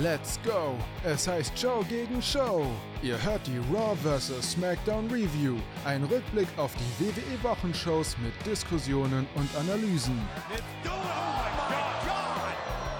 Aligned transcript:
Let's 0.00 0.38
go! 0.42 0.78
Es 1.04 1.28
heißt 1.28 1.58
Show 1.58 1.84
gegen 1.86 2.22
Show. 2.22 2.64
Ihr 3.02 3.22
hört 3.22 3.46
die 3.46 3.58
Raw 3.74 3.94
vs. 3.96 4.52
SmackDown 4.52 5.10
Review. 5.10 5.56
Ein 5.84 6.04
Rückblick 6.04 6.48
auf 6.56 6.72
die 6.76 7.04
WWE-Wochenshows 7.04 8.16
mit 8.18 8.32
Diskussionen 8.46 9.26
und 9.34 9.48
Analysen. 9.54 10.18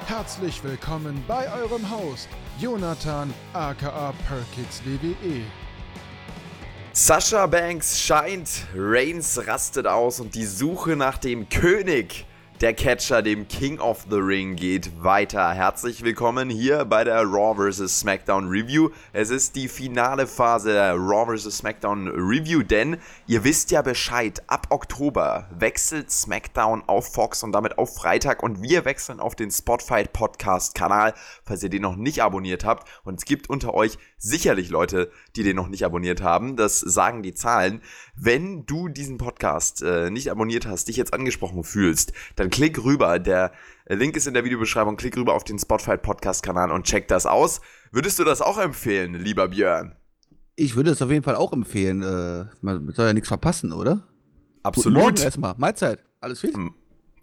Herzlich 0.07 0.63
willkommen 0.63 1.25
bei 1.27 1.51
eurem 1.55 1.91
Host, 1.91 2.29
Jonathan 2.61 3.33
aka 3.55 4.13
Perkins 4.29 4.83
WWE. 4.85 5.41
Sascha 6.93 7.47
Banks 7.47 8.01
scheint, 8.01 8.67
Reigns 8.77 9.47
rastet 9.47 9.87
aus 9.87 10.21
und 10.21 10.35
die 10.35 10.45
Suche 10.45 10.97
nach 10.97 11.17
dem 11.17 11.49
König 11.49 12.27
der 12.63 12.75
Catcher, 12.75 13.23
dem 13.23 13.49
King 13.49 13.81
of 13.81 14.07
the 14.09 14.19
Ring, 14.19 14.55
geht 14.55 15.03
weiter. 15.03 15.53
Herzlich 15.53 16.05
willkommen 16.05 16.49
hier 16.49 16.85
bei 16.85 17.03
der 17.03 17.25
Raw 17.25 17.57
vs. 17.57 17.99
SmackDown 17.99 18.49
Review. 18.49 18.91
Es 19.13 19.31
ist 19.31 19.57
die 19.57 19.67
finale 19.67 20.29
Phase 20.29 20.73
der 20.73 20.95
Raw 20.95 21.37
vs. 21.37 21.57
SmackDown 21.57 22.07
Review, 22.07 22.63
denn 22.63 22.99
ihr 23.27 23.43
wisst 23.43 23.73
ja 23.73 23.83
Bescheid, 23.83 24.45
ab 24.47 24.69
Oktober 24.71 25.49
wechselt 25.59 26.13
SmackDown 26.13 26.85
auf 26.87 27.13
Fox 27.13 27.43
und 27.43 27.51
damit 27.51 27.79
auf 27.79 27.97
Freitag 27.97 28.45
und 28.45 28.63
wir 28.63 28.85
wechseln 28.85 29.19
auf 29.19 29.35
den 29.35 29.51
Spotfight 29.51 30.13
Podcast 30.13 30.77
Kanal, 30.77 31.15
falls 31.43 31.65
ihr 31.65 31.69
den 31.69 31.83
noch 31.83 31.97
nicht 31.97 32.23
abonniert 32.23 32.65
habt. 32.65 32.89
Und 33.03 33.19
es 33.19 33.25
gibt 33.25 33.51
unter 33.51 33.75
euch 33.75 33.99
sicherlich 34.19 34.71
Leute, 34.71 35.11
die 35.35 35.43
den 35.43 35.57
noch 35.57 35.67
nicht 35.67 35.85
abonniert 35.85 36.23
haben. 36.23 36.55
Das 36.55 36.79
sagen 36.79 37.25
die 37.25 37.35
Zahlen. 37.35 37.83
Wenn 38.15 38.67
du 38.67 38.89
diesen 38.89 39.19
Podcast 39.19 39.83
äh, 39.83 40.11
nicht 40.11 40.31
abonniert 40.31 40.65
hast, 40.65 40.87
dich 40.87 40.97
jetzt 40.97 41.13
angesprochen 41.13 41.65
fühlst, 41.65 42.13
dann 42.37 42.52
klick 42.53 42.85
rüber. 42.85 43.19
Der 43.19 43.51
Link 43.89 44.17
ist 44.17 44.29
in 44.29 44.35
der 44.35 44.45
Videobeschreibung. 44.45 44.97
Klick 44.97 45.17
rüber 45.17 45.35
auf 45.35 45.43
den 45.43 45.59
Spotify 45.59 45.97
Podcast 45.97 46.45
Kanal 46.45 46.71
und 46.71 46.87
check 46.87 47.09
das 47.09 47.27
aus. 47.27 47.61
Würdest 47.91 48.21
du 48.21 48.25
das 48.25 48.41
auch 48.41 48.59
empfehlen, 48.59 49.15
lieber 49.15 49.49
Björn? 49.49 49.97
Ich 50.55 50.77
würde 50.77 50.91
es 50.91 51.03
auf 51.03 51.11
jeden 51.11 51.25
Fall 51.25 51.35
auch 51.35 51.53
empfehlen. 51.53 52.03
Äh, 52.03 52.47
man 52.61 52.93
soll 52.93 53.07
ja 53.07 53.13
nichts 53.13 53.29
verpassen, 53.29 53.73
oder? 53.73 54.07
Absolut. 54.63 54.95
Guten 54.95 55.05
Morgen 55.05 55.23
erstmal. 55.23 55.55
Mahlzeit. 55.57 56.05
Alles 56.21 56.41
fit? 56.41 56.55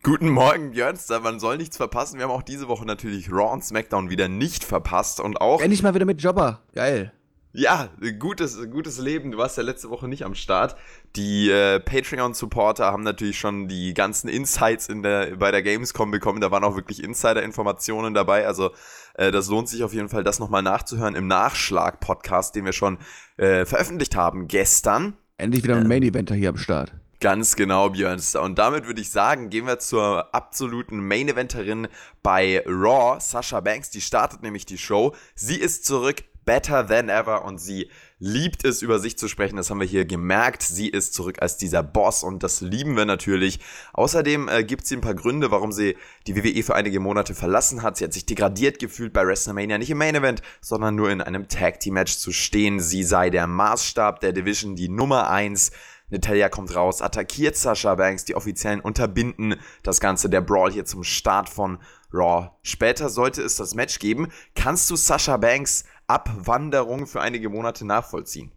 Guten 0.04 0.30
Morgen, 0.30 0.72
Björnster. 0.72 1.20
Man 1.20 1.40
soll 1.40 1.58
nichts 1.58 1.78
verpassen. 1.78 2.18
Wir 2.18 2.26
haben 2.26 2.32
auch 2.32 2.42
diese 2.42 2.68
Woche 2.68 2.86
natürlich 2.86 3.32
Raw 3.32 3.54
und 3.54 3.64
SmackDown 3.64 4.10
wieder 4.10 4.28
nicht 4.28 4.64
verpasst 4.64 5.20
und 5.20 5.40
auch. 5.40 5.62
Endlich 5.62 5.84
mal 5.84 5.94
wieder 5.94 6.06
mit 6.06 6.22
Jobber. 6.22 6.64
Geil. 6.74 7.14
Ja, 7.52 7.90
gutes, 8.20 8.70
gutes 8.70 9.00
Leben. 9.00 9.32
Du 9.32 9.40
warst 9.40 9.58
ja 9.58 9.64
letzte 9.64 9.90
Woche 9.90 10.08
nicht 10.08 10.24
am 10.24 10.36
Start. 10.36 10.76
Die 11.16 11.50
äh, 11.50 11.80
Patreon-Supporter 11.80 12.86
haben 12.86 13.02
natürlich 13.02 13.40
schon 13.40 13.68
die 13.68 13.96
ganzen 13.96 14.30
Insights 14.30 14.88
in 14.88 15.02
der, 15.02 15.36
bei 15.36 15.50
der 15.50 15.64
Gamescom 15.64 16.12
bekommen. 16.12 16.42
Da 16.42 16.52
waren 16.52 16.64
auch 16.64 16.76
wirklich 16.76 17.04
Insider-Informationen 17.04 18.14
dabei. 18.14 18.46
Also 18.46 18.70
äh, 19.16 19.32
das 19.32 19.50
lohnt 19.50 19.68
sich 19.68 19.84
auf 19.84 19.94
jeden 19.94 20.10
Fall, 20.10 20.24
das 20.24 20.38
nochmal 20.38 20.62
nachzuhören 20.62 21.16
im 21.16 21.26
Nachschlag-Podcast, 21.26 22.54
den 22.56 22.66
wir 22.66 22.74
schon 22.74 23.00
äh, 23.38 23.66
veröffentlicht 23.66 24.16
haben 24.16 24.48
gestern. 24.48 25.14
Endlich 25.38 25.64
wieder 25.64 25.76
ein 25.76 25.88
Main-Eventer 25.88 26.36
hier 26.36 26.50
am 26.50 26.58
Start. 26.58 26.94
Ganz 27.22 27.58
genau, 27.58 27.90
Björnster. 27.90 28.42
Und 28.44 28.60
damit 28.60 28.86
würde 28.86 29.02
ich 29.02 29.10
sagen, 29.10 29.50
gehen 29.50 29.66
wir 29.66 29.80
zur 29.80 30.34
absoluten 30.34 31.06
Main-Eventerin 31.06 31.88
bei 32.24 32.64
Raw, 32.66 33.20
Sasha 33.20 33.60
Banks. 33.60 33.90
Die 33.90 34.00
startet 34.00 34.42
nämlich 34.42 34.66
die 34.66 34.78
Show. 34.78 35.14
Sie 35.36 35.58
ist 35.58 35.86
zurück 35.86 36.24
better 36.50 36.84
than 36.88 37.10
ever 37.10 37.46
und 37.46 37.60
sie 37.60 37.92
liebt 38.18 38.66
es, 38.66 38.82
über 38.82 38.98
sich 38.98 39.20
zu 39.20 39.28
sprechen. 39.28 39.56
Das 39.56 39.70
haben 39.70 39.80
wir 39.80 39.86
hier 39.86 40.06
gemerkt. 40.06 40.64
Sie 40.64 40.90
ist 40.90 41.14
zurück 41.14 41.44
als 41.44 41.58
dieser 41.58 41.84
Boss 41.84 42.24
und 42.24 42.42
das 42.42 42.62
lieben 42.62 42.98
wir 42.98 43.06
natürlich. 43.06 43.60
Außerdem 43.94 44.50
äh, 44.50 44.64
gibt 44.64 44.88
sie 44.88 44.96
ein 44.96 45.02
paar 45.02 45.14
Gründe, 45.14 45.52
warum 45.52 45.72
sie 45.72 45.96
die 46.26 46.36
WWE 46.36 46.64
für 46.64 46.74
einige 46.74 47.00
Monate 47.00 47.36
verlassen 47.36 47.84
hat. 47.84 47.98
Sie 47.98 48.04
hat 48.04 48.14
sich 48.14 48.26
degradiert 48.26 48.80
gefühlt 48.80 49.14
bei 49.14 49.28
WrestleMania, 49.28 49.78
nicht 49.78 49.92
im 49.92 50.00
Main 50.00 50.16
Event, 50.16 50.42
sondern 50.60 50.96
nur 50.96 51.12
in 51.12 51.22
einem 51.22 51.50
Tag 51.50 51.82
Team 51.82 51.94
Match 51.94 52.18
zu 52.18 52.32
stehen. 52.32 52.80
Sie 52.80 53.04
sei 53.04 53.30
der 53.30 53.46
Maßstab 53.46 54.20
der 54.20 54.34
Division, 54.34 54.76
die 54.76 54.90
Nummer 54.90 55.30
eins. 55.30 55.70
Natalia 56.10 56.50
kommt 56.50 56.76
raus, 56.76 57.04
attackiert 57.04 57.58
Sasha 57.58 57.94
Banks, 57.94 58.26
die 58.26 58.34
Offiziellen 58.34 58.80
unterbinden 58.80 59.58
das 59.84 60.00
Ganze, 60.00 60.32
der 60.32 60.42
Brawl 60.42 60.72
hier 60.72 60.86
zum 60.86 61.04
Start 61.04 61.48
von 61.48 61.78
Raw. 62.12 62.50
Später 62.64 63.10
sollte 63.10 63.44
es 63.44 63.56
das 63.56 63.76
Match 63.76 64.00
geben. 64.00 64.30
Kannst 64.56 64.90
du 64.90 64.96
Sasha 64.96 65.38
Banks 65.38 65.84
Abwanderung 66.10 67.08
für 67.08 67.22
einige 67.22 67.50
Monate 67.50 67.86
nachvollziehen? 67.86 68.52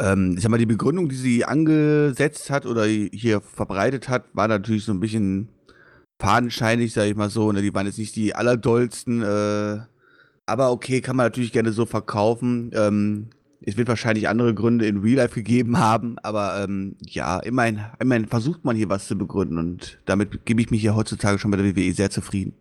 Ähm, 0.00 0.34
ich 0.36 0.42
sag 0.42 0.50
mal, 0.50 0.58
die 0.58 0.66
Begründung, 0.66 1.08
die 1.08 1.14
sie 1.14 1.44
angesetzt 1.44 2.50
hat 2.50 2.66
oder 2.66 2.84
hier 2.84 3.40
verbreitet 3.40 4.08
hat, 4.08 4.24
war 4.32 4.48
natürlich 4.48 4.84
so 4.84 4.92
ein 4.92 5.00
bisschen 5.00 5.48
fadenscheinig, 6.20 6.92
sag 6.92 7.06
ich 7.06 7.16
mal 7.16 7.30
so. 7.30 7.52
Ne? 7.52 7.62
Die 7.62 7.74
waren 7.74 7.86
jetzt 7.86 7.98
nicht 7.98 8.16
die 8.16 8.34
allerdollsten, 8.34 9.22
äh, 9.22 9.80
aber 10.46 10.72
okay, 10.72 11.00
kann 11.00 11.16
man 11.16 11.26
natürlich 11.26 11.52
gerne 11.52 11.72
so 11.72 11.86
verkaufen. 11.86 12.70
Ähm, 12.74 13.30
es 13.60 13.76
wird 13.76 13.88
wahrscheinlich 13.88 14.28
andere 14.28 14.52
Gründe 14.52 14.86
in 14.86 14.98
Real 14.98 15.16
Life 15.16 15.34
gegeben 15.34 15.78
haben, 15.78 16.18
aber 16.22 16.62
ähm, 16.62 16.96
ja, 17.06 17.38
immerhin, 17.38 17.80
immerhin 17.98 18.26
versucht 18.26 18.64
man 18.64 18.76
hier 18.76 18.90
was 18.90 19.06
zu 19.06 19.16
begründen 19.16 19.58
und 19.58 19.98
damit 20.04 20.44
gebe 20.44 20.60
ich 20.60 20.70
mich 20.70 20.82
ja 20.82 20.94
heutzutage 20.94 21.38
schon 21.38 21.50
bei 21.50 21.56
der 21.56 21.74
WWE 21.74 21.92
sehr 21.94 22.10
zufrieden. 22.10 22.52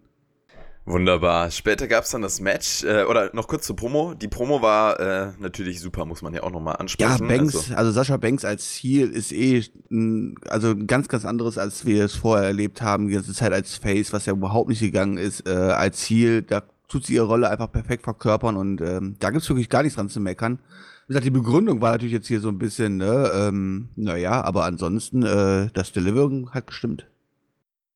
Wunderbar. 0.85 1.49
Später 1.49 1.87
gab 1.87 2.03
es 2.03 2.09
dann 2.09 2.21
das 2.21 2.41
Match, 2.41 2.83
äh, 2.83 3.05
oder 3.05 3.29
noch 3.33 3.47
kurz 3.47 3.65
zur 3.65 3.75
Promo. 3.75 4.15
Die 4.15 4.27
Promo 4.27 4.61
war 4.61 4.99
äh, 4.99 5.31
natürlich 5.39 5.79
super, 5.79 6.03
muss 6.05 6.21
man 6.21 6.33
ja 6.33 6.43
auch 6.43 6.51
nochmal 6.51 6.75
ansprechen. 6.75 7.29
Ja, 7.29 7.37
Banks, 7.37 7.55
also, 7.55 7.75
also, 7.75 7.91
Sascha 7.91 8.17
Banks 8.17 8.43
als 8.43 8.69
Ziel 8.73 9.09
ist 9.09 9.31
eh 9.31 9.63
ein, 9.89 10.35
also 10.49 10.75
ganz, 10.75 11.07
ganz 11.07 11.23
anderes, 11.23 11.57
als 11.57 11.85
wir 11.85 12.03
es 12.03 12.15
vorher 12.15 12.47
erlebt 12.47 12.81
haben. 12.81 13.07
Die 13.07 13.13
ganze 13.13 13.33
Zeit 13.33 13.53
als 13.53 13.75
Face, 13.75 14.11
was 14.11 14.25
ja 14.25 14.33
überhaupt 14.33 14.67
nicht 14.67 14.81
gegangen 14.81 15.17
ist, 15.17 15.47
äh, 15.47 15.51
als 15.51 15.99
Ziel. 15.99 16.41
Da 16.41 16.63
tut 16.89 17.05
sie 17.05 17.15
ihre 17.15 17.27
Rolle 17.27 17.49
einfach 17.49 17.71
perfekt 17.71 18.03
verkörpern 18.03 18.57
und 18.57 18.81
ähm, 18.81 19.15
da 19.19 19.29
gibt's 19.29 19.47
wirklich 19.49 19.69
gar 19.69 19.83
nichts 19.83 19.95
dran 19.95 20.09
zu 20.09 20.19
meckern. 20.19 20.59
Wie 21.07 21.13
gesagt, 21.13 21.25
die 21.25 21.31
Begründung 21.31 21.81
war 21.81 21.91
natürlich 21.91 22.13
jetzt 22.13 22.27
hier 22.27 22.39
so 22.41 22.49
ein 22.49 22.57
bisschen, 22.57 22.97
ne, 22.97 23.31
ähm, 23.33 23.89
naja, 23.95 24.41
aber 24.43 24.65
ansonsten, 24.65 25.23
äh, 25.23 25.69
das 25.73 25.91
Delivering 25.93 26.49
hat 26.51 26.67
gestimmt. 26.67 27.07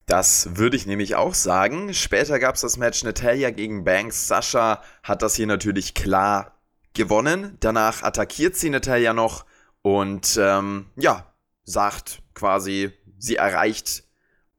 Das 0.07 0.55
würde 0.55 0.77
ich 0.77 0.87
nämlich 0.87 1.15
auch 1.15 1.33
sagen. 1.33 1.93
Später 1.93 2.39
gab 2.39 2.55
es 2.55 2.61
das 2.61 2.77
Match 2.77 3.03
Natalia 3.03 3.49
gegen 3.49 3.83
Banks. 3.83 4.29
Sascha 4.29 4.81
hat 5.03 5.21
das 5.21 5.35
hier 5.35 5.47
natürlich 5.47 5.93
klar 5.93 6.57
gewonnen. 6.93 7.57
Danach 7.59 8.03
attackiert 8.03 8.55
sie 8.55 8.69
Natalia 8.69 9.13
noch 9.13 9.45
und 9.81 10.39
ähm, 10.41 10.85
ja, 10.95 11.33
sagt 11.65 12.21
quasi, 12.33 12.93
sie 13.17 13.35
erreicht 13.35 14.05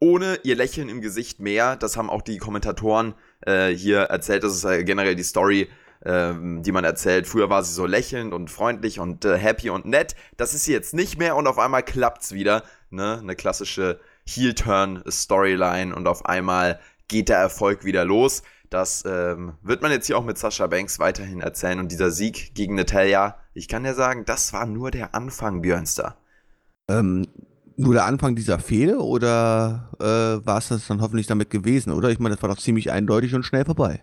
ohne 0.01 0.39
ihr 0.43 0.55
Lächeln 0.55 0.91
im 0.91 1.01
Gesicht 1.01 1.41
mehr. 1.41 1.77
Das 1.77 1.97
haben 1.97 2.11
auch 2.11 2.23
die 2.23 2.37
Kommentatoren 2.37 3.15
äh, 3.41 3.69
hier 3.69 4.01
erzählt. 4.01 4.45
Das 4.45 4.55
ist 4.55 4.65
äh, 4.65 4.85
generell 4.85 5.15
die 5.15 5.23
Story, 5.23 5.71
äh, 6.01 6.35
die 6.37 6.73
man 6.73 6.85
erzählt. 6.85 7.27
Früher 7.27 7.49
war 7.49 7.65
sie 7.65 7.73
so 7.73 7.87
lächelnd 7.87 8.35
und 8.35 8.51
freundlich 8.51 9.01
und 9.01 9.25
äh, 9.25 9.39
happy 9.39 9.71
und 9.71 9.87
nett. 9.87 10.15
Das 10.37 10.53
ist 10.53 10.65
sie 10.65 10.73
jetzt 10.73 10.93
nicht 10.93 11.19
mehr 11.19 11.37
und 11.37 11.47
auf 11.47 11.59
einmal 11.59 11.83
klappt's 11.83 12.33
wieder. 12.33 12.65
Ne? 12.91 13.19
Eine 13.19 13.35
klassische 13.35 13.99
Heel-Turn-Storyline 14.29 15.95
und 15.95 16.07
auf 16.07 16.27
einmal 16.27 16.79
geht 17.09 17.29
der 17.29 17.39
Erfolg 17.39 17.85
wieder 17.85 18.05
los. 18.05 18.43
Das 18.71 19.03
ähm, 19.07 19.55
wird 19.63 19.81
man 19.81 19.91
jetzt 19.91 20.07
hier 20.07 20.19
auch 20.19 20.25
mit 20.25 20.37
Sascha 20.37 20.67
Banks 20.67 20.99
weiterhin 20.99 21.41
erzählen. 21.41 21.79
Und 21.79 21.91
dieser 21.91 22.11
Sieg 22.11 22.55
gegen 22.55 22.75
Natalia, 22.75 23.37
ich 23.55 23.67
kann 23.67 23.85
ja 23.85 23.95
sagen, 23.95 24.25
das 24.27 24.53
war 24.53 24.67
nur 24.67 24.91
der 24.91 25.15
Anfang, 25.15 25.63
Björnster. 25.63 26.17
Ähm, 26.89 27.27
nur 27.77 27.95
der 27.95 28.05
Anfang 28.05 28.37
dieser 28.37 28.59
Fehde 28.59 28.99
oder 28.99 29.91
äh, 30.01 30.47
war 30.47 30.59
es 30.59 30.69
das 30.69 30.87
dann 30.87 31.01
hoffentlich 31.01 31.27
damit 31.27 31.49
gewesen, 31.49 31.93
oder? 31.93 32.11
Ich 32.11 32.19
meine, 32.19 32.35
das 32.35 32.43
war 32.43 32.51
doch 32.51 32.59
ziemlich 32.59 32.91
eindeutig 32.91 33.35
und 33.35 33.45
schnell 33.45 33.65
vorbei 33.65 34.03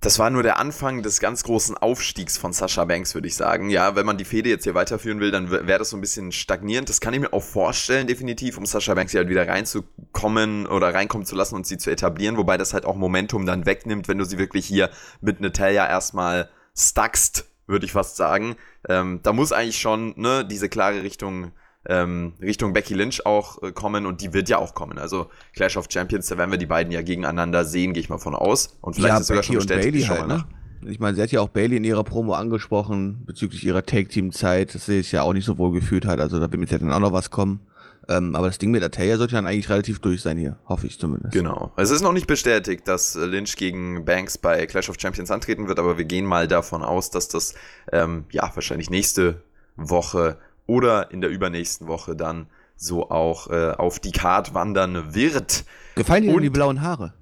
das 0.00 0.20
war 0.20 0.30
nur 0.30 0.44
der 0.44 0.58
Anfang 0.58 1.02
des 1.02 1.18
ganz 1.18 1.42
großen 1.42 1.76
Aufstiegs 1.76 2.38
von 2.38 2.52
Sascha 2.52 2.84
Banks, 2.84 3.14
würde 3.14 3.26
ich 3.26 3.34
sagen. 3.34 3.68
Ja, 3.68 3.96
wenn 3.96 4.06
man 4.06 4.16
die 4.16 4.24
Fehde 4.24 4.48
jetzt 4.48 4.62
hier 4.62 4.74
weiterführen 4.74 5.18
will, 5.18 5.32
dann 5.32 5.50
wäre 5.50 5.78
das 5.78 5.90
so 5.90 5.96
ein 5.96 6.00
bisschen 6.00 6.30
stagnierend. 6.30 6.88
Das 6.88 7.00
kann 7.00 7.14
ich 7.14 7.20
mir 7.20 7.32
auch 7.32 7.42
vorstellen, 7.42 8.06
definitiv, 8.06 8.58
um 8.58 8.66
Sascha 8.66 8.94
Banks 8.94 9.10
hier 9.10 9.20
halt 9.20 9.28
wieder 9.28 9.48
reinzukommen 9.48 10.68
oder 10.68 10.94
reinkommen 10.94 11.26
zu 11.26 11.34
lassen 11.34 11.56
und 11.56 11.66
sie 11.66 11.78
zu 11.78 11.90
etablieren, 11.90 12.36
wobei 12.36 12.56
das 12.56 12.74
halt 12.74 12.84
auch 12.84 12.94
Momentum 12.94 13.44
dann 13.44 13.66
wegnimmt, 13.66 14.06
wenn 14.06 14.18
du 14.18 14.24
sie 14.24 14.38
wirklich 14.38 14.66
hier 14.66 14.90
mit 15.20 15.40
Natalia 15.40 15.88
erstmal 15.88 16.48
stackst, 16.76 17.46
würde 17.66 17.84
ich 17.84 17.92
fast 17.92 18.16
sagen. 18.16 18.54
Ähm, 18.88 19.18
da 19.24 19.32
muss 19.32 19.50
eigentlich 19.50 19.80
schon 19.80 20.14
ne, 20.16 20.44
diese 20.44 20.68
klare 20.68 21.02
Richtung 21.02 21.50
ähm, 21.86 22.34
Richtung 22.40 22.72
Becky 22.72 22.94
Lynch 22.94 23.24
auch 23.24 23.62
äh, 23.62 23.72
kommen 23.72 24.06
und 24.06 24.20
die 24.20 24.32
wird 24.32 24.48
ja 24.48 24.58
auch 24.58 24.74
kommen. 24.74 24.98
Also 24.98 25.30
Clash 25.54 25.76
of 25.76 25.86
Champions, 25.88 26.26
da 26.26 26.36
werden 26.36 26.50
wir 26.50 26.58
die 26.58 26.66
beiden 26.66 26.92
ja 26.92 27.02
gegeneinander 27.02 27.64
sehen, 27.64 27.92
gehe 27.92 28.02
ich 28.02 28.08
mal 28.08 28.18
von 28.18 28.34
aus. 28.34 28.76
Und 28.80 28.94
vielleicht 28.94 29.14
ja, 29.14 29.20
ist 29.20 29.26
sogar 29.26 29.42
schon 29.42 29.56
bestätigt. 29.56 30.08
Bailey 30.08 30.20
halt, 30.20 30.28
ne? 30.28 30.44
Ich 30.86 31.00
meine, 31.00 31.16
sie 31.16 31.22
hat 31.22 31.32
ja 31.32 31.40
auch 31.40 31.48
Bailey 31.48 31.76
in 31.76 31.84
ihrer 31.84 32.04
Promo 32.04 32.34
angesprochen 32.34 33.22
bezüglich 33.26 33.64
ihrer 33.64 33.84
Tag-Team-Zeit, 33.84 34.74
dass 34.74 34.86
sie 34.86 34.98
sich 34.98 35.12
ja 35.12 35.22
auch 35.22 35.32
nicht 35.32 35.44
so 35.44 35.58
wohl 35.58 35.72
gefühlt 35.72 36.06
hat. 36.06 36.20
Also 36.20 36.38
da 36.38 36.52
wird 36.52 36.60
mit 36.60 36.70
dann 36.70 36.92
auch 36.92 37.00
noch 37.00 37.12
was 37.12 37.30
kommen. 37.30 37.60
Ähm, 38.08 38.34
aber 38.34 38.46
das 38.46 38.56
Ding 38.58 38.70
mit 38.70 38.82
Ataya 38.82 39.18
sollte 39.18 39.34
dann 39.34 39.46
eigentlich 39.46 39.68
relativ 39.68 39.98
durch 39.98 40.22
sein 40.22 40.38
hier, 40.38 40.56
hoffe 40.66 40.86
ich 40.86 40.98
zumindest. 40.98 41.34
Genau. 41.34 41.72
Es 41.76 41.90
ist 41.90 42.00
noch 42.00 42.12
nicht 42.12 42.26
bestätigt, 42.26 42.88
dass 42.88 43.14
Lynch 43.14 43.56
gegen 43.56 44.04
Banks 44.06 44.38
bei 44.38 44.66
Clash 44.66 44.88
of 44.88 44.96
Champions 44.98 45.30
antreten 45.30 45.68
wird, 45.68 45.78
aber 45.78 45.98
wir 45.98 46.06
gehen 46.06 46.24
mal 46.24 46.48
davon 46.48 46.82
aus, 46.82 47.10
dass 47.10 47.28
das 47.28 47.54
ähm, 47.92 48.24
ja 48.30 48.50
wahrscheinlich 48.54 48.88
nächste 48.88 49.42
Woche 49.76 50.38
oder 50.68 51.10
in 51.10 51.20
der 51.20 51.30
übernächsten 51.30 51.88
Woche 51.88 52.14
dann 52.14 52.46
so 52.76 53.10
auch 53.10 53.50
äh, 53.50 53.72
auf 53.72 53.98
die 53.98 54.12
Card 54.12 54.54
wandern 54.54 55.14
wird. 55.14 55.64
Gefallen 55.96 56.22
dir 56.22 56.40
die 56.40 56.50
blauen 56.50 56.80
Haare? 56.80 57.14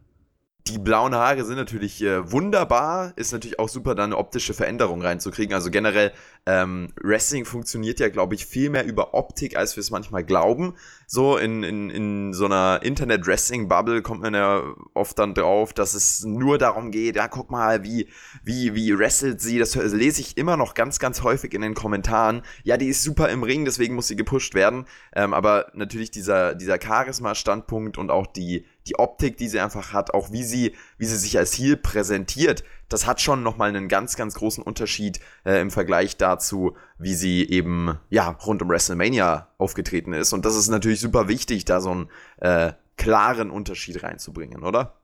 Die 0.68 0.78
blauen 0.78 1.14
Haare 1.14 1.44
sind 1.44 1.56
natürlich 1.56 2.02
äh, 2.02 2.30
wunderbar, 2.30 3.12
ist 3.16 3.32
natürlich 3.32 3.58
auch 3.58 3.68
super, 3.68 3.94
da 3.94 4.04
eine 4.04 4.16
optische 4.16 4.52
Veränderung 4.52 5.00
reinzukriegen. 5.00 5.54
Also 5.54 5.70
generell, 5.70 6.12
ähm, 6.44 6.88
Wrestling 7.00 7.44
funktioniert 7.44 8.00
ja, 8.00 8.08
glaube 8.08 8.34
ich, 8.34 8.46
viel 8.46 8.70
mehr 8.70 8.84
über 8.84 9.14
Optik, 9.14 9.56
als 9.56 9.76
wir 9.76 9.80
es 9.80 9.90
manchmal 9.90 10.24
glauben. 10.24 10.74
So 11.06 11.36
in, 11.36 11.62
in, 11.62 11.90
in 11.90 12.32
so 12.32 12.46
einer 12.46 12.80
Internet-Wrestling-Bubble 12.82 14.02
kommt 14.02 14.22
man 14.22 14.34
ja 14.34 14.62
oft 14.94 15.18
dann 15.18 15.34
drauf, 15.34 15.72
dass 15.72 15.94
es 15.94 16.24
nur 16.24 16.58
darum 16.58 16.90
geht, 16.90 17.16
ja, 17.16 17.28
guck 17.28 17.50
mal, 17.50 17.84
wie, 17.84 18.08
wie, 18.42 18.74
wie 18.74 18.98
wrestelt 18.98 19.40
sie. 19.40 19.58
Das 19.58 19.76
lese 19.76 20.20
ich 20.20 20.36
immer 20.36 20.56
noch 20.56 20.74
ganz, 20.74 20.98
ganz 20.98 21.22
häufig 21.22 21.54
in 21.54 21.62
den 21.62 21.74
Kommentaren. 21.74 22.42
Ja, 22.64 22.76
die 22.76 22.88
ist 22.88 23.04
super 23.04 23.28
im 23.28 23.44
Ring, 23.44 23.64
deswegen 23.64 23.94
muss 23.94 24.08
sie 24.08 24.16
gepusht 24.16 24.54
werden. 24.54 24.86
Ähm, 25.14 25.32
aber 25.32 25.70
natürlich 25.74 26.10
dieser, 26.10 26.54
dieser 26.54 26.78
Charisma-Standpunkt 26.80 27.98
und 27.98 28.10
auch 28.10 28.26
die 28.26 28.66
die 28.86 28.98
Optik, 28.98 29.36
die 29.36 29.48
sie 29.48 29.60
einfach 29.60 29.92
hat, 29.92 30.14
auch 30.14 30.32
wie 30.32 30.44
sie, 30.44 30.74
wie 30.98 31.06
sie 31.06 31.16
sich 31.16 31.36
als 31.38 31.52
Heel 31.52 31.76
präsentiert, 31.76 32.64
das 32.88 33.06
hat 33.06 33.20
schon 33.20 33.42
nochmal 33.42 33.68
einen 33.68 33.88
ganz, 33.88 34.16
ganz 34.16 34.34
großen 34.34 34.62
Unterschied 34.62 35.20
äh, 35.44 35.60
im 35.60 35.70
Vergleich 35.70 36.16
dazu, 36.16 36.76
wie 36.98 37.14
sie 37.14 37.48
eben, 37.48 37.98
ja, 38.10 38.30
rund 38.30 38.62
um 38.62 38.68
WrestleMania 38.68 39.48
aufgetreten 39.58 40.12
ist. 40.12 40.32
Und 40.32 40.44
das 40.44 40.56
ist 40.56 40.68
natürlich 40.68 41.00
super 41.00 41.28
wichtig, 41.28 41.64
da 41.64 41.80
so 41.80 41.90
einen 41.90 42.08
äh, 42.38 42.72
klaren 42.96 43.50
Unterschied 43.50 44.02
reinzubringen, 44.02 44.62
oder? 44.62 44.94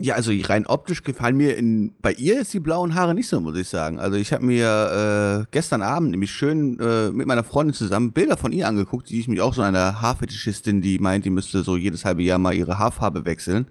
Ja, 0.00 0.14
also 0.14 0.30
rein 0.44 0.64
optisch 0.64 1.02
gefallen 1.02 1.36
mir 1.36 1.56
in, 1.56 1.92
bei 2.00 2.12
ihr 2.12 2.40
ist 2.40 2.54
die 2.54 2.60
blauen 2.60 2.94
Haare 2.94 3.16
nicht 3.16 3.28
so, 3.28 3.40
muss 3.40 3.58
ich 3.58 3.68
sagen. 3.68 3.98
Also 3.98 4.16
ich 4.16 4.32
habe 4.32 4.44
mir 4.44 5.42
äh, 5.42 5.46
gestern 5.50 5.82
Abend 5.82 6.12
nämlich 6.12 6.30
schön 6.30 6.78
äh, 6.78 7.10
mit 7.10 7.26
meiner 7.26 7.42
Freundin 7.42 7.74
zusammen 7.74 8.12
Bilder 8.12 8.36
von 8.36 8.52
ihr 8.52 8.68
angeguckt, 8.68 9.10
die 9.10 9.18
ist 9.18 9.26
mich 9.26 9.40
auch 9.40 9.54
so 9.54 9.62
eine 9.62 10.00
Haarfetischistin, 10.00 10.82
die 10.82 11.00
meint, 11.00 11.24
die 11.24 11.30
müsste 11.30 11.64
so 11.64 11.76
jedes 11.76 12.04
halbe 12.04 12.22
Jahr 12.22 12.38
mal 12.38 12.54
ihre 12.54 12.78
Haarfarbe 12.78 13.24
wechseln. 13.24 13.66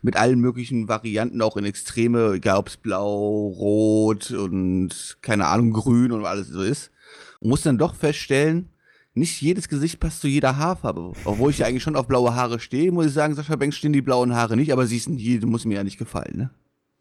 Mit 0.00 0.16
allen 0.16 0.38
möglichen 0.38 0.86
Varianten, 0.86 1.42
auch 1.42 1.56
in 1.56 1.64
Extreme, 1.64 2.34
egal 2.34 2.58
ob 2.58 2.68
es 2.68 2.76
blau, 2.76 3.48
rot 3.48 4.30
und 4.30 5.16
keine 5.22 5.46
Ahnung, 5.46 5.72
grün 5.72 6.12
und 6.12 6.24
alles 6.24 6.48
so 6.48 6.62
ist. 6.62 6.92
Und 7.40 7.48
muss 7.48 7.62
dann 7.62 7.78
doch 7.78 7.96
feststellen, 7.96 8.68
nicht 9.14 9.40
jedes 9.40 9.68
Gesicht 9.68 10.00
passt 10.00 10.20
zu 10.20 10.28
jeder 10.28 10.56
Haarfarbe. 10.56 11.12
Obwohl 11.24 11.50
ich 11.50 11.58
ja 11.58 11.66
eigentlich 11.66 11.82
schon 11.82 11.96
auf 11.96 12.08
blaue 12.08 12.34
Haare 12.34 12.58
stehe, 12.58 12.92
muss 12.92 13.06
ich 13.06 13.12
sagen, 13.12 13.34
Sascha 13.34 13.56
Banks 13.56 13.76
stehen 13.76 13.92
die 13.92 14.02
blauen 14.02 14.34
Haare 14.34 14.56
nicht, 14.56 14.72
aber 14.72 14.86
sie 14.86 14.96
ist 14.96 15.08
hier, 15.08 15.46
muss 15.46 15.64
mir 15.64 15.74
ja 15.74 15.84
nicht 15.84 15.98
gefallen, 15.98 16.36
ne? 16.36 16.50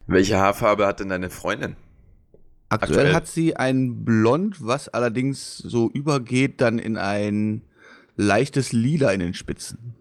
Welche 0.05 0.37
Haarfarbe 0.37 0.85
hat 0.85 0.99
denn 0.99 1.09
deine 1.09 1.29
Freundin? 1.29 1.75
Aktuell, 2.69 2.97
Aktuell 2.97 3.13
hat 3.13 3.27
sie 3.27 3.55
ein 3.55 4.03
Blond, 4.03 4.65
was 4.65 4.89
allerdings 4.89 5.57
so 5.57 5.89
übergeht 5.89 6.59
dann 6.61 6.77
in 6.77 6.97
ein 6.97 7.61
leichtes 8.15 8.73
Lila 8.73 9.11
in 9.11 9.19
den 9.19 9.33
Spitzen. 9.33 9.95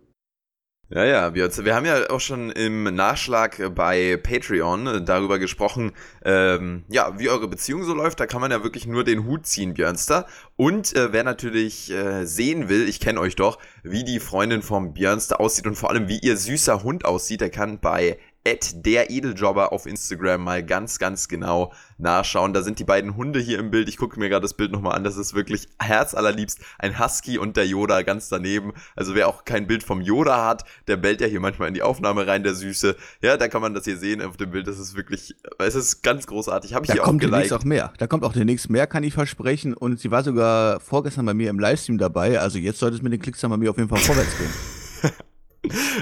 Ja, 0.94 1.04
ja, 1.06 1.34
wir, 1.34 1.48
wir 1.64 1.74
haben 1.74 1.86
ja 1.86 2.10
auch 2.10 2.20
schon 2.20 2.50
im 2.50 2.82
Nachschlag 2.82 3.74
bei 3.74 4.18
Patreon 4.18 5.06
darüber 5.06 5.38
gesprochen, 5.38 5.92
ähm, 6.22 6.84
ja, 6.88 7.18
wie 7.18 7.30
eure 7.30 7.48
Beziehung 7.48 7.84
so 7.84 7.94
läuft. 7.94 8.20
Da 8.20 8.26
kann 8.26 8.42
man 8.42 8.50
ja 8.50 8.62
wirklich 8.62 8.86
nur 8.86 9.02
den 9.02 9.24
Hut 9.24 9.46
ziehen, 9.46 9.72
Björnster. 9.72 10.26
Und 10.56 10.94
äh, 10.94 11.10
wer 11.14 11.24
natürlich 11.24 11.90
äh, 11.90 12.26
sehen 12.26 12.68
will, 12.68 12.86
ich 12.90 13.00
kenne 13.00 13.20
euch 13.20 13.36
doch, 13.36 13.56
wie 13.82 14.04
die 14.04 14.20
Freundin 14.20 14.60
vom 14.60 14.92
Björnster 14.92 15.40
aussieht 15.40 15.66
und 15.66 15.76
vor 15.76 15.88
allem 15.88 16.08
wie 16.08 16.18
ihr 16.18 16.36
süßer 16.36 16.82
Hund 16.82 17.06
aussieht, 17.06 17.40
der 17.40 17.48
kann 17.48 17.80
bei 17.80 18.18
der 18.44 19.10
Edeljobber 19.10 19.72
auf 19.72 19.86
Instagram 19.86 20.42
mal 20.42 20.64
ganz, 20.64 20.98
ganz 20.98 21.28
genau 21.28 21.72
nachschauen. 21.98 22.52
Da 22.52 22.62
sind 22.62 22.78
die 22.78 22.84
beiden 22.84 23.16
Hunde 23.16 23.38
hier 23.38 23.58
im 23.58 23.70
Bild. 23.70 23.88
Ich 23.88 23.96
gucke 23.96 24.18
mir 24.18 24.28
gerade 24.28 24.42
das 24.42 24.54
Bild 24.54 24.72
nochmal 24.72 24.96
an. 24.96 25.04
Das 25.04 25.16
ist 25.16 25.34
wirklich 25.34 25.68
herzallerliebst. 25.78 26.58
Ein 26.78 26.98
Husky 26.98 27.38
und 27.38 27.56
der 27.56 27.66
Yoda 27.66 28.02
ganz 28.02 28.28
daneben. 28.28 28.72
Also 28.96 29.14
wer 29.14 29.28
auch 29.28 29.44
kein 29.44 29.66
Bild 29.66 29.84
vom 29.84 30.00
Yoda 30.00 30.44
hat, 30.44 30.64
der 30.88 30.96
bellt 30.96 31.20
ja 31.20 31.28
hier 31.28 31.40
manchmal 31.40 31.68
in 31.68 31.74
die 31.74 31.82
Aufnahme 31.82 32.26
rein, 32.26 32.42
der 32.42 32.54
Süße. 32.54 32.96
Ja, 33.20 33.36
da 33.36 33.46
kann 33.46 33.62
man 33.62 33.74
das 33.74 33.84
hier 33.84 33.96
sehen 33.96 34.20
auf 34.20 34.36
dem 34.36 34.50
Bild. 34.50 34.66
Das 34.66 34.78
ist 34.78 34.96
wirklich, 34.96 35.36
es 35.58 35.74
ist 35.74 36.02
ganz 36.02 36.26
großartig. 36.26 36.74
Habe 36.74 36.84
ich 36.84 36.88
da 36.88 36.94
hier 36.94 37.02
kommt 37.02 37.22
auch 37.22 37.30
demnächst 37.30 37.52
auch 37.52 37.64
mehr. 37.64 37.92
Da 37.98 38.08
kommt 38.08 38.24
auch 38.24 38.32
demnächst 38.32 38.68
mehr, 38.70 38.88
kann 38.88 39.04
ich 39.04 39.14
versprechen. 39.14 39.74
Und 39.74 40.00
sie 40.00 40.10
war 40.10 40.24
sogar 40.24 40.80
vorgestern 40.80 41.26
bei 41.26 41.34
mir 41.34 41.48
im 41.50 41.60
Livestream 41.60 41.98
dabei. 41.98 42.40
Also 42.40 42.58
jetzt 42.58 42.80
sollte 42.80 42.96
es 42.96 43.02
mit 43.02 43.12
den 43.12 43.20
Klicks 43.20 43.40
dann 43.40 43.50
bei 43.50 43.56
mir 43.56 43.70
auf 43.70 43.76
jeden 43.76 43.88
Fall 43.88 44.00
vorwärts 44.00 44.36
gehen. 44.36 44.50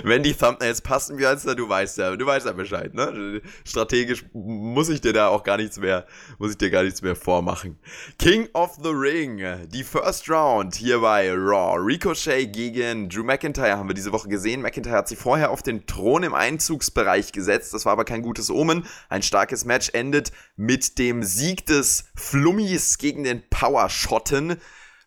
Wenn 0.04 0.22
die 0.22 0.32
Thumbnails 0.32 0.80
passen, 0.80 1.18
heißt 1.22 1.46
du 1.46 1.68
weißt 1.68 1.98
ja, 1.98 2.16
du 2.16 2.24
weißt 2.24 2.46
ja 2.46 2.52
Bescheid, 2.52 2.94
ne? 2.94 3.42
Strategisch 3.64 4.24
muss 4.32 4.88
ich 4.88 5.02
dir 5.02 5.12
da 5.12 5.28
auch 5.28 5.42
gar 5.42 5.58
nichts 5.58 5.78
mehr, 5.78 6.06
muss 6.38 6.52
ich 6.52 6.58
dir 6.58 6.70
gar 6.70 6.82
nichts 6.82 7.02
mehr 7.02 7.14
vormachen. 7.14 7.78
King 8.18 8.48
of 8.54 8.78
the 8.82 8.88
Ring, 8.88 9.68
die 9.68 9.84
First 9.84 10.30
Round 10.30 10.74
hier 10.76 11.00
bei 11.00 11.30
Raw. 11.30 11.78
Ricochet 11.78 12.52
gegen 12.52 13.10
Drew 13.10 13.22
McIntyre 13.22 13.76
haben 13.76 13.88
wir 13.88 13.94
diese 13.94 14.12
Woche 14.12 14.28
gesehen. 14.28 14.62
McIntyre 14.62 14.96
hat 14.96 15.08
sich 15.08 15.18
vorher 15.18 15.50
auf 15.50 15.62
den 15.62 15.86
Thron 15.86 16.22
im 16.22 16.34
Einzugsbereich 16.34 17.32
gesetzt. 17.32 17.74
Das 17.74 17.84
war 17.84 17.92
aber 17.92 18.06
kein 18.06 18.22
gutes 18.22 18.50
Omen. 18.50 18.86
Ein 19.10 19.22
starkes 19.22 19.66
Match 19.66 19.90
endet 19.92 20.32
mit 20.56 20.98
dem 20.98 21.22
Sieg 21.22 21.66
des 21.66 22.04
Flummis 22.14 22.96
gegen 22.96 23.24
den 23.24 23.42
Power-Schotten. 23.50 24.56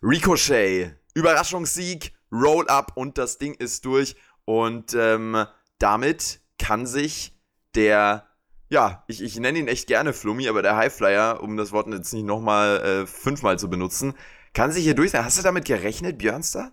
Ricochet, 0.00 0.96
Überraschungssieg, 1.14 2.12
Roll-up 2.30 2.92
und 2.96 3.18
das 3.18 3.38
Ding 3.38 3.54
ist 3.54 3.84
durch. 3.84 4.16
Und 4.44 4.94
ähm, 4.94 5.46
damit 5.78 6.40
kann 6.58 6.86
sich 6.86 7.38
der, 7.74 8.26
ja, 8.68 9.04
ich, 9.08 9.22
ich 9.22 9.38
nenne 9.38 9.58
ihn 9.58 9.68
echt 9.68 9.86
gerne 9.86 10.12
Flummi, 10.12 10.48
aber 10.48 10.62
der 10.62 10.76
Highflyer, 10.76 11.42
um 11.42 11.56
das 11.56 11.72
Wort 11.72 11.88
jetzt 11.88 12.12
nicht 12.12 12.24
nochmal 12.26 12.80
äh, 12.80 13.06
fünfmal 13.06 13.58
zu 13.58 13.68
benutzen, 13.68 14.14
kann 14.52 14.70
sich 14.70 14.84
hier 14.84 14.94
durch 14.94 15.10
sein. 15.10 15.24
Hast 15.24 15.38
du 15.38 15.42
damit 15.42 15.64
gerechnet, 15.64 16.18
Björnster? 16.18 16.72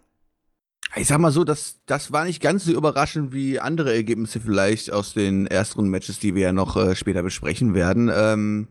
Ich 0.96 1.08
sag 1.08 1.20
mal 1.20 1.32
so, 1.32 1.44
das, 1.44 1.80
das 1.86 2.12
war 2.12 2.26
nicht 2.26 2.42
ganz 2.42 2.66
so 2.66 2.74
überraschend 2.74 3.32
wie 3.32 3.60
andere 3.60 3.94
Ergebnisse 3.94 4.42
vielleicht 4.42 4.92
aus 4.92 5.14
den 5.14 5.48
ersten 5.48 5.88
Matches, 5.88 6.20
die 6.20 6.36
wir 6.36 6.44
ja 6.44 6.52
noch 6.52 6.76
äh, 6.76 6.96
später 6.96 7.24
besprechen 7.24 7.74
werden. 7.74 8.12
Ähm, 8.14 8.68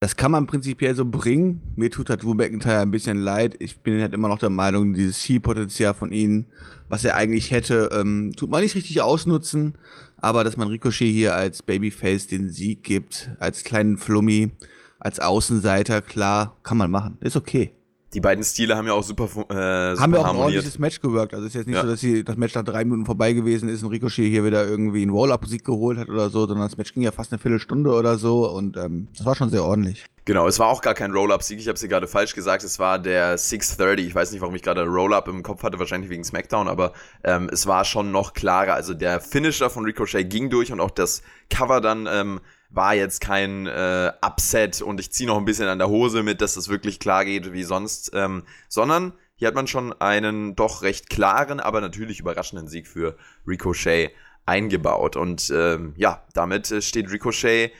das 0.00 0.16
kann 0.16 0.32
man 0.32 0.46
prinzipiell 0.46 0.94
so 0.94 1.04
bringen. 1.04 1.62
Mir 1.76 1.90
tut 1.90 2.10
halt 2.10 2.22
Drew 2.22 2.34
McIntyre 2.34 2.80
ein 2.80 2.90
bisschen 2.90 3.18
leid. 3.18 3.56
Ich 3.58 3.78
bin 3.80 4.00
halt 4.00 4.12
immer 4.12 4.28
noch 4.28 4.38
der 4.38 4.50
Meinung, 4.50 4.94
dieses 4.94 5.20
Zielpotenzial 5.20 5.94
von 5.94 6.12
ihm, 6.12 6.46
was 6.88 7.04
er 7.04 7.16
eigentlich 7.16 7.50
hätte, 7.50 7.90
ähm, 7.92 8.32
tut 8.36 8.50
man 8.50 8.62
nicht 8.62 8.74
richtig 8.74 9.00
ausnutzen. 9.00 9.74
Aber 10.16 10.44
dass 10.44 10.56
man 10.56 10.68
Ricochet 10.68 11.12
hier 11.12 11.34
als 11.34 11.62
Babyface 11.62 12.26
den 12.26 12.50
Sieg 12.50 12.82
gibt, 12.82 13.30
als 13.38 13.64
kleinen 13.64 13.98
Flummi, 13.98 14.50
als 14.98 15.20
Außenseiter, 15.20 16.02
klar, 16.02 16.56
kann 16.62 16.78
man 16.78 16.90
machen. 16.90 17.18
Ist 17.20 17.36
okay 17.36 17.72
die 18.14 18.20
beiden 18.20 18.44
Stile 18.44 18.76
haben 18.76 18.86
ja 18.86 18.92
auch 18.92 19.02
super, 19.02 19.24
äh, 19.24 19.28
super 19.28 20.00
Haben 20.00 20.12
wir 20.12 20.20
auch 20.20 20.30
ein 20.30 20.36
ordentliches 20.36 20.78
Match 20.78 21.00
gewirkt. 21.00 21.34
Also 21.34 21.46
es 21.46 21.50
ist 21.50 21.58
jetzt 21.58 21.66
nicht 21.66 21.76
ja. 21.76 21.82
so, 21.82 21.88
dass 21.88 22.00
sie, 22.00 22.22
das 22.22 22.36
Match 22.36 22.54
nach 22.54 22.64
drei 22.64 22.84
Minuten 22.84 23.04
vorbei 23.04 23.32
gewesen 23.32 23.68
ist 23.68 23.82
und 23.82 23.90
Ricochet 23.90 24.28
hier 24.28 24.44
wieder 24.44 24.66
irgendwie 24.66 25.02
einen 25.02 25.10
Roll-Up-Sieg 25.10 25.64
geholt 25.64 25.98
hat 25.98 26.08
oder 26.08 26.30
so, 26.30 26.46
sondern 26.46 26.68
das 26.68 26.76
Match 26.76 26.94
ging 26.94 27.02
ja 27.02 27.10
fast 27.10 27.32
eine 27.32 27.40
Viertelstunde 27.40 27.90
oder 27.90 28.16
so 28.16 28.48
und 28.48 28.76
ähm, 28.76 29.08
das 29.16 29.26
war 29.26 29.34
schon 29.34 29.50
sehr 29.50 29.64
ordentlich. 29.64 30.04
Genau, 30.26 30.46
es 30.46 30.58
war 30.58 30.68
auch 30.68 30.80
gar 30.80 30.94
kein 30.94 31.12
Roll-Up-Sieg. 31.12 31.58
Ich 31.58 31.68
habe 31.68 31.78
sie 31.78 31.88
gerade 31.88 32.06
falsch 32.06 32.34
gesagt. 32.34 32.64
Es 32.64 32.78
war 32.78 32.98
der 32.98 33.36
630. 33.36 34.06
Ich 34.06 34.14
weiß 34.14 34.32
nicht, 34.32 34.40
warum 34.40 34.54
ich 34.54 34.62
gerade 34.62 34.86
Roll-Up 34.86 35.28
im 35.28 35.42
Kopf 35.42 35.62
hatte, 35.62 35.78
wahrscheinlich 35.78 36.08
wegen 36.08 36.24
SmackDown, 36.24 36.68
aber 36.68 36.92
ähm, 37.24 37.50
es 37.52 37.66
war 37.66 37.84
schon 37.84 38.10
noch 38.10 38.32
klarer. 38.32 38.74
Also 38.74 38.94
der 38.94 39.20
Finisher 39.20 39.68
von 39.68 39.84
Ricochet 39.84 40.30
ging 40.30 40.48
durch 40.48 40.72
und 40.72 40.80
auch 40.80 40.90
das 40.90 41.22
Cover 41.50 41.82
dann 41.82 42.08
ähm, 42.10 42.40
war 42.74 42.94
jetzt 42.94 43.20
kein 43.20 43.66
äh, 43.66 44.12
Upset 44.20 44.82
und 44.82 44.98
ich 45.00 45.12
ziehe 45.12 45.28
noch 45.28 45.38
ein 45.38 45.44
bisschen 45.44 45.68
an 45.68 45.78
der 45.78 45.88
Hose 45.88 46.22
mit, 46.22 46.40
dass 46.40 46.54
das 46.54 46.68
wirklich 46.68 46.98
klar 46.98 47.24
geht 47.24 47.52
wie 47.52 47.62
sonst, 47.62 48.10
ähm, 48.14 48.42
sondern 48.68 49.12
hier 49.36 49.48
hat 49.48 49.54
man 49.54 49.66
schon 49.66 49.92
einen 50.00 50.54
doch 50.56 50.82
recht 50.82 51.10
klaren, 51.10 51.60
aber 51.60 51.80
natürlich 51.80 52.20
überraschenden 52.20 52.68
Sieg 52.68 52.86
für 52.86 53.16
Ricochet 53.46 54.12
eingebaut. 54.46 55.16
Und 55.16 55.50
ähm, 55.54 55.94
ja, 55.96 56.24
damit 56.34 56.70
äh, 56.70 56.82
steht 56.82 57.10
Ricochet 57.10 57.72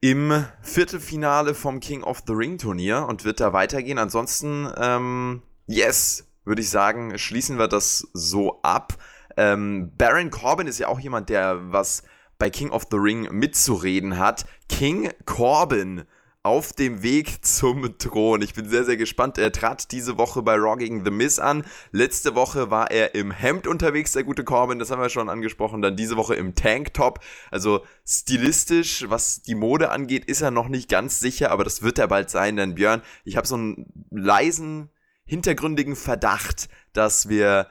im 0.00 0.44
Viertelfinale 0.62 1.54
vom 1.54 1.80
King 1.80 2.02
of 2.02 2.22
the 2.26 2.32
Ring 2.32 2.58
Turnier 2.58 3.06
und 3.08 3.24
wird 3.24 3.40
da 3.40 3.52
weitergehen. 3.52 3.98
Ansonsten, 3.98 4.70
ähm, 4.76 5.42
yes, 5.66 6.28
würde 6.44 6.62
ich 6.62 6.70
sagen, 6.70 7.18
schließen 7.18 7.58
wir 7.58 7.68
das 7.68 8.08
so 8.12 8.60
ab. 8.62 8.94
Ähm, 9.36 9.92
Baron 9.96 10.30
Corbin 10.30 10.66
ist 10.66 10.78
ja 10.78 10.88
auch 10.88 11.00
jemand, 11.00 11.28
der 11.28 11.72
was 11.72 12.02
bei 12.38 12.50
King 12.50 12.70
of 12.70 12.86
the 12.90 12.96
Ring 12.96 13.28
mitzureden 13.32 14.18
hat. 14.18 14.44
King 14.68 15.10
Corbin 15.24 16.04
auf 16.46 16.72
dem 16.72 17.02
Weg 17.02 17.44
zum 17.44 17.98
Thron. 17.98 18.40
Ich 18.40 18.54
bin 18.54 18.68
sehr, 18.68 18.84
sehr 18.84 18.96
gespannt. 18.96 19.36
Er 19.36 19.50
trat 19.50 19.90
diese 19.90 20.16
Woche 20.16 20.42
bei 20.42 20.54
Raw 20.54 20.76
gegen 20.76 21.04
The 21.04 21.10
Miz 21.10 21.40
an. 21.40 21.64
Letzte 21.90 22.36
Woche 22.36 22.70
war 22.70 22.92
er 22.92 23.16
im 23.16 23.32
Hemd 23.32 23.66
unterwegs, 23.66 24.12
der 24.12 24.22
gute 24.22 24.44
Corbin, 24.44 24.78
das 24.78 24.92
haben 24.92 25.02
wir 25.02 25.08
schon 25.08 25.28
angesprochen. 25.28 25.82
Dann 25.82 25.96
diese 25.96 26.16
Woche 26.16 26.36
im 26.36 26.54
Tanktop. 26.54 27.18
Also 27.50 27.84
stilistisch, 28.06 29.06
was 29.08 29.42
die 29.42 29.56
Mode 29.56 29.90
angeht, 29.90 30.24
ist 30.26 30.40
er 30.40 30.52
noch 30.52 30.68
nicht 30.68 30.88
ganz 30.88 31.18
sicher, 31.18 31.50
aber 31.50 31.64
das 31.64 31.82
wird 31.82 31.98
er 31.98 32.06
bald 32.06 32.30
sein, 32.30 32.54
denn 32.54 32.76
Björn, 32.76 33.02
ich 33.24 33.36
habe 33.36 33.48
so 33.48 33.56
einen 33.56 34.06
leisen, 34.12 34.90
hintergründigen 35.24 35.96
Verdacht, 35.96 36.68
dass 36.92 37.28
wir 37.28 37.66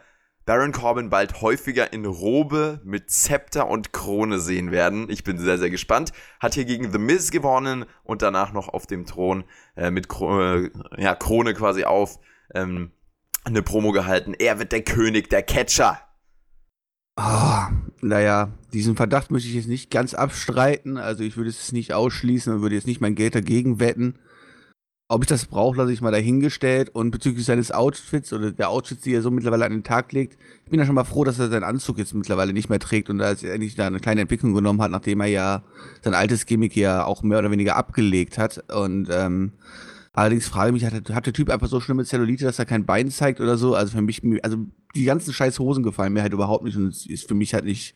Baron 0.46 0.72
Corbin 0.72 1.10
bald 1.10 1.42
häufiger 1.42 1.92
in 1.92 2.06
Robe 2.06 2.80
mit 2.84 3.10
Zepter 3.10 3.68
und 3.68 3.94
Krone 3.94 4.40
sehen 4.40 4.70
werden. 4.70 5.10
Ich 5.10 5.24
bin 5.24 5.40
sehr, 5.40 5.58
sehr 5.58 5.72
gespannt. 5.72 6.14
Hat 6.40 6.54
hier 6.54 6.66
gegen 6.66 6.92
The 6.92 7.00
Miz 7.00 7.32
gewonnen 7.32 7.86
und 8.04 8.22
danach 8.22 8.54
noch 8.54 8.70
auf 8.70 8.86
dem 8.86 9.08
Thron 9.08 9.44
äh, 9.75 9.90
mit 9.90 10.08
Kro 10.08 10.40
äh, 10.40 10.70
ja, 10.98 11.16
Krone 11.16 11.56
quasi 11.56 11.84
auf 11.84 12.20
ähm, 12.54 12.92
eine 13.44 13.64
Promo 13.64 13.92
gehalten. 13.92 14.36
Er 14.38 14.60
wird 14.60 14.72
der 14.72 14.84
König, 14.84 15.32
der 15.32 15.42
Catcher. 15.42 16.00
Oh, 17.18 17.64
naja, 18.02 18.52
diesen 18.72 18.96
Verdacht 18.96 19.32
möchte 19.32 19.50
ich 19.50 19.56
jetzt 19.56 19.68
nicht 19.68 19.90
ganz 19.90 20.14
abstreiten. 20.14 20.98
Also 20.98 21.24
ich 21.24 21.38
würde 21.38 21.50
es 21.50 21.72
nicht 21.72 21.94
ausschließen 21.94 22.54
und 22.54 22.62
würde 22.62 22.75
jetzt 22.75 22.88
nicht 22.88 23.02
mein 23.02 23.16
Geld 23.16 23.34
dagegen 23.34 23.80
wetten. 23.80 24.20
Ob 25.08 25.22
ich 25.22 25.28
das 25.28 25.46
brauche, 25.46 25.78
lasse 25.78 25.94
ich 25.94 26.02
mal 26.02 26.12
dahingestellt. 26.12 26.90
Und 26.90 27.12
bezüglich 27.12 27.46
seines 27.46 27.72
Outfits 27.72 28.34
oder 28.34 28.52
der 28.52 28.70
Outfits, 28.70 29.04
die 29.04 29.14
er 29.14 29.22
so 29.22 29.30
mittlerweile 29.30 29.66
an 29.66 29.72
den 29.72 29.84
Tag 29.84 30.12
legt, 30.14 30.38
ich 30.64 30.72
bin 30.72 30.80
ja 30.80 30.86
schon 30.86 30.96
mal 30.96 31.04
froh, 31.04 31.24
dass 31.24 31.38
er 31.38 31.50
seinen 31.50 31.64
Anzug 31.64 32.00
jetzt 32.00 32.16
mittlerweile 32.16 32.54
nicht 32.54 32.70
mehr 32.70 32.80
trägt 32.80 33.12
und 33.12 33.20
da 33.20 33.32
er 33.32 33.54
endlich 33.54 33.76
da 33.76 33.86
eine 33.86 34.00
kleine 34.00 34.22
Entwicklung 34.22 34.56
genommen 34.56 34.82
hat, 34.82 34.90
nachdem 34.90 35.22
er 35.22 35.28
ja 35.28 35.64
sein 36.02 36.16
altes 36.16 36.48
Gimmick 36.48 36.76
ja 36.76 37.06
auch 37.06 37.22
mehr 37.22 37.38
oder 37.38 37.52
weniger 37.52 37.76
abgelegt 37.76 38.40
hat. 38.40 38.64
Und 38.74 39.08
ähm, 39.12 39.52
allerdings 40.14 40.48
frage 40.48 40.70
ich 40.76 40.82
mich, 40.82 40.92
hat, 40.92 41.10
hat 41.14 41.26
der 41.28 41.34
Typ 41.34 41.52
einfach 41.52 41.68
so 41.68 41.80
schlimme 41.80 42.04
Zellulite, 42.04 42.46
dass 42.46 42.58
er 42.58 42.66
kein 42.66 42.88
Bein 42.88 43.12
zeigt 43.12 43.40
oder 43.40 43.60
so? 43.60 43.76
Also 43.76 43.96
für 43.96 44.02
mich, 44.02 44.24
also 44.44 44.58
die 44.96 45.06
ganzen 45.06 45.34
scheiß 45.34 45.60
Hosen 45.60 45.84
gefallen 45.84 46.14
mir 46.14 46.24
halt 46.24 46.34
überhaupt 46.34 46.64
nicht 46.64 46.78
und 46.78 46.88
es 46.88 47.06
ist 47.06 47.28
für 47.28 47.36
mich 47.36 47.54
halt 47.54 47.66
nicht, 47.66 47.96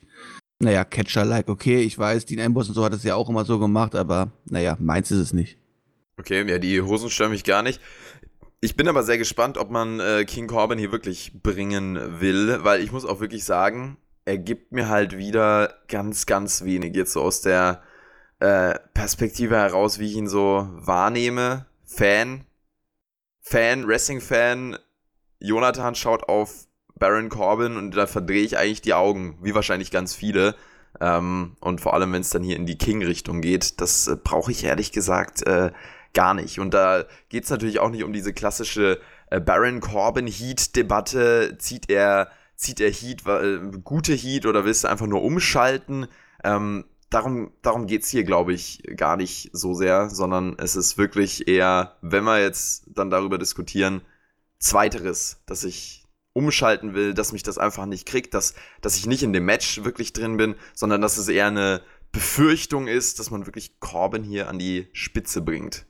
naja, 0.60 0.84
Catcher-like. 0.84 1.50
Okay, 1.50 1.82
ich 1.82 1.98
weiß, 1.98 2.26
Dean 2.28 2.46
Ambrose 2.46 2.70
und 2.70 2.76
so 2.76 2.86
hat 2.86 2.94
es 2.94 3.04
ja 3.04 3.16
auch 3.16 3.30
immer 3.30 3.46
so 3.46 3.58
gemacht, 3.58 3.96
aber 3.96 4.32
naja, 4.46 4.78
meins 4.80 5.10
ist 5.10 5.20
es 5.20 5.34
nicht. 5.34 5.59
Okay, 6.20 6.46
ja, 6.50 6.60
die 6.60 6.82
Hosen 6.82 7.10
stören 7.10 7.32
mich 7.32 7.46
gar 7.46 7.64
nicht. 7.64 7.80
Ich 8.60 8.76
bin 8.76 8.90
aber 8.90 9.04
sehr 9.04 9.18
gespannt, 9.18 9.58
ob 9.58 9.72
man 9.72 10.02
äh, 10.02 10.26
King 10.26 10.48
Corbin 10.48 10.78
hier 10.78 10.92
wirklich 10.92 11.32
bringen 11.42 12.20
will, 12.20 12.60
weil 12.64 12.82
ich 12.84 12.92
muss 12.92 13.06
auch 13.06 13.22
wirklich 13.22 13.46
sagen, 13.46 13.98
er 14.26 14.38
gibt 14.38 14.74
mir 14.74 14.90
halt 14.90 15.18
wieder 15.18 15.76
ganz, 15.88 16.26
ganz 16.26 16.66
wenig 16.66 16.94
jetzt 16.94 17.14
so 17.14 17.22
aus 17.22 17.40
der 17.40 17.82
äh, 18.40 18.76
Perspektive 18.94 19.56
heraus, 19.56 19.98
wie 20.00 20.08
ich 20.08 20.18
ihn 20.18 20.28
so 20.28 20.68
wahrnehme. 20.72 21.68
Fan, 21.86 22.44
Fan, 23.40 23.88
Wrestling-Fan, 23.88 24.78
Jonathan 25.40 25.96
schaut 25.96 26.28
auf 26.28 26.68
Baron 26.96 27.30
Corbin 27.30 27.78
und 27.78 27.96
da 27.96 28.08
verdrehe 28.08 28.44
ich 28.44 28.58
eigentlich 28.58 28.82
die 28.82 28.94
Augen, 28.94 29.38
wie 29.42 29.56
wahrscheinlich 29.56 29.90
ganz 29.90 30.14
viele. 30.16 30.56
Ähm, 31.00 31.56
und 31.62 31.80
vor 31.80 31.94
allem, 31.94 32.12
wenn 32.12 32.22
es 32.22 32.30
dann 32.30 32.44
hier 32.44 32.58
in 32.58 32.66
die 32.66 32.78
King-Richtung 32.78 33.40
geht, 33.40 33.80
das 33.80 34.08
äh, 34.08 34.18
brauche 34.22 34.52
ich 34.52 34.66
ehrlich 34.66 34.92
gesagt 34.92 35.48
äh, 35.48 35.72
gar 36.14 36.34
nicht. 36.34 36.60
Und 36.60 36.74
da 36.74 37.06
geht 37.30 37.44
es 37.44 37.50
natürlich 37.50 37.80
auch 37.80 37.90
nicht 37.90 38.04
um 38.04 38.14
diese 38.14 38.34
klassische 38.34 39.00
äh, 39.30 39.40
Baron 39.40 39.80
Corbin 39.80 40.28
Heat-Debatte. 40.28 41.58
Zieht 41.60 41.90
er, 41.90 42.30
zieht 42.56 42.80
er 42.80 42.92
Heat, 42.92 43.26
äh, 43.28 43.60
gute 43.84 44.14
Heat 44.14 44.46
oder 44.46 44.66
willst 44.66 44.84
du 44.84 44.88
einfach 44.88 45.08
nur 45.08 45.24
umschalten? 45.24 46.08
Ähm, 46.44 46.86
darum, 47.10 47.52
darum 47.62 47.88
geht 47.88 48.04
es 48.04 48.10
hier, 48.10 48.24
glaube 48.24 48.54
ich, 48.54 48.84
gar 48.96 49.18
nicht 49.18 49.50
so 49.54 49.74
sehr, 49.74 50.10
sondern 50.10 50.56
es 50.58 50.76
ist 50.76 50.98
wirklich 50.98 51.48
eher, 51.48 51.98
wenn 52.02 52.24
wir 52.24 52.42
jetzt 52.42 52.86
dann 52.88 53.10
darüber 53.10 53.38
diskutieren, 53.38 54.02
zweiteres, 54.60 55.42
dass 55.46 55.64
ich 55.64 56.06
umschalten 56.34 56.94
will, 56.94 57.14
dass 57.14 57.34
mich 57.34 57.44
das 57.44 57.58
einfach 57.58 57.86
nicht 57.86 58.08
kriegt, 58.08 58.34
dass, 58.34 58.54
dass 58.82 58.96
ich 58.98 59.08
nicht 59.08 59.24
in 59.24 59.34
dem 59.34 59.46
Match 59.46 59.84
wirklich 59.84 60.14
drin 60.14 60.38
bin, 60.38 60.56
sondern 60.74 61.02
dass 61.02 61.18
es 61.18 61.28
eher 61.28 61.48
eine 61.48 61.82
Befürchtung 62.12 62.88
ist, 62.88 63.20
dass 63.20 63.32
man 63.32 63.46
wirklich 63.46 63.80
Corbin 63.80 64.24
hier 64.24 64.48
an 64.48 64.60
die 64.60 64.88
Spitze 64.94 65.42
bringt. 65.42 65.86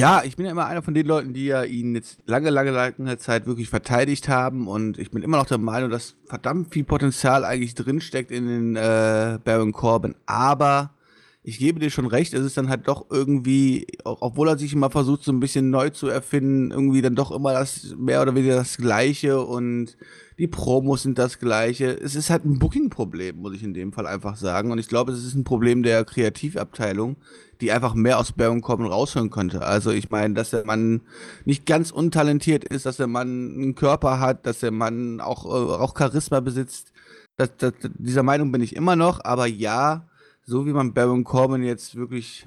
Ja, 0.00 0.22
ich 0.24 0.34
bin 0.34 0.46
ja 0.46 0.52
immer 0.52 0.64
einer 0.64 0.80
von 0.80 0.94
den 0.94 1.04
Leuten, 1.04 1.34
die 1.34 1.44
ja 1.44 1.62
ihn 1.62 1.94
jetzt 1.94 2.20
lange, 2.24 2.48
lange, 2.48 2.70
lange 2.70 3.18
Zeit 3.18 3.46
wirklich 3.46 3.68
verteidigt 3.68 4.30
haben 4.30 4.66
und 4.66 4.98
ich 4.98 5.10
bin 5.10 5.22
immer 5.22 5.36
noch 5.36 5.44
der 5.44 5.58
Meinung, 5.58 5.90
dass 5.90 6.16
verdammt 6.24 6.72
viel 6.72 6.84
Potenzial 6.84 7.44
eigentlich 7.44 7.74
drinsteckt 7.74 8.30
in 8.30 8.46
den 8.46 8.76
äh, 8.76 9.38
Baron 9.44 9.72
Corbin. 9.72 10.14
Aber 10.24 10.94
ich 11.42 11.58
gebe 11.58 11.80
dir 11.80 11.90
schon 11.90 12.06
recht, 12.06 12.32
es 12.32 12.46
ist 12.46 12.56
dann 12.56 12.70
halt 12.70 12.88
doch 12.88 13.10
irgendwie, 13.10 13.88
obwohl 14.04 14.48
er 14.48 14.56
sich 14.56 14.72
immer 14.72 14.88
versucht, 14.88 15.22
so 15.22 15.32
ein 15.32 15.40
bisschen 15.40 15.68
neu 15.68 15.90
zu 15.90 16.08
erfinden, 16.08 16.70
irgendwie 16.70 17.02
dann 17.02 17.14
doch 17.14 17.30
immer 17.30 17.52
das 17.52 17.94
mehr 17.98 18.22
oder 18.22 18.34
weniger 18.34 18.56
das 18.56 18.78
Gleiche 18.78 19.42
und 19.42 19.98
die 20.38 20.48
Promos 20.48 21.02
sind 21.02 21.18
das 21.18 21.38
Gleiche. 21.38 21.90
Es 22.00 22.14
ist 22.14 22.30
halt 22.30 22.46
ein 22.46 22.58
Booking-Problem, 22.58 23.36
muss 23.36 23.54
ich 23.54 23.62
in 23.62 23.74
dem 23.74 23.92
Fall 23.92 24.06
einfach 24.06 24.36
sagen. 24.36 24.72
Und 24.72 24.78
ich 24.78 24.88
glaube, 24.88 25.12
es 25.12 25.22
ist 25.22 25.34
ein 25.34 25.44
Problem 25.44 25.82
der 25.82 26.06
Kreativabteilung, 26.06 27.16
die 27.60 27.72
einfach 27.72 27.94
mehr 27.94 28.18
aus 28.18 28.32
Baron 28.32 28.60
Corbin 28.60 28.86
rausholen 28.86 29.30
könnte. 29.30 29.62
Also 29.62 29.90
ich 29.90 30.10
meine, 30.10 30.34
dass 30.34 30.50
der 30.50 30.64
Mann 30.64 31.02
nicht 31.44 31.66
ganz 31.66 31.90
untalentiert 31.90 32.64
ist, 32.64 32.86
dass 32.86 32.96
der 32.96 33.06
Mann 33.06 33.54
einen 33.54 33.74
Körper 33.74 34.20
hat, 34.20 34.46
dass 34.46 34.60
der 34.60 34.70
Mann 34.70 35.20
auch, 35.20 35.44
äh, 35.44 35.48
auch 35.48 35.94
Charisma 35.96 36.40
besitzt. 36.40 36.92
Das, 37.36 37.50
das, 37.58 37.72
dieser 37.98 38.22
Meinung 38.22 38.52
bin 38.52 38.62
ich 38.62 38.76
immer 38.76 38.96
noch, 38.96 39.24
aber 39.24 39.46
ja, 39.46 40.08
so 40.44 40.66
wie 40.66 40.72
man 40.72 40.94
Baron 40.94 41.24
Corbin 41.24 41.62
jetzt 41.62 41.94
wirklich 41.94 42.46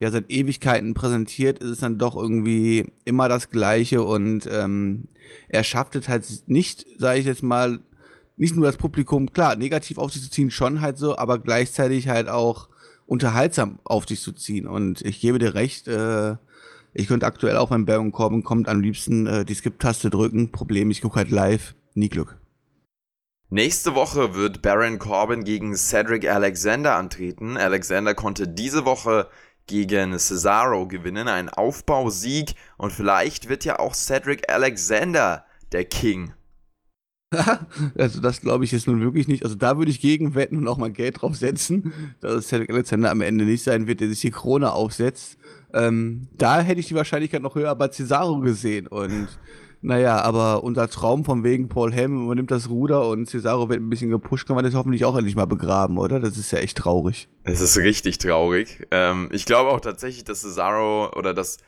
ja 0.00 0.10
seit 0.10 0.30
Ewigkeiten 0.30 0.94
präsentiert, 0.94 1.58
ist 1.58 1.70
es 1.70 1.80
dann 1.80 1.98
doch 1.98 2.16
irgendwie 2.16 2.92
immer 3.04 3.28
das 3.28 3.50
Gleiche 3.50 4.02
und 4.02 4.48
ähm, 4.50 5.08
er 5.48 5.64
schafft 5.64 5.96
es 5.96 6.08
halt 6.08 6.24
nicht, 6.46 6.86
sage 6.98 7.18
ich 7.20 7.26
jetzt 7.26 7.42
mal, 7.42 7.80
nicht 8.36 8.54
nur 8.54 8.66
das 8.66 8.76
Publikum, 8.76 9.32
klar, 9.32 9.56
negativ 9.56 9.98
auf 9.98 10.12
sich 10.12 10.22
zu 10.22 10.30
ziehen, 10.30 10.50
schon 10.50 10.80
halt 10.80 10.96
so, 10.96 11.18
aber 11.18 11.38
gleichzeitig 11.38 12.08
halt 12.08 12.28
auch 12.28 12.68
unterhaltsam 13.08 13.80
auf 13.84 14.06
sich 14.06 14.20
zu 14.20 14.32
ziehen. 14.32 14.68
Und 14.68 15.00
ich 15.02 15.20
gebe 15.20 15.38
dir 15.38 15.54
recht, 15.54 15.88
äh, 15.88 16.36
ich 16.92 17.08
könnte 17.08 17.26
aktuell 17.26 17.56
auch, 17.56 17.70
wenn 17.70 17.86
Baron 17.86 18.12
Corbin 18.12 18.44
kommt, 18.44 18.68
am 18.68 18.80
liebsten 18.80 19.26
äh, 19.26 19.44
die 19.44 19.54
Skip-Taste 19.54 20.10
drücken. 20.10 20.52
Problem, 20.52 20.90
ich 20.90 21.00
gucke 21.00 21.16
halt 21.16 21.30
live, 21.30 21.74
nie 21.94 22.08
Glück. 22.08 22.38
Nächste 23.50 23.94
Woche 23.94 24.34
wird 24.34 24.60
Baron 24.60 24.98
Corbin 24.98 25.42
gegen 25.42 25.74
Cedric 25.74 26.28
Alexander 26.28 26.96
antreten. 26.96 27.56
Alexander 27.56 28.14
konnte 28.14 28.46
diese 28.46 28.84
Woche 28.84 29.28
gegen 29.66 30.18
Cesaro 30.18 30.86
gewinnen, 30.86 31.28
ein 31.28 31.48
Aufbausieg 31.48 32.54
und 32.76 32.92
vielleicht 32.92 33.48
wird 33.48 33.64
ja 33.64 33.78
auch 33.78 33.94
Cedric 33.94 34.50
Alexander 34.50 35.46
der 35.72 35.86
King. 35.86 36.34
also 37.98 38.20
das 38.20 38.40
glaube 38.40 38.64
ich 38.64 38.72
jetzt 38.72 38.86
nun 38.86 39.00
wirklich 39.00 39.28
nicht. 39.28 39.44
Also 39.44 39.54
da 39.54 39.76
würde 39.78 39.90
ich 39.90 40.00
gegen 40.00 40.34
wetten 40.34 40.56
und 40.56 40.68
auch 40.68 40.78
mal 40.78 40.90
Geld 40.90 41.20
drauf 41.20 41.36
setzen, 41.36 41.92
dass 42.20 42.34
es 42.34 42.48
Cedric 42.48 42.70
Alexander 42.70 43.10
am 43.10 43.20
Ende 43.20 43.44
nicht 43.44 43.62
sein 43.62 43.86
wird, 43.86 44.00
der 44.00 44.08
sich 44.08 44.20
die 44.20 44.30
Krone 44.30 44.72
aufsetzt. 44.72 45.36
Ähm, 45.74 46.28
da 46.36 46.60
hätte 46.60 46.80
ich 46.80 46.88
die 46.88 46.94
Wahrscheinlichkeit 46.94 47.42
noch 47.42 47.54
höher 47.54 47.74
bei 47.74 47.88
Cesaro 47.88 48.40
gesehen 48.40 48.86
und 48.86 49.28
naja, 49.80 50.20
aber 50.22 50.64
unser 50.64 50.88
Traum 50.88 51.24
von 51.24 51.44
wegen 51.44 51.68
Paul 51.68 51.92
Heyman 51.92 52.24
übernimmt 52.24 52.50
das 52.50 52.68
Ruder 52.68 53.08
und 53.08 53.28
Cesaro 53.28 53.68
wird 53.68 53.80
ein 53.80 53.88
bisschen 53.88 54.10
gepusht, 54.10 54.46
kann 54.46 54.56
man 54.56 54.64
das 54.64 54.74
hoffentlich 54.74 55.04
auch 55.04 55.16
endlich 55.16 55.36
mal 55.36 55.46
begraben, 55.46 55.98
oder? 55.98 56.18
Das 56.18 56.36
ist 56.36 56.50
ja 56.50 56.58
echt 56.58 56.78
traurig. 56.78 57.28
Es 57.44 57.60
ist 57.60 57.76
richtig 57.76 58.18
traurig. 58.18 58.86
Ähm, 58.90 59.28
ich 59.30 59.44
glaube 59.44 59.70
auch 59.70 59.80
tatsächlich, 59.80 60.24
dass 60.24 60.40
Cesaro 60.40 61.12
oder 61.16 61.32
dass, 61.32 61.58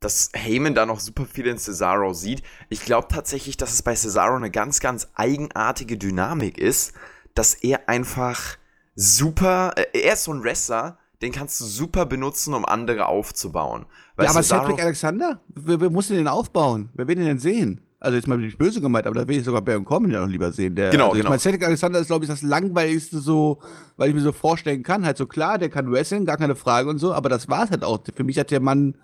dass 0.00 0.30
Heyman 0.34 0.74
da 0.74 0.86
noch 0.86 0.98
super 0.98 1.26
viel 1.26 1.46
in 1.46 1.58
Cesaro 1.58 2.14
sieht. 2.14 2.42
Ich 2.70 2.84
glaube 2.84 3.08
tatsächlich, 3.08 3.56
dass 3.56 3.72
es 3.72 3.82
bei 3.82 3.94
Cesaro 3.94 4.34
eine 4.34 4.50
ganz, 4.50 4.80
ganz 4.80 5.08
eigenartige 5.14 5.98
Dynamik 5.98 6.58
ist, 6.58 6.94
dass 7.34 7.54
er 7.54 7.88
einfach 7.88 8.56
super, 8.96 9.74
äh, 9.76 9.86
er 9.92 10.14
ist 10.14 10.24
so 10.24 10.32
ein 10.32 10.42
Wrestler, 10.42 10.98
den 11.22 11.32
kannst 11.32 11.60
du 11.60 11.64
super 11.66 12.06
benutzen, 12.06 12.54
um 12.54 12.64
andere 12.64 13.06
aufzubauen. 13.06 13.84
Weil 14.16 14.24
ja, 14.24 14.30
aber 14.30 14.42
Cesaro 14.42 14.66
Cedric 14.66 14.82
Alexander? 14.82 15.40
Wer, 15.48 15.80
wer 15.80 15.90
muss 15.90 16.08
denn 16.08 16.16
den 16.16 16.28
aufbauen? 16.28 16.88
Wer 16.94 17.06
will 17.06 17.16
den 17.16 17.26
denn 17.26 17.38
sehen? 17.38 17.82
Also 18.02 18.16
jetzt 18.16 18.26
mal 18.26 18.38
nicht 18.38 18.56
böse 18.56 18.80
gemeint, 18.80 19.06
aber 19.06 19.20
da 19.20 19.28
will 19.28 19.36
ich 19.36 19.44
sogar 19.44 19.60
Baron 19.60 19.84
Corbin 19.84 20.10
ja 20.10 20.22
noch 20.22 20.28
lieber 20.28 20.50
sehen. 20.50 20.74
Der, 20.74 20.88
genau, 20.88 21.08
also 21.08 21.16
ich 21.16 21.20
genau. 21.20 21.28
meine, 21.28 21.40
Cedric 21.40 21.66
Alexander 21.66 21.98
ist, 21.98 22.06
glaube 22.06 22.24
ich, 22.24 22.30
das 22.30 22.40
langweiligste 22.40 23.18
so, 23.18 23.58
weil 23.98 24.08
ich 24.08 24.14
mir 24.14 24.22
so 24.22 24.32
vorstellen 24.32 24.82
kann. 24.82 25.04
Halt 25.04 25.18
so 25.18 25.26
klar, 25.26 25.58
der 25.58 25.68
kann 25.68 25.92
wrestlen, 25.92 26.24
gar 26.24 26.38
keine 26.38 26.56
Frage 26.56 26.88
und 26.88 26.96
so, 26.96 27.12
aber 27.12 27.28
das 27.28 27.50
war 27.50 27.64
es 27.64 27.70
halt 27.70 27.84
auch. 27.84 28.00
Für 28.14 28.24
mich 28.24 28.38
hat 28.38 28.50
der 28.50 28.60
Mann 28.60 28.94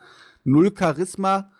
null 0.47 0.73
Charisma. 0.77 1.51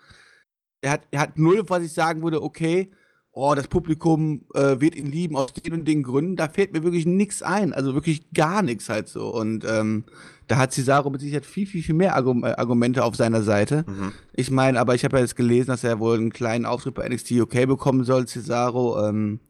Er 0.81 0.93
hat, 0.93 1.03
er 1.11 1.21
hat 1.21 1.39
null, 1.39 1.65
was 1.69 1.83
ich 1.83 1.93
sagen 1.93 2.23
würde, 2.23 2.43
okay, 2.43 2.91
oh, 3.37 3.55
das 3.55 3.69
Publikum 3.69 4.47
äh, 4.55 4.81
wird 4.81 4.97
ihn 4.97 5.07
lieben 5.07 5.37
aus 5.37 5.53
den 5.53 5.75
und 5.75 5.87
den 5.87 6.03
Gründen. 6.03 6.37
Da 6.37 6.49
fällt 6.49 6.73
mir 6.73 6.83
wirklich 6.83 7.05
nichts 7.05 7.43
ein. 7.43 7.75
Also 7.75 7.93
wirklich 7.93 8.33
gar 8.33 8.63
nichts 8.63 8.89
halt 8.89 9.09
so. 9.09 9.29
Und 9.29 9.63
ähm, 9.69 10.05
da 10.47 10.57
hat 10.57 10.73
Cesaro 10.73 11.11
mit 11.11 11.21
Sicherheit 11.21 11.45
viel, 11.45 11.67
viel, 11.67 11.83
viel 11.83 11.95
mehr 11.95 12.17
Argum 12.17 12.45
äh, 12.45 12.53
Argumente 12.53 13.05
auf 13.05 13.15
seiner 13.15 13.43
Seite. 13.43 13.85
Mhm. 13.87 14.13
Ich 14.33 14.51
meine, 14.51 14.81
aber 14.81 14.95
ich 14.95 15.05
habe 15.05 15.19
ja 15.19 15.23
jetzt 15.23 15.37
gelesen, 15.37 15.69
dass 15.69 15.85
er 15.85 15.99
wohl 15.99 16.17
einen 16.17 16.33
kleinen 16.33 16.65
Auftritt 16.65 16.95
bei 16.95 17.07
NXT 17.07 17.33
UK 17.33 17.67
bekommen 17.67 18.05
soll, 18.05 18.27
Cesaro. 18.27 19.07
Ähm, 19.07 19.41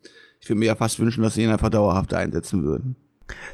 ich 0.40 0.48
würde 0.48 0.58
mir 0.58 0.66
ja 0.66 0.74
fast 0.74 0.98
wünschen, 0.98 1.22
dass 1.22 1.34
sie 1.34 1.44
ihn 1.44 1.50
einfach 1.50 1.70
dauerhaft 1.70 2.12
einsetzen 2.12 2.64
würden. 2.64 2.96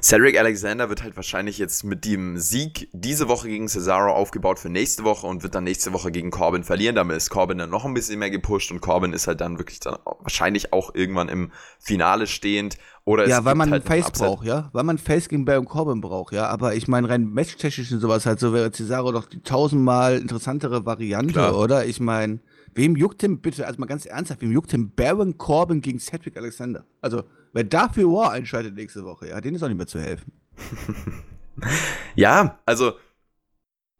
Cedric 0.02 0.38
Alexander 0.38 0.88
wird 0.88 1.02
halt 1.02 1.17
wahrscheinlich 1.17 1.59
jetzt 1.59 1.85
mit 1.85 2.05
dem 2.05 2.37
Sieg 2.37 2.88
diese 2.93 3.29
Woche 3.29 3.49
gegen 3.49 3.69
Cesaro 3.69 4.12
aufgebaut 4.12 4.59
für 4.59 4.69
nächste 4.69 5.05
Woche 5.05 5.26
und 5.26 5.43
wird 5.43 5.55
dann 5.55 5.64
nächste 5.64 5.93
Woche 5.93 6.11
gegen 6.11 6.31
Corbin 6.31 6.64
verlieren. 6.64 6.95
Damit 6.95 7.17
ist 7.17 7.31
Corbin 7.31 7.59
dann 7.59 7.71
noch 7.71 7.85
ein 7.85 7.95
bisschen 7.95 8.19
mehr 8.19 8.31
gepusht 8.31 8.71
und 8.71 8.81
Corbin 8.81 9.12
ist 9.12 9.26
halt 9.26 9.41
dann 9.41 9.59
wirklich 9.59 9.81
dann 9.81 9.97
wahrscheinlich 10.21 10.73
auch 10.73 10.95
irgendwann 10.95 11.29
im 11.29 11.52
Finale 11.79 12.26
stehend. 12.26 12.79
Oder 13.05 13.26
ja, 13.26 13.45
weil 13.45 13.55
man 13.55 13.71
halt 13.71 13.85
Face 13.85 14.11
braucht, 14.12 14.47
ja. 14.47 14.71
Weil 14.73 14.85
man 14.85 14.99
Face 14.99 15.29
gegen 15.29 15.45
Baron 15.45 15.64
Corbin 15.64 16.00
braucht, 16.00 16.33
ja. 16.33 16.47
Aber 16.47 16.75
ich 16.75 16.87
meine, 16.87 17.09
rein 17.09 17.25
matchtechnisch 17.25 17.91
und 17.93 18.00
sowas 18.00 18.26
halt 18.26 18.38
so 18.38 18.52
wäre 18.52 18.71
Cesaro 18.71 19.11
doch 19.11 19.26
die 19.26 19.43
tausendmal 19.43 20.19
interessantere 20.19 20.87
Variante, 20.87 21.33
Klar. 21.33 21.59
oder? 21.59 21.85
Ich 21.87 21.99
meine, 21.99 22.41
wem 22.75 22.95
juckt 22.95 23.23
denn 23.23 23.41
bitte, 23.41 23.67
also 23.67 23.81
mal 23.81 23.87
ganz 23.87 24.07
ernsthaft, 24.07 24.41
wem 24.43 24.52
juckt 24.52 24.73
denn 24.73 24.93
Baron 24.95 25.37
Corbin 25.37 25.81
gegen 25.81 25.99
Cedric 25.99 26.37
Alexander? 26.37 26.85
Also, 27.00 27.25
Wer 27.52 27.64
dafür 27.64 28.09
War 28.12 28.32
einschaltet 28.32 28.75
nächste 28.75 29.04
Woche, 29.04 29.28
ja, 29.28 29.40
denen 29.40 29.56
ist 29.56 29.62
auch 29.62 29.68
nicht 29.68 29.76
mehr 29.76 29.87
zu 29.87 30.00
helfen. 30.00 30.32
ja, 32.14 32.59
also 32.66 32.94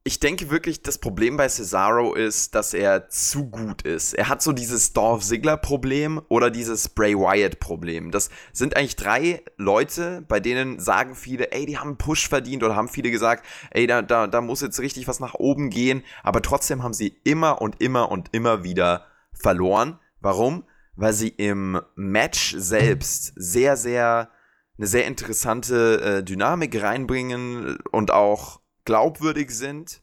ich 0.05 0.19
denke 0.19 0.51
wirklich, 0.51 0.83
das 0.83 0.99
Problem 0.99 1.37
bei 1.37 1.49
Cesaro 1.49 2.15
ist, 2.15 2.57
dass 2.57 2.75
er 2.75 3.09
zu 3.09 3.49
gut 3.51 3.83
ist. 3.83 4.15
Er 4.15 4.29
hat 4.29 4.43
so 4.43 4.53
dieses 4.53 4.93
Dolph 4.93 5.23
Ziggler-Problem 5.23 6.21
oder 6.29 6.51
dieses 6.51 6.89
Bray 6.89 7.17
Wyatt-Problem. 7.17 8.11
Das 8.11 8.29
sind 8.53 8.77
eigentlich 8.77 8.97
drei 8.97 9.45
Leute, 9.59 10.25
bei 10.27 10.41
denen 10.41 10.81
sagen 10.81 11.15
viele, 11.15 11.53
ey, 11.53 11.67
die 11.67 11.79
haben 11.79 11.91
einen 11.91 11.99
Push 11.99 12.29
verdient 12.29 12.65
oder 12.65 12.75
haben 12.75 12.89
viele 12.89 13.13
gesagt, 13.13 13.47
ey, 13.71 13.87
da, 13.87 14.03
da, 14.03 14.27
da 14.27 14.41
muss 14.41 14.61
jetzt 14.61 14.81
richtig 14.81 15.07
was 15.07 15.21
nach 15.21 15.35
oben 15.35 15.71
gehen. 15.71 16.03
Aber 16.25 16.43
trotzdem 16.43 16.83
haben 16.83 16.95
sie 16.95 17.21
immer 17.23 17.63
und 17.63 17.81
immer 17.81 18.11
und 18.11 18.29
immer 18.33 18.65
wieder 18.65 19.07
verloren. 19.33 20.01
Warum? 20.21 20.65
Weil 20.95 21.13
sie 21.13 21.29
im 21.29 21.81
Match 21.95 22.55
selbst 22.59 23.33
sehr, 23.37 23.77
sehr, 23.77 24.31
eine 24.79 24.87
sehr 24.87 25.07
interessante 25.07 26.01
äh, 26.01 26.23
Dynamik 26.23 26.81
reinbringen 26.83 27.79
und 27.91 28.11
auch 28.11 28.61
glaubwürdig 28.85 29.51
sind, 29.51 30.03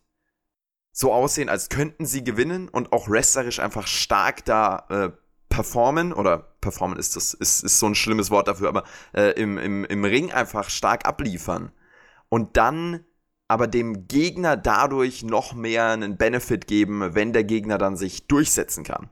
so 0.91 1.13
aussehen, 1.13 1.49
als 1.49 1.69
könnten 1.69 2.05
sie 2.05 2.23
gewinnen 2.23 2.67
und 2.67 2.91
auch 2.91 3.09
wrestlerisch 3.09 3.59
einfach 3.59 3.87
stark 3.87 4.43
da 4.45 4.85
äh, 4.89 5.09
performen 5.49 6.13
oder 6.13 6.37
performen 6.61 6.97
ist 6.97 7.15
das 7.15 7.33
ist, 7.33 7.63
ist 7.63 7.79
so 7.79 7.87
ein 7.87 7.95
schlimmes 7.95 8.31
Wort 8.31 8.47
dafür, 8.47 8.69
aber 8.69 8.83
äh, 9.13 9.31
im, 9.39 9.57
im, 9.57 9.85
im 9.85 10.05
Ring 10.05 10.31
einfach 10.31 10.69
stark 10.69 11.07
abliefern 11.07 11.71
und 12.29 12.57
dann 12.57 13.05
aber 13.47 13.67
dem 13.67 14.07
Gegner 14.07 14.57
dadurch 14.57 15.23
noch 15.23 15.53
mehr 15.53 15.87
einen 15.87 16.17
Benefit 16.17 16.67
geben, 16.67 17.15
wenn 17.15 17.33
der 17.33 17.43
Gegner 17.43 17.79
dann 17.79 17.97
sich 17.97 18.27
durchsetzen 18.27 18.83
kann. 18.83 19.09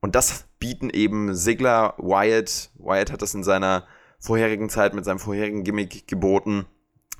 Und 0.00 0.14
das 0.14 0.44
bieten 0.58 0.90
eben 0.90 1.34
Sigler, 1.34 1.94
Wyatt. 1.98 2.70
Wyatt 2.78 3.12
hat 3.12 3.22
das 3.22 3.34
in 3.34 3.44
seiner 3.44 3.86
vorherigen 4.20 4.68
Zeit 4.68 4.94
mit 4.94 5.04
seinem 5.04 5.18
vorherigen 5.18 5.64
Gimmick 5.64 6.06
geboten. 6.06 6.66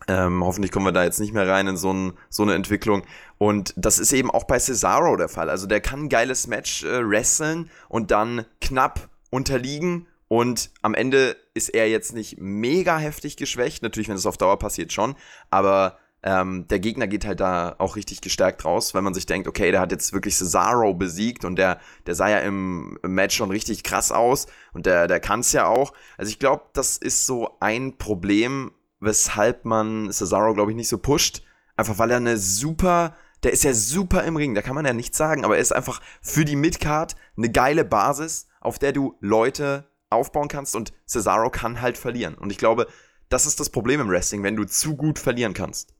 Ähm, 0.06 0.44
hoffentlich 0.44 0.70
kommen 0.70 0.86
wir 0.86 0.92
da 0.92 1.04
jetzt 1.04 1.20
nicht 1.20 1.34
mehr 1.34 1.48
rein 1.48 1.66
in 1.66 1.76
so, 1.76 1.92
ein, 1.92 2.12
so, 2.30 2.42
eine 2.42 2.54
Entwicklung. 2.54 3.02
Und 3.36 3.74
das 3.76 3.98
ist 3.98 4.12
eben 4.12 4.30
auch 4.30 4.44
bei 4.44 4.58
Cesaro 4.58 5.16
der 5.16 5.28
Fall. 5.28 5.50
Also 5.50 5.66
der 5.66 5.80
kann 5.80 6.04
ein 6.04 6.08
geiles 6.08 6.46
Match 6.46 6.84
äh, 6.84 7.08
wresteln 7.08 7.70
und 7.88 8.10
dann 8.10 8.44
knapp 8.60 9.08
unterliegen. 9.30 10.06
Und 10.28 10.70
am 10.82 10.94
Ende 10.94 11.36
ist 11.54 11.70
er 11.70 11.88
jetzt 11.88 12.14
nicht 12.14 12.38
mega 12.38 12.98
heftig 12.98 13.36
geschwächt. 13.36 13.82
Natürlich, 13.82 14.08
wenn 14.08 14.16
es 14.16 14.26
auf 14.26 14.38
Dauer 14.38 14.58
passiert, 14.58 14.92
schon. 14.92 15.16
Aber 15.50 15.98
ähm, 16.28 16.68
der 16.68 16.78
Gegner 16.78 17.06
geht 17.06 17.24
halt 17.24 17.40
da 17.40 17.74
auch 17.78 17.96
richtig 17.96 18.20
gestärkt 18.20 18.66
raus, 18.66 18.92
weil 18.92 19.00
man 19.00 19.14
sich 19.14 19.24
denkt, 19.24 19.48
okay, 19.48 19.70
der 19.70 19.80
hat 19.80 19.92
jetzt 19.92 20.12
wirklich 20.12 20.36
Cesaro 20.36 20.92
besiegt 20.92 21.46
und 21.46 21.56
der, 21.56 21.80
der 22.06 22.14
sah 22.14 22.28
ja 22.28 22.40
im, 22.40 22.98
Match 23.02 23.34
schon 23.34 23.50
richtig 23.50 23.82
krass 23.82 24.12
aus 24.12 24.46
und 24.74 24.84
der, 24.84 25.08
der 25.08 25.20
kann 25.20 25.40
es 25.40 25.52
ja 25.52 25.66
auch. 25.66 25.94
Also 26.18 26.28
ich 26.28 26.38
glaube, 26.38 26.64
das 26.74 26.98
ist 26.98 27.24
so 27.24 27.56
ein 27.60 27.96
Problem, 27.96 28.72
weshalb 29.00 29.64
man 29.64 30.12
Cesaro, 30.12 30.52
glaube 30.52 30.70
ich, 30.72 30.76
nicht 30.76 30.90
so 30.90 30.98
pusht. 30.98 31.42
Einfach 31.76 31.98
weil 31.98 32.10
er 32.10 32.18
eine 32.18 32.36
super, 32.36 33.16
der 33.42 33.54
ist 33.54 33.64
ja 33.64 33.72
super 33.72 34.24
im 34.24 34.36
Ring, 34.36 34.54
da 34.54 34.60
kann 34.60 34.74
man 34.74 34.84
ja 34.84 34.92
nichts 34.92 35.16
sagen, 35.16 35.46
aber 35.46 35.56
er 35.56 35.62
ist 35.62 35.72
einfach 35.72 36.02
für 36.20 36.44
die 36.44 36.56
Midcard 36.56 37.16
eine 37.38 37.50
geile 37.50 37.86
Basis, 37.86 38.48
auf 38.60 38.78
der 38.78 38.92
du 38.92 39.16
Leute 39.20 39.88
aufbauen 40.10 40.48
kannst 40.48 40.76
und 40.76 40.92
Cesaro 41.06 41.48
kann 41.48 41.80
halt 41.80 41.96
verlieren. 41.96 42.34
Und 42.34 42.50
ich 42.50 42.58
glaube, 42.58 42.86
das 43.30 43.46
ist 43.46 43.60
das 43.60 43.70
Problem 43.70 44.02
im 44.02 44.10
Wrestling, 44.10 44.42
wenn 44.42 44.56
du 44.56 44.64
zu 44.64 44.94
gut 44.94 45.18
verlieren 45.18 45.54
kannst. 45.54 45.94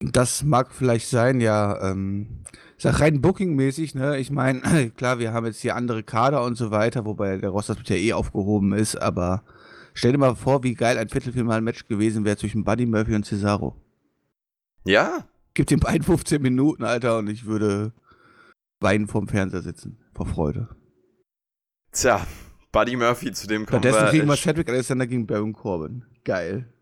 Das 0.00 0.44
mag 0.44 0.72
vielleicht 0.72 1.08
sein, 1.08 1.40
ja. 1.40 1.90
Ähm, 1.90 2.44
auch 2.84 3.00
rein 3.00 3.20
Booking-mäßig, 3.20 3.94
ne? 3.94 4.18
Ich 4.18 4.30
meine, 4.30 4.90
klar, 4.96 5.18
wir 5.18 5.32
haben 5.32 5.46
jetzt 5.46 5.60
hier 5.60 5.74
andere 5.76 6.02
Kader 6.02 6.44
und 6.44 6.56
so 6.56 6.70
weiter, 6.70 7.04
wobei 7.04 7.38
der 7.38 7.50
Roster 7.50 7.76
ja 7.84 7.96
eh 7.96 8.12
aufgehoben 8.12 8.72
ist, 8.72 8.96
aber 8.96 9.42
Stell 9.98 10.12
dir 10.12 10.18
mal 10.18 10.36
vor, 10.36 10.62
wie 10.62 10.74
geil 10.74 10.96
ein 10.96 11.08
Viertelfinal-Match 11.08 11.88
gewesen 11.88 12.24
wäre 12.24 12.36
zwischen 12.36 12.62
Buddy 12.62 12.86
Murphy 12.86 13.16
und 13.16 13.26
Cesaro. 13.26 13.74
Ja. 14.84 15.26
Gibt 15.54 15.72
ihm 15.72 15.80
beiden 15.80 16.04
15 16.04 16.40
Minuten, 16.40 16.84
Alter, 16.84 17.18
und 17.18 17.28
ich 17.28 17.46
würde 17.46 17.92
weinen 18.78 19.08
vorm 19.08 19.26
Fernseher 19.26 19.62
sitzen. 19.62 19.98
Vor 20.14 20.26
Freude. 20.26 20.68
Tja, 21.90 22.24
Buddy 22.70 22.94
Murphy, 22.94 23.32
zu 23.32 23.48
dem 23.48 23.66
kommen 23.66 23.82
Stattdessen 23.82 24.08
kriegen 24.10 24.28
wir 24.28 24.36
Cedric 24.36 24.68
Alexander 24.68 25.08
gegen 25.08 25.26
Baron 25.26 25.52
Corbin. 25.52 26.04
Geil. 26.22 26.72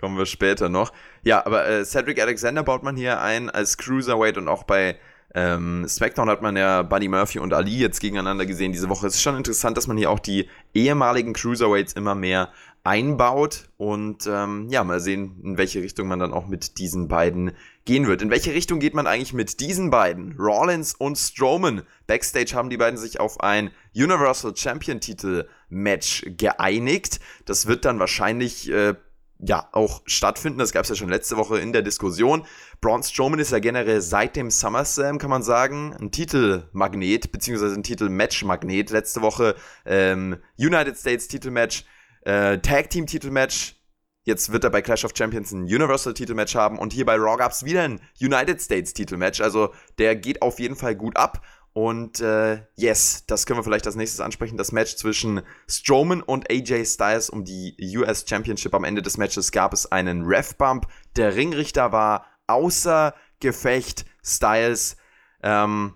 Kommen 0.00 0.16
wir 0.16 0.26
später 0.26 0.68
noch. 0.68 0.92
Ja, 1.24 1.44
aber 1.44 1.66
äh, 1.66 1.84
Cedric 1.84 2.20
Alexander 2.20 2.62
baut 2.62 2.82
man 2.82 2.96
hier 2.96 3.20
ein 3.20 3.50
als 3.50 3.76
Cruiserweight 3.76 4.38
und 4.38 4.48
auch 4.48 4.64
bei 4.64 4.96
ähm, 5.34 5.86
SmackDown 5.86 6.30
hat 6.30 6.40
man 6.40 6.56
ja 6.56 6.82
Buddy 6.82 7.08
Murphy 7.08 7.38
und 7.38 7.52
Ali 7.52 7.76
jetzt 7.76 8.00
gegeneinander 8.00 8.46
gesehen 8.46 8.72
diese 8.72 8.88
Woche. 8.88 9.06
Es 9.06 9.14
ist 9.14 9.22
schon 9.22 9.36
interessant, 9.36 9.76
dass 9.76 9.86
man 9.86 9.98
hier 9.98 10.10
auch 10.10 10.20
die 10.20 10.48
ehemaligen 10.72 11.34
Cruiserweights 11.34 11.92
immer 11.92 12.14
mehr 12.14 12.50
einbaut 12.84 13.68
und 13.76 14.26
ähm, 14.26 14.68
ja, 14.70 14.82
mal 14.82 15.00
sehen, 15.00 15.38
in 15.44 15.58
welche 15.58 15.82
Richtung 15.82 16.08
man 16.08 16.18
dann 16.18 16.32
auch 16.32 16.46
mit 16.46 16.78
diesen 16.78 17.08
beiden 17.08 17.52
gehen 17.84 18.06
wird. 18.06 18.22
In 18.22 18.30
welche 18.30 18.54
Richtung 18.54 18.80
geht 18.80 18.94
man 18.94 19.06
eigentlich 19.06 19.34
mit 19.34 19.60
diesen 19.60 19.90
beiden? 19.90 20.36
Rollins 20.38 20.94
und 20.94 21.18
Strowman. 21.18 21.82
Backstage 22.06 22.52
haben 22.54 22.70
die 22.70 22.78
beiden 22.78 22.98
sich 22.98 23.20
auf 23.20 23.40
ein 23.40 23.70
Universal 23.94 24.56
Champion 24.56 25.00
Titel 25.00 25.46
Match 25.68 26.24
geeinigt. 26.38 27.20
Das 27.44 27.66
wird 27.66 27.84
dann 27.84 27.98
wahrscheinlich 27.98 28.70
äh, 28.70 28.94
ja 29.38 29.68
auch 29.72 30.02
stattfinden. 30.06 30.58
Das 30.58 30.72
gab 30.72 30.82
es 30.82 30.88
ja 30.88 30.94
schon 30.96 31.08
letzte 31.08 31.36
Woche 31.36 31.58
in 31.58 31.72
der 31.72 31.82
Diskussion. 31.82 32.44
Braun 32.80 33.02
Strowman 33.02 33.38
ist 33.38 33.52
ja 33.52 33.58
generell 33.58 34.00
seit 34.00 34.36
dem 34.36 34.50
SummerSlam, 34.50 35.18
kann 35.18 35.30
man 35.30 35.42
sagen, 35.42 35.94
ein 35.98 36.10
Titelmagnet, 36.10 37.32
beziehungsweise 37.32 37.74
ein 37.74 37.82
Titelmatch-Magnet. 37.82 38.90
Letzte 38.90 39.22
Woche 39.22 39.54
ähm, 39.84 40.36
United 40.58 40.96
States 40.96 41.28
Titelmatch, 41.28 41.84
äh, 42.22 42.58
Tag 42.58 42.90
Team 42.90 43.06
Titelmatch. 43.06 43.76
Jetzt 44.24 44.52
wird 44.52 44.62
er 44.62 44.68
bei 44.70 44.82
Clash 44.82 45.06
of 45.06 45.12
Champions 45.16 45.52
ein 45.52 45.62
Universal 45.62 46.12
Titelmatch 46.12 46.54
haben 46.54 46.78
und 46.78 46.92
hier 46.92 47.06
bei 47.06 47.14
Raw 47.14 47.38
gab 47.38 47.52
es 47.52 47.64
wieder 47.64 47.84
ein 47.84 47.98
United 48.20 48.60
States 48.60 48.92
Titelmatch. 48.92 49.40
Also 49.40 49.72
der 49.98 50.16
geht 50.16 50.42
auf 50.42 50.60
jeden 50.60 50.76
Fall 50.76 50.94
gut 50.94 51.16
ab. 51.16 51.40
Und 51.78 52.18
äh, 52.18 52.62
yes, 52.74 53.22
das 53.28 53.46
können 53.46 53.60
wir 53.60 53.62
vielleicht 53.62 53.86
als 53.86 53.94
nächstes 53.94 54.18
ansprechen. 54.18 54.56
Das 54.56 54.72
Match 54.72 54.96
zwischen 54.96 55.42
Strowman 55.68 56.22
und 56.22 56.50
AJ 56.50 56.84
Styles 56.86 57.30
um 57.30 57.44
die 57.44 57.76
US 57.96 58.24
Championship. 58.28 58.74
Am 58.74 58.82
Ende 58.82 59.00
des 59.00 59.16
Matches 59.16 59.52
gab 59.52 59.72
es 59.72 59.86
einen 59.92 60.24
Ref-Bump. 60.24 60.88
Der 61.14 61.36
Ringrichter 61.36 61.92
war 61.92 62.26
außer 62.48 63.14
Gefecht. 63.38 64.06
Styles 64.24 64.96
ähm, 65.44 65.94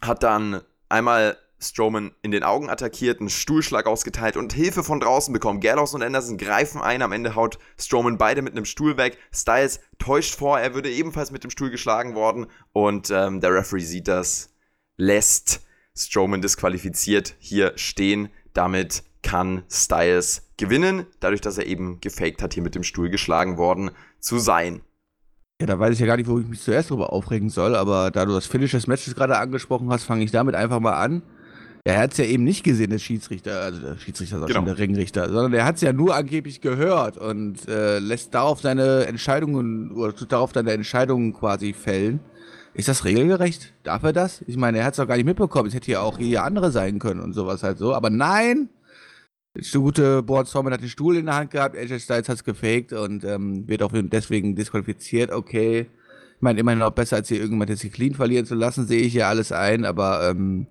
hat 0.00 0.22
dann 0.22 0.62
einmal 0.88 1.36
Strowman 1.58 2.14
in 2.22 2.30
den 2.30 2.44
Augen 2.44 2.70
attackiert, 2.70 3.18
einen 3.18 3.28
Stuhlschlag 3.28 3.86
ausgeteilt 3.86 4.36
und 4.36 4.52
Hilfe 4.52 4.84
von 4.84 5.00
draußen 5.00 5.32
bekommen. 5.32 5.58
Gallows 5.58 5.92
und 5.92 6.04
Anderson 6.04 6.38
greifen 6.38 6.80
ein, 6.80 7.02
am 7.02 7.10
Ende 7.10 7.34
haut 7.34 7.58
Strowman 7.80 8.16
beide 8.16 8.42
mit 8.42 8.52
einem 8.52 8.64
Stuhl 8.64 8.96
weg. 8.96 9.18
Styles 9.34 9.80
täuscht 9.98 10.36
vor, 10.36 10.60
er 10.60 10.74
würde 10.74 10.92
ebenfalls 10.92 11.32
mit 11.32 11.42
dem 11.42 11.50
Stuhl 11.50 11.70
geschlagen 11.70 12.14
worden 12.14 12.46
und 12.72 13.10
ähm, 13.10 13.40
der 13.40 13.52
Referee 13.52 13.80
sieht 13.80 14.06
das 14.06 14.55
lässt 14.96 15.66
Strowman 15.94 16.42
disqualifiziert 16.42 17.34
hier 17.38 17.72
stehen. 17.76 18.28
Damit 18.52 19.02
kann 19.22 19.64
Styles 19.70 20.48
gewinnen, 20.56 21.06
dadurch, 21.20 21.40
dass 21.40 21.58
er 21.58 21.66
eben 21.66 22.00
gefaked 22.00 22.42
hat, 22.42 22.54
hier 22.54 22.62
mit 22.62 22.74
dem 22.74 22.82
Stuhl 22.82 23.10
geschlagen 23.10 23.58
worden 23.58 23.90
zu 24.20 24.38
sein. 24.38 24.80
Ja, 25.60 25.66
da 25.66 25.78
weiß 25.78 25.94
ich 25.94 26.00
ja 26.00 26.06
gar 26.06 26.16
nicht, 26.16 26.28
wo 26.28 26.38
ich 26.38 26.46
mich 26.46 26.60
zuerst 26.60 26.90
drüber 26.90 27.12
aufregen 27.12 27.48
soll, 27.48 27.74
aber 27.74 28.10
da 28.10 28.26
du 28.26 28.32
das 28.32 28.46
Finish 28.46 28.72
des 28.72 28.86
Matches 28.86 29.14
gerade 29.14 29.38
angesprochen 29.38 29.90
hast, 29.90 30.04
fange 30.04 30.22
ich 30.22 30.30
damit 30.30 30.54
einfach 30.54 30.80
mal 30.80 30.92
an. 30.92 31.22
Er 31.84 31.98
hat 31.98 32.12
es 32.12 32.18
ja 32.18 32.24
eben 32.24 32.44
nicht 32.44 32.64
gesehen, 32.64 32.90
der 32.90 32.98
Schiedsrichter, 32.98 33.60
also 33.60 33.80
der 33.80 33.98
Schiedsrichter, 33.98 34.40
genau. 34.40 34.52
schon 34.52 34.64
der 34.64 34.76
Ringrichter, 34.76 35.28
sondern 35.30 35.54
er 35.54 35.64
hat 35.64 35.76
es 35.76 35.82
ja 35.82 35.92
nur 35.92 36.14
angeblich 36.14 36.60
gehört 36.60 37.16
und 37.16 37.68
äh, 37.68 38.00
lässt 38.00 38.34
darauf 38.34 38.60
seine 38.60 39.06
Entscheidungen 39.06 39.92
oder 39.92 40.12
darauf 40.12 40.50
seine 40.52 40.72
Entscheidungen 40.72 41.32
quasi 41.32 41.72
fällen. 41.72 42.20
Ist 42.76 42.88
das 42.88 43.06
regelgerecht? 43.06 43.72
Darf 43.84 44.02
er 44.02 44.12
das? 44.12 44.44
Ich 44.46 44.58
meine, 44.58 44.78
er 44.78 44.84
hat 44.84 44.92
es 44.92 44.98
doch 44.98 45.08
gar 45.08 45.16
nicht 45.16 45.24
mitbekommen. 45.24 45.68
Es 45.68 45.74
hätte 45.74 45.90
ja 45.90 46.00
auch 46.00 46.18
jeder 46.18 46.44
andere 46.44 46.70
sein 46.70 46.98
können 46.98 47.20
und 47.20 47.32
sowas 47.32 47.62
halt 47.62 47.78
so. 47.78 47.94
Aber 47.94 48.10
nein! 48.10 48.68
Der 49.54 49.80
gute 49.80 50.22
Braun 50.22 50.44
Strowman 50.44 50.74
hat 50.74 50.82
den 50.82 50.90
Stuhl 50.90 51.16
in 51.16 51.24
der 51.24 51.36
Hand 51.36 51.50
gehabt, 51.50 51.74
AJ 51.74 52.00
Styles 52.00 52.28
hat 52.28 52.36
es 52.36 52.44
gefaked 52.44 52.92
und 52.92 53.24
ähm, 53.24 53.66
wird 53.66 53.82
auch 53.82 53.92
deswegen 53.94 54.54
disqualifiziert. 54.54 55.32
Okay. 55.32 55.86
Ich 56.34 56.42
meine, 56.42 56.60
immerhin 56.60 56.80
noch 56.80 56.90
besser, 56.90 57.16
als 57.16 57.28
hier 57.28 57.40
irgendwann 57.40 57.68
jetzt 57.68 57.90
clean 57.94 58.14
verlieren 58.14 58.44
zu 58.44 58.54
lassen, 58.54 58.86
sehe 58.86 59.00
ich 59.00 59.14
ja 59.14 59.30
alles 59.30 59.52
ein, 59.52 59.86
aber 59.86 60.28
ähm, 60.28 60.66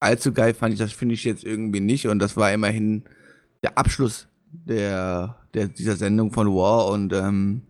allzu 0.00 0.32
geil 0.32 0.54
fand 0.54 0.72
ich 0.72 0.80
das, 0.80 0.92
finde 0.92 1.14
ich 1.14 1.22
jetzt 1.22 1.44
irgendwie 1.44 1.78
nicht. 1.78 2.08
Und 2.08 2.18
das 2.18 2.36
war 2.36 2.52
immerhin 2.52 3.04
der 3.62 3.78
Abschluss 3.78 4.26
der, 4.50 5.36
der, 5.54 5.68
dieser 5.68 5.94
Sendung 5.94 6.32
von 6.32 6.48
War 6.48 6.88
und 6.88 7.12
ähm, 7.12 7.62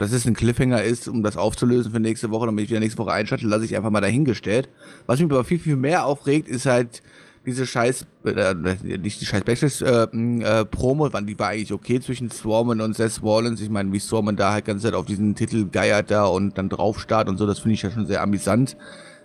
dass 0.00 0.12
es 0.12 0.24
ein 0.24 0.32
Cliffhanger 0.32 0.82
ist, 0.82 1.08
um 1.08 1.22
das 1.22 1.36
aufzulösen 1.36 1.92
für 1.92 2.00
nächste 2.00 2.30
Woche, 2.30 2.46
damit 2.46 2.64
ich 2.64 2.70
wieder 2.70 2.80
nächste 2.80 2.96
Woche 2.96 3.12
einschalte, 3.12 3.46
lasse 3.46 3.66
ich 3.66 3.76
einfach 3.76 3.90
mal 3.90 4.00
dahingestellt. 4.00 4.70
Was 5.04 5.20
mich 5.20 5.30
aber 5.30 5.44
viel, 5.44 5.58
viel 5.58 5.76
mehr 5.76 6.06
aufregt, 6.06 6.48
ist 6.48 6.64
halt 6.64 7.02
diese 7.44 7.66
scheiß, 7.66 8.06
äh, 8.24 8.54
nicht 8.54 9.20
die 9.20 9.26
scheiß 9.26 9.44
Backstage 9.44 10.08
äh, 10.10 10.40
äh, 10.42 10.64
Promo, 10.64 11.10
die 11.10 11.38
war 11.38 11.48
eigentlich 11.48 11.74
okay 11.74 12.00
zwischen 12.00 12.30
Swarman 12.30 12.80
und 12.80 12.96
Seth 12.96 13.22
Rollins. 13.22 13.60
Ich 13.60 13.68
meine, 13.68 13.92
wie 13.92 13.98
Swarman 13.98 14.36
da 14.36 14.54
halt 14.54 14.64
ganz 14.64 14.80
Zeit 14.80 14.94
auf 14.94 15.04
diesen 15.04 15.34
Titel 15.34 15.68
geiert 15.68 16.10
da 16.10 16.24
und 16.24 16.56
dann 16.56 16.70
drauf 16.70 16.98
starrt 16.98 17.28
und 17.28 17.36
so, 17.36 17.46
das 17.46 17.58
finde 17.58 17.74
ich 17.74 17.82
ja 17.82 17.90
schon 17.90 18.06
sehr 18.06 18.22
amüsant. 18.22 18.78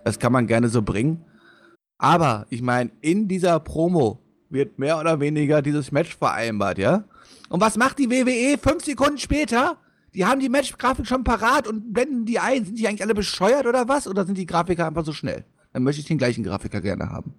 Das 0.03 0.19
kann 0.19 0.33
man 0.33 0.45
gerne 0.45 0.67
so 0.67 0.81
bringen. 0.81 1.23
Aber, 1.99 2.47
ich 2.49 2.61
meine, 2.61 2.91
in 2.99 3.29
dieser 3.29 3.61
Promo 3.61 4.19
wird 4.49 4.77
mehr 4.77 4.99
oder 4.99 5.21
weniger 5.21 5.61
dieses 5.61 5.93
Match 5.93 6.17
vereinbart, 6.17 6.79
ja? 6.79 7.05
Und 7.47 7.61
was 7.61 7.77
macht 7.77 7.97
die 7.97 8.09
WWE 8.09 8.57
fünf 8.57 8.83
Sekunden 8.83 9.17
später? 9.17 9.77
Die 10.15 10.25
haben 10.25 10.39
die 10.39 10.49
Match-Grafik 10.49 11.05
schon 11.05 11.23
parat 11.23 11.67
und 11.67 11.93
blenden 11.93 12.25
die 12.25 12.39
ein. 12.39 12.65
Sind 12.65 12.79
die 12.79 12.87
eigentlich 12.87 13.03
alle 13.03 13.13
bescheuert 13.13 13.65
oder 13.65 13.87
was? 13.89 14.07
Oder 14.07 14.25
sind 14.25 14.37
die 14.37 14.45
Grafiker 14.45 14.87
einfach 14.87 15.05
so 15.05 15.11
schnell? 15.11 15.43
Dann 15.73 15.83
möchte 15.83 15.99
ich 15.99 16.07
den 16.07 16.17
gleichen 16.17 16.43
Grafiker 16.43 16.79
gerne 16.79 17.09
haben. 17.09 17.33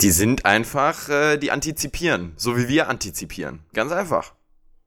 Die 0.00 0.12
sind 0.12 0.46
einfach, 0.46 1.08
äh, 1.08 1.36
die 1.38 1.50
antizipieren, 1.50 2.32
so 2.36 2.56
wie 2.56 2.68
wir 2.68 2.88
antizipieren. 2.88 3.60
Ganz 3.72 3.90
einfach. 3.92 4.34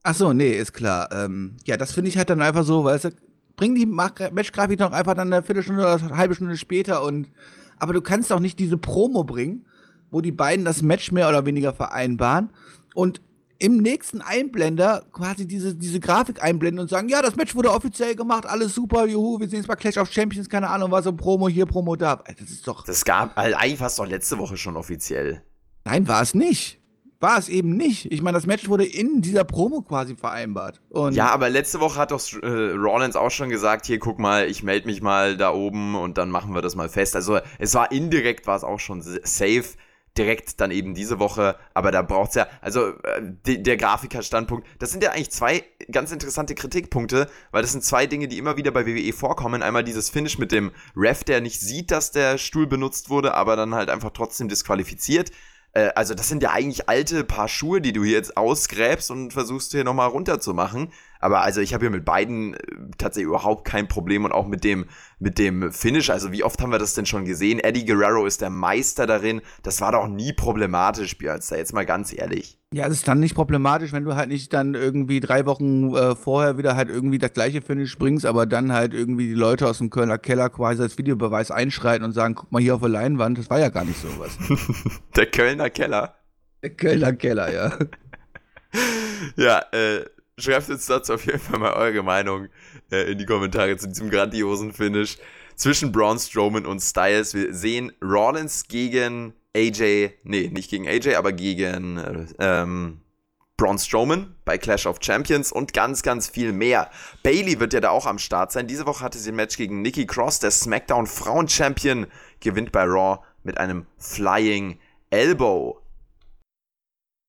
Ach 0.04 0.16
so, 0.16 0.34
nee, 0.34 0.52
ist 0.52 0.74
klar. 0.74 1.10
Ähm, 1.12 1.58
ja, 1.66 1.78
das 1.78 1.92
finde 1.92 2.10
ich 2.10 2.18
halt 2.18 2.30
dann 2.30 2.42
einfach 2.42 2.64
so, 2.64 2.86
weil 2.86 3.00
du, 3.00 3.12
bring 3.56 3.76
die 3.76 3.86
Match-Grafik 3.86 4.80
doch 4.80 4.92
einfach 4.92 5.16
dann 5.16 5.32
eine 5.32 5.44
Viertelstunde 5.44 5.82
oder 5.82 5.96
eine 5.96 6.18
halbe 6.18 6.36
Stunde 6.36 6.58
später 6.58 7.04
und 7.04 7.28
aber 7.78 7.94
du 7.94 8.02
kannst 8.02 8.32
auch 8.32 8.40
nicht 8.40 8.58
diese 8.60 8.78
Promo 8.78 9.24
bringen, 9.24 9.66
wo 10.12 10.22
die 10.22 10.32
beiden 10.32 10.64
das 10.64 10.82
Match 10.82 11.12
mehr 11.12 11.28
oder 11.28 11.46
weniger 11.46 11.74
vereinbaren 11.74 12.50
und 12.94 13.22
im 13.60 13.78
nächsten 13.78 14.22
Einblender 14.22 15.06
quasi 15.12 15.48
diese, 15.48 15.76
diese 15.76 16.00
Grafik 16.00 16.44
einblenden 16.44 16.82
und 16.82 16.90
sagen, 16.90 17.10
ja, 17.10 17.22
das 17.22 17.36
Match 17.36 17.56
wurde 17.56 17.72
offiziell 17.72 18.16
gemacht, 18.16 18.46
alles 18.46 18.76
super, 18.76 19.06
juhu, 19.06 19.40
wir 19.40 19.48
sehen 19.48 19.60
jetzt 19.60 19.68
bei 19.68 19.76
Clash 19.76 19.98
of 19.98 20.12
Champions, 20.12 20.50
keine 20.50 20.70
Ahnung, 20.70 20.92
was 20.92 21.06
so 21.06 21.14
Promo 21.14 21.48
hier, 21.48 21.66
Promo 21.66 21.96
da. 21.96 22.18
Das 22.38 22.50
ist 22.50 22.68
doch. 22.68 22.84
Das 22.84 23.06
gab, 23.06 23.38
also 23.38 23.56
eigentlich 23.56 23.80
war 23.80 23.88
es 23.88 23.96
doch 23.96 24.08
letzte 24.08 24.38
Woche 24.38 24.58
schon 24.58 24.76
offiziell. 24.76 25.42
Nein, 25.86 26.08
war 26.08 26.22
es 26.22 26.34
nicht. 26.34 26.80
War 27.22 27.38
es 27.38 27.48
eben 27.48 27.78
nicht. 27.78 28.12
Ich 28.12 28.22
meine, 28.22 28.38
das 28.38 28.46
Match 28.46 28.68
wurde 28.68 28.86
in 28.86 29.22
dieser 29.22 29.46
Promo 29.46 29.82
quasi 29.82 30.16
vereinbart. 30.16 30.82
Und 30.90 31.16
ja, 31.16 31.30
aber 31.30 31.50
letzte 31.50 31.80
Woche 31.80 31.98
hat 31.98 32.12
doch 32.12 32.22
äh, 32.44 32.72
Rollins 32.72 33.16
auch 33.16 33.32
schon 33.32 33.50
gesagt, 33.50 33.86
hier 33.86 34.00
guck 34.00 34.20
mal, 34.20 34.50
ich 34.50 34.64
melde 34.64 34.88
mich 34.88 35.02
mal 35.02 35.38
da 35.38 35.54
oben 35.54 35.96
und 35.96 36.18
dann 36.18 36.30
machen 36.30 36.54
wir 36.54 36.62
das 36.62 36.76
mal 36.76 36.90
fest. 36.90 37.16
Also 37.16 37.40
es 37.58 37.74
war 37.74 37.92
indirekt, 37.92 38.48
war 38.48 38.58
es 38.58 38.64
auch 38.64 38.80
schon 38.80 39.02
safe 39.02 39.64
direkt 40.18 40.62
dann 40.62 40.72
eben 40.72 40.94
diese 40.94 41.20
Woche, 41.20 41.58
aber 41.74 41.92
da 41.92 42.02
braucht 42.02 42.30
es 42.30 42.36
ja, 42.36 42.48
also 42.62 42.90
äh, 43.04 43.22
de, 43.22 43.58
der 43.58 43.78
Grafiker-Standpunkt, 43.78 44.68
das 44.80 44.92
sind 44.92 45.04
ja 45.04 45.12
eigentlich 45.12 45.32
zwei 45.32 45.64
ganz 45.92 46.12
interessante 46.12 46.56
Kritikpunkte, 46.56 47.30
weil 47.52 47.62
das 47.62 47.72
sind 47.72 47.84
zwei 47.84 48.08
Dinge, 48.08 48.28
die 48.28 48.38
immer 48.38 48.58
wieder 48.58 48.72
bei 48.72 48.86
WWE 48.86 49.14
vorkommen. 49.14 49.62
Einmal 49.62 49.84
dieses 49.84 50.10
Finish 50.10 50.38
mit 50.38 50.52
dem 50.52 50.72
Ref, 50.96 51.24
der 51.24 51.42
nicht 51.42 51.60
sieht, 51.60 51.92
dass 51.92 52.12
der 52.12 52.38
Stuhl 52.38 52.68
benutzt 52.68 53.10
wurde, 53.10 53.34
aber 53.34 53.56
dann 53.56 53.76
halt 53.76 53.90
einfach 53.90 54.12
trotzdem 54.12 54.48
disqualifiziert. 54.48 55.32
Äh, 55.76 55.90
also 55.96 56.16
das 56.16 56.28
sind 56.28 56.42
ja 56.42 56.52
eigentlich 56.52 56.90
alte 56.90 57.24
Paar 57.24 57.48
Schuhe, 57.48 57.82
die 57.82 57.94
du 57.94 58.04
hier 58.04 58.14
jetzt 58.14 58.36
ausgräbst 58.38 59.12
und 59.12 59.34
versuchst 59.34 59.72
hier 59.72 59.84
nochmal 59.84 60.10
runterzumachen. 60.10 60.92
Aber 61.26 61.42
also 61.42 61.60
ich 61.60 61.74
habe 61.74 61.86
hier 61.86 61.90
mit 61.90 62.06
beiden 62.06 62.54
äh, 62.54 62.58
tatsächlich 63.00 63.30
überhaupt 63.30 63.66
kein 63.66 63.88
Problem 63.88 64.26
und 64.26 64.32
auch 64.32 64.46
mit 64.46 64.64
dem, 64.64 64.86
mit 65.18 65.40
dem 65.40 65.72
Finish. 65.72 66.12
Also 66.12 66.32
wie 66.32 66.44
oft 66.44 66.62
haben 66.62 66.72
wir 66.72 66.78
das 66.78 66.94
denn 66.94 67.08
schon 67.08 67.26
gesehen? 67.26 67.58
Eddie 67.58 67.84
Guerrero 67.84 68.28
ist 68.28 68.42
der 68.42 68.52
Meister 68.52 69.08
darin. 69.08 69.42
Das 69.64 69.82
war 69.82 69.92
doch 69.92 70.08
nie 70.08 70.34
problematisch, 70.34 71.18
Björn. 71.18 71.42
Jetzt 71.50 71.74
mal 71.74 71.84
ganz 71.84 72.16
ehrlich. 72.16 72.60
Ja, 72.72 72.86
es 72.86 72.94
ist 72.94 73.08
dann 73.08 73.20
nicht 73.20 73.34
problematisch, 73.34 73.92
wenn 73.92 74.04
du 74.04 74.16
halt 74.16 74.30
nicht 74.30 74.54
dann 74.54 74.76
irgendwie 74.76 75.20
drei 75.20 75.48
Wochen 75.48 75.96
äh, 75.96 76.16
vorher 76.16 76.60
wieder 76.60 76.76
halt 76.76 76.90
irgendwie 76.90 77.18
das 77.18 77.34
gleiche 77.34 77.64
Finish 77.64 77.98
bringst, 77.98 78.28
aber 78.28 78.46
dann 78.46 78.72
halt 78.72 78.94
irgendwie 78.94 79.26
die 79.26 79.34
Leute 79.34 79.68
aus 79.68 79.80
dem 79.80 79.90
Kölner 79.90 80.20
Keller 80.20 80.52
quasi 80.52 80.84
als 80.84 80.96
Videobeweis 81.00 81.50
einschreiten 81.50 82.06
und 82.06 82.12
sagen, 82.12 82.36
guck 82.36 82.52
mal 82.52 82.62
hier 82.62 82.76
auf 82.76 82.82
der 82.82 82.90
Leinwand, 82.90 83.40
das 83.40 83.50
war 83.50 83.60
ja 83.60 83.70
gar 83.70 83.84
nicht 83.84 84.00
sowas. 84.00 84.38
der 85.16 85.26
Kölner 85.26 85.72
Keller. 85.72 86.20
Der 86.62 86.70
Kölner 86.70 87.14
Keller, 87.14 87.52
ja. 87.52 87.74
ja, 89.38 89.60
äh, 89.72 90.06
schreibt 90.40 90.70
uns 90.70 90.86
dazu 90.86 91.14
auf 91.14 91.26
jeden 91.26 91.40
Fall 91.40 91.60
mal 91.60 91.74
eure 91.74 92.04
Meinung 92.04 92.50
äh, 92.92 93.12
in 93.12 93.18
die 93.18 93.26
Kommentare 93.26 93.78
zu 93.78 93.88
diesem 93.88 94.10
grandiosen 94.10 94.74
Finish 94.74 95.18
zwischen 95.56 95.92
Braun 95.92 96.20
Strowman 96.20 96.66
und 96.66 96.82
Styles. 96.82 97.34
Wir 97.34 97.54
sehen 97.54 97.94
Rollins 98.02 98.68
gegen 98.68 99.34
AJ, 99.56 100.12
nee, 100.24 100.50
nicht 100.50 100.70
gegen 100.70 100.88
AJ, 100.88 101.16
aber 101.16 101.32
gegen 101.32 101.98
äh, 101.98 102.26
ähm, 102.40 103.02
Braun 103.58 103.78
Strowman 103.78 104.36
bei 104.44 104.58
Clash 104.58 104.86
of 104.86 104.98
Champions 105.00 105.54
und 105.54 105.72
ganz, 105.72 106.04
ganz 106.04 106.28
viel 106.28 106.52
mehr. 106.52 106.90
Bailey 107.24 107.62
wird 107.62 107.72
ja 107.72 107.80
da 107.80 107.90
auch 107.90 108.06
am 108.06 108.20
Start 108.20 108.52
sein. 108.52 108.68
Diese 108.68 108.86
Woche 108.86 109.04
hatte 109.04 109.18
sie 109.18 109.32
ein 109.32 109.36
Match 109.36 109.56
gegen 109.56 109.82
Nikki 109.82 110.06
Cross, 110.06 110.40
der 110.40 110.52
SmackDown 110.52 111.08
Frauen 111.08 111.48
Champion, 111.48 112.08
gewinnt 112.42 112.74
bei 112.74 112.84
Raw 112.84 113.20
mit 113.44 113.58
einem 113.58 113.86
Flying 113.98 114.78
Elbow. 115.10 115.80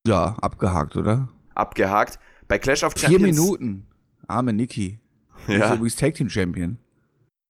Ja, 0.04 0.36
abgehakt, 0.40 0.96
oder? 0.96 1.28
Abgehakt. 1.54 2.18
Bei 2.48 2.58
Clash 2.58 2.84
of 2.84 2.94
Champions. 2.96 3.36
Vier 3.36 3.44
Minuten. 3.44 3.86
Arme 4.28 4.52
Nikki. 4.52 5.00
Ja. 5.48 5.66
Ist 5.66 5.74
übrigens 5.74 5.96
Tag 5.96 6.14
Team 6.14 6.28
Champion. 6.28 6.78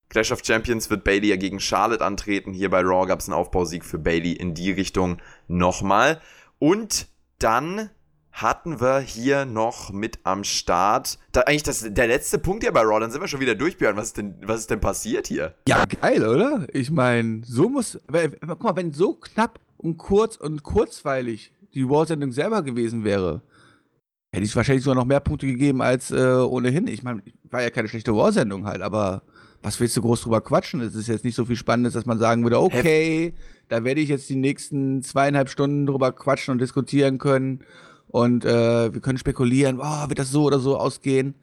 Clash 0.09 0.31
of 0.33 0.43
Champions 0.45 0.89
wird 0.89 1.05
Bailey 1.05 1.29
ja 1.29 1.37
gegen 1.37 1.61
Charlotte 1.61 2.05
antreten. 2.05 2.53
Hier 2.53 2.71
bei 2.71 2.81
Raw 2.81 3.07
gab 3.07 3.21
es 3.21 3.29
einen 3.29 3.35
Aufbausieg 3.35 3.85
für 3.85 3.99
Bailey 3.99 4.33
in 4.33 4.55
die 4.55 4.71
Richtung 4.71 5.19
nochmal. 5.49 6.21
Und 6.59 7.09
dann 7.39 7.91
hatten 8.33 8.81
wir 8.81 9.01
hier 9.01 9.47
noch 9.47 9.91
mit 9.93 10.21
am 10.25 10.45
Start. 10.45 11.19
Da 11.33 11.43
eigentlich 11.43 11.63
das, 11.63 11.87
der 11.89 12.07
letzte 12.07 12.39
Punkt 12.39 12.63
hier 12.63 12.73
bei 12.73 12.83
Raw, 12.83 13.01
dann 13.01 13.11
sind 13.11 13.21
wir 13.21 13.29
schon 13.29 13.41
wieder 13.41 13.55
durch, 13.55 13.79
Björn. 13.79 13.97
Was 13.97 14.09
ist 14.09 14.19
denn, 14.19 14.37
was 14.43 14.61
ist 14.61 14.71
denn 14.71 14.81
passiert 14.81 15.27
hier? 15.27 15.55
Ja, 15.67 15.85
geil, 15.87 16.27
oder? 16.27 16.67
Ich 16.73 16.91
meine, 16.91 17.43
so 17.45 17.69
muss. 17.69 17.99
Guck 18.07 18.63
mal, 18.63 18.77
wenn 18.77 18.93
so 18.93 19.15
knapp 19.15 19.59
und 19.79 19.97
kurz 19.97 20.37
und 20.37 20.63
kurzweilig 20.63 21.53
die 21.75 21.83
Raw-Sendung 21.83 22.33
selber 22.33 22.63
gewesen 22.63 23.05
wäre, 23.05 23.43
hätte 24.37 24.45
ich 24.45 24.55
wahrscheinlich 24.55 24.85
sogar 24.85 24.97
noch 24.97 25.07
mehr 25.07 25.21
Punkte 25.21 25.47
gegeben 25.47 25.81
als 25.81 26.11
äh, 26.11 26.17
ohnehin. 26.17 26.87
Ich 26.89 27.03
meine, 27.03 27.23
war 27.51 27.63
ja 27.63 27.71
keine 27.71 27.89
schlechte 27.89 28.15
War-Sendung 28.15 28.67
halt, 28.67 28.83
aber 28.83 29.23
was 29.63 29.81
willst 29.81 29.97
du 29.97 30.03
groß 30.03 30.21
drüber 30.21 30.43
quatschen? 30.43 30.83
Es 30.83 30.95
ist 30.95 31.09
jetzt 31.09 31.25
nicht 31.25 31.35
so 31.35 31.47
viel 31.47 31.57
Spannendes, 31.57 31.95
dass 31.95 32.05
man 32.05 32.19
sagen 32.19 32.43
würde, 32.43 32.61
okay, 32.61 33.33
da 33.69 33.83
werde 33.83 34.03
ich 34.03 34.11
jetzt 34.11 34.29
die 34.29 34.37
nächsten 34.37 35.03
zweieinhalb 35.03 35.49
Stunden 35.49 35.87
drüber 35.87 36.13
quatschen 36.13 36.53
und 36.53 36.61
diskutieren 36.61 37.17
können 37.17 37.61
und 38.09 38.45
äh, 38.45 38.93
wir 38.93 39.01
können 39.01 39.19
spekulieren, 39.19 39.81
oh, 39.81 40.09
wird 40.09 40.19
das 40.19 40.31
so 40.31 40.45
oder 40.45 40.59
so 40.59 40.77
ausgehen. 40.77 41.35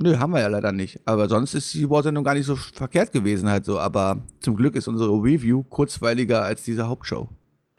Nö, 0.00 0.18
haben 0.18 0.32
wir 0.32 0.40
ja 0.40 0.48
leider 0.48 0.72
nicht. 0.72 1.00
Aber 1.04 1.28
sonst 1.28 1.54
ist 1.54 1.72
die 1.74 1.88
War-Sendung 1.88 2.24
gar 2.24 2.34
nicht 2.34 2.46
so 2.46 2.56
verkehrt 2.56 3.12
gewesen 3.12 3.48
halt 3.48 3.64
so. 3.64 3.78
Aber 3.78 4.24
zum 4.40 4.56
Glück 4.56 4.74
ist 4.74 4.88
unsere 4.88 5.12
Review 5.12 5.62
kurzweiliger 5.62 6.42
als 6.42 6.64
diese 6.64 6.88
Hauptshow. 6.88 7.28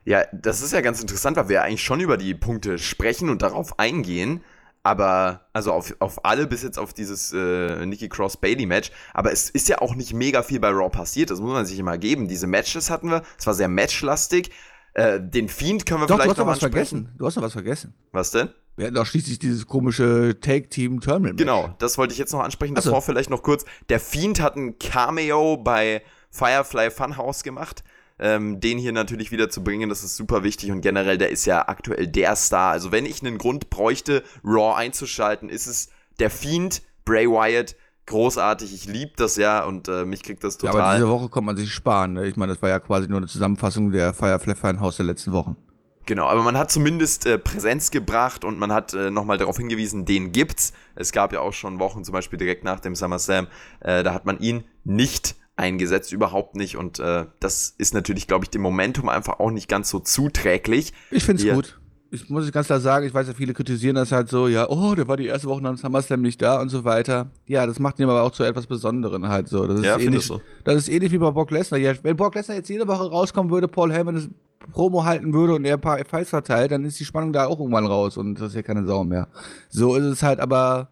Ja, 0.06 0.24
das 0.34 0.62
ist 0.62 0.74
ja 0.74 0.82
ganz 0.82 1.00
interessant, 1.02 1.38
weil 1.38 1.50
wir 1.50 1.64
eigentlich 1.64 1.84
schon 1.84 2.00
über 2.00 2.18
die 2.18 2.34
Punkte 2.34 2.78
sprechen 2.78 3.30
und 3.30 3.42
darauf 3.42 3.80
eingehen. 3.80 4.44
Aber, 4.86 5.48
also 5.54 5.72
auf, 5.72 5.96
auf 6.00 6.26
alle 6.26 6.46
bis 6.46 6.62
jetzt 6.62 6.78
auf 6.78 6.94
dieses 6.94 7.32
äh, 7.32 7.86
Nikki 7.86 8.10
Cross 8.10 8.36
Bailey 8.38 8.66
Match. 8.66 8.92
Aber 9.14 9.32
es 9.32 9.50
ist 9.50 9.70
ja 9.70 9.80
auch 9.80 9.96
nicht 9.96 10.14
mega 10.14 10.44
viel 10.44 10.60
bei 10.60 10.70
Raw 10.70 10.90
passiert. 10.90 11.30
Das 11.30 11.40
muss 11.40 11.54
man 11.54 11.66
sich 11.66 11.80
immer 11.80 11.98
geben. 11.98 12.28
Diese 12.28 12.48
Matches 12.48 12.90
hatten 12.90 13.10
wir. 13.10 13.24
Es 13.40 13.48
war 13.48 13.54
sehr 13.54 13.70
matchlastig. 13.70 14.52
Äh, 14.94 15.22
den 15.22 15.48
Fiend 15.48 15.86
können 15.86 16.02
wir 16.02 16.08
doch, 16.08 16.20
vielleicht 16.20 16.38
noch 16.38 16.48
was 16.48 16.60
vergessen. 16.60 17.14
Du 17.18 17.26
hast 17.26 17.38
noch 17.38 17.44
was 17.44 17.54
vergessen. 17.54 17.94
Was 18.12 18.32
denn? 18.32 18.50
Wir 18.76 18.88
hatten 18.88 18.96
doch 18.96 19.06
schließlich 19.06 19.40
dieses 19.40 19.68
komische 19.68 20.38
Take-Team-Terminal. 20.42 21.36
Genau, 21.36 21.76
das 21.80 21.98
wollte 21.98 22.12
ich 22.12 22.20
jetzt 22.20 22.34
noch 22.34 22.42
ansprechen. 22.42 22.76
Das 22.76 22.92
war 22.92 23.02
vielleicht 23.02 23.30
noch 23.30 23.42
kurz. 23.42 23.64
Der 23.88 24.02
Fiend 24.02 24.42
hat 24.42 24.58
ein 24.58 24.80
Cameo 24.80 25.56
bei 25.56 26.02
Firefly 26.32 26.92
Funhouse 26.92 27.44
gemacht 27.44 27.84
ähm, 28.24 28.62
den 28.62 28.78
hier 28.78 28.94
natürlich 28.94 29.32
wieder 29.32 29.50
zu 29.50 29.64
bringen, 29.64 29.90
das 29.90 30.02
ist 30.02 30.16
super 30.16 30.44
wichtig 30.44 30.72
und 30.72 30.80
generell, 30.80 31.18
der 31.18 31.30
ist 31.30 31.46
ja 31.46 31.68
aktuell 31.68 32.08
der 32.08 32.38
Star. 32.38 32.72
Also 32.72 32.94
wenn 32.94 33.06
ich 33.06 33.22
einen 33.22 33.38
Grund 33.38 33.70
bräuchte, 33.70 34.24
Raw 34.46 34.76
einzuschalten, 34.76 35.50
ist 35.50 35.68
es 35.68 35.90
der 36.20 36.30
Fiend, 36.30 36.82
Bray 37.04 37.28
Wyatt, 37.28 37.76
großartig, 38.06 38.74
ich 38.74 38.86
liebe 38.86 39.12
das 39.18 39.36
ja 39.36 39.66
und 39.66 39.90
äh, 39.90 40.06
mich 40.06 40.24
kriegt 40.24 40.42
das 40.46 40.58
total. 40.58 40.78
Ja, 40.78 40.86
aber 40.86 40.96
diese 40.96 41.10
Woche 41.10 41.28
kommt 41.28 41.48
man 41.48 41.58
sich 41.58 41.74
sparen. 41.74 42.14
Ne? 42.14 42.26
Ich 42.26 42.38
meine, 42.38 42.54
das 42.54 42.62
war 42.62 42.70
ja 42.70 42.80
quasi 42.80 43.10
nur 43.10 43.18
eine 43.18 43.28
Zusammenfassung 43.28 43.92
der 43.92 44.14
Firefly 44.14 44.56
Funhouse 44.56 44.96
der 44.96 45.06
letzten 45.06 45.34
Wochen. 45.34 45.58
Genau, 46.06 46.28
aber 46.28 46.44
man 46.44 46.58
hat 46.58 46.72
zumindest 46.72 47.26
äh, 47.26 47.38
Präsenz 47.38 47.92
gebracht 47.92 48.46
und 48.46 48.58
man 48.58 48.72
hat 48.72 48.94
äh, 48.94 49.10
nochmal 49.10 49.38
darauf 49.38 49.58
hingewiesen, 49.58 50.06
den 50.06 50.32
gibt's. 50.32 50.72
Es 50.96 51.12
gab 51.12 51.34
ja 51.34 51.42
auch 51.42 51.54
schon 51.54 51.80
Wochen, 51.80 52.06
zum 52.06 52.14
Beispiel 52.14 52.40
direkt 52.40 52.64
nach 52.64 52.80
dem 52.80 52.96
SummerSlam, 52.96 53.48
äh, 53.82 54.04
da 54.04 54.14
hat 54.14 54.26
man 54.26 54.40
ihn 54.40 54.64
nicht 54.86 55.36
eingesetzt, 55.56 56.12
überhaupt 56.12 56.56
nicht. 56.56 56.78
Und 56.78 57.00
äh, 57.00 57.26
das 57.40 57.74
ist 57.78 57.94
natürlich, 57.94 58.28
glaube 58.28 58.46
ich, 58.46 58.50
dem 58.50 58.62
Momentum 58.62 59.10
einfach 59.10 59.40
auch 59.40 59.52
nicht 59.52 59.68
ganz 59.68 59.90
so 59.90 60.00
zuträglich. 60.00 60.94
Ich 61.12 61.24
finde 61.24 61.48
es 61.48 61.54
gut. 61.54 61.80
Ich 62.12 62.30
muss 62.30 62.52
ganz 62.52 62.68
klar 62.68 62.80
sagen, 62.80 63.08
ich 63.08 63.14
weiß 63.14 63.28
ja, 63.28 63.34
viele 63.34 63.56
kritisieren 63.56 63.96
das 63.96 64.12
halt 64.12 64.30
so, 64.30 64.48
ja, 64.48 64.70
oh, 64.70 64.94
der 64.94 65.08
war 65.08 65.18
die 65.18 65.26
erste 65.26 65.48
Woche 65.48 65.64
nach 65.64 65.76
SummerSlam 65.76 66.22
nicht 66.22 66.40
da 66.44 66.62
und 66.62 66.70
so 66.70 66.84
weiter. 66.84 67.32
Ja, 67.48 67.66
das 67.66 67.80
macht 67.80 67.98
ihn 67.98 68.08
aber 68.08 68.22
auch 68.22 68.30
zu 68.30 68.44
etwas 68.44 68.68
Besonderen 68.68 69.28
halt 69.30 69.48
so. 69.48 69.66
Das 69.66 69.80
ist 69.80 69.86
ja, 69.86 69.98
ähnlich, 69.98 70.24
so. 70.24 70.40
Das 70.64 70.76
ist 70.76 70.90
ähnlich 70.90 71.12
wie 71.12 71.18
bei 71.18 71.32
Brock 71.32 71.50
Lesnar. 71.50 71.80
Ja, 71.80 71.92
wenn 72.04 72.16
Brock 72.16 72.36
Lesnar 72.36 72.58
jetzt 72.58 72.70
jede 72.70 72.88
Woche 72.88 73.10
rauskommen 73.10 73.52
würde, 73.52 73.68
Paul 73.68 73.92
Heyman 73.92 74.14
das 74.14 74.30
Promo 74.72 75.04
halten 75.04 75.34
würde 75.34 75.56
und 75.56 75.66
er 75.66 75.74
ein 75.74 75.82
paar 75.82 75.98
Fights 76.06 76.30
verteilt, 76.30 76.72
dann 76.72 76.86
ist 76.86 77.00
die 77.00 77.06
Spannung 77.06 77.34
da 77.34 77.48
auch 77.48 77.60
irgendwann 77.60 77.88
raus 77.88 78.16
und 78.16 78.36
das 78.36 78.50
ist 78.50 78.56
ja 78.56 78.62
keine 78.62 78.86
Sau 78.86 79.04
mehr. 79.04 79.28
So 79.70 79.96
ist 79.96 80.06
es 80.06 80.22
halt 80.22 80.40
aber, 80.40 80.90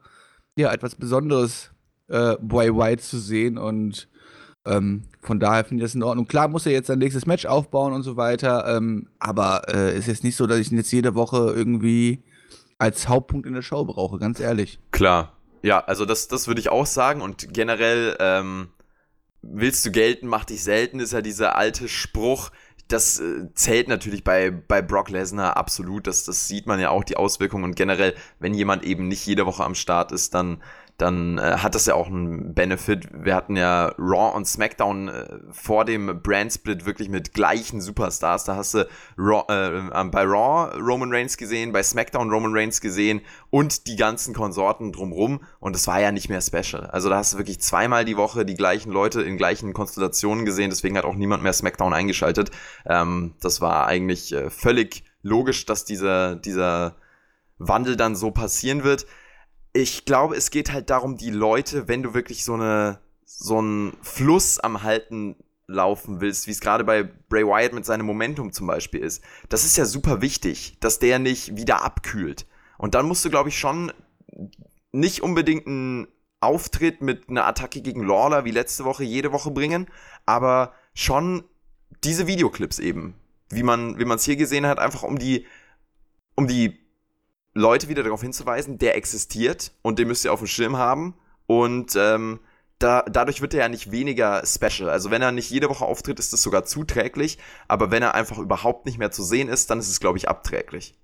ja, 0.56 0.74
etwas 0.74 0.96
Besonderes, 0.96 1.70
äh, 2.08 2.36
Bray 2.42 2.76
White 2.76 3.04
zu 3.04 3.20
sehen 3.20 3.60
und 3.60 4.10
ähm, 4.66 5.04
von 5.22 5.40
daher 5.40 5.64
finde 5.64 5.84
ich 5.84 5.90
das 5.90 5.96
in 5.96 6.04
Ordnung. 6.04 6.28
Klar 6.28 6.48
muss 6.48 6.66
er 6.66 6.72
jetzt 6.72 6.88
sein 6.88 7.00
nächstes 7.00 7.26
Match 7.26 7.46
aufbauen 7.46 7.94
und 7.94 8.04
so 8.04 8.18
weiter, 8.18 8.76
ähm, 8.76 9.08
aber 9.20 9.64
äh, 9.74 9.98
ist 9.98 10.08
jetzt 10.08 10.24
nicht 10.24 10.36
so, 10.36 10.48
dass 10.48 10.60
ich 10.60 10.72
ihn 10.72 10.78
jetzt 10.78 10.92
jede 10.92 11.16
Woche 11.16 11.54
irgendwie 11.56 12.24
als 12.78 13.08
Hauptpunkt 13.08 13.46
in 13.48 13.54
der 13.54 13.62
Show 13.62 13.86
brauche, 13.86 14.18
ganz 14.18 14.40
ehrlich. 14.40 14.80
Klar, 14.92 15.34
ja, 15.62 15.80
also 15.80 16.06
das, 16.06 16.28
das 16.28 16.48
würde 16.48 16.62
ich 16.62 16.70
auch 16.70 16.86
sagen 16.86 17.22
und 17.22 17.54
generell 17.54 18.16
ähm, 18.20 18.70
willst 19.42 19.86
du 19.86 19.92
gelten, 19.92 20.28
mach 20.28 20.46
dich 20.46 20.64
selten, 20.64 21.00
ist 21.00 21.14
ja 21.14 21.22
dieser 21.22 21.56
alte 21.56 21.88
Spruch. 21.88 22.52
Das 22.88 23.20
äh, 23.20 23.54
zählt 23.54 23.88
natürlich 23.88 24.24
bei, 24.24 24.52
bei 24.52 24.82
Brock 24.82 25.10
Lesnar 25.10 25.58
absolut. 25.58 26.08
Das, 26.08 26.26
das 26.26 26.48
sieht 26.48 26.68
man 26.68 26.80
ja 26.80 26.90
auch, 26.90 27.04
die 27.04 27.18
Auswirkungen. 27.18 27.64
Und 27.64 27.76
generell, 27.76 28.16
wenn 28.40 28.54
jemand 28.54 28.84
eben 28.84 29.08
nicht 29.08 29.26
jede 29.26 29.46
Woche 29.46 29.64
am 29.64 29.76
Start 29.76 30.12
ist, 30.12 30.34
dann 30.34 30.62
dann 31.02 31.40
äh, 31.40 31.58
hat 31.58 31.74
das 31.74 31.88
ja 31.88 31.96
auch 31.96 32.08
einen 32.08 32.54
Benefit. 32.54 33.08
Wir 33.12 33.36
hatten 33.36 33.56
ja 33.56 33.94
Raw 33.98 34.36
und 34.36 34.48
SmackDown 34.48 35.08
äh, 35.08 35.40
vor 35.52 35.84
dem 35.84 36.22
Brand 36.22 36.54
Split 36.54 36.86
wirklich 36.86 37.10
mit 37.10 37.34
gleichen 37.34 37.82
Superstars. 37.82 38.44
Da 38.44 38.56
hast 38.56 38.76
du 38.76 38.88
Raw, 39.18 39.44
äh, 39.52 40.04
bei 40.06 40.24
Raw 40.24 40.78
Roman 40.80 41.12
Reigns 41.12 41.38
gesehen, 41.38 41.72
bei 41.72 41.82
SmackDown 41.82 42.30
Roman 42.30 42.56
Reigns 42.56 42.82
gesehen 42.82 43.22
und 43.50 43.88
die 43.88 43.96
ganzen 43.96 44.36
Konsorten 44.36 44.92
drumrum. 44.92 45.42
Und 45.60 45.76
es 45.76 45.88
war 45.88 46.00
ja 46.00 46.12
nicht 46.12 46.30
mehr 46.30 46.42
special. 46.42 46.86
Also 46.88 47.10
da 47.10 47.18
hast 47.18 47.34
du 47.34 47.38
wirklich 47.38 47.60
zweimal 47.62 48.06
die 48.06 48.18
Woche 48.18 48.46
die 48.46 48.56
gleichen 48.56 48.92
Leute 48.92 49.22
in 49.22 49.38
gleichen 49.38 49.74
Konstellationen 49.74 50.46
gesehen. 50.46 50.70
Deswegen 50.70 50.98
hat 50.98 51.06
auch 51.06 51.16
niemand 51.16 51.42
mehr 51.42 51.54
SmackDown 51.54 51.94
eingeschaltet. 51.94 52.52
Ähm, 52.86 53.34
das 53.42 53.60
war 53.60 53.88
eigentlich 53.88 54.34
äh, 54.34 54.52
völlig 54.52 55.04
logisch, 55.24 55.66
dass 55.66 55.84
dieser, 55.84 56.36
dieser 56.36 56.96
Wandel 57.58 57.96
dann 57.96 58.16
so 58.16 58.32
passieren 58.32 58.84
wird 58.84 59.06
ich 59.74 60.06
glaube, 60.06 60.36
es 60.36 60.52
geht 60.52 60.72
halt 60.72 60.90
darum, 60.90 61.18
die 61.18 61.30
Leute, 61.30 61.88
wenn 61.88 62.04
du 62.04 62.14
wirklich 62.14 62.44
so 62.44 62.54
eine 62.54 63.00
so 63.26 63.60
einen 63.60 63.98
Fluss 64.02 64.60
am 64.60 64.84
Halten 64.84 65.36
laufen 65.68 66.20
willst, 66.20 66.48
wie 66.48 66.52
es 66.52 66.60
gerade 66.60 66.84
bei 66.84 67.04
Bray 67.04 67.46
Wyatt 67.46 67.74
mit 67.74 67.86
seinem 67.86 68.06
Momentum 68.06 68.52
zum 68.52 68.68
Beispiel 68.68 69.00
ist, 69.00 69.24
das 69.50 69.64
ist 69.64 69.78
ja 69.78 69.86
super 69.86 70.22
wichtig, 70.22 70.78
dass 70.82 71.00
der 71.00 71.18
nicht 71.18 71.56
wieder 71.56 71.84
abkühlt. 71.84 72.46
Und 72.78 72.94
dann 72.94 73.08
musst 73.08 73.24
du, 73.24 73.30
glaube 73.30 73.50
ich, 73.50 73.58
schon 73.58 73.92
nicht 74.92 75.24
unbedingt 75.24 75.66
einen 75.66 76.08
Auftritt 76.42 77.02
mit 77.02 77.30
einer 77.30 77.46
Attacke 77.46 77.82
gegen 77.82 78.06
Lawler 78.06 78.44
wie 78.44 78.52
letzte 78.52 78.84
Woche 78.84 79.04
jede 79.04 79.32
Woche 79.32 79.52
bringen, 79.52 79.88
aber 80.26 80.74
schon 80.94 81.44
diese 82.04 82.28
Videoclips 82.28 82.80
eben, 82.80 83.16
wie 83.50 83.64
man 83.64 83.98
wie 84.00 84.06
man 84.06 84.18
es 84.18 84.26
hier 84.26 84.36
gesehen 84.36 84.66
hat, 84.66 84.80
einfach 84.80 85.04
um 85.04 85.18
die 85.18 85.46
um 86.36 86.48
die 86.48 86.81
Leute 87.54 87.90
wieder 87.90 88.04
darauf 88.04 88.22
hinzuweisen, 88.22 88.78
der 88.78 88.96
existiert 88.96 89.72
und 89.82 90.00
den 90.00 90.08
müsst 90.08 90.26
ihr 90.26 90.34
auf 90.34 90.40
dem 90.40 90.48
Schirm 90.48 90.78
haben. 90.78 91.16
Und 91.48 91.96
ähm, 91.98 92.40
da, 92.80 93.04
dadurch 93.04 93.42
wird 93.42 93.54
er 93.54 93.62
ja 93.62 93.70
nicht 93.70 93.92
weniger 93.92 94.44
special. 94.46 94.90
Also 94.90 95.12
wenn 95.12 95.22
er 95.22 95.32
nicht 95.32 95.50
jede 95.50 95.70
Woche 95.70 95.86
auftritt, 95.86 96.20
ist 96.20 96.34
das 96.34 96.42
sogar 96.42 96.64
zuträglich. 96.64 97.38
Aber 97.68 97.92
wenn 97.92 98.04
er 98.04 98.16
einfach 98.16 98.38
überhaupt 98.38 98.86
nicht 98.86 98.98
mehr 98.98 99.12
zu 99.12 99.24
sehen 99.24 99.50
ist, 99.50 99.70
dann 99.70 99.80
ist 99.80 99.90
es, 99.90 100.00
glaube 100.00 100.18
ich, 100.18 100.30
abträglich. 100.30 100.96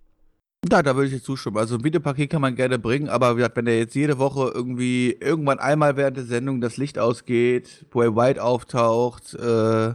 Ja, 0.69 0.81
da 0.81 0.95
würde 0.95 1.07
ich 1.07 1.13
jetzt 1.13 1.25
zustimmen. 1.25 1.57
Also 1.57 1.75
ein 1.75 1.83
Videopaket 1.83 2.29
kann 2.29 2.41
man 2.41 2.55
gerne 2.55 2.79
bringen, 2.79 3.09
aber 3.09 3.37
wenn 3.37 3.67
er 3.67 3.77
jetzt 3.77 3.95
jede 3.95 4.17
Woche 4.17 4.51
irgendwie 4.53 5.11
irgendwann 5.19 5.59
einmal 5.59 5.97
während 5.97 6.17
der 6.17 6.25
Sendung 6.25 6.61
das 6.61 6.77
Licht 6.77 6.97
ausgeht, 6.97 7.85
er 7.93 8.15
White 8.15 8.43
auftaucht, 8.43 9.35
äh, 9.35 9.93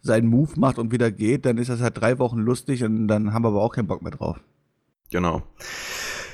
seinen 0.00 0.28
Move 0.28 0.52
macht 0.56 0.78
und 0.78 0.92
wieder 0.92 1.10
geht, 1.10 1.46
dann 1.46 1.58
ist 1.58 1.68
das 1.68 1.80
halt 1.80 1.98
drei 1.98 2.18
Wochen 2.18 2.38
lustig 2.38 2.84
und 2.84 3.08
dann 3.08 3.32
haben 3.32 3.42
wir 3.42 3.48
aber 3.48 3.62
auch 3.62 3.74
keinen 3.74 3.88
Bock 3.88 4.02
mehr 4.02 4.12
drauf. 4.12 4.38
Genau. 5.14 5.44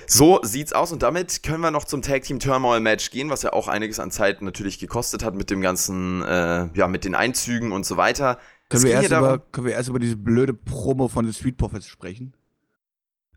So 0.07 0.40
sieht's 0.43 0.73
aus 0.73 0.90
und 0.90 1.03
damit 1.03 1.43
können 1.43 1.61
wir 1.61 1.71
noch 1.71 1.85
zum 1.85 2.01
Tag 2.01 2.23
Team 2.23 2.40
Turmoil 2.40 2.81
Match 2.81 3.11
gehen, 3.11 3.29
was 3.29 3.43
ja 3.43 3.53
auch 3.53 3.69
einiges 3.69 4.01
an 4.01 4.11
Zeit 4.11 4.40
natürlich 4.40 4.79
gekostet 4.79 5.23
hat 5.23 5.35
mit 5.35 5.51
dem 5.51 5.61
ganzen, 5.61 6.23
äh, 6.23 6.71
ja, 6.73 6.88
mit 6.88 7.05
den 7.05 7.14
Einzügen 7.14 7.73
und 7.73 7.85
so 7.85 7.99
weiter. 7.99 8.38
Können 8.71 8.85
wir, 8.85 8.93
erst 8.93 9.11
über, 9.11 9.38
können 9.53 9.66
wir 9.66 9.75
erst 9.75 9.90
über 9.90 9.99
diese 9.99 10.16
blöde 10.16 10.55
Promo 10.55 11.09
von 11.09 11.27
den 11.27 11.35
Street 11.35 11.59
Profits 11.59 11.88
sprechen? 11.88 12.33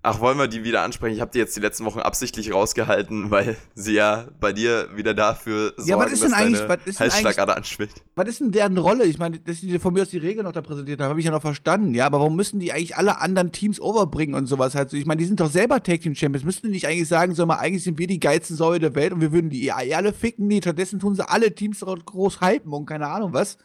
Ach, 0.06 0.20
wollen 0.20 0.38
wir 0.38 0.50
die 0.50 0.66
wieder 0.66 0.82
ansprechen? 0.82 1.16
Ich 1.16 1.22
habe 1.22 1.32
die 1.32 1.40
jetzt 1.40 1.56
die 1.56 1.62
letzten 1.62 1.86
Wochen 1.86 2.00
absichtlich 2.00 2.54
rausgehalten, 2.54 3.32
weil 3.32 3.56
sie 3.74 3.94
ja 3.94 4.28
bei 4.42 4.52
dir 4.52 4.90
wieder 4.94 5.14
dafür 5.14 5.74
sorgen, 5.78 5.90
ja, 5.90 5.98
was 5.98 6.12
ist 6.12 6.24
denn 6.24 6.34
eigentlich, 6.34 6.68
was 6.68 6.80
ist 6.84 7.00
Halsschlagader 7.00 7.56
anschwillt. 7.56 8.04
Was 8.16 8.28
ist 8.28 8.42
denn 8.42 8.52
deren 8.52 8.78
Rolle? 8.78 9.06
Ich 9.06 9.18
meine, 9.18 9.40
dass 9.40 9.62
die 9.62 9.80
von 9.80 9.94
mir 9.94 10.02
aus 10.02 10.10
die 10.10 10.18
Regeln 10.18 10.46
noch 10.46 10.52
da 10.52 10.62
präsentiert 10.62 11.00
haben, 11.00 11.10
habe 11.10 11.22
ich 11.22 11.26
ja 11.26 11.32
noch 11.32 11.42
verstanden. 11.42 11.96
Ja, 11.96 12.06
aber 12.06 12.20
warum 12.20 12.36
müssen 12.36 12.60
die 12.60 12.74
eigentlich 12.74 12.98
alle 12.98 13.22
anderen 13.22 13.54
Teams 13.54 13.80
overbringen 13.80 14.36
und 14.36 14.48
sowas 14.48 14.76
halt? 14.76 14.92
Ich 14.92 15.06
meine, 15.06 15.20
die 15.20 15.26
sind 15.26 15.40
doch 15.40 15.50
selber 15.50 15.82
Tag 15.82 16.02
Team 16.02 16.16
Champions. 16.16 16.44
Müssten 16.44 16.68
die 16.68 16.74
nicht 16.74 16.88
eigentlich 16.88 17.08
sagen, 17.08 17.34
sag 17.34 17.48
mal, 17.48 17.60
eigentlich 17.60 17.86
sind 17.86 17.98
wir 17.98 18.08
die 18.08 18.20
geilsten 18.20 18.58
Säue 18.58 18.80
der 18.80 18.96
Welt 18.96 19.14
und 19.14 19.22
wir 19.22 19.32
würden 19.32 19.50
die 19.50 19.68
eh 19.68 19.72
alle 19.72 20.12
ficken? 20.12 20.48
Nee, 20.48 20.60
stattdessen 20.62 21.00
tun 21.00 21.16
sie 21.16 21.28
alle 21.28 21.56
Teams 21.56 21.80
groß 21.80 22.42
hypen 22.42 22.74
und 22.74 22.86
keine 22.88 23.08
Ahnung 23.08 23.32
was. 23.32 23.58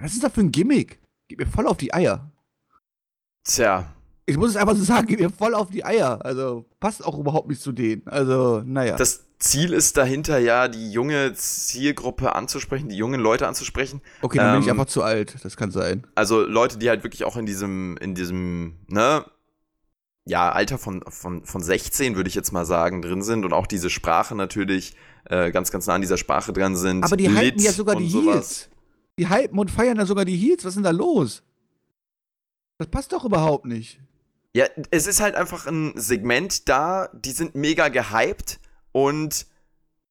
Was 0.00 0.14
ist 0.14 0.24
das 0.24 0.32
für 0.32 0.40
ein 0.40 0.50
Gimmick? 0.50 0.98
Geht 1.28 1.40
mir 1.40 1.46
voll 1.46 1.66
auf 1.66 1.76
die 1.76 1.92
Eier. 1.92 2.32
Tja, 3.44 3.94
ich 4.28 4.36
muss 4.36 4.50
es 4.50 4.56
einfach 4.56 4.76
so 4.76 4.84
sagen, 4.84 5.06
geht 5.06 5.20
mir 5.20 5.30
voll 5.30 5.54
auf 5.54 5.70
die 5.70 5.84
Eier. 5.84 6.22
Also 6.22 6.66
passt 6.80 7.02
auch 7.04 7.18
überhaupt 7.18 7.48
nicht 7.48 7.62
zu 7.62 7.72
denen. 7.72 8.02
Also, 8.06 8.62
naja. 8.64 8.96
Das 8.96 9.24
Ziel 9.38 9.72
ist 9.72 9.96
dahinter 9.96 10.38
ja, 10.38 10.68
die 10.68 10.92
junge 10.92 11.32
Zielgruppe 11.32 12.34
anzusprechen, 12.34 12.90
die 12.90 12.96
jungen 12.96 13.20
Leute 13.20 13.48
anzusprechen. 13.48 14.02
Okay, 14.20 14.36
dann 14.36 14.48
ähm, 14.48 14.52
bin 14.52 14.62
ich 14.62 14.68
ähm, 14.68 14.72
einfach 14.72 14.92
zu 14.92 15.02
alt. 15.02 15.36
Das 15.42 15.56
kann 15.56 15.70
sein. 15.70 16.06
Also 16.14 16.44
Leute, 16.44 16.76
die 16.78 16.90
halt 16.90 17.04
wirklich 17.04 17.24
auch 17.24 17.38
in 17.38 17.46
diesem, 17.46 17.96
in 17.98 18.14
diesem, 18.14 18.74
ne, 18.88 19.24
ja, 20.26 20.52
Alter 20.52 20.76
von, 20.76 21.02
von, 21.08 21.46
von 21.46 21.62
16, 21.62 22.14
würde 22.14 22.28
ich 22.28 22.34
jetzt 22.34 22.52
mal 22.52 22.66
sagen, 22.66 23.00
drin 23.00 23.22
sind 23.22 23.46
und 23.46 23.54
auch 23.54 23.66
diese 23.66 23.88
Sprache 23.88 24.34
natürlich 24.34 24.94
äh, 25.24 25.50
ganz, 25.52 25.70
ganz 25.70 25.86
nah 25.86 25.94
an 25.94 26.02
dieser 26.02 26.18
Sprache 26.18 26.52
dran 26.52 26.76
sind. 26.76 27.02
Aber 27.02 27.16
die 27.16 27.34
halten 27.34 27.60
ja 27.60 27.72
sogar 27.72 27.96
die 27.96 28.10
sowas. 28.10 28.34
Heels. 28.34 28.68
Die 29.18 29.30
hypen 29.30 29.58
und 29.58 29.70
feiern 29.70 29.96
ja 29.96 30.04
sogar 30.04 30.26
die 30.26 30.36
Heels. 30.36 30.66
Was 30.66 30.72
ist 30.72 30.76
denn 30.76 30.84
da 30.84 30.90
los? 30.90 31.42
Das 32.76 32.88
passt 32.88 33.12
doch 33.12 33.24
überhaupt 33.24 33.64
nicht. 33.64 34.00
Ja, 34.54 34.66
es 34.90 35.06
ist 35.06 35.20
halt 35.20 35.34
einfach 35.34 35.66
ein 35.66 35.92
Segment 35.96 36.68
da, 36.68 37.08
die 37.12 37.32
sind 37.32 37.54
mega 37.54 37.88
gehypt 37.88 38.60
und 38.92 39.46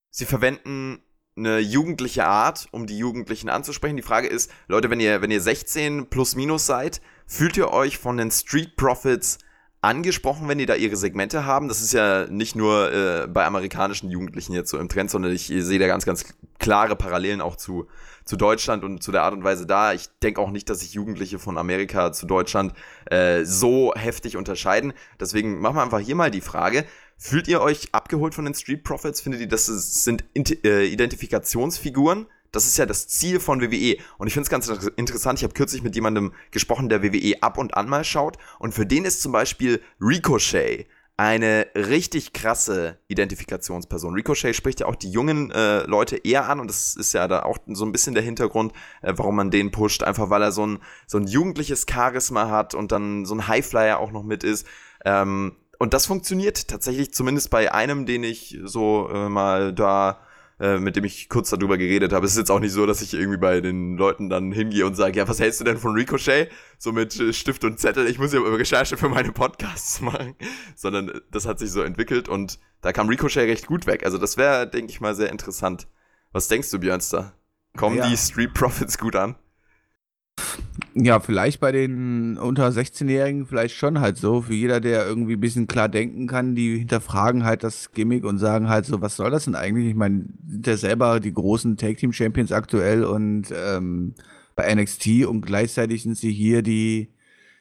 sie 0.09 0.25
verwenden 0.25 1.01
eine 1.35 1.59
jugendliche 1.59 2.25
Art, 2.25 2.67
um 2.71 2.87
die 2.87 2.97
Jugendlichen 2.97 3.49
anzusprechen. 3.49 3.95
Die 3.95 4.03
Frage 4.03 4.27
ist, 4.27 4.51
Leute, 4.67 4.89
wenn 4.89 4.99
ihr, 4.99 5.21
wenn 5.21 5.31
ihr 5.31 5.41
16 5.41 6.09
plus 6.09 6.35
minus 6.35 6.65
seid, 6.65 7.01
fühlt 7.27 7.57
ihr 7.57 7.71
euch 7.71 7.97
von 7.97 8.17
den 8.17 8.31
Street 8.31 8.75
Profits 8.75 9.37
angesprochen, 9.81 10.47
wenn 10.47 10.57
die 10.57 10.65
da 10.65 10.75
ihre 10.75 10.95
Segmente 10.95 11.45
haben. 11.45 11.67
Das 11.67 11.81
ist 11.81 11.93
ja 11.93 12.25
nicht 12.27 12.55
nur 12.55 12.91
äh, 12.91 13.27
bei 13.27 13.45
amerikanischen 13.45 14.09
Jugendlichen 14.09 14.53
jetzt 14.53 14.71
so 14.71 14.79
im 14.79 14.89
Trend, 14.89 15.11
sondern 15.11 15.31
ich 15.31 15.47
sehe 15.47 15.79
da 15.79 15.87
ganz, 15.87 16.05
ganz 16.05 16.25
klare 16.59 16.95
Parallelen 16.95 17.41
auch 17.41 17.55
zu, 17.55 17.87
zu 18.27 18.35
Deutschland 18.35 18.83
und 18.83 19.01
zu 19.01 19.11
der 19.11 19.23
Art 19.23 19.33
und 19.33 19.43
Weise 19.43 19.65
da. 19.65 19.93
Ich 19.93 20.09
denke 20.21 20.41
auch 20.41 20.51
nicht, 20.51 20.69
dass 20.69 20.81
sich 20.81 20.93
Jugendliche 20.93 21.39
von 21.39 21.57
Amerika 21.57 22.11
zu 22.11 22.25
Deutschland 22.25 22.73
äh, 23.05 23.43
so 23.45 23.93
heftig 23.95 24.37
unterscheiden. 24.37 24.93
Deswegen 25.19 25.59
machen 25.59 25.77
wir 25.77 25.83
einfach 25.83 25.99
hier 25.99 26.15
mal 26.15 26.29
die 26.29 26.41
Frage. 26.41 26.85
Fühlt 27.17 27.47
ihr 27.47 27.61
euch 27.61 27.89
abgeholt 27.93 28.35
von 28.35 28.45
den 28.45 28.53
Street 28.53 28.83
Profits? 28.83 29.21
Findet 29.21 29.41
ihr, 29.41 29.47
das 29.47 29.65
sind 29.65 30.23
äh, 30.35 30.85
Identifikationsfiguren? 30.85 32.27
Das 32.51 32.65
ist 32.65 32.77
ja 32.77 32.85
das 32.85 33.07
Ziel 33.07 33.39
von 33.39 33.61
WWE. 33.61 33.97
Und 34.17 34.27
ich 34.27 34.33
finde 34.33 34.43
es 34.43 34.49
ganz 34.49 34.67
interessant. 34.95 35.39
Ich 35.39 35.43
habe 35.43 35.53
kürzlich 35.53 35.81
mit 35.81 35.95
jemandem 35.95 36.33
gesprochen, 36.51 36.89
der 36.89 37.03
WWE 37.03 37.41
ab 37.41 37.57
und 37.57 37.75
an 37.75 37.89
mal 37.89 38.03
schaut. 38.03 38.37
Und 38.59 38.73
für 38.73 38.85
den 38.85 39.05
ist 39.05 39.21
zum 39.21 39.31
Beispiel 39.31 39.81
Ricochet 40.01 40.87
eine 41.17 41.65
richtig 41.75 42.31
krasse 42.31 42.99
Identifikationsperson. 43.07 44.13
Ricochet 44.13 44.55
spricht 44.55 44.81
ja 44.81 44.85
auch 44.85 44.95
die 44.95 45.09
jungen 45.09 45.49
äh, 45.49 45.79
Leute 45.81 46.17
eher 46.17 46.47
an 46.47 46.59
und 46.59 46.69
das 46.69 46.95
ist 46.95 47.13
ja 47.13 47.27
da 47.27 47.41
auch 47.41 47.57
so 47.65 47.85
ein 47.85 47.91
bisschen 47.91 48.13
der 48.13 48.23
Hintergrund, 48.23 48.71
äh, 49.01 49.13
warum 49.15 49.35
man 49.35 49.49
den 49.49 49.71
pusht, 49.71 50.03
einfach 50.03 50.29
weil 50.29 50.43
er 50.43 50.51
so 50.51 50.65
ein, 50.65 50.79
so 51.07 51.17
ein 51.17 51.25
jugendliches 51.25 51.87
Charisma 51.89 52.49
hat 52.49 52.75
und 52.75 52.91
dann 52.91 53.25
so 53.25 53.33
ein 53.33 53.47
Highflyer 53.47 53.99
auch 53.99 54.11
noch 54.11 54.23
mit 54.23 54.43
ist. 54.43 54.67
Ähm, 55.05 55.55
und 55.79 55.95
das 55.95 56.05
funktioniert 56.05 56.67
tatsächlich 56.67 57.13
zumindest 57.13 57.49
bei 57.49 57.73
einem, 57.73 58.05
den 58.05 58.23
ich 58.23 58.59
so 58.63 59.09
äh, 59.11 59.27
mal 59.27 59.73
da 59.73 60.19
äh, 60.59 60.79
mit 60.79 60.95
dem 60.95 61.03
ich 61.03 61.29
kurz 61.29 61.49
darüber 61.49 61.77
geredet 61.77 62.13
habe. 62.13 62.25
Es 62.25 62.31
ist 62.31 62.39
jetzt 62.39 62.51
auch 62.51 62.59
nicht 62.59 62.71
so, 62.71 62.85
dass 62.85 63.01
ich 63.01 63.13
irgendwie 63.13 63.37
bei 63.37 63.61
den 63.61 63.95
Leuten 63.97 64.29
dann 64.29 64.51
hingehe 64.51 64.85
und 64.85 64.95
sage, 64.95 65.17
ja, 65.17 65.27
was 65.27 65.39
hältst 65.39 65.59
du 65.59 65.63
denn 65.63 65.77
von 65.77 65.93
Ricochet? 65.93 66.49
So 66.79 66.91
mit 66.91 67.19
äh, 67.19 67.33
Stift 67.33 67.63
und 67.63 67.79
Zettel. 67.79 68.07
Ich 68.07 68.19
muss 68.19 68.33
ja 68.33 68.39
immer 68.39 68.57
Recherche 68.57 68.97
für 68.97 69.09
meine 69.09 69.31
Podcasts 69.31 70.01
machen. 70.01 70.35
Sondern 70.75 71.09
äh, 71.09 71.21
das 71.31 71.45
hat 71.45 71.59
sich 71.59 71.71
so 71.71 71.81
entwickelt 71.81 72.27
und 72.27 72.59
da 72.81 72.91
kam 72.91 73.07
Ricochet 73.09 73.47
recht 73.47 73.67
gut 73.67 73.87
weg. 73.87 74.05
Also 74.05 74.17
das 74.17 74.37
wäre, 74.37 74.67
denke 74.67 74.91
ich 74.91 75.01
mal, 75.01 75.15
sehr 75.15 75.31
interessant. 75.31 75.87
Was 76.31 76.47
denkst 76.47 76.71
du, 76.71 76.79
Björnster? 76.79 77.33
Kommen 77.75 77.97
ja. 77.97 78.09
die 78.09 78.17
Street 78.17 78.53
Profits 78.53 78.97
gut 78.97 79.15
an? 79.15 79.35
Ja, 80.99 81.19
vielleicht 81.19 81.59
bei 81.59 81.71
den 81.71 82.37
unter 82.37 82.69
16-Jährigen 82.69 83.45
vielleicht 83.45 83.75
schon 83.75 83.99
halt 83.99 84.17
so. 84.17 84.41
Für 84.41 84.53
jeder, 84.53 84.79
der 84.79 85.05
irgendwie 85.05 85.33
ein 85.33 85.39
bisschen 85.39 85.67
klar 85.67 85.89
denken 85.89 86.25
kann, 86.25 86.55
die 86.55 86.79
hinterfragen 86.79 87.43
halt 87.43 87.63
das 87.63 87.91
Gimmick 87.91 88.25
und 88.25 88.39
sagen 88.39 88.67
halt 88.67 88.85
so, 88.85 88.99
was 88.99 89.15
soll 89.15 89.29
das 89.29 89.45
denn 89.45 89.55
eigentlich? 89.55 89.89
Ich 89.89 89.95
meine, 89.95 90.25
sind 90.47 90.65
ja 90.65 90.75
selber 90.75 91.19
die 91.19 91.33
großen 91.33 91.77
Tag-Team-Champions 91.77 92.51
aktuell 92.51 93.03
und 93.03 93.53
ähm, 93.55 94.15
bei 94.55 94.73
NXT 94.73 95.25
und 95.27 95.41
gleichzeitig 95.41 96.03
sind 96.03 96.17
sie 96.17 96.31
hier 96.31 96.63
die 96.63 97.09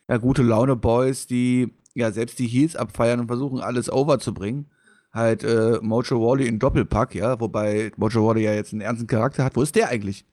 ja, 0.08 0.16
gute 0.16 0.42
Laune-Boys, 0.42 1.26
die 1.26 1.74
ja 1.94 2.12
selbst 2.12 2.38
die 2.38 2.46
Heels 2.46 2.74
abfeiern 2.76 3.20
und 3.20 3.26
versuchen, 3.26 3.60
alles 3.60 3.92
over 3.92 4.18
zu 4.18 4.32
bringen. 4.32 4.66
Halt 5.12 5.44
äh, 5.44 5.78
Mojo 5.82 6.20
Wally 6.20 6.46
in 6.46 6.58
Doppelpack, 6.58 7.14
ja, 7.14 7.38
wobei 7.40 7.92
Mojo 7.96 8.26
Wally 8.26 8.44
ja 8.44 8.54
jetzt 8.54 8.72
einen 8.72 8.82
ernsten 8.82 9.06
Charakter 9.06 9.44
hat. 9.44 9.56
Wo 9.56 9.62
ist 9.62 9.74
der 9.76 9.88
eigentlich? 9.88 10.24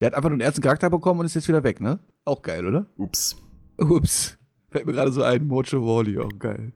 Der 0.00 0.08
hat 0.08 0.14
einfach 0.14 0.28
nur 0.28 0.34
einen 0.34 0.42
ersten 0.42 0.60
Charakter 0.60 0.90
bekommen 0.90 1.20
und 1.20 1.26
ist 1.26 1.34
jetzt 1.34 1.48
wieder 1.48 1.64
weg, 1.64 1.80
ne? 1.80 1.98
Auch 2.24 2.42
geil, 2.42 2.66
oder? 2.66 2.86
Ups. 2.96 3.36
Ups. 3.78 4.36
Fällt 4.70 4.86
mir 4.86 4.92
gerade 4.92 5.12
so 5.12 5.22
ein, 5.22 5.46
Mojo 5.46 5.86
Wally, 5.86 6.18
auch 6.18 6.38
geil. 6.38 6.72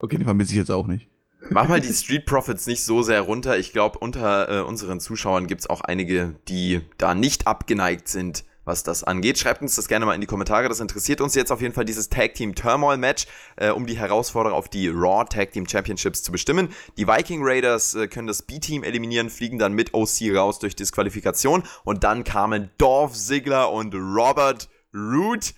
Okay, 0.00 0.16
den 0.16 0.24
vermisse 0.24 0.52
ich 0.52 0.58
jetzt 0.58 0.70
auch 0.70 0.86
nicht. 0.86 1.08
Mach 1.50 1.68
mal 1.68 1.80
die 1.80 1.92
Street 1.92 2.26
Profits 2.26 2.66
nicht 2.66 2.82
so 2.82 3.02
sehr 3.02 3.20
runter. 3.20 3.58
Ich 3.58 3.72
glaube, 3.72 3.98
unter 4.00 4.48
äh, 4.48 4.62
unseren 4.62 4.98
Zuschauern 4.98 5.46
gibt 5.46 5.60
es 5.60 5.70
auch 5.70 5.80
einige, 5.82 6.34
die 6.48 6.80
da 6.98 7.14
nicht 7.14 7.46
abgeneigt 7.46 8.08
sind, 8.08 8.44
was 8.68 8.84
das 8.84 9.02
angeht. 9.02 9.38
Schreibt 9.38 9.62
uns 9.62 9.74
das 9.74 9.88
gerne 9.88 10.06
mal 10.06 10.14
in 10.14 10.20
die 10.20 10.26
Kommentare. 10.26 10.68
Das 10.68 10.78
interessiert 10.78 11.20
uns 11.20 11.34
jetzt 11.34 11.50
auf 11.50 11.60
jeden 11.60 11.74
Fall 11.74 11.86
dieses 11.86 12.10
Tag 12.10 12.34
Team 12.34 12.54
Turmoil 12.54 12.98
Match, 12.98 13.26
äh, 13.56 13.70
um 13.70 13.86
die 13.86 13.98
Herausforderung 13.98 14.56
auf 14.56 14.68
die 14.68 14.88
Raw 14.88 15.24
Tag 15.24 15.50
Team 15.52 15.66
Championships 15.66 16.22
zu 16.22 16.30
bestimmen. 16.30 16.68
Die 16.96 17.08
Viking 17.08 17.40
Raiders 17.42 17.94
äh, 17.94 18.06
können 18.06 18.28
das 18.28 18.42
B-Team 18.42 18.84
eliminieren, 18.84 19.30
fliegen 19.30 19.58
dann 19.58 19.72
mit 19.72 19.94
OC 19.94 20.36
raus 20.36 20.60
durch 20.60 20.76
Disqualifikation 20.76 21.64
und 21.82 22.04
dann 22.04 22.22
kamen 22.22 22.70
Dorf 22.78 23.14
Ziggler 23.14 23.72
und 23.72 23.94
Robert 23.94 24.68
Root 24.94 25.54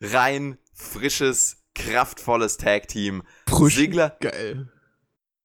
rein. 0.00 0.56
Frisches, 0.72 1.58
kraftvolles 1.74 2.56
Tag 2.56 2.88
Team. 2.88 3.22
Frisch. 3.48 3.76
Ziggler. 3.76 4.16
Geil. 4.20 4.68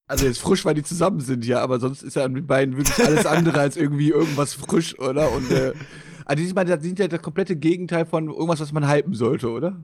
Also 0.06 0.26
jetzt 0.26 0.40
frisch, 0.40 0.64
weil 0.64 0.76
die 0.76 0.84
zusammen 0.84 1.20
sind, 1.20 1.44
ja, 1.44 1.62
aber 1.62 1.80
sonst 1.82 2.02
ist 2.02 2.16
ja 2.16 2.24
an 2.24 2.34
den 2.34 2.48
beiden 2.48 2.78
wirklich 2.78 3.06
alles 3.06 3.26
andere 3.26 3.60
als 3.60 3.76
irgendwie 3.76 4.10
irgendwas 4.10 4.54
frisch, 4.54 4.98
oder? 5.00 5.32
Und 5.34 5.52
äh, 5.52 5.74
also 6.28 6.44
ich 6.44 6.54
meine, 6.54 6.76
das 6.76 6.84
sind 6.84 7.00
ja 7.00 7.08
das 7.08 7.22
komplette 7.22 7.56
Gegenteil 7.56 8.06
von 8.06 8.28
irgendwas, 8.28 8.60
was 8.60 8.74
man 8.74 8.90
hypen 8.90 9.14
sollte, 9.14 9.50
oder? 9.50 9.82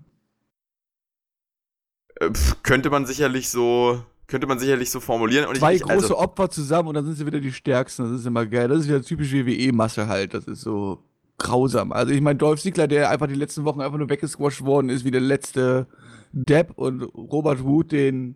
Äh, 2.19 2.31
könnte 2.63 2.89
man 2.89 3.05
sicherlich 3.05 3.49
so, 3.49 4.03
könnte 4.27 4.45
man 4.45 4.59
sicherlich 4.59 4.91
so 4.91 4.99
formulieren. 4.99 5.47
Und 5.47 5.57
Zwei 5.57 5.75
ich, 5.75 5.81
große 5.83 5.95
also, 5.95 6.17
Opfer 6.17 6.49
zusammen 6.49 6.89
und 6.89 6.95
dann 6.95 7.05
sind 7.05 7.15
sie 7.15 7.25
wieder 7.25 7.39
die 7.39 7.53
Stärksten. 7.53 8.03
Das 8.03 8.19
ist 8.19 8.25
immer 8.25 8.45
geil. 8.45 8.67
Das 8.67 8.79
ist 8.79 8.89
ja 8.89 8.99
typisch 8.99 9.31
WWE-Masse 9.31 10.07
halt. 10.09 10.33
Das 10.33 10.45
ist 10.45 10.61
so 10.61 10.99
grausam. 11.37 11.93
Also 11.93 12.11
ich 12.11 12.19
meine, 12.19 12.37
Dolph 12.37 12.61
Ziggler, 12.61 12.89
der 12.89 13.09
einfach 13.09 13.27
die 13.27 13.35
letzten 13.35 13.63
Wochen 13.63 13.79
einfach 13.79 13.97
nur 13.97 14.09
weggesquasht 14.09 14.63
worden 14.63 14.89
ist, 14.89 15.05
wie 15.05 15.11
der 15.11 15.21
letzte 15.21 15.87
Depp 16.33 16.71
und 16.75 17.03
Robert 17.03 17.63
Wood, 17.63 17.93
den, 17.93 18.35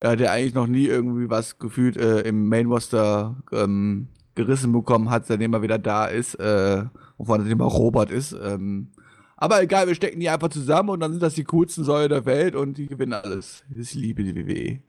ja, 0.00 0.14
der 0.14 0.30
eigentlich 0.30 0.54
noch 0.54 0.68
nie 0.68 0.86
irgendwie 0.86 1.28
was 1.28 1.58
gefühlt 1.58 1.96
äh, 1.96 2.20
im 2.20 2.48
Main 2.48 2.66
Roster 2.66 3.42
ähm, 3.50 4.06
gerissen 4.36 4.72
bekommen 4.72 5.10
hat, 5.10 5.26
seitdem 5.26 5.52
er 5.52 5.62
wieder 5.62 5.78
da 5.78 6.06
ist. 6.06 6.36
Äh, 6.36 6.84
wovon 7.20 7.42
es 7.42 7.52
immer 7.52 7.66
Robert 7.66 8.10
ist. 8.10 8.32
Ähm, 8.32 8.88
aber 9.36 9.62
egal, 9.62 9.86
wir 9.86 9.94
stecken 9.94 10.20
die 10.20 10.28
einfach 10.28 10.48
zusammen 10.48 10.90
und 10.90 11.00
dann 11.00 11.12
sind 11.12 11.22
das 11.22 11.34
die 11.34 11.44
coolsten 11.44 11.84
Säule 11.84 12.08
der 12.08 12.26
Welt 12.26 12.54
und 12.54 12.78
die 12.78 12.86
gewinnen 12.86 13.12
alles. 13.12 13.64
Ich 13.74 13.94
liebe 13.94 14.24
die 14.24 14.34
WWE. 14.34 14.80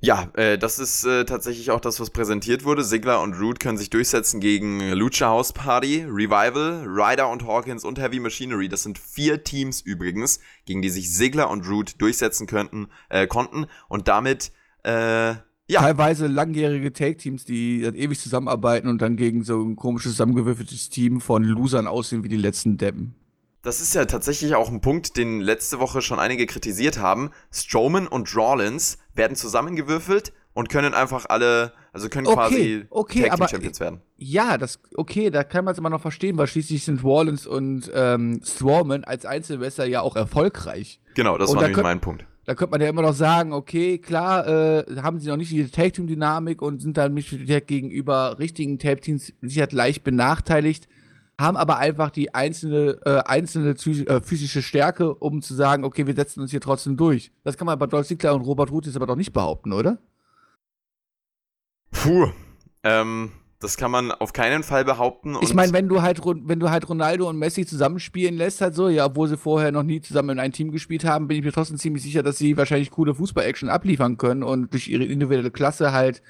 Ja, 0.00 0.28
äh, 0.34 0.58
das 0.58 0.78
ist 0.78 1.04
äh, 1.04 1.24
tatsächlich 1.24 1.70
auch 1.70 1.80
das, 1.80 1.98
was 1.98 2.10
präsentiert 2.10 2.64
wurde. 2.64 2.84
Sigler 2.84 3.22
und 3.22 3.34
Root 3.34 3.58
können 3.58 3.78
sich 3.78 3.88
durchsetzen 3.88 4.38
gegen 4.38 4.92
Lucha 4.92 5.28
House 5.28 5.52
Party, 5.52 6.04
Revival, 6.04 6.84
Ryder 6.86 7.30
und 7.30 7.46
Hawkins 7.46 7.84
und 7.84 7.98
Heavy 7.98 8.20
Machinery. 8.20 8.68
Das 8.68 8.82
sind 8.82 8.98
vier 8.98 9.44
Teams 9.44 9.80
übrigens, 9.80 10.40
gegen 10.66 10.82
die 10.82 10.90
sich 10.90 11.14
Sigler 11.14 11.48
und 11.48 11.66
Root 11.66 12.00
durchsetzen 12.02 12.46
könnten, 12.46 12.88
äh, 13.08 13.26
konnten 13.26 13.66
und 13.88 14.08
damit 14.08 14.52
äh, 14.82 15.36
ja. 15.66 15.80
Teilweise 15.80 16.26
langjährige 16.26 16.92
Take-Teams, 16.92 17.44
die 17.44 17.82
ewig 17.82 18.20
zusammenarbeiten 18.20 18.88
und 18.88 19.00
dann 19.00 19.16
gegen 19.16 19.44
so 19.44 19.62
ein 19.62 19.76
komisches 19.76 20.12
zusammengewürfeltes 20.12 20.90
Team 20.90 21.20
von 21.20 21.42
Losern 21.42 21.86
aussehen 21.86 22.22
wie 22.22 22.28
die 22.28 22.36
letzten 22.36 22.76
Deppen. 22.76 23.14
Das 23.62 23.80
ist 23.80 23.94
ja 23.94 24.04
tatsächlich 24.04 24.54
auch 24.54 24.68
ein 24.68 24.82
Punkt, 24.82 25.16
den 25.16 25.40
letzte 25.40 25.80
Woche 25.80 26.02
schon 26.02 26.18
einige 26.18 26.44
kritisiert 26.44 26.98
haben. 26.98 27.30
Strowman 27.50 28.06
und 28.06 28.36
Rawlins 28.36 28.98
werden 29.14 29.36
zusammengewürfelt 29.36 30.34
und 30.52 30.68
können 30.68 30.92
einfach 30.92 31.24
alle, 31.30 31.72
also 31.94 32.10
können 32.10 32.26
okay, 32.26 32.34
quasi 32.34 32.86
okay, 32.90 33.22
Tag 33.22 33.38
Team 33.38 33.48
Champions 33.48 33.80
werden. 33.80 34.02
Ja, 34.18 34.58
das 34.58 34.80
okay, 34.96 35.30
da 35.30 35.44
kann 35.44 35.64
man 35.64 35.72
es 35.72 35.78
immer 35.78 35.88
noch 35.88 36.02
verstehen, 36.02 36.36
weil 36.36 36.46
schließlich 36.46 36.84
sind 36.84 37.02
Rawlins 37.02 37.46
und 37.46 37.90
ähm, 37.94 38.42
Strowman 38.44 39.04
als 39.04 39.24
Einzelwässer 39.24 39.86
ja 39.86 40.02
auch 40.02 40.14
erfolgreich. 40.14 41.00
Genau, 41.14 41.38
das 41.38 41.48
und 41.48 41.56
war 41.56 41.62
nämlich 41.62 41.82
mein 41.82 42.02
Punkt 42.02 42.26
da 42.44 42.54
könnte 42.54 42.72
man 42.72 42.80
ja 42.80 42.88
immer 42.88 43.02
noch 43.02 43.14
sagen, 43.14 43.52
okay, 43.52 43.98
klar, 43.98 44.46
äh, 44.46 44.84
haben 45.02 45.18
sie 45.18 45.28
noch 45.28 45.36
nicht 45.36 45.50
diese 45.50 45.70
Tag-Team-Dynamik 45.70 46.60
und 46.60 46.80
sind 46.82 46.96
dann 46.96 47.14
gegenüber 47.14 48.38
richtigen 48.38 48.78
Tag-Teams 48.78 49.32
sicher 49.40 49.68
leicht 49.70 50.04
benachteiligt, 50.04 50.88
haben 51.38 51.56
aber 51.56 51.78
einfach 51.78 52.10
die 52.10 52.34
einzelne, 52.34 52.98
äh, 53.04 53.22
einzelne 53.24 53.70
äh, 53.70 54.20
physische 54.20 54.62
Stärke, 54.62 55.14
um 55.14 55.42
zu 55.42 55.54
sagen, 55.54 55.84
okay, 55.84 56.06
wir 56.06 56.14
setzen 56.14 56.40
uns 56.40 56.50
hier 56.50 56.60
trotzdem 56.60 56.96
durch. 56.96 57.32
Das 57.42 57.56
kann 57.56 57.66
man 57.66 57.78
bei 57.78 57.86
Dolph 57.86 58.06
Ziggler 58.06 58.34
und 58.34 58.42
Robert 58.42 58.70
Root 58.70 58.86
jetzt 58.86 58.96
aber 58.96 59.06
doch 59.06 59.16
nicht 59.16 59.32
behaupten, 59.32 59.72
oder? 59.72 59.98
Puh, 61.90 62.28
ähm, 62.82 63.32
das 63.64 63.78
kann 63.78 63.90
man 63.90 64.12
auf 64.12 64.32
keinen 64.34 64.62
Fall 64.62 64.84
behaupten. 64.84 65.36
ich 65.40 65.54
meine, 65.54 65.72
wenn 65.72 65.88
du 65.88 66.02
halt 66.02 66.20
wenn 66.24 66.60
du 66.60 66.70
halt 66.70 66.88
Ronaldo 66.88 67.28
und 67.28 67.38
Messi 67.38 67.64
zusammenspielen 67.64 68.36
lässt, 68.36 68.60
halt 68.60 68.74
so, 68.74 68.88
ja, 68.88 69.06
obwohl 69.06 69.26
sie 69.26 69.38
vorher 69.38 69.72
noch 69.72 69.82
nie 69.82 70.02
zusammen 70.02 70.30
in 70.30 70.38
einem 70.38 70.52
Team 70.52 70.70
gespielt 70.70 71.04
haben, 71.04 71.28
bin 71.28 71.38
ich 71.38 71.44
mir 71.44 71.52
trotzdem 71.52 71.78
ziemlich 71.78 72.02
sicher, 72.02 72.22
dass 72.22 72.36
sie 72.36 72.56
wahrscheinlich 72.56 72.90
coole 72.90 73.14
Fußball-Action 73.14 73.70
abliefern 73.70 74.18
können 74.18 74.42
und 74.42 74.72
durch 74.72 74.88
ihre 74.88 75.04
individuelle 75.04 75.50
Klasse 75.50 75.92
halt 75.92 76.22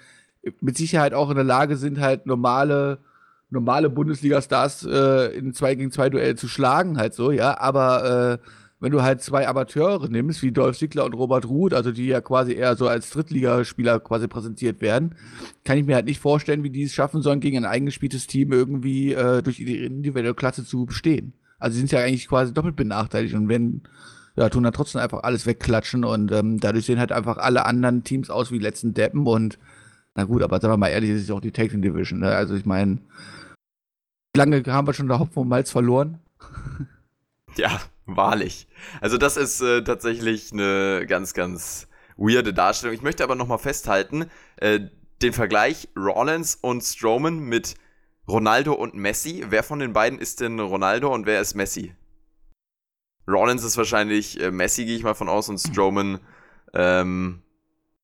mit 0.60 0.76
Sicherheit 0.76 1.12
auch 1.12 1.28
in 1.28 1.36
der 1.36 1.44
Lage 1.44 1.76
sind, 1.76 2.00
halt 2.00 2.26
normale 2.26 2.98
normale 3.50 3.90
Bundesliga-Stars 3.90 4.86
äh, 4.86 5.36
in 5.36 5.52
zwei 5.54 5.74
gegen 5.74 5.90
zwei 5.90 6.10
Duell 6.10 6.36
zu 6.36 6.48
schlagen, 6.48 6.98
halt 6.98 7.14
so, 7.14 7.30
ja, 7.30 7.58
aber 7.58 8.40
äh, 8.42 8.48
wenn 8.84 8.92
du 8.92 9.02
halt 9.02 9.22
zwei 9.22 9.48
Amateure 9.48 10.10
nimmst, 10.10 10.42
wie 10.42 10.52
Dolph 10.52 10.76
Ziggler 10.76 11.06
und 11.06 11.14
Robert 11.14 11.46
Ruth, 11.46 11.72
also 11.72 11.90
die 11.90 12.04
ja 12.04 12.20
quasi 12.20 12.52
eher 12.52 12.76
so 12.76 12.86
als 12.86 13.08
Drittligaspieler 13.08 13.98
quasi 13.98 14.28
präsentiert 14.28 14.82
werden, 14.82 15.14
kann 15.64 15.78
ich 15.78 15.86
mir 15.86 15.94
halt 15.94 16.04
nicht 16.04 16.20
vorstellen, 16.20 16.62
wie 16.64 16.68
die 16.68 16.82
es 16.82 16.92
schaffen 16.92 17.22
sollen, 17.22 17.40
gegen 17.40 17.56
ein 17.56 17.64
eingespieltes 17.64 18.26
Team 18.26 18.52
irgendwie 18.52 19.14
äh, 19.14 19.40
durch 19.40 19.58
ihre 19.58 19.86
individuelle 19.86 20.34
Klasse 20.34 20.66
zu 20.66 20.84
bestehen. 20.84 21.32
Also 21.58 21.72
sie 21.74 21.80
sind 21.80 21.92
ja 21.92 22.00
eigentlich 22.00 22.28
quasi 22.28 22.52
doppelt 22.52 22.76
benachteiligt 22.76 23.34
und 23.34 23.48
wenn 23.48 23.84
ja, 24.36 24.50
tun 24.50 24.64
dann 24.64 24.74
trotzdem 24.74 25.00
einfach 25.00 25.22
alles 25.22 25.46
wegklatschen 25.46 26.04
und 26.04 26.30
ähm, 26.30 26.60
dadurch 26.60 26.84
sehen 26.84 26.98
halt 26.98 27.10
einfach 27.10 27.38
alle 27.38 27.64
anderen 27.64 28.04
Teams 28.04 28.28
aus 28.28 28.50
wie 28.50 28.58
die 28.58 28.64
letzten 28.64 28.92
Deppen 28.92 29.26
und 29.26 29.58
na 30.14 30.24
gut, 30.24 30.42
aber 30.42 30.60
sagen 30.60 30.74
wir 30.74 30.78
mal 30.78 30.88
ehrlich, 30.88 31.08
es 31.08 31.22
ist 31.22 31.30
auch 31.30 31.40
die 31.40 31.52
Taking 31.52 31.80
Division. 31.80 32.18
Ne? 32.18 32.36
Also 32.36 32.54
ich 32.54 32.66
meine, 32.66 32.98
lange 34.36 34.62
haben 34.66 34.86
wir 34.86 34.92
schon 34.92 35.08
der 35.08 35.20
Hopfen 35.20 35.38
und 35.38 35.48
Malz 35.48 35.70
verloren. 35.70 36.18
Ja, 37.56 37.80
wahrlich. 38.06 38.66
Also 39.00 39.18
das 39.18 39.36
ist 39.36 39.60
äh, 39.60 39.82
tatsächlich 39.82 40.52
eine 40.52 41.06
ganz, 41.06 41.34
ganz 41.34 41.88
weirde 42.16 42.54
Darstellung. 42.54 42.94
Ich 42.94 43.02
möchte 43.02 43.24
aber 43.24 43.34
nochmal 43.34 43.58
festhalten, 43.58 44.30
äh, 44.56 44.80
den 45.22 45.32
Vergleich 45.32 45.88
Rollins 45.96 46.56
und 46.60 46.82
Strowman 46.82 47.38
mit 47.38 47.74
Ronaldo 48.28 48.72
und 48.72 48.94
Messi. 48.94 49.44
Wer 49.48 49.62
von 49.62 49.78
den 49.78 49.92
beiden 49.92 50.18
ist 50.18 50.40
denn 50.40 50.58
Ronaldo 50.60 51.12
und 51.12 51.26
wer 51.26 51.40
ist 51.40 51.54
Messi? 51.54 51.94
Rollins 53.28 53.64
ist 53.64 53.76
wahrscheinlich 53.76 54.40
äh, 54.40 54.50
Messi, 54.50 54.84
gehe 54.84 54.96
ich 54.96 55.02
mal 55.02 55.14
von 55.14 55.28
aus, 55.28 55.48
und 55.48 55.58
Strowman 55.58 56.20
ähm, 56.74 57.42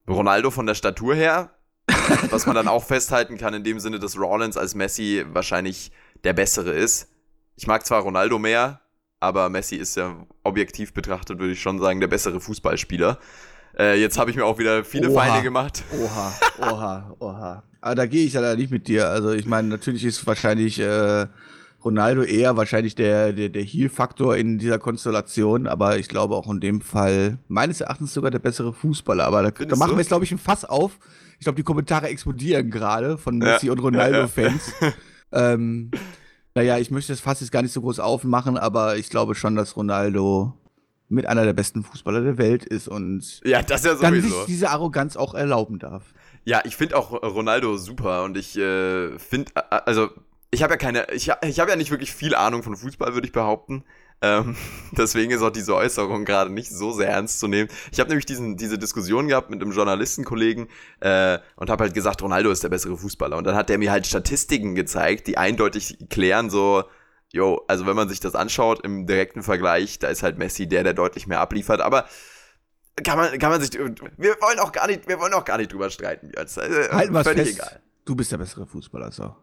Ronaldo 0.09 0.51
von 0.51 0.67
der 0.67 0.75
Statur 0.75 1.15
her. 1.15 1.55
Was 2.31 2.47
man 2.47 2.55
dann 2.55 2.69
auch 2.69 2.85
festhalten 2.85 3.37
kann, 3.37 3.53
in 3.55 3.65
dem 3.65 3.81
Sinne, 3.81 3.99
dass 3.99 4.19
Rollins 4.19 4.57
als 4.57 4.75
Messi 4.75 5.25
wahrscheinlich 5.29 5.93
der 6.25 6.33
bessere 6.33 6.73
ist. 6.73 7.09
Ich 7.57 7.67
mag 7.67 7.85
zwar 7.85 8.03
Ronaldo 8.03 8.39
mehr, 8.39 8.81
aber 9.21 9.49
Messi 9.51 9.77
ist 9.77 9.97
ja 9.97 10.17
objektiv 10.43 10.93
betrachtet, 10.95 11.39
würde 11.39 11.53
ich 11.53 11.61
schon 11.61 11.79
sagen, 11.79 12.01
der 12.01 12.09
bessere 12.09 12.41
Fußballspieler. 12.41 13.19
Äh, 13.79 14.01
jetzt 14.01 14.19
habe 14.19 14.31
ich 14.31 14.37
mir 14.37 14.45
auch 14.45 14.59
wieder 14.59 14.83
viele 14.85 15.11
oha, 15.11 15.21
Feinde 15.21 15.43
gemacht. 15.43 15.85
Oha, 15.93 16.33
oha, 16.59 17.17
oha. 17.21 17.63
Aber 17.83 17.95
da 17.95 18.07
gehe 18.07 18.25
ich 18.25 18.33
ja 18.33 18.57
nicht 18.57 18.71
mit 18.71 18.89
dir. 18.89 19.09
Also 19.09 19.33
ich 19.33 19.47
meine, 19.47 19.69
natürlich 19.69 20.05
ist 20.05 20.27
wahrscheinlich 20.27 20.79
äh, 20.81 21.27
Ronaldo 21.85 22.23
eher 22.23 22.57
wahrscheinlich 22.57 22.95
der, 22.95 23.33
der, 23.33 23.49
der 23.49 23.63
Heal-Faktor 23.63 24.37
in 24.37 24.59
dieser 24.59 24.79
Konstellation, 24.79 25.67
aber 25.67 25.99
ich 25.99 26.09
glaube 26.09 26.35
auch 26.35 26.51
in 26.51 26.61
dem 26.61 26.81
Fall 26.81 27.39
meines 27.49 27.81
Erachtens 27.81 28.13
sogar 28.13 28.31
der 28.31 28.39
bessere 28.39 28.73
Fußballer. 28.73 29.25
Aber 29.25 29.43
da, 29.43 29.51
da 29.51 29.77
machen 29.77 29.93
wir 29.93 29.99
jetzt, 29.99 30.09
glaube 30.09 30.25
ich, 30.25 30.33
ein 30.33 30.39
Fass 30.39 30.65
auf. 30.65 30.99
Ich 31.39 31.45
glaube, 31.45 31.57
die 31.57 31.63
Kommentare 31.63 32.09
explodieren 32.09 32.71
gerade 32.71 33.17
von 33.17 33.39
Messi 33.39 33.67
ja, 33.67 33.73
und 33.73 33.79
Ronaldo-Fans. 33.79 34.73
Ja, 34.81 34.89
ja. 34.89 34.93
ähm, 35.55 35.91
naja, 36.55 36.79
ich 36.79 36.91
möchte 36.91 37.13
das 37.13 37.21
fast 37.21 37.41
jetzt 37.41 37.53
gar 37.53 37.63
nicht 37.63 37.73
so 37.73 37.81
groß 37.81 38.01
aufmachen, 38.01 38.59
aber 38.59 38.97
ich 38.97 39.09
glaube 39.09 39.35
schon, 39.35 39.57
dass 39.57 39.77
Ronaldo 39.77 40.55
mit 41.09 41.27
einer 41.27 41.45
der 41.45 41.53
besten 41.53 41.83
Fußballer 41.83 42.23
der 42.23 42.39
Welt 42.39 42.65
ist 42.65 42.89
und 42.89 43.41
ja, 43.45 43.63
das 43.63 43.85
ja 43.85 43.97
sowieso. 43.97 44.03
dann 44.03 44.21
sich 44.21 44.47
diese 44.47 44.71
Arroganz 44.71 45.17
auch 45.17 45.35
erlauben 45.35 45.79
darf. 45.79 46.15
Ja, 46.45 46.63
ich 46.65 46.77
finde 46.77 46.97
auch 46.97 47.11
Ronaldo 47.13 47.77
super 47.77 48.25
und 48.25 48.37
ich 48.37 48.57
äh, 48.57 49.19
finde, 49.19 49.53
also 49.87 50.09
ich 50.51 50.63
habe 50.63 50.75
ja 50.75 50.77
keine, 50.77 51.11
ich, 51.13 51.31
ich 51.43 51.61
habe 51.61 51.71
ja 51.71 51.77
nicht 51.77 51.91
wirklich 51.91 52.13
viel 52.13 52.35
Ahnung 52.35 52.63
von 52.63 52.77
Fußball, 52.77 53.15
würde 53.15 53.27
ich 53.27 53.33
behaupten. 53.33 53.85
Ähm, 54.23 54.57
deswegen 54.93 55.31
ist 55.31 55.43
auch 55.43 55.51
diese 55.51 55.75
Äußerung 55.75 56.25
gerade 56.25 56.51
nicht 56.53 56.71
so 56.71 56.93
sehr 56.93 57.09
ernst 57.09 57.41
zu 57.41 57.49
nehmen. 57.49 57.69
Ich 57.93 58.01
habe 58.01 58.09
nämlich 58.09 58.27
diesen, 58.27 58.57
diese 58.57 58.79
Diskussion 58.79 59.29
gehabt 59.29 59.51
mit 59.51 59.63
einem 59.63 59.73
Journalistenkollegen 59.73 60.69
äh, 61.01 61.39
und 61.57 61.71
habe 61.71 61.85
halt 61.85 61.95
gesagt, 61.95 62.23
Ronaldo 62.23 62.51
ist 62.51 62.63
der 62.63 62.69
bessere 62.69 62.97
Fußballer. 62.97 63.37
Und 63.37 63.45
dann 63.45 63.55
hat 63.55 63.69
der 63.69 63.79
mir 63.79 63.91
halt 63.91 64.07
Statistiken 64.07 64.75
gezeigt, 64.75 65.27
die 65.27 65.39
eindeutig 65.39 65.99
klären 66.11 66.51
so, 66.51 66.85
jo, 67.33 67.65
also 67.69 67.87
wenn 67.87 67.97
man 67.97 68.09
sich 68.09 68.21
das 68.21 68.35
anschaut 68.35 68.85
im 68.85 69.07
direkten 69.07 69.43
Vergleich, 69.43 69.99
da 69.99 70.09
ist 70.09 70.23
halt 70.23 70.39
Messi 70.39 70.67
der, 70.67 70.85
der 70.85 70.95
deutlich 70.95 71.27
mehr 71.27 71.41
abliefert. 71.41 71.81
Aber 71.81 72.07
kann 73.05 73.17
man, 73.19 73.39
kann 73.39 73.51
man 73.51 73.61
sich, 73.61 73.73
wir 73.73 74.37
wollen 74.41 74.59
auch 74.59 74.73
gar 74.73 74.87
nicht, 74.87 75.09
wir 75.09 75.19
wollen 75.21 75.33
auch 75.33 75.45
gar 75.45 75.59
nicht 75.59 75.73
drüber 75.73 75.91
streiten. 75.91 76.33
Also, 76.37 76.61
Halten 76.61 77.15
wir 77.15 77.25
völlig 77.25 77.49
fest, 77.49 77.59
egal. 77.59 77.81
Du 78.05 78.15
bist 78.15 78.33
der 78.33 78.39
bessere 78.39 78.67
Fußballer, 78.67 79.13
so. 79.13 79.35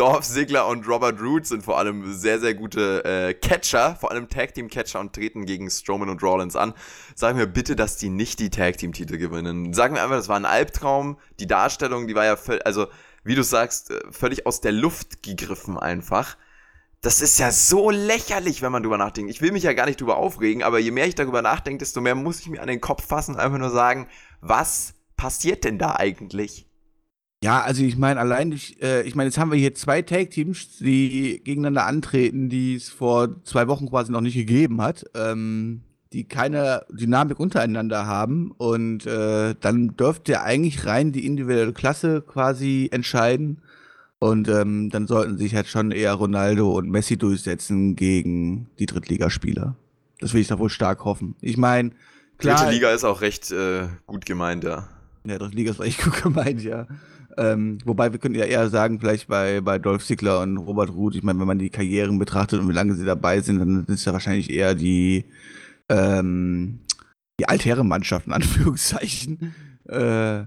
Dorf 0.00 0.24
Sigler 0.24 0.66
und 0.66 0.88
Robert 0.88 1.20
Root 1.20 1.44
sind 1.44 1.62
vor 1.62 1.76
allem 1.76 2.14
sehr, 2.14 2.40
sehr 2.40 2.54
gute 2.54 3.04
äh, 3.04 3.34
Catcher, 3.34 3.96
vor 3.96 4.10
allem 4.10 4.30
Tag 4.30 4.54
Team 4.54 4.70
Catcher 4.70 4.98
und 4.98 5.12
treten 5.12 5.44
gegen 5.44 5.68
Strowman 5.68 6.08
und 6.08 6.22
Rollins 6.22 6.56
an. 6.56 6.72
Sagen 7.14 7.36
wir 7.36 7.44
bitte, 7.44 7.76
dass 7.76 7.98
die 7.98 8.08
nicht 8.08 8.38
die 8.38 8.48
Tag 8.48 8.78
Team 8.78 8.94
Titel 8.94 9.18
gewinnen. 9.18 9.74
Sagen 9.74 9.94
wir 9.94 10.02
einfach, 10.02 10.16
das 10.16 10.30
war 10.30 10.36
ein 10.36 10.46
Albtraum. 10.46 11.18
Die 11.38 11.46
Darstellung, 11.46 12.06
die 12.06 12.14
war 12.14 12.24
ja 12.24 12.36
völlig, 12.36 12.64
also 12.64 12.86
wie 13.24 13.34
du 13.34 13.44
sagst, 13.44 13.90
äh, 13.90 14.00
völlig 14.10 14.46
aus 14.46 14.62
der 14.62 14.72
Luft 14.72 15.22
gegriffen 15.22 15.78
einfach. 15.78 16.38
Das 17.02 17.20
ist 17.20 17.38
ja 17.38 17.52
so 17.52 17.90
lächerlich, 17.90 18.62
wenn 18.62 18.72
man 18.72 18.82
drüber 18.82 18.96
nachdenkt. 18.96 19.30
Ich 19.30 19.42
will 19.42 19.52
mich 19.52 19.64
ja 19.64 19.74
gar 19.74 19.84
nicht 19.84 20.00
drüber 20.00 20.16
aufregen, 20.16 20.62
aber 20.62 20.78
je 20.78 20.92
mehr 20.92 21.08
ich 21.08 21.14
darüber 21.14 21.42
nachdenke, 21.42 21.80
desto 21.80 22.00
mehr 22.00 22.14
muss 22.14 22.40
ich 22.40 22.48
mir 22.48 22.62
an 22.62 22.68
den 22.68 22.80
Kopf 22.80 23.06
fassen 23.06 23.34
und 23.34 23.40
einfach 23.42 23.58
nur 23.58 23.68
sagen, 23.68 24.08
was 24.40 24.94
passiert 25.18 25.64
denn 25.64 25.76
da 25.76 25.96
eigentlich? 25.96 26.69
Ja, 27.42 27.62
also 27.62 27.82
ich 27.82 27.96
meine, 27.96 28.20
allein 28.20 28.50
durch, 28.50 28.76
äh, 28.82 29.02
ich 29.02 29.14
meine, 29.14 29.28
jetzt 29.28 29.38
haben 29.38 29.50
wir 29.50 29.58
hier 29.58 29.74
zwei 29.74 30.02
Tag-Teams, 30.02 30.78
die 30.78 31.40
gegeneinander 31.42 31.86
antreten, 31.86 32.50
die 32.50 32.74
es 32.74 32.90
vor 32.90 33.42
zwei 33.44 33.66
Wochen 33.66 33.88
quasi 33.88 34.12
noch 34.12 34.20
nicht 34.20 34.34
gegeben 34.34 34.82
hat, 34.82 35.06
ähm, 35.14 35.80
die 36.12 36.24
keine 36.24 36.84
Dynamik 36.90 37.40
untereinander 37.40 38.06
haben 38.06 38.52
und 38.58 39.06
äh, 39.06 39.54
dann 39.58 39.96
dürfte 39.96 40.42
eigentlich 40.42 40.84
rein 40.84 41.12
die 41.12 41.24
individuelle 41.24 41.72
Klasse 41.72 42.20
quasi 42.20 42.90
entscheiden 42.92 43.62
und 44.18 44.48
ähm, 44.48 44.90
dann 44.90 45.06
sollten 45.06 45.38
sich 45.38 45.54
halt 45.54 45.66
schon 45.66 45.92
eher 45.92 46.12
Ronaldo 46.12 46.76
und 46.76 46.90
Messi 46.90 47.16
durchsetzen 47.16 47.96
gegen 47.96 48.68
die 48.78 48.86
Drittligaspieler. 48.86 49.76
Das 50.18 50.34
will 50.34 50.42
ich 50.42 50.48
doch 50.48 50.58
wohl 50.58 50.68
stark 50.68 51.06
hoffen. 51.06 51.36
Ich 51.40 51.56
meine, 51.56 51.92
klar. 52.36 52.58
Dritte 52.58 52.72
Liga 52.72 52.90
ist 52.90 53.04
auch 53.04 53.22
recht 53.22 53.50
äh, 53.50 53.88
gut 54.06 54.26
gemeint, 54.26 54.62
ja. 54.62 54.88
Ja, 55.24 55.38
Dritte 55.38 55.56
Liga 55.56 55.70
ist 55.70 55.80
echt 55.80 56.02
gut 56.02 56.22
gemeint, 56.22 56.62
ja. 56.62 56.86
Ähm, 57.40 57.78
wobei 57.86 58.12
wir 58.12 58.18
könnten 58.18 58.38
ja 58.38 58.44
eher 58.44 58.68
sagen, 58.68 59.00
vielleicht 59.00 59.26
bei, 59.26 59.62
bei 59.62 59.78
Dolph 59.78 60.04
Ziggler 60.04 60.40
und 60.40 60.58
Robert 60.58 60.90
Ruth, 60.90 61.14
ich 61.14 61.22
meine, 61.22 61.40
wenn 61.40 61.46
man 61.46 61.58
die 61.58 61.70
Karrieren 61.70 62.18
betrachtet 62.18 62.60
und 62.60 62.68
wie 62.68 62.74
lange 62.74 62.94
sie 62.94 63.06
dabei 63.06 63.40
sind, 63.40 63.60
dann 63.60 63.86
ist 63.86 64.04
ja 64.04 64.12
wahrscheinlich 64.12 64.50
eher 64.50 64.74
die, 64.74 65.24
ähm, 65.88 66.80
die 67.40 67.48
Altherrenmannschaft, 67.48 68.26
in 68.26 68.34
Anführungszeichen. 68.34 69.54
Äh, 69.88 70.44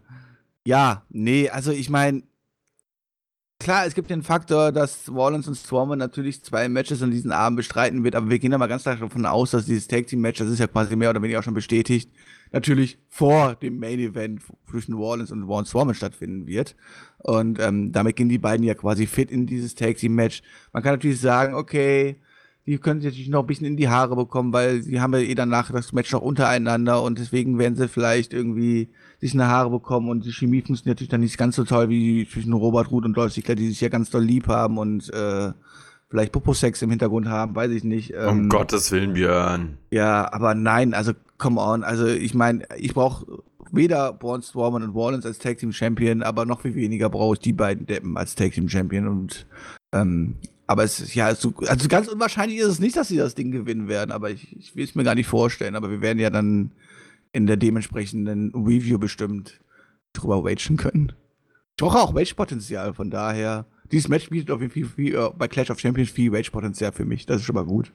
ja, 0.66 1.04
nee, 1.10 1.50
also 1.50 1.72
ich 1.72 1.90
meine, 1.90 2.24
klar, 3.60 3.86
es 3.86 3.94
gibt 3.94 4.10
den 4.10 4.24
Faktor, 4.24 4.72
dass 4.72 5.14
Wallens 5.14 5.50
und 5.50 5.56
Stormer 5.56 5.98
natürlich 5.98 6.42
zwei 6.44 6.70
Matches 6.70 7.02
an 7.02 7.12
diesem 7.12 7.32
Abend 7.32 7.58
bestreiten 7.58 8.06
wird, 8.06 8.16
aber 8.16 8.30
wir 8.30 8.40
gehen 8.40 8.52
da 8.52 8.58
mal 8.58 8.68
ganz 8.68 8.84
klar 8.84 8.96
davon 8.96 9.26
aus, 9.26 9.52
dass 9.52 9.66
dieses 9.66 9.90
Tag 9.90 10.08
Team 10.08 10.22
Match, 10.22 10.40
das 10.40 10.48
ist 10.48 10.60
ja 10.60 10.68
quasi 10.68 10.96
mehr 10.96 11.10
oder 11.10 11.22
weniger 11.22 11.40
auch 11.40 11.44
schon 11.44 11.56
bestätigt, 11.56 12.10
natürlich 12.54 13.00
vor 13.10 13.56
dem 13.56 13.80
Main 13.80 14.00
Event 14.00 14.42
zwischen 14.70 14.98
Wallens 14.98 15.32
und 15.32 15.48
Warren 15.48 15.66
Storman 15.66 15.96
stattfinden 15.96 16.48
wird. 16.48 16.76
Und 17.18 17.60
ähm, 17.60 17.92
damit 17.92 18.16
gehen 18.16 18.30
die 18.30 18.38
beiden 18.38 18.66
ja 18.66 18.76
quasi 18.76 19.08
fit 19.08 19.32
in 19.32 19.46
dieses 19.46 19.76
Tag 19.76 19.98
Team 19.98 20.16
Match. 20.16 20.42
Man 20.72 20.84
kann 20.84 20.94
natürlich 20.94 21.20
sagen, 21.20 21.56
okay, 21.56 22.18
die 22.66 22.78
können 22.78 23.02
sich 23.02 23.12
natürlich 23.12 23.30
noch 23.30 23.42
ein 23.42 23.48
bisschen 23.48 23.68
in 23.68 23.76
die 23.76 23.90
Haare 23.90 24.16
bekommen, 24.16 24.54
weil 24.54 24.82
sie 24.84 25.02
haben 25.02 25.14
ja 25.14 25.20
eh 25.20 25.36
danach 25.36 25.72
das 25.72 25.92
Match 25.92 26.12
noch 26.14 26.22
untereinander 26.22 27.02
und 27.02 27.20
deswegen 27.20 27.58
werden 27.58 27.76
sie 27.76 27.90
vielleicht 27.90 28.34
irgendwie 28.34 28.90
sich 29.20 29.34
in 29.34 29.40
die 29.40 29.46
Haare 29.46 29.70
bekommen 29.70 30.10
und 30.10 30.24
die 30.24 30.32
Chemie 30.32 30.62
funktioniert 30.62 30.98
natürlich 30.98 31.10
dann 31.10 31.22
nicht 31.22 31.38
ganz 31.38 31.58
so 31.58 31.66
toll 31.66 31.90
wie 31.90 32.28
zwischen 32.30 32.54
Robert 32.54 32.90
Ruth 32.90 33.04
und 33.04 33.18
Dolph 33.18 33.34
Ziggler, 33.34 33.56
die 33.56 33.68
sich 33.68 33.82
ja 33.82 33.90
ganz 33.90 34.12
doll 34.12 34.24
lieb 34.24 34.48
haben 34.48 34.78
und 34.78 35.12
äh, 35.14 35.52
vielleicht 36.14 36.32
Popo-Sex 36.32 36.80
im 36.84 36.92
Hintergrund 36.92 37.28
haben, 37.28 37.56
weiß 37.56 37.72
ich 37.72 37.84
nicht. 37.84 38.14
Ähm, 38.14 38.28
um 38.28 38.50
Gottes 38.50 38.92
Willen, 38.92 39.14
Björn. 39.14 39.80
Ja, 39.90 40.32
aber 40.32 40.54
nein, 40.54 40.94
also 40.94 41.14
come 41.40 41.60
on, 41.60 41.84
also 41.84 42.06
ich 42.06 42.36
meine, 42.36 42.68
ich 42.78 42.94
brauche 42.94 43.42
weder 43.72 44.14
Braun 44.14 44.44
Strowman 44.44 44.84
und 44.84 44.94
Wallens 44.94 45.26
als 45.26 45.40
Tag 45.40 45.58
Team 45.58 45.72
Champion, 45.72 46.22
aber 46.22 46.46
noch 46.46 46.62
viel 46.62 46.76
weniger 46.76 47.10
brauche 47.10 47.34
ich 47.34 47.40
die 47.40 47.52
beiden 47.52 47.88
Deppen 47.88 48.16
als 48.16 48.36
Tag 48.36 48.52
Team 48.52 48.70
Champion 48.70 49.08
und 49.08 49.48
ähm, 49.92 50.36
aber 50.68 50.84
es 50.84 51.00
ist 51.00 51.16
ja, 51.16 51.34
so, 51.34 51.52
also 51.66 51.88
ganz 51.88 52.08
unwahrscheinlich 52.08 52.60
ist 52.60 52.68
es 52.68 52.80
nicht, 52.80 52.96
dass 52.96 53.08
sie 53.08 53.18
das 53.18 53.34
Ding 53.34 53.50
gewinnen 53.50 53.88
werden, 53.88 54.12
aber 54.12 54.30
ich, 54.30 54.56
ich 54.56 54.76
will 54.76 54.84
es 54.84 54.94
mir 54.94 55.04
gar 55.04 55.16
nicht 55.16 55.28
vorstellen. 55.28 55.76
Aber 55.76 55.90
wir 55.90 56.02
werden 56.02 56.20
ja 56.20 56.30
dann 56.30 56.72
in 57.32 57.48
der 57.48 57.58
dementsprechenden 57.58 58.52
Review 58.54 59.00
bestimmt 59.00 59.60
drüber 60.14 60.44
wagen 60.44 60.78
können. 60.78 61.12
Ich 61.72 61.84
brauche 61.84 61.98
auch 61.98 62.14
Wage-Potenzial, 62.14 62.94
von 62.94 63.10
daher. 63.10 63.66
Dieses 63.92 64.08
Match 64.08 64.30
bietet 64.30 64.52
auf 64.52 64.62
jeden 64.62 64.74
Fall 64.74 65.06
äh, 65.06 65.30
bei 65.38 65.48
Clash 65.48 65.70
of 65.70 65.80
Champions 65.80 66.12
viel 66.12 66.32
Wage-Potenzial 66.32 66.92
für 66.92 67.06
mich. 67.06 67.26
Das 67.26 67.38
ist 67.38 67.46
schon 67.46 67.56
mal 67.56 67.66
gut. 67.66 67.92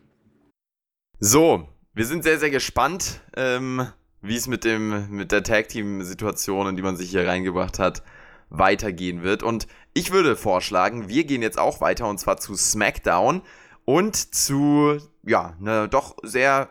So, 1.20 1.68
wir 1.95 2.07
sind 2.07 2.22
sehr, 2.22 2.39
sehr 2.39 2.51
gespannt, 2.51 3.20
ähm, 3.36 3.86
wie 4.20 4.36
es 4.36 4.47
mit 4.47 4.64
dem, 4.64 5.11
mit 5.11 5.32
der 5.32 5.43
Tag-Team-Situation, 5.43 6.68
in 6.68 6.76
die 6.76 6.82
man 6.82 6.97
sich 6.97 7.11
hier 7.11 7.26
reingebracht 7.26 7.78
hat, 7.78 8.03
weitergehen 8.51 9.22
wird. 9.22 9.43
Und 9.43 9.66
ich 9.95 10.12
würde 10.12 10.36
vorschlagen, 10.36 11.09
wir 11.09 11.24
gehen 11.24 11.43
jetzt 11.43 11.59
auch 11.59 11.80
weiter 11.80 12.09
und 12.09 12.18
zwar 12.18 12.36
zu 12.36 12.55
SmackDown 12.55 13.43
und 13.84 14.34
zu, 14.34 14.99
ja, 15.24 15.57
einer 15.61 15.89
doch 15.89 16.16
sehr 16.22 16.70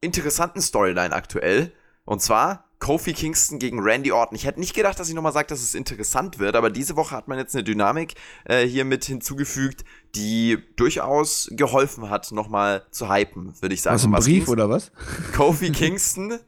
interessanten 0.00 0.60
Storyline 0.60 1.14
aktuell. 1.14 1.72
Und 2.04 2.20
zwar 2.20 2.63
Kofi 2.84 3.14
Kingston 3.14 3.58
gegen 3.58 3.80
Randy 3.80 4.12
Orton. 4.12 4.36
Ich 4.36 4.44
hätte 4.44 4.60
nicht 4.60 4.74
gedacht, 4.74 5.00
dass 5.00 5.08
ich 5.08 5.14
nochmal 5.14 5.32
sage, 5.32 5.46
dass 5.46 5.62
es 5.62 5.74
interessant 5.74 6.38
wird, 6.38 6.54
aber 6.54 6.68
diese 6.68 6.96
Woche 6.96 7.16
hat 7.16 7.28
man 7.28 7.38
jetzt 7.38 7.54
eine 7.54 7.64
Dynamik 7.64 8.12
äh, 8.44 8.66
hier 8.66 8.84
mit 8.84 9.06
hinzugefügt, 9.06 9.86
die 10.14 10.58
durchaus 10.76 11.48
geholfen 11.52 12.10
hat, 12.10 12.30
nochmal 12.30 12.84
zu 12.90 13.10
hypen, 13.10 13.54
würde 13.62 13.74
ich 13.74 13.80
sagen. 13.80 13.94
Was, 13.94 14.04
ein 14.04 14.12
Brief 14.12 14.48
oder 14.48 14.68
was? 14.68 14.92
Kofi 15.34 15.72
Kingston 15.72 16.38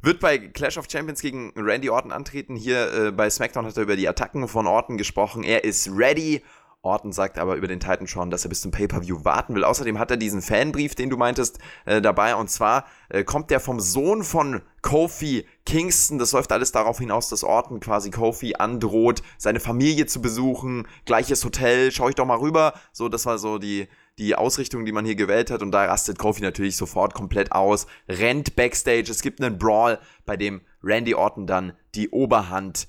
wird 0.00 0.20
bei 0.20 0.38
Clash 0.38 0.78
of 0.78 0.86
Champions 0.90 1.20
gegen 1.20 1.52
Randy 1.54 1.90
Orton 1.90 2.12
antreten. 2.12 2.56
Hier 2.56 2.90
äh, 2.94 3.12
bei 3.12 3.28
SmackDown 3.28 3.66
hat 3.66 3.76
er 3.76 3.82
über 3.82 3.96
die 3.96 4.08
Attacken 4.08 4.48
von 4.48 4.66
Orton 4.66 4.96
gesprochen. 4.96 5.44
Er 5.44 5.64
ist 5.64 5.90
ready. 5.94 6.42
Orton 6.88 7.12
sagt 7.12 7.38
aber 7.38 7.56
über 7.56 7.68
den 7.68 7.80
Titan 7.80 8.06
schon, 8.06 8.30
dass 8.30 8.44
er 8.44 8.48
bis 8.48 8.62
zum 8.62 8.70
Pay-Per-View 8.70 9.24
warten 9.24 9.54
will. 9.54 9.64
Außerdem 9.64 9.98
hat 9.98 10.10
er 10.10 10.16
diesen 10.16 10.42
Fanbrief, 10.42 10.94
den 10.94 11.10
du 11.10 11.16
meintest, 11.16 11.58
äh, 11.84 12.00
dabei. 12.00 12.34
Und 12.34 12.50
zwar 12.50 12.86
äh, 13.08 13.24
kommt 13.24 13.50
der 13.50 13.60
vom 13.60 13.78
Sohn 13.78 14.24
von 14.24 14.62
Kofi 14.82 15.46
Kingston. 15.66 16.18
Das 16.18 16.32
läuft 16.32 16.50
alles 16.50 16.72
darauf 16.72 16.98
hinaus, 16.98 17.28
dass 17.28 17.44
Orton 17.44 17.80
quasi 17.80 18.10
Kofi 18.10 18.54
androht, 18.58 19.22
seine 19.36 19.60
Familie 19.60 20.06
zu 20.06 20.22
besuchen. 20.22 20.88
Gleiches 21.04 21.44
Hotel, 21.44 21.92
schau 21.92 22.08
ich 22.08 22.14
doch 22.14 22.26
mal 22.26 22.38
rüber. 22.38 22.74
So, 22.92 23.08
das 23.08 23.26
war 23.26 23.38
so 23.38 23.58
die, 23.58 23.86
die 24.18 24.34
Ausrichtung, 24.34 24.84
die 24.84 24.92
man 24.92 25.04
hier 25.04 25.14
gewählt 25.14 25.50
hat. 25.50 25.62
Und 25.62 25.72
da 25.72 25.84
rastet 25.84 26.18
Kofi 26.18 26.42
natürlich 26.42 26.76
sofort 26.76 27.14
komplett 27.14 27.52
aus, 27.52 27.86
rennt 28.08 28.56
backstage. 28.56 29.10
Es 29.10 29.22
gibt 29.22 29.42
einen 29.42 29.58
Brawl, 29.58 29.98
bei 30.26 30.36
dem 30.36 30.62
Randy 30.82 31.14
Orton 31.14 31.46
dann 31.46 31.74
die 31.94 32.08
Oberhand 32.10 32.88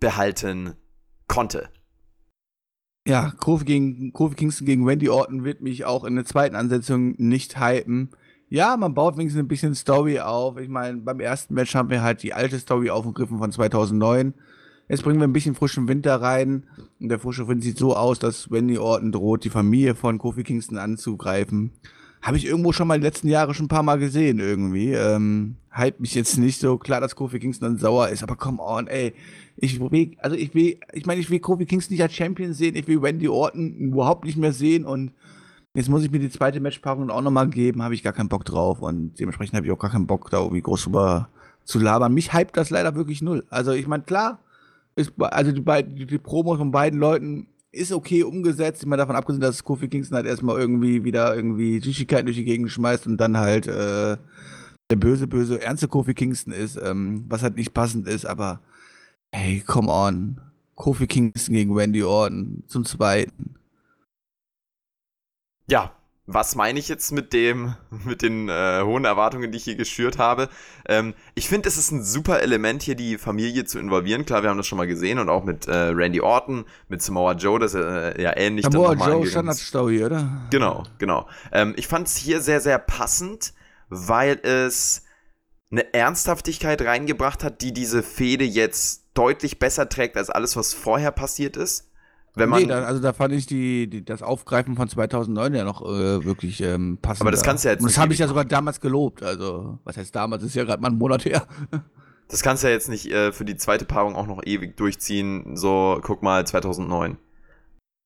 behalten 0.00 0.74
konnte. 1.28 1.70
Ja, 3.06 3.32
Kofi, 3.38 3.64
gegen, 3.64 4.12
Kofi 4.12 4.34
Kingston 4.34 4.66
gegen 4.66 4.86
Randy 4.86 5.08
Orton 5.08 5.44
wird 5.44 5.62
mich 5.62 5.84
auch 5.84 6.04
in 6.04 6.16
der 6.16 6.24
zweiten 6.24 6.54
Ansetzung 6.54 7.14
nicht 7.16 7.58
hypen. 7.58 8.10
Ja, 8.48 8.76
man 8.76 8.94
baut 8.94 9.16
wenigstens 9.16 9.40
ein 9.40 9.48
bisschen 9.48 9.74
Story 9.74 10.20
auf. 10.20 10.58
Ich 10.58 10.68
meine, 10.68 10.98
beim 10.98 11.20
ersten 11.20 11.54
Match 11.54 11.74
haben 11.74 11.88
wir 11.88 12.02
halt 12.02 12.22
die 12.22 12.34
alte 12.34 12.58
Story 12.58 12.90
aufgegriffen 12.90 13.38
von 13.38 13.52
2009. 13.52 14.34
Jetzt 14.88 15.04
bringen 15.04 15.20
wir 15.20 15.28
ein 15.28 15.32
bisschen 15.32 15.54
frischen 15.54 15.86
Winter 15.86 16.20
rein. 16.20 16.66
Und 16.98 17.08
der 17.08 17.20
frische 17.20 17.46
Wind 17.46 17.62
sieht 17.62 17.78
so 17.78 17.96
aus, 17.96 18.18
dass 18.18 18.50
Wendy 18.50 18.76
Orton 18.76 19.12
droht, 19.12 19.44
die 19.44 19.50
Familie 19.50 19.94
von 19.94 20.18
Kofi 20.18 20.42
Kingston 20.42 20.78
anzugreifen. 20.78 21.70
Habe 22.22 22.36
ich 22.36 22.44
irgendwo 22.46 22.72
schon 22.72 22.86
mal 22.86 22.98
die 22.98 23.06
letzten 23.06 23.28
Jahre 23.28 23.54
schon 23.54 23.66
ein 23.66 23.68
paar 23.68 23.82
Mal 23.82 23.98
gesehen 23.98 24.38
irgendwie. 24.38 24.92
Ähm, 24.92 25.56
hype 25.72 26.00
mich 26.00 26.14
jetzt 26.14 26.36
nicht 26.36 26.60
so. 26.60 26.76
Klar, 26.76 27.00
dass 27.00 27.16
Kofi 27.16 27.38
Kingston 27.38 27.70
dann 27.70 27.78
sauer 27.78 28.08
ist, 28.08 28.22
aber 28.22 28.36
come 28.36 28.62
on, 28.62 28.86
ey. 28.88 29.14
Ich 29.56 29.80
will, 29.80 30.16
also 30.18 30.36
ich 30.36 30.54
will, 30.54 30.78
ich 30.92 31.06
meine, 31.06 31.20
ich 31.20 31.30
will 31.30 31.40
Kofi 31.40 31.66
Kingston 31.66 31.94
nicht 31.94 32.02
als 32.02 32.14
Champion 32.14 32.52
sehen. 32.52 32.76
Ich 32.76 32.86
will 32.86 33.02
Wendy 33.02 33.28
Orton 33.28 33.74
überhaupt 33.74 34.24
nicht 34.24 34.36
mehr 34.36 34.52
sehen 34.52 34.84
und 34.84 35.12
Jetzt 35.72 35.88
muss 35.88 36.02
ich 36.02 36.10
mir 36.10 36.18
die 36.18 36.30
zweite 36.30 36.58
Matchpaarung 36.58 37.10
auch 37.10 37.22
nochmal 37.22 37.48
geben, 37.48 37.82
habe 37.84 37.94
ich 37.94 38.02
gar 38.02 38.12
keinen 38.12 38.28
Bock 38.28 38.44
drauf 38.44 38.82
und 38.82 39.20
dementsprechend 39.20 39.54
habe 39.54 39.66
ich 39.66 39.72
auch 39.72 39.78
gar 39.78 39.92
keinen 39.92 40.08
Bock, 40.08 40.28
da 40.28 40.38
irgendwie 40.38 40.62
groß 40.62 40.84
drüber 40.84 41.28
zu 41.64 41.78
labern. 41.78 42.12
Mich 42.12 42.32
hypt 42.34 42.56
das 42.56 42.70
leider 42.70 42.96
wirklich 42.96 43.22
null. 43.22 43.44
Also 43.50 43.70
ich 43.70 43.86
meine, 43.86 44.02
klar, 44.02 44.40
ist, 44.96 45.12
also 45.18 45.52
die, 45.52 45.60
beiden, 45.60 45.94
die, 45.94 46.06
die 46.06 46.18
Promos 46.18 46.58
von 46.58 46.72
beiden 46.72 46.98
Leuten 46.98 47.46
ist 47.72 47.92
okay 47.92 48.22
umgesetzt. 48.22 48.82
Ich 48.82 48.88
meine, 48.88 49.00
davon 49.00 49.16
abgesehen, 49.16 49.40
dass 49.40 49.64
Kofi 49.64 49.88
Kingston 49.88 50.16
halt 50.16 50.26
erstmal 50.26 50.58
irgendwie 50.58 51.04
wieder 51.04 51.34
irgendwie 51.34 51.80
Süßigkeiten 51.80 52.26
durch 52.26 52.36
die 52.36 52.44
Gegend 52.44 52.70
schmeißt 52.70 53.06
und 53.06 53.16
dann 53.16 53.36
halt 53.36 53.66
äh, 53.66 54.16
der 54.90 54.96
böse, 54.96 55.26
böse, 55.26 55.62
ernste 55.62 55.88
Kofi 55.88 56.14
Kingston 56.14 56.52
ist, 56.52 56.76
ähm, 56.76 57.24
was 57.28 57.42
halt 57.42 57.56
nicht 57.56 57.72
passend 57.72 58.08
ist, 58.08 58.26
aber 58.26 58.60
hey, 59.32 59.60
come 59.60 59.90
on. 59.90 60.40
Kofi 60.74 61.06
Kingston 61.06 61.54
gegen 61.54 61.74
Randy 61.74 62.02
Orton 62.02 62.64
zum 62.66 62.84
zweiten. 62.84 63.54
Ja, 65.68 65.94
was 66.32 66.54
meine 66.54 66.78
ich 66.78 66.88
jetzt 66.88 67.10
mit 67.10 67.32
dem, 67.32 67.74
mit 68.04 68.22
den 68.22 68.48
äh, 68.48 68.82
hohen 68.82 69.04
Erwartungen, 69.04 69.50
die 69.50 69.58
ich 69.58 69.64
hier 69.64 69.74
geschürt 69.74 70.18
habe? 70.18 70.48
Ähm, 70.86 71.14
ich 71.34 71.48
finde, 71.48 71.68
es 71.68 71.76
ist 71.76 71.90
ein 71.90 72.02
super 72.02 72.40
Element, 72.40 72.82
hier 72.82 72.94
die 72.94 73.18
Familie 73.18 73.64
zu 73.64 73.78
involvieren. 73.78 74.24
Klar, 74.24 74.42
wir 74.42 74.50
haben 74.50 74.56
das 74.56 74.66
schon 74.66 74.78
mal 74.78 74.86
gesehen 74.86 75.18
und 75.18 75.28
auch 75.28 75.44
mit 75.44 75.66
äh, 75.66 75.74
Randy 75.74 76.20
Orton, 76.20 76.64
mit 76.88 77.02
Samoa 77.02 77.32
Joe, 77.32 77.58
das 77.58 77.74
ist 77.74 77.82
äh, 77.82 78.22
ja 78.22 78.36
ähnlich. 78.36 78.64
Samoa 78.64 78.92
Joe, 78.92 79.26
Standard-Story, 79.26 80.04
oder? 80.04 80.46
Genau, 80.50 80.84
genau. 80.98 81.28
Ähm, 81.52 81.74
ich 81.76 81.88
fand 81.88 82.06
es 82.06 82.16
hier 82.16 82.40
sehr, 82.40 82.60
sehr 82.60 82.78
passend, 82.78 83.52
weil 83.88 84.38
es 84.42 85.02
eine 85.72 85.92
Ernsthaftigkeit 85.94 86.82
reingebracht 86.82 87.42
hat, 87.42 87.60
die 87.60 87.72
diese 87.72 88.02
Fehde 88.02 88.44
jetzt 88.44 89.04
deutlich 89.14 89.58
besser 89.58 89.88
trägt 89.88 90.16
als 90.16 90.30
alles, 90.30 90.56
was 90.56 90.74
vorher 90.74 91.10
passiert 91.10 91.56
ist. 91.56 91.89
Wenn 92.34 92.48
man, 92.48 92.62
nee, 92.62 92.68
da, 92.68 92.84
also 92.84 93.00
da 93.00 93.12
fand 93.12 93.34
ich 93.34 93.46
die, 93.46 93.88
die, 93.88 94.04
das 94.04 94.22
Aufgreifen 94.22 94.76
von 94.76 94.88
2009 94.88 95.54
ja 95.54 95.64
noch 95.64 95.82
äh, 95.82 96.24
wirklich 96.24 96.60
ähm, 96.62 96.98
passend. 97.02 97.22
Aber 97.22 97.32
das 97.32 97.42
kannst 97.42 97.64
du 97.64 97.68
ja 97.68 97.72
jetzt 97.72 97.82
Und 97.82 97.90
das 97.90 97.98
habe 97.98 98.12
ich 98.12 98.20
ja 98.20 98.28
sogar 98.28 98.44
damals 98.44 98.80
gelobt. 98.80 99.22
Also, 99.22 99.78
was 99.84 99.96
heißt 99.96 100.14
damals? 100.14 100.42
Das 100.42 100.50
ist 100.50 100.54
ja 100.54 100.64
gerade 100.64 100.80
mal 100.80 100.90
ein 100.90 100.98
Monat 100.98 101.24
her. 101.24 101.46
Das 102.28 102.42
kannst 102.42 102.62
du 102.62 102.68
ja 102.68 102.72
jetzt 102.72 102.88
nicht 102.88 103.10
äh, 103.10 103.32
für 103.32 103.44
die 103.44 103.56
zweite 103.56 103.84
Paarung 103.84 104.14
auch 104.14 104.28
noch 104.28 104.42
ewig 104.44 104.76
durchziehen. 104.76 105.56
So, 105.56 105.98
guck 106.00 106.22
mal, 106.22 106.46
2009. 106.46 107.16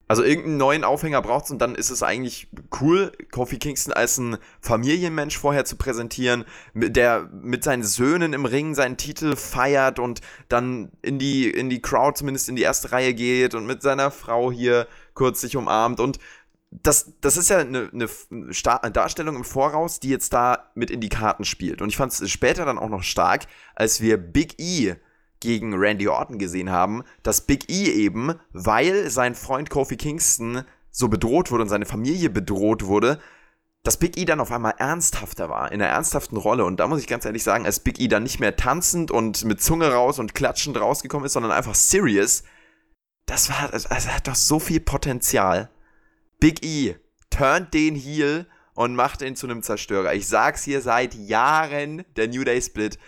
Also 0.07 0.23
irgendeinen 0.23 0.59
neuen 0.59 0.85
Aufhänger 0.85 1.23
braucht 1.23 1.47
es 1.47 1.51
und 1.51 1.59
dann 1.59 1.75
ist 1.75 1.91
es 1.91 2.03
eigentlich 2.03 2.49
cool, 2.81 3.13
Kofi 3.31 3.59
Kingston 3.59 3.95
als 3.95 4.19
ein 4.19 4.37
Familienmensch 4.61 5.39
vorher 5.39 5.65
zu 5.65 5.77
präsentieren, 5.77 6.45
der 6.75 7.31
mit 7.33 7.65
seinen 7.65 7.85
Söhnen 7.85 8.35
im 8.35 8.45
Ring 8.45 8.75
seinen 8.75 8.99
Titel 8.99 9.35
feiert 9.35 9.99
und 9.99 10.21
dann 10.49 10.93
in 11.01 11.19
die, 11.19 11.49
in 11.49 11.71
die 11.71 11.81
Crowd, 11.81 12.19
zumindest 12.19 12.51
in 12.51 12.57
die 12.57 12.63
erste 12.63 12.93
Reihe 12.93 13.15
geht 13.15 13.55
und 13.55 13.67
mit 13.67 13.81
seiner 13.81 14.11
Frau 14.11 14.53
hier 14.53 14.87
kurz 15.15 15.41
sich 15.41 15.57
umarmt 15.57 16.01
und 16.01 16.19
das, 16.83 17.13
das 17.21 17.37
ist 17.37 17.51
ja 17.51 17.59
eine, 17.59 17.89
eine 17.93 18.91
Darstellung 18.93 19.37
im 19.37 19.45
Voraus, 19.45 20.01
die 20.01 20.09
jetzt 20.09 20.33
da 20.33 20.71
mit 20.75 20.91
in 20.91 21.01
die 21.01 21.09
Karten 21.09 21.45
spielt. 21.45 21.81
Und 21.81 21.89
ich 21.89 21.97
fand 21.97 22.13
es 22.13 22.29
später 22.31 22.65
dann 22.65 22.79
auch 22.79 22.89
noch 22.89 23.05
stark, 23.05 23.47
als 23.77 24.01
wir 24.01 24.17
Big 24.17 24.59
E 24.59 24.97
gegen 25.41 25.75
Randy 25.75 26.09
Orton 26.09 26.39
gesehen 26.39 26.71
haben, 26.71 27.03
dass 27.23 27.43
Big 27.43 27.71
E 27.71 27.85
eben, 27.91 28.35
weil 28.53 29.11
sein 29.11 29.35
Freund 29.35 29.71
Kofi 29.71 29.97
Kingston 29.97 30.65
so 30.91 31.09
bedroht 31.09 31.51
wurde 31.51 31.63
und 31.65 31.69
seine 31.69 31.87
Familie 31.87 32.31
bedroht 32.31 32.87
wurde, 32.87 33.21
dass 33.83 33.99
Big 33.99 34.17
E 34.17 34.25
dann 34.25 34.41
auf 34.41 34.51
einmal 34.51 34.75
ernsthafter 34.79 35.51
war, 35.51 35.71
in 35.71 35.81
einer 35.81 35.91
ernsthaften 35.91 36.39
Rolle. 36.39 36.65
Und 36.65 36.81
da 36.81 36.87
muss 36.87 37.01
ich 37.01 37.07
ganz 37.07 37.27
ehrlich 37.27 37.45
sagen, 37.45 37.67
als 37.67 37.81
Big 37.81 38.01
E 38.01 38.09
dann 38.09 38.23
nicht 38.23 38.41
mehr 38.41 38.57
tanzend 38.57 39.11
und 39.11 39.45
mit 39.45 39.61
Zunge 39.61 39.93
raus 39.93 40.19
und 40.19 40.35
klatschend 40.35 40.81
rausgekommen 40.81 41.27
ist, 41.27 41.35
sondern 41.35 41.53
einfach 41.53 41.75
serious, 41.75 42.45
das 43.27 43.51
war, 43.51 43.73
also 43.73 44.09
hat 44.09 44.27
doch 44.27 44.35
so 44.35 44.59
viel 44.59 44.81
Potenzial. 44.81 45.71
Big 46.41 46.65
E 46.65 46.97
turnt 47.31 47.75
den 47.75 47.95
Heel 47.95 48.47
und 48.75 48.95
macht 48.95 49.23
ihn 49.23 49.37
zu 49.37 49.47
einem 49.47 49.63
Zerstörer. 49.63 50.15
Ich 50.15 50.29
sag's 50.29 50.65
hier 50.65 50.81
seit 50.81 51.15
Jahren, 51.15 52.05
der 52.17 52.29
New 52.29 52.45
Day 52.45 52.61
Split. 52.61 52.99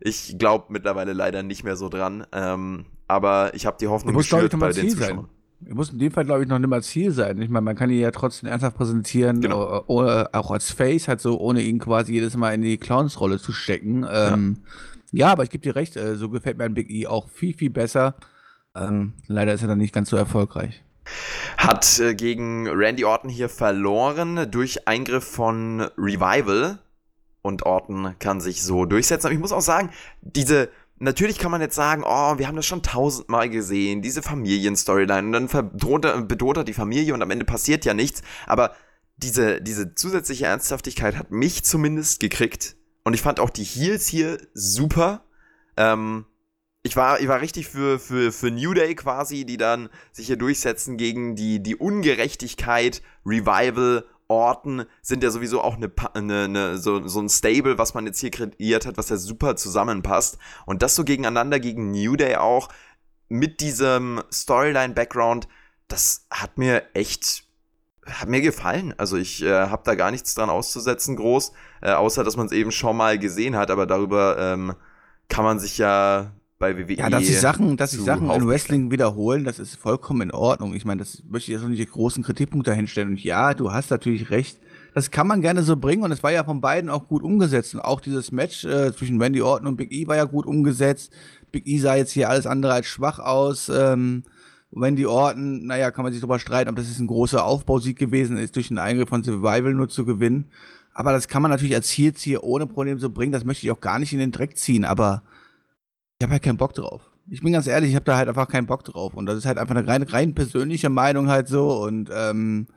Ich 0.00 0.38
glaube 0.38 0.66
mittlerweile 0.68 1.12
leider 1.12 1.42
nicht 1.42 1.64
mehr 1.64 1.76
so 1.76 1.88
dran. 1.88 2.26
Ähm, 2.32 2.86
aber 3.08 3.54
ich 3.54 3.66
habe 3.66 3.76
die 3.80 3.88
Hoffnung 3.88 4.14
muss, 4.14 4.28
geschürt 4.28 4.52
ich, 4.52 4.58
bei 4.58 4.72
den 4.72 4.88
Ziel 4.88 4.96
Zuschauern. 4.96 5.28
Sein. 5.60 5.74
Muss 5.74 5.90
in 5.90 5.98
dem 5.98 6.12
Fall, 6.12 6.24
glaube 6.24 6.42
ich, 6.42 6.48
noch 6.48 6.58
nicht 6.58 6.68
mal 6.68 6.82
Ziel 6.82 7.12
sein. 7.12 7.40
Ich 7.40 7.48
meine, 7.48 7.64
man 7.64 7.76
kann 7.76 7.88
ihn 7.88 8.00
ja 8.00 8.10
trotzdem 8.10 8.48
ernsthaft 8.48 8.76
präsentieren, 8.76 9.40
genau. 9.40 9.84
ohne, 9.86 10.28
auch 10.32 10.50
als 10.50 10.70
Face, 10.70 11.08
halt 11.08 11.20
so, 11.20 11.40
ohne 11.40 11.62
ihn 11.62 11.78
quasi 11.78 12.12
jedes 12.12 12.36
Mal 12.36 12.52
in 12.52 12.62
die 12.62 12.76
Clowns-Rolle 12.76 13.38
zu 13.38 13.52
stecken. 13.52 14.06
Ähm, 14.10 14.58
ja. 15.12 15.26
ja. 15.26 15.32
aber 15.32 15.44
ich 15.44 15.50
gebe 15.50 15.62
dir 15.62 15.74
recht, 15.74 15.96
äh, 15.96 16.16
so 16.16 16.28
gefällt 16.28 16.58
mir 16.58 16.64
ein 16.64 16.74
Big 16.74 16.90
E 16.90 17.06
auch 17.06 17.30
viel, 17.30 17.54
viel 17.54 17.70
besser. 17.70 18.16
Ähm, 18.74 19.14
leider 19.26 19.54
ist 19.54 19.62
er 19.62 19.68
dann 19.68 19.78
nicht 19.78 19.94
ganz 19.94 20.10
so 20.10 20.16
erfolgreich. 20.16 20.84
Hat 21.56 22.00
äh, 22.00 22.14
gegen 22.14 22.68
Randy 22.68 23.04
Orton 23.04 23.30
hier 23.30 23.48
verloren 23.48 24.50
durch 24.50 24.86
Eingriff 24.86 25.24
von 25.24 25.80
Revival 25.96 26.78
und 27.46 27.64
Orton 27.64 28.14
kann 28.18 28.40
sich 28.40 28.62
so 28.62 28.84
durchsetzen. 28.84 29.26
Aber 29.26 29.34
ich 29.34 29.40
muss 29.40 29.52
auch 29.52 29.62
sagen, 29.62 29.90
diese, 30.20 30.68
natürlich 30.98 31.38
kann 31.38 31.50
man 31.50 31.60
jetzt 31.60 31.74
sagen, 31.74 32.02
oh, 32.04 32.38
wir 32.38 32.46
haben 32.48 32.56
das 32.56 32.66
schon 32.66 32.82
tausendmal 32.82 33.48
gesehen, 33.48 34.02
diese 34.02 34.22
Familienstoryline, 34.22 35.26
und 35.26 35.32
dann 35.32 35.48
bedroht 35.48 36.04
er, 36.04 36.20
bedroht 36.22 36.56
er 36.56 36.64
die 36.64 36.72
Familie 36.72 37.14
und 37.14 37.22
am 37.22 37.30
Ende 37.30 37.44
passiert 37.44 37.84
ja 37.84 37.94
nichts. 37.94 38.22
Aber 38.46 38.74
diese, 39.16 39.60
diese 39.62 39.94
zusätzliche 39.94 40.46
Ernsthaftigkeit 40.46 41.16
hat 41.16 41.30
mich 41.30 41.64
zumindest 41.64 42.20
gekriegt. 42.20 42.76
Und 43.04 43.14
ich 43.14 43.22
fand 43.22 43.40
auch 43.40 43.50
die 43.50 43.64
Heels 43.64 44.06
hier 44.06 44.38
super. 44.52 45.24
Ähm, 45.76 46.26
ich 46.82 46.96
war, 46.96 47.20
ich 47.20 47.28
war 47.28 47.40
richtig 47.40 47.66
für, 47.66 47.98
für, 47.98 48.30
für 48.30 48.50
New 48.50 48.74
Day 48.74 48.94
quasi, 48.94 49.44
die 49.44 49.56
dann 49.56 49.88
sich 50.12 50.26
hier 50.28 50.36
durchsetzen 50.36 50.96
gegen 50.96 51.34
die, 51.34 51.62
die 51.62 51.76
Ungerechtigkeit, 51.76 53.02
Revival 53.24 54.04
Orten 54.28 54.84
sind 55.02 55.22
ja 55.22 55.30
sowieso 55.30 55.60
auch 55.62 55.76
eine, 55.76 55.90
eine, 56.14 56.44
eine, 56.44 56.78
so, 56.78 57.06
so 57.06 57.20
ein 57.20 57.28
Stable, 57.28 57.78
was 57.78 57.94
man 57.94 58.06
jetzt 58.06 58.20
hier 58.20 58.30
kreiert 58.30 58.86
hat, 58.86 58.96
was 58.96 59.08
ja 59.08 59.16
super 59.16 59.56
zusammenpasst. 59.56 60.38
Und 60.64 60.82
das 60.82 60.94
so 60.94 61.04
gegeneinander 61.04 61.60
gegen 61.60 61.90
New 61.90 62.16
Day 62.16 62.36
auch 62.36 62.68
mit 63.28 63.60
diesem 63.60 64.22
Storyline-Background, 64.32 65.48
das 65.88 66.26
hat 66.30 66.58
mir 66.58 66.84
echt, 66.94 67.44
hat 68.04 68.28
mir 68.28 68.40
gefallen. 68.40 68.94
Also 68.98 69.16
ich 69.16 69.42
äh, 69.42 69.68
habe 69.68 69.82
da 69.84 69.94
gar 69.94 70.10
nichts 70.10 70.34
dran 70.34 70.50
auszusetzen, 70.50 71.16
groß, 71.16 71.52
äh, 71.82 71.92
außer 71.92 72.24
dass 72.24 72.36
man 72.36 72.46
es 72.46 72.52
eben 72.52 72.72
schon 72.72 72.96
mal 72.96 73.18
gesehen 73.18 73.56
hat, 73.56 73.70
aber 73.70 73.86
darüber 73.86 74.36
ähm, 74.38 74.74
kann 75.28 75.44
man 75.44 75.58
sich 75.58 75.78
ja 75.78 76.32
bei 76.58 76.76
WWE. 76.76 76.94
Ja, 76.94 77.10
dass 77.10 77.26
sich 77.26 77.38
Sachen, 77.38 77.76
dass 77.76 77.90
sich 77.90 78.00
Sachen 78.00 78.30
in 78.30 78.46
Wrestling 78.46 78.90
wiederholen, 78.90 79.44
das 79.44 79.58
ist 79.58 79.76
vollkommen 79.76 80.22
in 80.22 80.30
Ordnung. 80.30 80.74
Ich 80.74 80.84
meine, 80.84 81.00
das 81.00 81.22
möchte 81.28 81.50
ich 81.50 81.54
jetzt 81.54 81.62
noch 81.62 81.68
nicht 81.68 81.80
die 81.80 81.86
großen 81.86 82.22
Kritikpunkte 82.22 82.70
dahinstellen. 82.70 83.10
Und 83.10 83.22
ja, 83.22 83.54
du 83.54 83.72
hast 83.72 83.90
natürlich 83.90 84.30
recht. 84.30 84.58
Das 84.94 85.10
kann 85.10 85.26
man 85.26 85.42
gerne 85.42 85.62
so 85.62 85.76
bringen 85.76 86.02
und 86.02 86.12
es 86.12 86.22
war 86.22 86.32
ja 86.32 86.42
von 86.44 86.62
beiden 86.62 86.88
auch 86.88 87.06
gut 87.08 87.22
umgesetzt. 87.22 87.74
Und 87.74 87.82
auch 87.82 88.00
dieses 88.00 88.32
Match 88.32 88.64
äh, 88.64 88.94
zwischen 88.94 89.20
Randy 89.20 89.42
Orton 89.42 89.66
und 89.66 89.76
Big 89.76 89.92
E 89.92 90.06
war 90.06 90.16
ja 90.16 90.24
gut 90.24 90.46
umgesetzt. 90.46 91.12
Big 91.52 91.66
E 91.66 91.78
sah 91.78 91.96
jetzt 91.96 92.12
hier 92.12 92.30
alles 92.30 92.46
andere 92.46 92.72
als 92.72 92.86
schwach 92.86 93.18
aus. 93.18 93.68
Ähm, 93.68 94.22
Randy 94.74 95.04
Orton, 95.04 95.66
naja, 95.66 95.90
kann 95.90 96.04
man 96.04 96.12
sich 96.12 96.20
darüber 96.20 96.38
streiten, 96.38 96.70
ob 96.70 96.76
das 96.76 96.88
jetzt 96.88 96.98
ein 96.98 97.06
großer 97.06 97.44
Aufbausieg 97.44 97.98
gewesen 97.98 98.38
ist, 98.38 98.56
durch 98.56 98.68
den 98.68 98.78
Eingriff 98.78 99.08
von 99.08 99.22
Survival 99.22 99.74
nur 99.74 99.88
zu 99.88 100.04
gewinnen. 100.06 100.46
Aber 100.94 101.12
das 101.12 101.28
kann 101.28 101.42
man 101.42 101.50
natürlich 101.50 101.74
als 101.74 101.88
Zielzieher 101.88 102.42
ohne 102.42 102.66
Problem 102.66 102.98
so 102.98 103.10
bringen. 103.10 103.32
Das 103.32 103.44
möchte 103.44 103.66
ich 103.66 103.70
auch 103.70 103.80
gar 103.80 103.98
nicht 103.98 104.14
in 104.14 104.18
den 104.18 104.32
Dreck 104.32 104.56
ziehen. 104.56 104.86
Aber 104.86 105.22
ich 106.18 106.24
habe 106.24 106.32
halt 106.32 106.42
keinen 106.42 106.56
Bock 106.56 106.74
drauf. 106.74 107.02
Ich 107.28 107.42
bin 107.42 107.52
ganz 107.52 107.66
ehrlich, 107.66 107.90
ich 107.90 107.96
habe 107.96 108.04
da 108.04 108.16
halt 108.16 108.28
einfach 108.28 108.48
keinen 108.48 108.66
Bock 108.66 108.84
drauf. 108.84 109.14
Und 109.14 109.26
das 109.26 109.36
ist 109.36 109.46
halt 109.46 109.58
einfach 109.58 109.74
eine 109.74 109.86
rein, 109.86 110.02
rein 110.02 110.34
persönliche 110.34 110.88
Meinung 110.88 111.28
halt 111.28 111.48
so. 111.48 111.82
Und 111.82 112.10
ähm, 112.12 112.68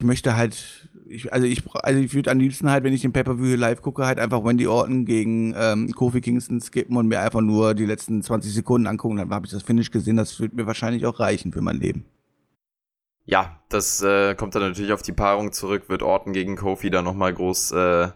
ich 0.00 0.06
möchte 0.06 0.36
halt, 0.36 0.88
ich, 1.06 1.32
also 1.32 1.46
ich, 1.46 1.62
also 1.74 2.00
ich 2.00 2.14
würde 2.14 2.30
am 2.30 2.38
liebsten 2.38 2.70
halt, 2.70 2.84
wenn 2.84 2.92
ich 2.92 3.02
den 3.02 3.12
Pay-Per-View 3.12 3.56
live 3.56 3.82
gucke, 3.82 4.06
halt 4.06 4.18
einfach 4.18 4.44
Wendy 4.44 4.66
Orton 4.66 5.04
gegen 5.04 5.54
ähm, 5.58 5.90
Kofi 5.92 6.20
Kingston 6.20 6.60
skippen 6.60 6.96
und 6.96 7.08
mir 7.08 7.20
einfach 7.20 7.40
nur 7.40 7.74
die 7.74 7.84
letzten 7.84 8.22
20 8.22 8.54
Sekunden 8.54 8.86
angucken. 8.86 9.16
Dann 9.16 9.30
habe 9.30 9.46
ich 9.46 9.52
das 9.52 9.64
Finish 9.64 9.90
gesehen. 9.90 10.16
Das 10.16 10.38
würde 10.40 10.56
mir 10.56 10.66
wahrscheinlich 10.66 11.04
auch 11.04 11.18
reichen 11.20 11.52
für 11.52 11.60
mein 11.60 11.78
Leben. 11.78 12.06
Ja, 13.26 13.60
das 13.68 14.00
äh, 14.00 14.34
kommt 14.36 14.54
dann 14.54 14.62
natürlich 14.62 14.92
auf 14.92 15.02
die 15.02 15.12
Paarung 15.12 15.52
zurück. 15.52 15.90
Wird 15.90 16.02
Orton 16.02 16.32
gegen 16.32 16.56
Kofi 16.56 16.88
dann 16.88 17.04
nochmal 17.04 17.34
groß 17.34 17.72
äh, 17.72 18.08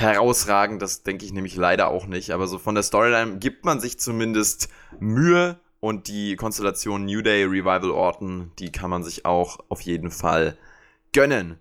herausragend, 0.00 0.82
das 0.82 1.02
denke 1.02 1.24
ich 1.24 1.32
nämlich 1.32 1.56
leider 1.56 1.88
auch 1.88 2.06
nicht. 2.06 2.30
Aber 2.30 2.46
so 2.46 2.58
von 2.58 2.74
der 2.74 2.84
Storyline 2.84 3.38
gibt 3.38 3.64
man 3.64 3.80
sich 3.80 3.98
zumindest 3.98 4.68
Mühe 4.98 5.58
und 5.80 6.08
die 6.08 6.36
Konstellation 6.36 7.04
New 7.04 7.22
Day 7.22 7.44
Revival 7.44 7.90
Orton, 7.90 8.52
die 8.58 8.72
kann 8.72 8.90
man 8.90 9.02
sich 9.02 9.24
auch 9.24 9.58
auf 9.68 9.80
jeden 9.80 10.10
Fall 10.10 10.56
gönnen. 11.12 11.58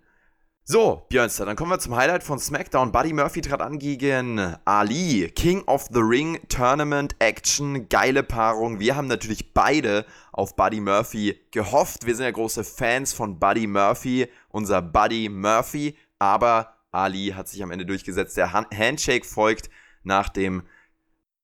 So, 0.72 1.04
Björnster, 1.10 1.48
dann 1.48 1.56
kommen 1.56 1.72
wir 1.72 1.80
zum 1.80 1.96
Highlight 1.96 2.22
von 2.22 2.38
SmackDown. 2.38 2.92
Buddy 2.92 3.12
Murphy 3.12 3.42
trat 3.42 3.60
an 3.60 3.80
gegen 3.80 4.56
Ali. 4.66 5.32
King 5.36 5.64
of 5.64 5.88
the 5.92 6.00
Ring 6.00 6.40
Tournament 6.48 7.16
Action. 7.18 7.90
Geile 7.90 8.22
Paarung. 8.22 8.80
Wir 8.80 8.96
haben 8.96 9.08
natürlich 9.08 9.56
beide 9.56 10.06
auf 10.32 10.56
Buddy 10.56 10.80
Murphy 10.80 11.40
gehofft. 11.50 12.06
Wir 12.06 12.16
sind 12.16 12.26
ja 12.26 12.32
große 12.32 12.64
Fans 12.64 13.14
von 13.14 13.40
Buddy 13.40 13.66
Murphy, 13.66 14.28
unser 14.50 14.84
Buddy 14.84 15.28
Murphy. 15.28 15.98
Aber 16.20 16.76
Ali 16.92 17.34
hat 17.36 17.48
sich 17.48 17.64
am 17.64 17.72
Ende 17.72 17.86
durchgesetzt. 17.86 18.38
Der 18.38 18.54
Handshake 18.54 19.26
folgt 19.26 19.70
nach 20.04 20.30
dem 20.30 20.64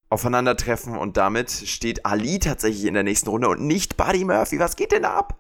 Aufeinandertreffen 0.10 0.98
und 0.98 1.18
damit 1.18 1.52
steht 1.52 2.06
Ali 2.06 2.39
tatsächlich 2.39 2.86
in 2.86 2.93
der 2.93 3.04
nächsten 3.04 3.30
Runde 3.30 3.50
und 3.50 3.62
nicht 3.62 3.98
Buddy 3.98 4.24
Murphy. 4.24 4.60
Was 4.60 4.76
geht 4.76 4.91
denn 4.91 5.04
da 5.04 5.16
ab? 5.16 5.39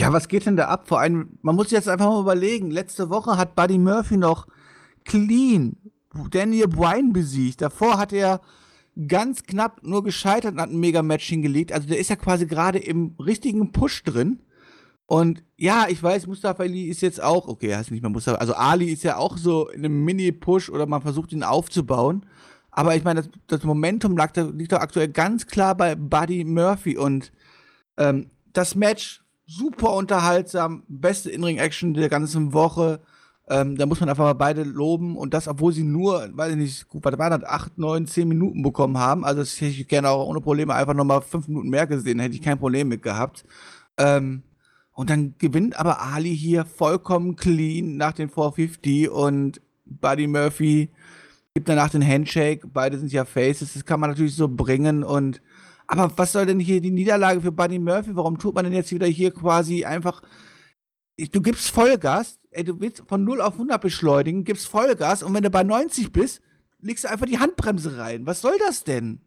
Ja, 0.00 0.12
was 0.12 0.28
geht 0.28 0.46
denn 0.46 0.56
da 0.56 0.68
ab? 0.68 0.86
Vor 0.86 1.00
allem, 1.00 1.38
man 1.42 1.56
muss 1.56 1.70
jetzt 1.70 1.88
einfach 1.88 2.06
mal 2.06 2.20
überlegen. 2.20 2.70
Letzte 2.70 3.10
Woche 3.10 3.36
hat 3.36 3.56
Buddy 3.56 3.78
Murphy 3.78 4.16
noch 4.16 4.46
clean 5.04 5.76
Daniel 6.30 6.68
Bryan 6.68 7.12
besiegt. 7.12 7.60
Davor 7.60 7.98
hat 7.98 8.12
er 8.12 8.40
ganz 9.06 9.42
knapp 9.44 9.82
nur 9.82 10.02
gescheitert 10.02 10.54
und 10.54 10.60
hat 10.60 10.70
ein 10.70 10.80
Mega-Match 10.80 11.26
hingelegt. 11.26 11.72
Also 11.72 11.88
der 11.88 11.98
ist 11.98 12.10
ja 12.10 12.16
quasi 12.16 12.46
gerade 12.46 12.78
im 12.78 13.14
richtigen 13.18 13.72
Push 13.72 14.04
drin. 14.04 14.40
Und 15.10 15.42
ja, 15.56 15.86
ich 15.88 16.02
weiß, 16.02 16.26
Mustafa 16.26 16.64
Ali 16.64 16.84
ist 16.84 17.00
jetzt 17.00 17.22
auch, 17.22 17.48
okay, 17.48 17.74
heißt 17.74 17.90
nicht 17.90 18.02
mehr 18.02 18.10
Mustafa, 18.10 18.36
also 18.36 18.52
Ali 18.52 18.92
ist 18.92 19.04
ja 19.04 19.16
auch 19.16 19.38
so 19.38 19.70
in 19.70 19.82
einem 19.82 20.04
Mini-Push 20.04 20.68
oder 20.68 20.84
man 20.84 21.00
versucht 21.00 21.32
ihn 21.32 21.42
aufzubauen. 21.42 22.26
Aber 22.70 22.94
ich 22.94 23.04
meine, 23.04 23.22
das, 23.22 23.30
das 23.46 23.64
Momentum 23.64 24.18
lag, 24.18 24.36
liegt 24.36 24.72
doch 24.72 24.80
aktuell 24.80 25.08
ganz 25.08 25.46
klar 25.46 25.74
bei 25.74 25.94
Buddy 25.94 26.44
Murphy 26.44 26.98
und 26.98 27.32
ähm, 27.96 28.30
das 28.52 28.74
Match 28.74 29.24
super 29.46 29.94
unterhaltsam, 29.94 30.82
beste 30.88 31.30
In-Ring-Action 31.30 31.94
der 31.94 32.10
ganzen 32.10 32.52
Woche. 32.52 33.00
Ähm, 33.48 33.78
da 33.78 33.86
muss 33.86 34.00
man 34.00 34.10
einfach 34.10 34.24
mal 34.24 34.34
beide 34.34 34.62
loben 34.62 35.16
und 35.16 35.32
das, 35.32 35.48
obwohl 35.48 35.72
sie 35.72 35.84
nur, 35.84 36.28
weiß 36.34 36.50
ich 36.50 36.58
nicht, 36.58 36.88
gut, 36.88 37.02
was 37.06 37.16
war 37.16 37.30
das, 37.30 37.44
acht, 37.48 37.78
neun, 37.78 38.06
zehn 38.06 38.28
Minuten 38.28 38.62
bekommen 38.62 38.98
haben. 38.98 39.24
Also 39.24 39.40
das 39.40 39.58
hätte 39.58 39.70
ich 39.70 39.88
gerne 39.88 40.10
auch 40.10 40.28
ohne 40.28 40.42
Probleme 40.42 40.74
einfach 40.74 40.92
nochmal 40.92 41.22
fünf 41.22 41.48
Minuten 41.48 41.70
mehr 41.70 41.86
gesehen, 41.86 42.18
hätte 42.20 42.34
ich 42.34 42.42
kein 42.42 42.58
Problem 42.58 42.88
mit 42.88 43.00
gehabt. 43.00 43.46
Ähm, 43.96 44.42
und 44.98 45.10
dann 45.10 45.36
gewinnt 45.38 45.78
aber 45.78 46.02
Ali 46.02 46.36
hier 46.36 46.64
vollkommen 46.64 47.36
clean 47.36 47.96
nach 47.96 48.14
den 48.14 48.28
450 48.28 49.08
und 49.08 49.60
Buddy 49.84 50.26
Murphy 50.26 50.90
gibt 51.54 51.68
danach 51.68 51.90
den 51.90 52.04
Handshake. 52.04 52.66
Beide 52.66 52.98
sind 52.98 53.12
ja 53.12 53.24
Faces, 53.24 53.74
das 53.74 53.84
kann 53.84 54.00
man 54.00 54.10
natürlich 54.10 54.34
so 54.34 54.48
bringen 54.48 55.04
und 55.04 55.40
aber 55.86 56.10
was 56.16 56.32
soll 56.32 56.46
denn 56.46 56.58
hier 56.58 56.80
die 56.80 56.90
Niederlage 56.90 57.40
für 57.40 57.52
Buddy 57.52 57.78
Murphy? 57.78 58.16
Warum 58.16 58.38
tut 58.38 58.56
man 58.56 58.64
denn 58.64 58.74
jetzt 58.74 58.90
wieder 58.90 59.06
hier 59.06 59.30
quasi 59.30 59.84
einfach 59.84 60.20
du 61.16 61.42
gibst 61.42 61.70
Vollgas, 61.70 62.40
ey, 62.50 62.64
du 62.64 62.80
willst 62.80 63.04
von 63.06 63.22
0 63.22 63.40
auf 63.40 63.52
100 63.52 63.80
beschleunigen, 63.80 64.42
gibst 64.42 64.66
Vollgas 64.66 65.22
und 65.22 65.32
wenn 65.32 65.44
du 65.44 65.50
bei 65.50 65.62
90 65.62 66.10
bist, 66.10 66.40
legst 66.80 67.04
du 67.04 67.08
einfach 67.08 67.26
die 67.26 67.38
Handbremse 67.38 67.98
rein. 67.98 68.26
Was 68.26 68.40
soll 68.40 68.58
das 68.66 68.82
denn? 68.82 69.20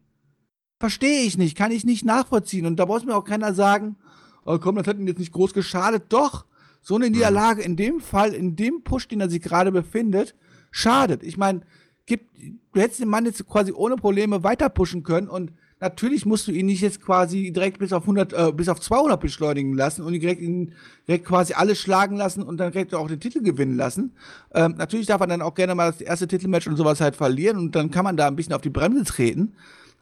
Verstehe 0.80 1.22
ich 1.22 1.38
nicht, 1.38 1.56
kann 1.56 1.72
ich 1.72 1.86
nicht 1.86 2.04
nachvollziehen 2.04 2.66
und 2.66 2.76
da 2.76 2.84
muss 2.84 3.06
mir 3.06 3.16
auch 3.16 3.24
keiner 3.24 3.54
sagen, 3.54 3.96
oh 4.44 4.58
komm, 4.58 4.76
das 4.76 4.86
hat 4.86 4.98
ihn 4.98 5.06
jetzt 5.06 5.18
nicht 5.18 5.32
groß 5.32 5.54
geschadet. 5.54 6.04
Doch, 6.08 6.44
so 6.80 6.96
eine 6.96 7.10
Niederlage 7.10 7.62
in 7.62 7.76
dem 7.76 8.00
Fall, 8.00 8.34
in 8.34 8.56
dem 8.56 8.82
Push, 8.82 9.08
den 9.08 9.20
er 9.20 9.30
sich 9.30 9.40
gerade 9.40 9.72
befindet, 9.72 10.34
schadet. 10.70 11.22
Ich 11.22 11.36
meine, 11.36 11.60
gibt, 12.06 12.26
du 12.72 12.80
hättest 12.80 13.00
den 13.00 13.08
Mann 13.08 13.24
jetzt 13.24 13.46
quasi 13.46 13.72
ohne 13.72 13.96
Probleme 13.96 14.42
weiter 14.42 14.68
pushen 14.68 15.02
können 15.02 15.28
und 15.28 15.52
natürlich 15.80 16.26
musst 16.26 16.46
du 16.46 16.52
ihn 16.52 16.66
nicht 16.66 16.80
jetzt 16.80 17.00
quasi 17.00 17.52
direkt 17.52 17.78
bis 17.78 17.92
auf 17.92 18.02
100, 18.02 18.32
äh, 18.32 18.52
bis 18.52 18.68
auf 18.68 18.80
200 18.80 19.20
beschleunigen 19.20 19.74
lassen 19.74 20.02
und 20.02 20.14
ihn 20.14 20.20
direkt, 20.20 20.40
ihn 20.40 20.74
direkt 21.06 21.24
quasi 21.24 21.54
alles 21.54 21.78
schlagen 21.78 22.16
lassen 22.16 22.42
und 22.42 22.58
dann 22.58 22.72
direkt 22.72 22.94
auch 22.94 23.08
den 23.08 23.20
Titel 23.20 23.42
gewinnen 23.42 23.76
lassen. 23.76 24.12
Ähm, 24.54 24.74
natürlich 24.76 25.06
darf 25.06 25.20
er 25.20 25.26
dann 25.26 25.42
auch 25.42 25.54
gerne 25.54 25.74
mal 25.74 25.90
das 25.90 26.00
erste 26.00 26.26
Titelmatch 26.26 26.66
und 26.66 26.76
sowas 26.76 27.00
halt 27.00 27.16
verlieren 27.16 27.58
und 27.58 27.74
dann 27.74 27.90
kann 27.90 28.04
man 28.04 28.16
da 28.16 28.26
ein 28.26 28.36
bisschen 28.36 28.54
auf 28.54 28.62
die 28.62 28.70
Bremse 28.70 29.04
treten. 29.04 29.54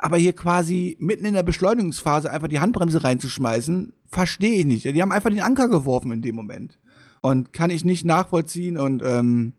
Aber 0.03 0.17
hier 0.17 0.33
quasi 0.33 0.97
mitten 0.99 1.27
in 1.27 1.35
der 1.35 1.43
Beschleunigungsphase 1.43 2.31
einfach 2.31 2.49
die 2.49 2.61
Handbremse 2.61 3.05
reinzuschmeißen, 3.05 3.93
verstehe 4.07 4.61
ich 4.61 4.65
nicht. 4.65 4.85
Die 4.85 5.03
haben 5.03 5.13
einfach 5.13 5.29
den 5.29 5.43
Anker 5.43 5.69
geworfen 5.69 6.11
in 6.11 6.23
dem 6.23 6.35
Moment. 6.35 6.79
Und 7.21 7.53
kann 7.53 7.69
ich 7.69 7.85
nicht 7.85 8.07
nachvollziehen 8.07 8.79
und 8.79 9.03
ähm, 9.05 9.53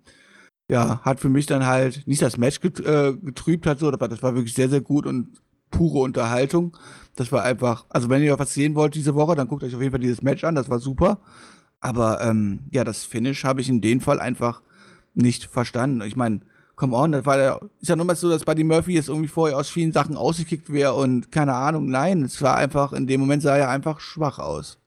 ja, 0.67 0.99
hat 1.01 1.19
für 1.19 1.29
mich 1.29 1.45
dann 1.45 1.67
halt 1.67 2.07
nicht 2.07 2.23
das 2.23 2.37
Match 2.37 2.59
äh, 2.63 3.13
getrübt 3.13 3.67
hat, 3.67 3.77
so, 3.77 3.91
das 3.91 4.23
war 4.23 4.33
wirklich 4.33 4.55
sehr, 4.55 4.69
sehr 4.69 4.81
gut 4.81 5.05
und 5.05 5.41
pure 5.69 5.99
Unterhaltung. 5.99 6.75
Das 7.15 7.31
war 7.31 7.43
einfach, 7.43 7.85
also 7.89 8.09
wenn 8.09 8.23
ihr 8.23 8.39
was 8.39 8.53
sehen 8.53 8.73
wollt 8.73 8.95
diese 8.95 9.13
Woche, 9.13 9.35
dann 9.35 9.47
guckt 9.47 9.63
euch 9.63 9.75
auf 9.75 9.81
jeden 9.81 9.91
Fall 9.91 9.99
dieses 9.99 10.23
Match 10.23 10.43
an, 10.43 10.55
das 10.55 10.69
war 10.69 10.79
super. 10.79 11.19
Aber 11.81 12.21
ähm, 12.21 12.61
ja, 12.71 12.83
das 12.83 13.03
Finish 13.03 13.43
habe 13.43 13.61
ich 13.61 13.69
in 13.69 13.81
dem 13.81 14.01
Fall 14.01 14.19
einfach 14.19 14.63
nicht 15.13 15.45
verstanden. 15.45 16.01
Ich 16.01 16.15
meine, 16.15 16.41
come 16.81 16.97
on, 16.97 17.11
das 17.11 17.27
war 17.27 17.37
ja, 17.37 17.59
ist 17.79 17.89
ja 17.89 17.95
nur 17.95 18.07
mal 18.07 18.15
so, 18.15 18.27
dass 18.27 18.43
Buddy 18.43 18.63
Murphy 18.63 18.93
jetzt 18.93 19.07
irgendwie 19.07 19.27
vorher 19.27 19.55
aus 19.55 19.69
vielen 19.69 19.91
Sachen 19.91 20.17
ausgekickt 20.17 20.73
wäre 20.73 20.95
und 20.95 21.31
keine 21.31 21.53
Ahnung. 21.53 21.85
Nein, 21.85 22.23
es 22.23 22.41
war 22.41 22.57
einfach, 22.57 22.91
in 22.91 23.05
dem 23.05 23.19
Moment 23.19 23.43
sah 23.43 23.55
er 23.55 23.69
einfach 23.69 23.99
schwach 23.99 24.39
aus. 24.39 24.79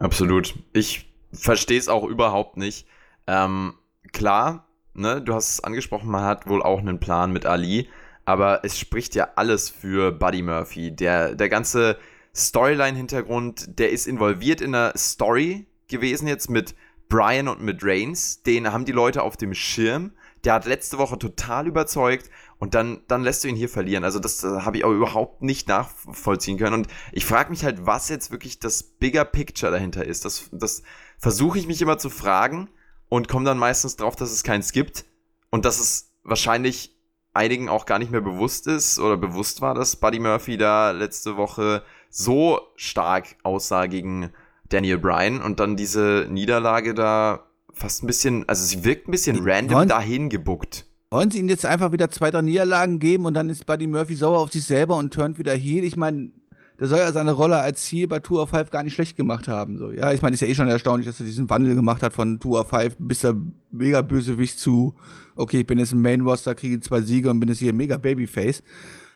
Absolut. 0.00 0.56
Ich 0.72 1.14
verstehe 1.32 1.78
es 1.78 1.88
auch 1.88 2.02
überhaupt 2.02 2.56
nicht. 2.56 2.88
Ähm, 3.28 3.74
klar, 4.12 4.66
ne, 4.94 5.22
du 5.22 5.32
hast 5.32 5.50
es 5.50 5.62
angesprochen, 5.62 6.10
man 6.10 6.24
hat 6.24 6.48
wohl 6.48 6.60
auch 6.60 6.80
einen 6.80 6.98
Plan 6.98 7.32
mit 7.32 7.46
Ali, 7.46 7.88
aber 8.24 8.64
es 8.64 8.76
spricht 8.76 9.14
ja 9.14 9.28
alles 9.36 9.70
für 9.70 10.10
Buddy 10.10 10.42
Murphy. 10.42 10.90
Der, 10.90 11.36
der 11.36 11.48
ganze 11.48 11.98
Storyline-Hintergrund, 12.34 13.78
der 13.78 13.92
ist 13.92 14.08
involviert 14.08 14.60
in 14.60 14.74
einer 14.74 14.92
Story 14.96 15.68
gewesen 15.86 16.26
jetzt 16.26 16.50
mit 16.50 16.74
Brian 17.08 17.46
und 17.46 17.62
mit 17.62 17.84
Reigns. 17.84 18.42
Den 18.42 18.72
haben 18.72 18.84
die 18.84 18.92
Leute 18.92 19.22
auf 19.22 19.36
dem 19.36 19.54
Schirm. 19.54 20.10
Der 20.44 20.54
hat 20.54 20.66
letzte 20.66 20.98
Woche 20.98 21.18
total 21.18 21.66
überzeugt 21.66 22.30
und 22.58 22.74
dann, 22.74 23.02
dann 23.08 23.22
lässt 23.22 23.44
du 23.44 23.48
ihn 23.48 23.56
hier 23.56 23.68
verlieren. 23.68 24.04
Also 24.04 24.18
das, 24.18 24.38
das 24.38 24.64
habe 24.64 24.76
ich 24.76 24.84
auch 24.84 24.92
überhaupt 24.92 25.42
nicht 25.42 25.68
nachvollziehen 25.68 26.58
können. 26.58 26.74
Und 26.74 26.88
ich 27.12 27.24
frage 27.24 27.50
mich 27.50 27.64
halt, 27.64 27.86
was 27.86 28.08
jetzt 28.08 28.30
wirklich 28.30 28.58
das 28.58 28.82
Bigger 28.82 29.24
Picture 29.24 29.72
dahinter 29.72 30.04
ist. 30.04 30.24
Das, 30.24 30.48
das 30.52 30.82
versuche 31.18 31.58
ich 31.58 31.66
mich 31.66 31.82
immer 31.82 31.98
zu 31.98 32.10
fragen 32.10 32.68
und 33.08 33.28
komme 33.28 33.44
dann 33.44 33.58
meistens 33.58 33.96
drauf, 33.96 34.16
dass 34.16 34.32
es 34.32 34.42
keins 34.42 34.72
gibt 34.72 35.04
und 35.50 35.64
dass 35.64 35.80
es 35.80 36.12
wahrscheinlich 36.24 36.94
einigen 37.32 37.68
auch 37.68 37.86
gar 37.86 37.98
nicht 37.98 38.10
mehr 38.10 38.20
bewusst 38.20 38.66
ist 38.66 38.98
oder 38.98 39.16
bewusst 39.16 39.60
war, 39.60 39.74
dass 39.74 39.96
Buddy 39.96 40.18
Murphy 40.18 40.56
da 40.56 40.90
letzte 40.90 41.36
Woche 41.36 41.82
so 42.10 42.60
stark 42.76 43.36
aussah 43.42 43.86
gegen 43.86 44.30
Daniel 44.68 44.98
Bryan 44.98 45.40
und 45.40 45.60
dann 45.60 45.76
diese 45.76 46.26
Niederlage 46.28 46.94
da 46.94 47.47
fast 47.78 48.02
ein 48.02 48.06
bisschen, 48.06 48.48
also 48.48 48.64
sie 48.64 48.84
wirkt 48.84 49.08
ein 49.08 49.12
bisschen 49.12 49.38
random 49.42 49.76
wollen, 49.76 49.88
dahin 49.88 50.28
gebuckt. 50.28 50.86
Wollen 51.10 51.30
sie 51.30 51.38
ihm 51.38 51.48
jetzt 51.48 51.64
einfach 51.64 51.92
wieder 51.92 52.10
zwei, 52.10 52.30
drei 52.30 52.42
Niederlagen 52.42 52.98
geben 52.98 53.24
und 53.24 53.34
dann 53.34 53.48
ist 53.48 53.64
Buddy 53.64 53.86
Murphy 53.86 54.14
sauer 54.14 54.38
auf 54.38 54.52
sich 54.52 54.64
selber 54.64 54.96
und 54.96 55.12
turnt 55.12 55.38
wieder 55.38 55.54
heel? 55.54 55.84
Ich 55.84 55.96
meine, 55.96 56.30
der 56.78 56.86
soll 56.86 56.98
ja 56.98 57.10
seine 57.10 57.32
Rolle 57.32 57.58
als 57.58 57.82
Ziel 57.82 58.06
bei 58.06 58.20
Tour 58.20 58.42
of 58.42 58.50
Five 58.50 58.70
gar 58.70 58.82
nicht 58.82 58.94
schlecht 58.94 59.16
gemacht 59.16 59.48
haben. 59.48 59.78
So. 59.78 59.90
Ja, 59.90 60.12
ich 60.12 60.22
meine, 60.22 60.34
ist 60.34 60.40
ja 60.40 60.46
eh 60.46 60.54
schon 60.54 60.68
erstaunlich, 60.68 61.06
dass 61.06 61.18
er 61.18 61.26
diesen 61.26 61.50
Wandel 61.50 61.74
gemacht 61.74 62.02
hat 62.02 62.12
von 62.12 62.38
Tour 62.38 62.60
of 62.60 62.68
Five 62.68 62.96
bis 62.98 63.20
der 63.20 63.36
mega 63.70 64.02
Bösewicht 64.02 64.58
zu, 64.58 64.94
okay, 65.34 65.60
ich 65.60 65.66
bin 65.66 65.78
jetzt 65.78 65.92
im 65.92 66.02
Main 66.02 66.20
Roster, 66.20 66.54
kriege 66.54 66.78
zwei 66.80 67.00
Siege 67.00 67.30
und 67.30 67.40
bin 67.40 67.48
jetzt 67.48 67.58
hier 67.58 67.72
mega 67.72 67.96
Babyface. 67.96 68.62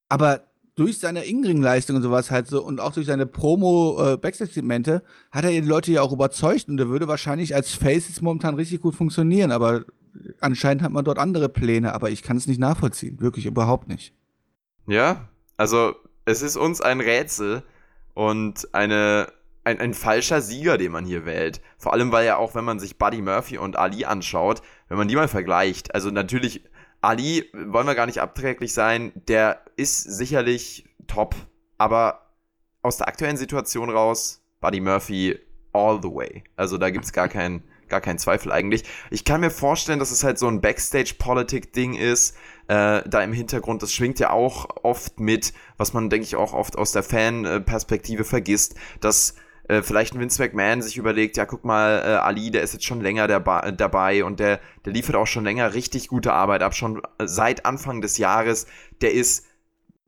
Aber 0.08 0.42
durch 0.74 0.98
seine 0.98 1.24
Ingring-Leistung 1.24 1.96
und 1.96 2.02
sowas 2.02 2.30
halt 2.30 2.46
so 2.46 2.64
und 2.64 2.80
auch 2.80 2.92
durch 2.92 3.06
seine 3.06 3.26
Promo-Backstage-Segmente 3.26 5.02
äh, 5.04 5.36
hat 5.36 5.44
er 5.44 5.50
die 5.50 5.60
Leute 5.60 5.92
ja 5.92 6.02
auch 6.02 6.12
überzeugt 6.12 6.68
und 6.68 6.78
der 6.78 6.88
würde 6.88 7.08
wahrscheinlich 7.08 7.54
als 7.54 7.74
Face 7.74 8.08
jetzt 8.08 8.22
momentan 8.22 8.54
richtig 8.54 8.80
gut 8.80 8.94
funktionieren, 8.94 9.52
aber 9.52 9.84
anscheinend 10.40 10.82
hat 10.82 10.92
man 10.92 11.04
dort 11.04 11.18
andere 11.18 11.48
Pläne, 11.48 11.94
aber 11.94 12.10
ich 12.10 12.22
kann 12.22 12.36
es 12.36 12.46
nicht 12.46 12.60
nachvollziehen, 12.60 13.20
wirklich 13.20 13.46
überhaupt 13.46 13.88
nicht. 13.88 14.14
Ja, 14.86 15.28
also 15.56 15.94
es 16.24 16.42
ist 16.42 16.56
uns 16.56 16.80
ein 16.80 17.00
Rätsel 17.00 17.62
und 18.14 18.74
eine, 18.74 19.28
ein, 19.64 19.78
ein 19.78 19.94
falscher 19.94 20.40
Sieger, 20.40 20.78
den 20.78 20.92
man 20.92 21.04
hier 21.04 21.24
wählt. 21.26 21.60
Vor 21.76 21.92
allem, 21.92 22.12
weil 22.12 22.26
ja 22.26 22.36
auch, 22.36 22.54
wenn 22.54 22.64
man 22.64 22.78
sich 22.78 22.98
Buddy 22.98 23.22
Murphy 23.22 23.58
und 23.58 23.76
Ali 23.76 24.04
anschaut, 24.04 24.62
wenn 24.88 24.98
man 24.98 25.08
die 25.08 25.16
mal 25.16 25.28
vergleicht, 25.28 25.94
also 25.94 26.10
natürlich, 26.10 26.64
Ali, 27.02 27.50
wollen 27.52 27.86
wir 27.86 27.94
gar 27.94 28.06
nicht 28.06 28.20
abträglich 28.20 28.72
sein, 28.72 29.12
der 29.14 29.60
ist 29.76 30.02
sicherlich 30.02 30.88
top, 31.06 31.34
aber 31.76 32.30
aus 32.80 32.96
der 32.96 33.08
aktuellen 33.08 33.36
Situation 33.36 33.90
raus, 33.90 34.42
Buddy 34.60 34.80
Murphy 34.80 35.38
all 35.72 36.00
the 36.00 36.08
way. 36.08 36.44
Also 36.56 36.78
da 36.78 36.90
gibt 36.90 37.04
es 37.04 37.12
gar 37.12 37.28
keinen 37.28 37.64
gar 37.92 38.00
keinen 38.00 38.18
Zweifel 38.18 38.50
eigentlich. 38.50 38.84
Ich 39.10 39.22
kann 39.22 39.42
mir 39.42 39.50
vorstellen, 39.50 39.98
dass 39.98 40.10
es 40.10 40.24
halt 40.24 40.38
so 40.38 40.48
ein 40.48 40.62
Backstage-Politik-Ding 40.62 41.92
ist, 41.94 42.34
äh, 42.66 43.02
da 43.06 43.22
im 43.22 43.34
Hintergrund. 43.34 43.82
Das 43.82 43.92
schwingt 43.92 44.18
ja 44.18 44.30
auch 44.30 44.66
oft 44.82 45.20
mit, 45.20 45.52
was 45.76 45.92
man, 45.92 46.08
denke 46.08 46.24
ich, 46.24 46.34
auch 46.34 46.54
oft 46.54 46.78
aus 46.78 46.92
der 46.92 47.02
Fan-Perspektive 47.02 48.24
vergisst, 48.24 48.76
dass 49.00 49.34
äh, 49.68 49.82
vielleicht 49.82 50.14
ein 50.14 50.20
Vince 50.20 50.42
McMahon 50.42 50.82
sich 50.82 50.96
überlegt, 50.96 51.36
ja, 51.36 51.46
guck 51.46 51.64
mal, 51.64 52.02
äh, 52.04 52.08
Ali, 52.16 52.50
der 52.50 52.62
ist 52.62 52.72
jetzt 52.72 52.84
schon 52.84 53.00
länger 53.00 53.28
dabei 53.28 54.24
und 54.24 54.40
der, 54.40 54.60
der 54.84 54.92
liefert 54.92 55.16
auch 55.16 55.26
schon 55.26 55.44
länger 55.44 55.74
richtig 55.74 56.08
gute 56.08 56.32
Arbeit 56.32 56.62
ab, 56.62 56.74
schon 56.74 57.02
seit 57.22 57.64
Anfang 57.64 58.00
des 58.00 58.18
Jahres. 58.18 58.66
Der 59.00 59.12
ist 59.12 59.46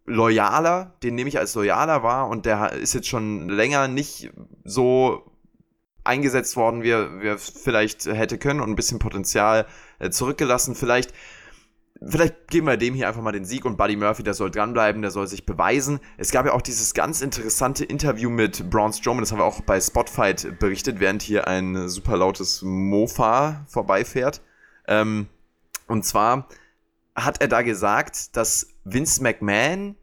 loyaler, 0.07 0.96
den 1.02 1.14
nehme 1.14 1.28
ich 1.28 1.38
als 1.38 1.55
loyaler 1.55 2.02
wahr 2.02 2.28
und 2.28 2.46
der 2.46 2.72
ist 2.72 2.94
jetzt 2.94 3.09
schon 3.09 3.48
länger 3.48 3.88
nicht 3.88 4.30
so 4.64 5.30
eingesetzt 6.05 6.57
worden, 6.57 6.82
wie 6.82 6.90
er, 6.90 7.20
wie 7.22 7.28
er 7.28 7.38
vielleicht 7.38 8.05
hätte 8.07 8.38
können 8.38 8.61
und 8.61 8.68
ein 8.68 8.76
bisschen 8.76 8.98
Potenzial 8.98 9.66
äh, 9.98 10.11
zurückgelassen. 10.11 10.74
Vielleicht, 10.74 11.14
vielleicht 12.07 12.48
geben 12.48 12.66
wir 12.66 12.76
dem 12.76 12.94
hier 12.94 13.09
einfach 13.09 13.22
mal 13.22 13.32
den 13.32 13.44
Sieg 13.44 13.64
und 13.64 13.76
Buddy 13.76 13.96
Murphy, 13.96 14.22
der 14.22 14.34
soll 14.34 14.50
dranbleiben, 14.50 15.02
der 15.02 15.11
soll 15.11 15.26
sich 15.26 15.46
beweisen. 15.46 16.00
Es 16.16 16.30
gab 16.30 16.46
ja 16.46 16.52
auch 16.52 16.62
dieses 16.62 16.94
ganz 16.94 17.20
interessante 17.20 17.84
Interview 17.84 18.30
mit 18.30 18.70
Braun 18.70 18.92
Strowman, 18.92 19.22
das 19.22 19.32
haben 19.32 19.38
wir 19.38 19.44
auch 19.44 19.61
bei 19.62 19.80
Spotfight 19.80 20.59
berichtet, 20.59 21.00
während 21.00 21.22
hier 21.22 21.48
ein 21.48 21.88
super 21.88 22.16
lautes 22.16 22.62
Mofa 22.62 23.64
vorbeifährt. 23.68 24.40
Ähm, 24.86 25.28
und 25.86 26.05
zwar 26.05 26.48
hat 27.14 27.40
er 27.40 27.48
da 27.48 27.62
gesagt, 27.62 28.36
dass 28.36 28.68
Vince 28.84 29.22
McMahon 29.22 29.96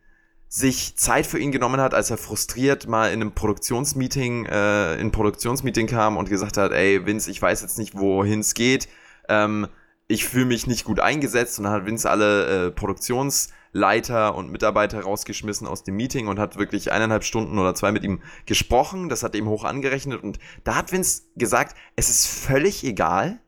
sich 0.48 0.98
Zeit 0.98 1.26
für 1.26 1.40
ihn 1.40 1.52
genommen 1.52 1.80
hat, 1.80 1.94
als 1.94 2.10
er 2.10 2.18
frustriert 2.18 2.88
mal 2.88 3.08
in 3.14 3.22
einem 3.22 3.32
Produktionsmeeting, 3.32 4.46
äh, 4.48 4.96
in 4.96 5.12
Produktionsmeeting 5.12 5.88
kam 5.88 6.18
und 6.18 6.30
gesagt 6.30 6.58
hat, 6.58 6.74
ey 6.74 7.06
Vince, 7.06 7.32
ich 7.32 7.42
weiß 7.42 7.62
jetzt 7.62 7.78
nicht, 7.78 7.98
wohin 7.98 8.42
es 8.42 8.54
geht, 8.54 8.90
ähm, 9.30 9.68
ich 10.12 10.26
fühle 10.26 10.46
mich 10.46 10.68
nicht 10.68 10.84
gut 10.84 11.00
eingesetzt 11.00 11.58
und 11.58 11.64
dann 11.64 11.74
hat 11.74 11.86
Vince 11.86 12.10
alle 12.10 12.68
äh, 12.68 12.72
Produktionsleiter 12.72 14.36
und 14.36 14.52
Mitarbeiter 14.52 15.02
rausgeschmissen 15.02 15.68
aus 15.68 15.84
dem 15.84 15.96
Meeting 15.96 16.28
und 16.28 16.38
hat 16.38 16.58
wirklich 16.58 16.92
eineinhalb 16.92 17.24
Stunden 17.24 17.58
oder 17.58 17.74
zwei 17.76 17.92
mit 17.92 18.04
ihm 18.04 18.22
gesprochen, 18.46 19.08
das 19.08 19.24
hat 19.24 19.36
ihm 19.36 19.48
hoch 19.48 19.64
angerechnet 19.64 20.22
und 20.22 20.38
da 20.66 20.76
hat 20.76 20.92
Vince 20.92 21.24
gesagt, 21.36 21.78
es 21.96 22.10
ist 22.10 22.28
völlig 22.28 22.84
egal, 22.84 23.40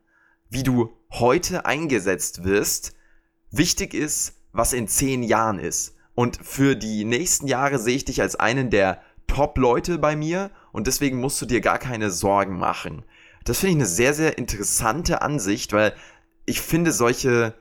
wie 0.49 0.64
du 0.64 0.93
heute 1.11 1.66
eingesetzt 1.66 2.45
wirst, 2.45 2.95
wichtig 3.51 3.93
ist, 3.93 4.36
was 4.53 4.72
in 4.74 4.88
zehn 4.88 5.22
Jahren 5.22 5.59
ist. 5.59 5.95
Und 6.16 6.38
für 6.41 6.76
die 6.76 7.05
nächsten 7.05 7.47
Jahre 7.47 7.80
sehe 7.80 7.95
ich 7.95 8.05
dich 8.05 8.22
als 8.22 8.36
einen 8.36 8.70
der 8.70 9.01
Top-Leute 9.28 9.97
bei 9.97 10.16
mir 10.16 10.51
und 10.72 10.88
deswegen 10.88 11.20
musst 11.20 11.41
du 11.41 11.45
dir 11.45 11.59
gar 11.59 11.80
keine 11.80 12.11
Sorgen 12.11 12.57
machen. 12.57 13.03
Das 13.45 13.59
finde 13.59 13.72
ich 13.72 13.78
eine 13.78 13.86
sehr, 13.88 14.14
sehr 14.14 14.38
interessante 14.38 15.22
Ansicht, 15.22 15.74
weil 15.74 15.93
ich 16.46 16.62
finde 16.62 16.91
solche 16.91 17.54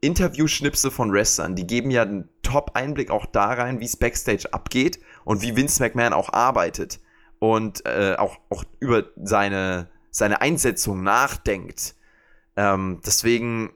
Interview-Schnipse 0.00 0.90
von 0.90 1.12
Wrestlern, 1.12 1.56
die 1.56 1.66
geben 1.66 1.90
ja 1.90 2.02
einen 2.02 2.28
Top-Einblick 2.42 3.10
auch 3.10 3.26
da 3.26 3.46
rein, 3.46 3.80
wie 3.80 3.86
es 3.86 3.96
Backstage 3.96 4.52
abgeht 4.52 5.00
und 5.24 5.42
wie 5.42 5.56
Vince 5.56 5.82
McMahon 5.82 6.12
auch 6.12 6.32
arbeitet 6.32 7.00
und 7.38 7.84
äh, 7.86 8.14
auch, 8.18 8.38
auch 8.50 8.64
über 8.78 9.04
seine, 9.16 9.88
seine 10.10 10.40
Einsetzung 10.40 11.02
nachdenkt. 11.02 11.96
Ähm, 12.56 13.00
deswegen 13.04 13.72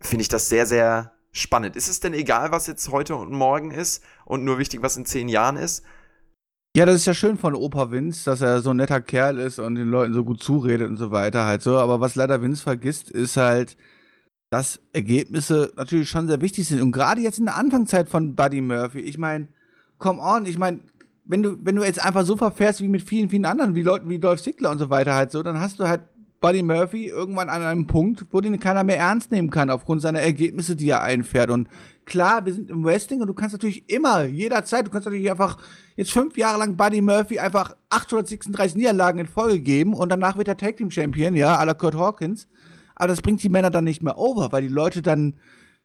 finde 0.00 0.22
ich 0.22 0.28
das 0.28 0.48
sehr, 0.48 0.66
sehr 0.66 1.12
spannend. 1.32 1.76
Ist 1.76 1.88
es 1.88 2.00
denn 2.00 2.14
egal, 2.14 2.52
was 2.52 2.66
jetzt 2.66 2.88
heute 2.90 3.16
und 3.16 3.32
morgen 3.32 3.70
ist 3.70 4.02
und 4.24 4.44
nur 4.44 4.58
wichtig, 4.58 4.82
was 4.82 4.96
in 4.96 5.04
zehn 5.04 5.28
Jahren 5.28 5.56
ist? 5.56 5.84
Ja, 6.76 6.84
das 6.84 6.96
ist 6.96 7.06
ja 7.06 7.14
schön 7.14 7.38
von 7.38 7.54
Opa 7.54 7.90
Vince, 7.90 8.26
dass 8.26 8.42
er 8.42 8.60
so 8.60 8.68
ein 8.68 8.76
netter 8.76 9.00
Kerl 9.00 9.38
ist 9.38 9.58
und 9.58 9.76
den 9.76 9.88
Leuten 9.88 10.12
so 10.12 10.24
gut 10.24 10.42
zuredet 10.42 10.86
und 10.86 10.98
so 10.98 11.10
weiter 11.10 11.46
halt 11.46 11.62
so. 11.62 11.78
Aber 11.78 12.02
was 12.02 12.16
leider 12.16 12.42
Vince 12.42 12.62
vergisst, 12.62 13.10
ist 13.10 13.38
halt, 13.38 13.78
dass 14.50 14.78
Ergebnisse 14.92 15.72
natürlich 15.78 16.10
schon 16.10 16.26
sehr 16.26 16.42
wichtig 16.42 16.68
sind. 16.68 16.82
Und 16.82 16.92
gerade 16.92 17.22
jetzt 17.22 17.38
in 17.38 17.46
der 17.46 17.56
Anfangszeit 17.56 18.10
von 18.10 18.34
Buddy 18.34 18.60
Murphy, 18.60 19.00
ich 19.00 19.16
meine, 19.16 19.48
come 19.96 20.20
on, 20.20 20.44
ich 20.44 20.58
meine, 20.58 20.80
wenn 21.24 21.42
du, 21.42 21.56
wenn 21.62 21.76
du 21.76 21.82
jetzt 21.82 22.04
einfach 22.04 22.26
so 22.26 22.36
verfährst 22.36 22.82
wie 22.82 22.88
mit 22.88 23.00
vielen, 23.00 23.30
vielen 23.30 23.46
anderen, 23.46 23.74
wie 23.74 23.82
Leuten 23.82 24.10
wie 24.10 24.18
Dolph 24.18 24.42
Ziggler 24.42 24.70
und 24.70 24.76
so 24.76 24.90
weiter 24.90 25.14
halt 25.14 25.30
so, 25.30 25.42
dann 25.42 25.58
hast 25.58 25.80
du 25.80 25.88
halt 25.88 26.02
Buddy 26.42 26.62
Murphy 26.62 27.06
irgendwann 27.06 27.48
an 27.48 27.62
einem 27.62 27.86
Punkt, 27.86 28.26
wo 28.32 28.42
den 28.42 28.60
keiner 28.60 28.84
mehr 28.84 28.98
ernst 28.98 29.32
nehmen 29.32 29.48
kann, 29.48 29.70
aufgrund 29.70 30.02
seiner 30.02 30.20
Ergebnisse, 30.20 30.76
die 30.76 30.90
er 30.90 31.02
einfährt. 31.02 31.48
Und 31.48 31.68
klar, 32.06 32.46
wir 32.46 32.54
sind 32.54 32.70
im 32.70 32.84
Wrestling 32.84 33.20
und 33.20 33.26
du 33.26 33.34
kannst 33.34 33.52
natürlich 33.52 33.88
immer, 33.90 34.24
jederzeit, 34.24 34.86
du 34.86 34.90
kannst 34.90 35.06
natürlich 35.06 35.30
einfach 35.30 35.58
jetzt 35.96 36.12
fünf 36.12 36.38
Jahre 36.38 36.58
lang 36.58 36.76
Buddy 36.76 37.02
Murphy 37.02 37.38
einfach 37.38 37.76
836 37.90 38.76
Niederlagen 38.76 39.18
in 39.18 39.26
Folge 39.26 39.60
geben 39.60 39.92
und 39.92 40.08
danach 40.08 40.38
wird 40.38 40.48
er 40.48 40.56
Tag 40.56 40.76
Team 40.76 40.90
Champion, 40.90 41.34
ja, 41.34 41.58
à 41.58 41.66
la 41.66 41.74
Kurt 41.74 41.96
Hawkins. 41.96 42.48
Aber 42.94 43.08
das 43.08 43.20
bringt 43.20 43.42
die 43.42 43.50
Männer 43.50 43.70
dann 43.70 43.84
nicht 43.84 44.02
mehr 44.02 44.16
over, 44.16 44.52
weil 44.52 44.62
die 44.62 44.68
Leute 44.68 45.02
dann, 45.02 45.34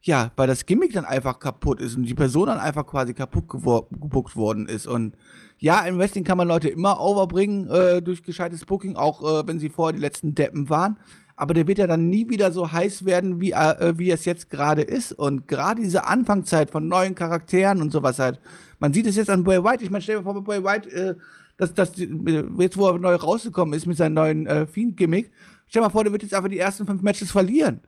ja, 0.00 0.32
weil 0.36 0.46
das 0.46 0.64
Gimmick 0.64 0.94
dann 0.94 1.04
einfach 1.04 1.38
kaputt 1.38 1.80
ist 1.80 1.96
und 1.96 2.04
die 2.04 2.14
Person 2.14 2.46
dann 2.46 2.58
einfach 2.58 2.86
quasi 2.86 3.12
kaputt 3.12 3.48
gebuckt 3.48 4.34
worden 4.34 4.66
ist. 4.66 4.86
Und 4.86 5.16
ja, 5.58 5.80
im 5.80 5.98
Wrestling 5.98 6.24
kann 6.24 6.38
man 6.38 6.48
Leute 6.48 6.68
immer 6.68 7.00
overbringen 7.00 7.68
äh, 7.68 8.00
durch 8.00 8.22
gescheites 8.22 8.64
Booking, 8.64 8.96
auch 8.96 9.22
äh, 9.22 9.46
wenn 9.46 9.58
sie 9.58 9.68
vorher 9.68 9.92
die 9.92 10.00
letzten 10.00 10.34
Deppen 10.34 10.70
waren. 10.70 10.98
Aber 11.42 11.54
der 11.54 11.66
wird 11.66 11.78
ja 11.78 11.88
dann 11.88 12.08
nie 12.08 12.28
wieder 12.28 12.52
so 12.52 12.70
heiß 12.70 13.04
werden, 13.04 13.40
wie, 13.40 13.50
äh, 13.50 13.98
wie 13.98 14.12
es 14.12 14.24
jetzt 14.26 14.48
gerade 14.48 14.82
ist. 14.82 15.10
Und 15.10 15.48
gerade 15.48 15.82
diese 15.82 16.06
Anfangszeit 16.06 16.70
von 16.70 16.86
neuen 16.86 17.16
Charakteren 17.16 17.82
und 17.82 17.90
sowas 17.90 18.20
halt. 18.20 18.38
Man 18.78 18.92
sieht 18.92 19.08
es 19.08 19.16
jetzt 19.16 19.28
an 19.28 19.42
Bray 19.42 19.64
White. 19.64 19.82
Ich 19.82 19.90
meine, 19.90 20.02
stell 20.02 20.18
dir 20.18 20.22
vor, 20.22 20.40
Bray 20.44 20.62
White, 20.62 20.88
äh, 20.92 21.16
dass, 21.56 21.74
dass 21.74 21.94
jetzt, 21.96 22.76
wo 22.76 22.86
er 22.86 22.96
neu 22.96 23.16
rausgekommen 23.16 23.74
ist 23.74 23.86
mit 23.86 23.96
seinem 23.96 24.14
neuen 24.14 24.46
äh, 24.46 24.68
Fiend-Gimmick, 24.68 25.32
stell 25.66 25.80
dir 25.82 25.86
mal 25.86 25.90
vor, 25.90 26.04
der 26.04 26.12
wird 26.12 26.22
jetzt 26.22 26.32
einfach 26.32 26.48
die 26.48 26.60
ersten 26.60 26.86
fünf 26.86 27.02
Matches 27.02 27.32
verlieren. 27.32 27.80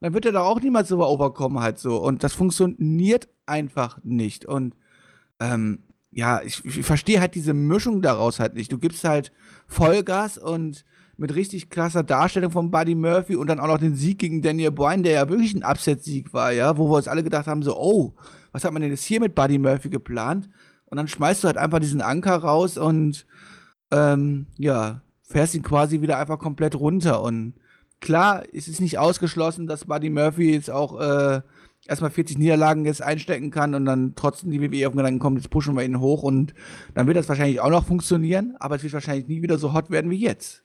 Dann 0.00 0.14
wird 0.14 0.24
er 0.24 0.32
da 0.32 0.40
auch 0.40 0.62
niemals 0.62 0.88
so 0.88 1.06
overkommen 1.06 1.60
halt 1.60 1.78
so. 1.78 1.98
Und 1.98 2.24
das 2.24 2.32
funktioniert 2.32 3.28
einfach 3.44 3.98
nicht. 4.02 4.46
Und 4.46 4.74
ähm, 5.38 5.80
ja, 6.12 6.40
ich, 6.40 6.64
ich 6.64 6.86
verstehe 6.86 7.20
halt 7.20 7.34
diese 7.34 7.52
Mischung 7.52 8.00
daraus 8.00 8.40
halt 8.40 8.54
nicht. 8.54 8.72
Du 8.72 8.78
gibst 8.78 9.04
halt 9.04 9.32
Vollgas 9.66 10.38
und 10.38 10.86
mit 11.22 11.36
richtig 11.36 11.70
krasser 11.70 12.02
Darstellung 12.02 12.50
von 12.50 12.72
Buddy 12.72 12.96
Murphy 12.96 13.36
und 13.36 13.46
dann 13.46 13.60
auch 13.60 13.68
noch 13.68 13.78
den 13.78 13.94
Sieg 13.94 14.18
gegen 14.18 14.42
Daniel 14.42 14.72
Bryan, 14.72 15.04
der 15.04 15.12
ja 15.12 15.28
wirklich 15.28 15.54
ein 15.54 15.62
Upset-Sieg 15.62 16.34
war, 16.34 16.50
ja, 16.50 16.76
wo 16.76 16.90
wir 16.90 16.96
uns 16.96 17.06
alle 17.06 17.22
gedacht 17.22 17.46
haben, 17.46 17.62
so, 17.62 17.78
oh, 17.78 18.12
was 18.50 18.64
hat 18.64 18.72
man 18.72 18.82
denn 18.82 18.90
jetzt 18.90 19.04
hier 19.04 19.20
mit 19.20 19.36
Buddy 19.36 19.58
Murphy 19.58 19.88
geplant? 19.88 20.50
Und 20.86 20.96
dann 20.96 21.06
schmeißt 21.06 21.44
du 21.44 21.46
halt 21.46 21.58
einfach 21.58 21.78
diesen 21.78 22.02
Anker 22.02 22.34
raus 22.34 22.76
und 22.76 23.24
ähm, 23.92 24.46
ja, 24.58 25.00
fährst 25.22 25.54
ihn 25.54 25.62
quasi 25.62 26.00
wieder 26.00 26.18
einfach 26.18 26.40
komplett 26.40 26.74
runter. 26.74 27.22
Und 27.22 27.54
klar, 28.00 28.42
es 28.52 28.66
ist 28.66 28.80
nicht 28.80 28.98
ausgeschlossen, 28.98 29.68
dass 29.68 29.84
Buddy 29.84 30.10
Murphy 30.10 30.52
jetzt 30.52 30.72
auch 30.72 31.00
äh, 31.00 31.40
erstmal 31.86 32.10
40 32.10 32.36
Niederlagen 32.36 32.84
jetzt 32.84 33.00
einstecken 33.00 33.52
kann 33.52 33.76
und 33.76 33.84
dann 33.84 34.14
trotzdem 34.16 34.50
die 34.50 34.60
WWE 34.60 34.88
auf 34.88 34.92
den 34.94 34.98
Gedanken 34.98 35.20
kommt, 35.20 35.38
jetzt 35.38 35.50
pushen 35.50 35.76
wir 35.76 35.84
ihn 35.84 36.00
hoch 36.00 36.24
und 36.24 36.52
dann 36.94 37.06
wird 37.06 37.16
das 37.16 37.28
wahrscheinlich 37.28 37.60
auch 37.60 37.70
noch 37.70 37.86
funktionieren, 37.86 38.56
aber 38.58 38.74
es 38.74 38.82
wird 38.82 38.92
wahrscheinlich 38.92 39.28
nie 39.28 39.40
wieder 39.40 39.56
so 39.56 39.72
hot 39.72 39.88
werden 39.88 40.10
wie 40.10 40.18
jetzt. 40.18 40.64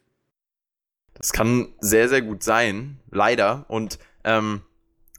Das 1.18 1.32
kann 1.32 1.70
sehr, 1.80 2.10
sehr 2.10 2.22
gut 2.22 2.44
sein, 2.44 3.00
leider. 3.12 3.66
Und 3.68 4.00
ähm, 4.24 4.62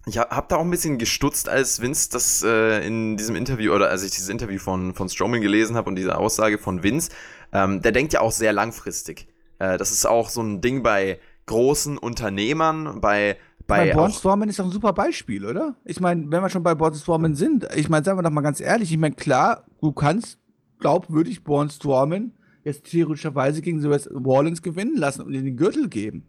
ich 0.06 0.18
habe 0.18 0.46
da 0.48 0.56
auch 0.56 0.62
ein 0.62 0.70
bisschen 0.70 0.98
gestutzt, 0.98 1.48
als 1.48 1.80
Vince 1.80 2.10
das 2.10 2.42
äh, 2.42 2.86
in 2.86 3.16
diesem 3.16 3.36
Interview 3.36 3.72
oder 3.72 3.90
als 3.90 4.02
ich 4.02 4.10
dieses 4.10 4.28
Interview 4.28 4.58
von, 4.58 4.94
von 4.94 5.08
Strowman 5.08 5.40
gelesen 5.40 5.76
habe 5.76 5.88
und 5.88 5.96
diese 5.96 6.16
Aussage 6.16 6.58
von 6.58 6.82
Vince, 6.82 7.10
ähm, 7.52 7.82
der 7.82 7.92
denkt 7.92 8.12
ja 8.12 8.20
auch 8.20 8.32
sehr 8.32 8.52
langfristig. 8.52 9.28
Äh, 9.58 9.76
das 9.76 9.90
ist 9.90 10.06
auch 10.06 10.30
so 10.30 10.42
ein 10.42 10.60
Ding 10.60 10.82
bei 10.82 11.18
großen 11.46 11.98
Unternehmern, 11.98 13.00
bei 13.00 13.36
bei, 13.66 13.92
Born 13.92 14.12
Stormen 14.12 14.48
ist 14.48 14.58
doch 14.58 14.64
ein 14.64 14.70
super 14.70 14.94
Beispiel, 14.94 15.44
oder? 15.44 15.74
Ich 15.84 16.00
meine, 16.00 16.24
wenn 16.30 16.42
wir 16.42 16.48
schon 16.48 16.62
bei 16.62 16.74
Born 16.74 16.94
Stormen 16.94 17.34
sind, 17.34 17.68
ich 17.76 17.90
meine, 17.90 18.02
sagen 18.02 18.16
wir 18.18 18.22
doch 18.22 18.30
mal 18.30 18.40
ganz 18.40 18.60
ehrlich, 18.60 18.90
ich 18.90 18.96
meine, 18.96 19.14
klar, 19.14 19.66
du 19.82 19.92
kannst 19.92 20.38
glaubwürdig 20.78 21.44
Born 21.44 21.68
Stormen 21.68 22.37
jetzt 22.68 22.84
theoretischerweise 22.90 23.62
gegen 23.62 23.80
Sylvester 23.80 24.10
Wallins 24.14 24.62
gewinnen 24.62 24.96
lassen 24.96 25.22
und 25.22 25.34
ihm 25.34 25.44
den 25.44 25.56
Gürtel 25.56 25.88
geben. 25.88 26.28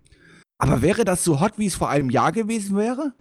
Aber 0.57 0.81
wäre 0.81 1.05
das 1.05 1.23
so 1.23 1.39
hot, 1.39 1.53
wie 1.57 1.67
es 1.67 1.75
vor 1.75 1.89
einem 1.89 2.09
Jahr 2.09 2.31
gewesen 2.31 2.75
wäre? 2.75 3.13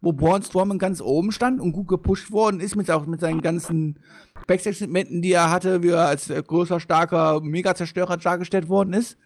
Wo 0.00 0.12
Braun 0.12 0.42
Strowman 0.42 0.78
ganz 0.78 1.00
oben 1.00 1.32
stand 1.32 1.60
und 1.60 1.72
gut 1.72 1.88
gepusht 1.88 2.30
worden 2.30 2.60
ist, 2.60 2.76
mit, 2.76 2.90
auch 2.90 3.06
mit 3.06 3.20
seinen 3.20 3.42
ganzen 3.42 3.98
Backstage-Segmenten, 4.46 5.20
die 5.20 5.32
er 5.32 5.50
hatte, 5.50 5.82
wie 5.82 5.88
er 5.88 6.06
als 6.06 6.28
großer, 6.28 6.80
starker 6.80 7.40
Mega-Zerstörer 7.40 8.16
dargestellt 8.16 8.68
worden 8.68 8.92
ist? 8.92 9.18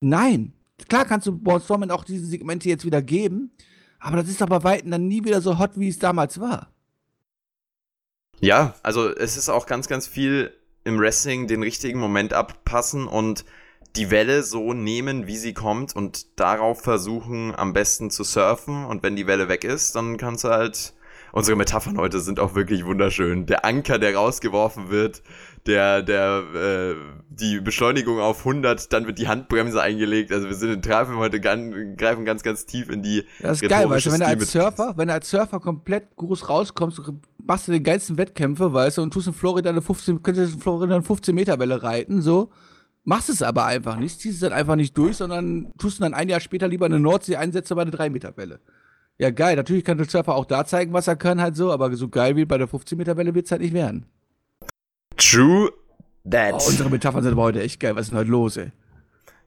Nein. 0.00 0.52
Klar 0.88 1.04
kannst 1.04 1.26
du 1.26 1.38
Braun 1.38 1.60
Strowman 1.60 1.90
auch 1.90 2.04
diese 2.04 2.26
Segmente 2.26 2.68
jetzt 2.68 2.84
wieder 2.84 3.02
geben, 3.02 3.52
aber 4.00 4.16
das 4.16 4.28
ist 4.28 4.42
aber 4.42 4.64
weitem 4.64 4.90
dann 4.90 5.06
nie 5.06 5.24
wieder 5.24 5.40
so 5.40 5.58
hot, 5.58 5.78
wie 5.78 5.88
es 5.88 5.98
damals 5.98 6.40
war. 6.40 6.72
Ja, 8.40 8.74
also 8.82 9.08
es 9.08 9.36
ist 9.36 9.48
auch 9.48 9.66
ganz, 9.66 9.86
ganz 9.86 10.08
viel 10.08 10.52
im 10.84 10.98
Wrestling 10.98 11.46
den 11.46 11.62
richtigen 11.62 11.98
Moment 11.98 12.32
abpassen 12.32 13.06
und 13.06 13.44
die 13.96 14.10
Welle 14.10 14.42
so 14.42 14.72
nehmen, 14.72 15.26
wie 15.26 15.36
sie 15.36 15.52
kommt 15.52 15.94
und 15.94 16.38
darauf 16.40 16.80
versuchen, 16.82 17.54
am 17.54 17.72
besten 17.72 18.10
zu 18.10 18.24
surfen. 18.24 18.84
Und 18.86 19.02
wenn 19.02 19.16
die 19.16 19.26
Welle 19.26 19.48
weg 19.48 19.64
ist, 19.64 19.94
dann 19.94 20.16
kannst 20.16 20.44
du 20.44 20.48
halt. 20.48 20.94
Unsere 21.34 21.56
Metaphern 21.56 21.96
heute 21.96 22.20
sind 22.20 22.38
auch 22.38 22.54
wirklich 22.54 22.84
wunderschön. 22.84 23.46
Der 23.46 23.64
Anker, 23.64 23.98
der 23.98 24.14
rausgeworfen 24.14 24.90
wird, 24.90 25.22
der, 25.66 26.02
der, 26.02 26.42
äh, 26.54 26.94
die 27.28 27.60
Beschleunigung 27.60 28.20
auf 28.20 28.40
100, 28.40 28.92
dann 28.92 29.06
wird 29.06 29.18
die 29.18 29.28
Handbremse 29.28 29.80
eingelegt. 29.80 30.32
Also 30.32 30.48
wir 30.48 30.54
sind 30.54 30.72
in 30.72 30.82
Treffen 30.82 31.16
heute 31.16 31.40
ganz, 31.40 31.74
greifen 31.96 32.24
ganz, 32.24 32.42
ganz 32.42 32.66
tief 32.66 32.90
in 32.90 33.02
die. 33.02 33.24
Das 33.40 33.62
ist 33.62 33.68
geil, 33.68 33.88
weißt 33.88 34.06
du, 34.06 34.12
wenn 34.12 34.20
du 34.20 34.26
als 34.26 34.52
Surfer, 34.52 34.94
wenn 34.96 35.08
du 35.08 35.14
als 35.14 35.30
Surfer 35.30 35.60
komplett 35.60 36.16
groß 36.16 36.48
rauskommst, 36.48 37.00
machst 37.44 37.68
du 37.68 37.72
den 37.72 37.82
geilsten 37.82 38.18
Wettkämpfe, 38.18 38.72
weißt 38.72 38.98
du, 38.98 39.02
und 39.02 39.12
tust 39.12 39.28
in 39.28 39.34
Florida 39.34 39.70
eine 39.70 39.82
15, 39.82 40.22
könntest 40.22 40.54
in 40.54 40.60
Florida 40.60 40.94
eine 40.94 41.04
15 41.04 41.34
Meter 41.34 41.58
Welle 41.58 41.82
reiten, 41.82 42.22
so. 42.22 42.50
Machst 43.04 43.28
es 43.28 43.42
aber 43.42 43.64
einfach 43.64 43.96
nicht, 43.96 44.20
ziehst 44.20 44.34
es 44.34 44.40
dann 44.40 44.52
einfach 44.52 44.76
nicht 44.76 44.96
durch, 44.96 45.16
sondern 45.16 45.72
tust 45.76 46.00
dann 46.00 46.14
ein 46.14 46.28
Jahr 46.28 46.38
später 46.38 46.68
lieber 46.68 46.86
eine 46.86 47.00
Nordsee 47.00 47.34
einsetzen 47.34 47.74
bei 47.74 47.82
einer 47.82 47.90
3 47.90 48.10
Meter 48.10 48.36
Welle. 48.36 48.60
Ja, 49.18 49.30
geil. 49.30 49.56
Natürlich 49.56 49.84
kann 49.84 49.98
der 49.98 50.08
Surfer 50.08 50.34
auch 50.34 50.44
da 50.44 50.64
zeigen, 50.64 50.92
was 50.92 51.08
er 51.08 51.16
kann, 51.16 51.40
halt 51.40 51.56
so, 51.56 51.72
aber 51.72 51.94
so 51.96 52.08
geil 52.08 52.36
wie 52.36 52.44
bei 52.44 52.58
der 52.58 52.68
15 52.68 52.96
Meter 52.96 53.16
Welle 53.16 53.34
wird 53.34 53.46
es 53.46 53.52
halt 53.52 53.60
nicht 53.60 53.74
werden. 53.74 54.06
True 55.30 55.72
that. 56.28 56.54
Oh, 56.54 56.68
unsere 56.68 56.90
Metaphern 56.90 57.22
sind 57.22 57.32
aber 57.32 57.42
heute 57.42 57.62
echt 57.62 57.80
geil. 57.80 57.96
Was 57.96 58.06
ist 58.06 58.10
denn 58.10 58.18
heute 58.18 58.30
los, 58.30 58.56
ey? 58.56 58.72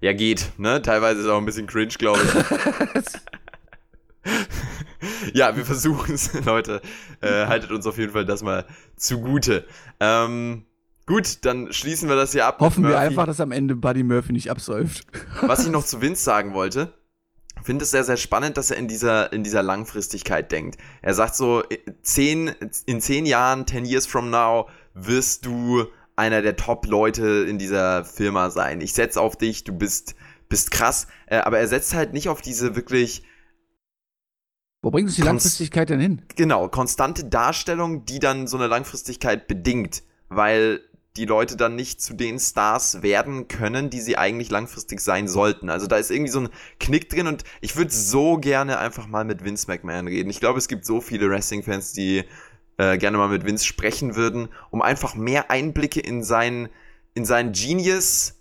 Ja, 0.02 0.14
geht, 0.14 0.52
ne? 0.58 0.82
Teilweise 0.82 1.22
ist 1.22 1.28
auch 1.28 1.38
ein 1.38 1.46
bisschen 1.46 1.68
cringe, 1.68 1.94
glaube 1.98 2.20
ich. 2.24 2.34
ja, 5.34 5.56
wir 5.56 5.66
versuchen 5.66 6.16
es, 6.16 6.34
Leute. 6.46 6.82
Äh, 7.22 7.48
haltet 7.48 7.72
uns 7.72 7.88
auf 7.88 7.98
jeden 7.98 8.12
Fall 8.12 8.26
das 8.26 8.44
mal 8.44 8.66
zugute. 8.96 9.66
Ähm, 10.00 10.66
gut, 11.06 11.46
dann 11.46 11.74
schließen 11.74 12.10
wir 12.10 12.16
das 12.16 12.34
hier 12.34 12.46
ab. 12.46 12.60
Hoffen 12.60 12.88
wir 12.88 13.00
einfach, 13.00 13.26
dass 13.26 13.40
am 13.40 13.52
Ende 13.52 13.76
Buddy 13.76 14.04
Murphy 14.04 14.34
nicht 14.34 14.52
absäuft. 14.52 15.08
Was 15.42 15.66
ich 15.66 15.72
noch 15.72 15.86
zu 15.86 16.02
Vince 16.02 16.24
sagen 16.24 16.54
wollte, 16.54 16.94
finde 17.66 17.84
es 17.84 17.92
sehr, 17.92 18.04
sehr 18.04 18.18
spannend, 18.18 18.58
dass 18.58 18.72
er 18.72 18.78
in 18.78 18.88
dieser, 18.88 19.34
in 19.34 19.44
dieser 19.44 19.64
Langfristigkeit 19.64 20.52
denkt. 20.52 20.78
Er 21.02 21.16
sagt 21.16 21.36
so, 21.36 21.64
zehn, 22.04 22.52
in 22.86 23.02
zehn 23.02 23.26
Jahren, 23.26 23.66
ten 23.66 23.86
years 23.86 24.06
from 24.06 24.30
now, 24.30 24.70
wirst 24.96 25.46
du 25.46 25.86
einer 26.16 26.42
der 26.42 26.56
Top-Leute 26.56 27.46
in 27.48 27.60
dieser 27.60 28.06
Firma 28.06 28.50
sein. 28.50 28.82
Ich 28.82 28.94
setze 28.94 29.22
auf 29.22 29.36
dich, 29.36 29.66
du 29.66 29.74
bist, 29.74 30.16
bist 30.50 30.72
krass. 30.72 31.08
Äh, 31.28 31.38
aber 31.38 31.60
er 31.60 31.68
setzt 31.68 31.94
halt 31.94 32.14
nicht 32.14 32.30
auf 32.30 32.42
diese 32.42 32.76
wirklich. 32.76 33.24
Wo 34.82 34.92
bringt 34.92 35.08
uns 35.08 35.16
die 35.16 35.24
Langfristigkeit 35.24 35.90
denn 35.90 36.00
hin? 36.00 36.22
Genau, 36.36 36.70
konstante 36.70 37.26
Darstellung, 37.26 38.06
die 38.06 38.20
dann 38.20 38.48
so 38.48 38.56
eine 38.58 38.68
Langfristigkeit 38.68 39.48
bedingt, 39.48 40.04
weil 40.30 40.82
die 41.18 41.26
Leute 41.26 41.56
dann 41.56 41.76
nicht 41.76 42.02
zu 42.02 42.14
den 42.14 42.40
Stars 42.40 43.02
werden 43.02 43.48
können, 43.48 43.90
die 43.90 44.02
sie 44.02 44.18
eigentlich 44.18 44.50
langfristig 44.52 45.00
sein 45.00 45.28
sollten. 45.28 45.70
Also 45.70 45.88
da 45.88 45.98
ist 45.98 46.12
irgendwie 46.12 46.32
so 46.32 46.42
ein 46.42 46.50
Knick 46.80 47.10
drin 47.10 47.28
und 47.28 47.44
ich 47.62 47.78
würde 47.78 47.92
so 47.92 48.38
gerne 48.38 48.78
einfach 48.78 49.08
mal 49.08 49.24
mit 49.24 49.44
Vince 49.44 49.68
McMahon 49.68 50.08
reden. 50.08 50.30
Ich 50.30 50.42
glaube, 50.42 50.60
es 50.60 50.68
gibt 50.68 50.86
so 50.86 51.00
viele 51.00 51.30
Wrestling-Fans, 51.30 51.94
die 51.94 52.26
äh, 52.78 52.98
gerne 52.98 53.18
mal 53.18 53.30
mit 53.30 53.46
Vince 53.46 53.66
sprechen 53.66 54.16
würden, 54.16 54.50
um 54.70 54.82
einfach 54.82 55.16
mehr 55.16 55.50
Einblicke 55.52 56.00
in 56.00 56.24
seinen, 56.24 56.70
in 57.14 57.26
seinen 57.26 57.52
Genius 57.54 58.36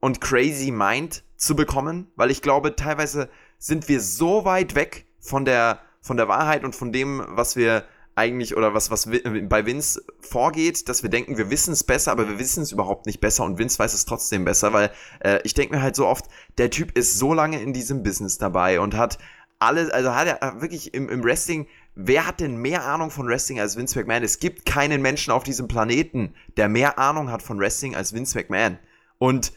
und 0.00 0.20
crazy 0.20 0.70
Mind 0.70 1.24
zu 1.36 1.56
bekommen, 1.56 2.10
weil 2.16 2.30
ich 2.30 2.42
glaube, 2.42 2.76
teilweise 2.76 3.28
sind 3.58 3.88
wir 3.88 4.00
so 4.00 4.44
weit 4.44 4.74
weg 4.74 5.06
von 5.18 5.44
der, 5.44 5.80
von 6.00 6.16
der 6.16 6.28
Wahrheit 6.28 6.64
und 6.64 6.74
von 6.74 6.92
dem, 6.92 7.24
was 7.28 7.56
wir 7.56 7.84
eigentlich 8.16 8.56
oder 8.56 8.74
was, 8.74 8.90
was 8.90 9.08
bei 9.08 9.66
Vince 9.66 10.02
vorgeht, 10.20 10.88
dass 10.88 11.02
wir 11.02 11.10
denken, 11.10 11.38
wir 11.38 11.50
wissen 11.50 11.72
es 11.72 11.84
besser, 11.84 12.12
aber 12.12 12.28
wir 12.28 12.38
wissen 12.38 12.62
es 12.62 12.72
überhaupt 12.72 13.06
nicht 13.06 13.20
besser 13.20 13.44
und 13.44 13.58
Vince 13.58 13.78
weiß 13.78 13.94
es 13.94 14.04
trotzdem 14.04 14.44
besser, 14.44 14.72
weil 14.72 14.90
äh, 15.20 15.40
ich 15.44 15.54
denke 15.54 15.76
mir 15.76 15.82
halt 15.82 15.96
so 15.96 16.06
oft, 16.06 16.26
der 16.58 16.70
Typ 16.70 16.96
ist 16.96 17.18
so 17.18 17.32
lange 17.32 17.62
in 17.62 17.72
diesem 17.72 18.02
Business 18.02 18.36
dabei 18.36 18.80
und 18.80 18.94
hat 18.96 19.18
alles, 19.58 19.90
also 19.90 20.14
hat 20.14 20.26
er 20.26 20.60
wirklich 20.60 20.92
im, 20.94 21.08
im 21.08 21.22
Wrestling 21.22 21.66
wer 21.94 22.26
hat 22.26 22.40
denn 22.40 22.56
mehr 22.56 22.84
Ahnung 22.84 23.10
von 23.10 23.26
Wrestling 23.26 23.60
als 23.60 23.76
Vince 23.76 23.98
McMahon? 23.98 24.22
Es 24.22 24.38
gibt 24.38 24.66
keinen 24.66 25.02
Menschen 25.02 25.32
auf 25.32 25.42
diesem 25.42 25.68
Planeten, 25.68 26.34
der 26.56 26.68
mehr 26.68 26.98
Ahnung 26.98 27.30
hat 27.30 27.42
von 27.42 27.58
Wrestling 27.58 27.94
als 27.94 28.12
Vince 28.12 28.38
McMahon. 28.38 28.78
Und 29.18 29.52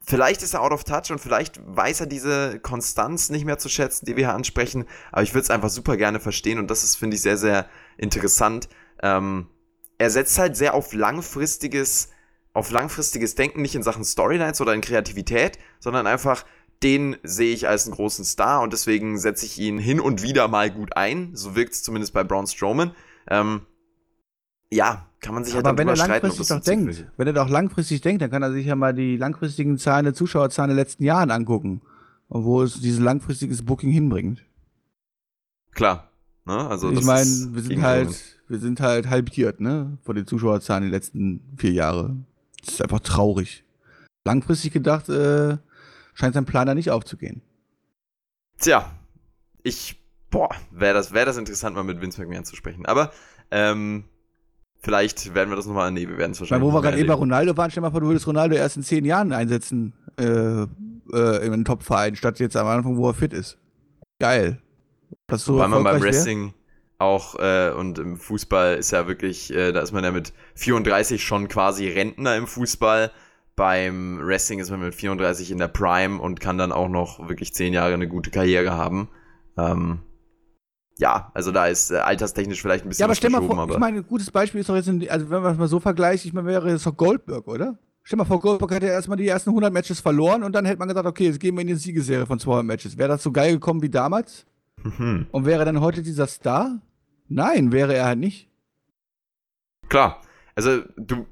vielleicht 0.00 0.42
ist 0.42 0.54
er 0.54 0.62
out 0.62 0.72
of 0.72 0.84
touch 0.84 1.10
und 1.10 1.20
vielleicht 1.20 1.60
weiß 1.64 2.00
er 2.00 2.06
diese 2.06 2.60
Konstanz 2.60 3.30
nicht 3.30 3.44
mehr 3.44 3.58
zu 3.58 3.68
schätzen, 3.68 4.06
die 4.06 4.16
wir 4.16 4.26
hier 4.26 4.34
ansprechen. 4.34 4.84
Aber 5.12 5.22
ich 5.22 5.34
würde 5.34 5.44
es 5.44 5.50
einfach 5.50 5.70
super 5.70 5.96
gerne 5.96 6.20
verstehen 6.20 6.58
und 6.58 6.70
das 6.70 6.84
ist, 6.84 6.96
finde 6.96 7.16
ich, 7.16 7.22
sehr, 7.22 7.36
sehr 7.36 7.68
interessant. 7.96 8.68
Ähm, 9.02 9.48
er 9.98 10.10
setzt 10.10 10.38
halt 10.38 10.56
sehr 10.56 10.74
auf 10.74 10.92
langfristiges 10.92 12.10
auf 12.54 12.70
langfristiges 12.70 13.34
Denken, 13.34 13.62
nicht 13.62 13.74
in 13.74 13.82
Sachen 13.82 14.04
Storylines 14.04 14.60
oder 14.60 14.72
in 14.72 14.80
Kreativität, 14.80 15.58
sondern 15.80 16.06
einfach, 16.06 16.46
den 16.84 17.16
sehe 17.22 17.54
ich 17.54 17.66
als 17.66 17.86
einen 17.86 17.94
großen 17.94 18.24
Star 18.24 18.60
und 18.62 18.72
deswegen 18.72 19.18
setze 19.18 19.46
ich 19.46 19.58
ihn 19.58 19.78
hin 19.78 19.98
und 19.98 20.22
wieder 20.22 20.46
mal 20.48 20.70
gut 20.70 20.96
ein. 20.96 21.34
So 21.34 21.56
wirkt 21.56 21.72
es 21.72 21.82
zumindest 21.82 22.12
bei 22.12 22.22
Braun 22.22 22.46
Strowman. 22.46 22.92
Ähm, 23.28 23.62
ja, 24.70 25.06
kann 25.20 25.34
man 25.34 25.44
sich 25.44 25.54
halt 25.54 25.66
Aber 25.66 25.78
wenn 25.78 25.88
er 25.88 25.96
langfristig 25.96 26.46
doch 26.46 26.60
denkt, 26.60 27.06
wenn 27.16 27.26
er 27.26 27.32
doch 27.32 27.48
langfristig 27.48 28.02
denkt, 28.02 28.20
dann 28.20 28.30
kann 28.30 28.42
er 28.42 28.52
sich 28.52 28.66
ja 28.66 28.76
mal 28.76 28.92
die 28.92 29.16
langfristigen 29.16 29.78
Zahlen 29.78 30.04
der 30.04 30.12
Zuschauerzahlen 30.12 30.68
der 30.68 30.76
letzten 30.76 31.04
Jahren 31.04 31.30
angucken 31.30 31.80
und 32.28 32.44
wo 32.44 32.62
es 32.62 32.80
dieses 32.80 33.00
langfristiges 33.00 33.64
Booking 33.64 33.90
hinbringt. 33.90 34.44
Klar. 35.72 36.10
Ne? 36.44 36.68
Also 36.68 36.92
ich 36.92 37.02
meine, 37.02 37.30
wir 37.52 37.62
sind 37.62 37.82
halt, 37.82 38.38
wir 38.48 38.58
sind 38.58 38.80
halt 38.80 39.08
halbiert, 39.08 39.60
ne, 39.60 39.96
von 40.02 40.14
den 40.14 40.26
Zuschauerzahlen 40.26 40.84
die 40.84 40.90
letzten 40.90 41.40
vier 41.56 41.72
Jahre. 41.72 42.14
Das 42.62 42.74
ist 42.74 42.82
einfach 42.82 43.00
traurig. 43.00 43.64
Langfristig 44.26 44.72
gedacht, 44.72 45.08
äh, 45.08 45.56
scheint 46.14 46.34
sein 46.34 46.46
Plan 46.46 46.66
da 46.66 46.74
nicht 46.74 46.90
aufzugehen. 46.90 47.42
Tja, 48.58 48.90
ich, 49.62 50.00
boah, 50.30 50.48
wäre 50.70 50.94
das, 50.94 51.12
wär 51.12 51.26
das 51.26 51.36
interessant, 51.36 51.76
mal 51.76 51.84
mit 51.84 52.00
Vince 52.00 52.20
McMahon 52.20 52.44
zu 52.44 52.56
sprechen. 52.56 52.86
Aber, 52.86 53.12
ähm, 53.50 54.04
vielleicht 54.78 55.34
werden 55.34 55.50
wir 55.50 55.56
das 55.56 55.66
nochmal, 55.66 55.90
nee, 55.90 56.08
wir 56.08 56.18
werden 56.18 56.32
es 56.32 56.40
wahrscheinlich. 56.40 56.66
Weil 56.66 56.72
wo 56.72 56.76
wir 56.76 56.82
gerade 56.82 56.98
eben 56.98 57.08
bei 57.08 57.14
Ronaldo 57.14 57.56
waren, 57.56 57.70
stell 57.70 57.82
mal 57.82 57.90
vor, 57.90 58.00
du 58.00 58.06
würdest 58.06 58.26
Ronaldo 58.26 58.54
erst 58.54 58.76
in 58.76 58.82
zehn 58.82 59.04
Jahren 59.04 59.32
einsetzen, 59.32 59.92
äh, 60.18 60.24
äh, 60.24 61.46
in 61.46 61.52
einen 61.52 61.64
Top-Verein, 61.64 62.16
statt 62.16 62.38
jetzt 62.38 62.56
am 62.56 62.66
Anfang, 62.66 62.96
wo 62.96 63.08
er 63.08 63.14
fit 63.14 63.32
ist. 63.32 63.58
Geil. 64.20 64.60
Das 65.26 65.44
so 65.44 65.54
Wobei 65.54 65.68
man 65.68 65.84
beim 65.84 66.02
Wrestling 66.02 66.46
wär? 66.46 66.54
auch 66.98 67.34
äh, 67.38 67.70
und 67.70 67.98
im 67.98 68.16
Fußball 68.16 68.76
ist 68.76 68.90
ja 68.92 69.06
wirklich, 69.06 69.52
äh, 69.52 69.72
da 69.72 69.80
ist 69.80 69.92
man 69.92 70.04
ja 70.04 70.12
mit 70.12 70.32
34 70.54 71.22
schon 71.22 71.48
quasi 71.48 71.88
Rentner 71.88 72.36
im 72.36 72.46
Fußball 72.46 73.10
beim 73.56 74.18
Wrestling 74.20 74.58
ist 74.58 74.70
man 74.70 74.80
mit 74.80 74.94
34 74.94 75.50
in 75.50 75.58
der 75.58 75.68
Prime 75.68 76.20
und 76.20 76.40
kann 76.40 76.58
dann 76.58 76.72
auch 76.72 76.88
noch 76.88 77.28
wirklich 77.28 77.54
10 77.54 77.72
Jahre 77.72 77.94
eine 77.94 78.08
gute 78.08 78.30
Karriere 78.30 78.72
haben. 78.72 79.08
Ähm, 79.56 80.00
ja, 80.98 81.30
also 81.34 81.50
da 81.50 81.66
ist 81.66 81.90
äh, 81.90 81.96
alterstechnisch 81.96 82.60
vielleicht 82.60 82.84
ein 82.84 82.88
bisschen. 82.88 83.02
Ja, 83.02 83.06
aber 83.06 83.14
stell 83.14 83.30
mal 83.30 83.42
vor, 83.42 83.68
ich 83.70 83.78
meine, 83.78 83.98
ein 83.98 84.06
gutes 84.06 84.30
Beispiel 84.30 84.60
ist 84.60 84.68
doch 84.68 84.76
jetzt, 84.76 84.88
in, 84.88 85.08
also 85.08 85.28
wenn 85.30 85.42
man 85.42 85.52
es 85.52 85.58
mal 85.58 85.68
so 85.68 85.80
vergleicht, 85.80 86.24
ich 86.24 86.32
meine, 86.32 86.46
wäre 86.46 86.70
es 86.70 86.84
doch 86.84 86.96
Goldberg, 86.96 87.46
oder? 87.48 87.78
Stell 88.02 88.18
mal 88.18 88.24
vor, 88.24 88.40
Goldberg 88.40 88.70
hätte 88.70 88.86
erstmal 88.86 89.16
die 89.16 89.26
ersten 89.26 89.50
100 89.50 89.72
Matches 89.72 90.00
verloren 90.00 90.42
und 90.42 90.52
dann 90.52 90.66
hätte 90.66 90.78
man 90.78 90.88
gesagt, 90.88 91.06
okay, 91.06 91.24
jetzt 91.24 91.40
gehen 91.40 91.56
wir 91.56 91.62
in 91.62 91.68
die 91.68 91.74
Siegeserie 91.74 92.26
von 92.26 92.38
200 92.38 92.66
Matches. 92.66 92.98
Wäre 92.98 93.08
das 93.08 93.22
so 93.22 93.32
geil 93.32 93.54
gekommen 93.54 93.82
wie 93.82 93.88
damals? 93.88 94.46
Mhm. 94.82 95.26
Und 95.30 95.46
wäre 95.46 95.64
dann 95.64 95.80
heute 95.80 96.02
dieser 96.02 96.26
Star? 96.26 96.80
Nein, 97.28 97.72
wäre 97.72 97.94
er 97.94 98.04
halt 98.04 98.18
nicht. 98.18 98.50
Klar. 99.88 100.20
Also, 100.54 100.82
du, 100.96 101.26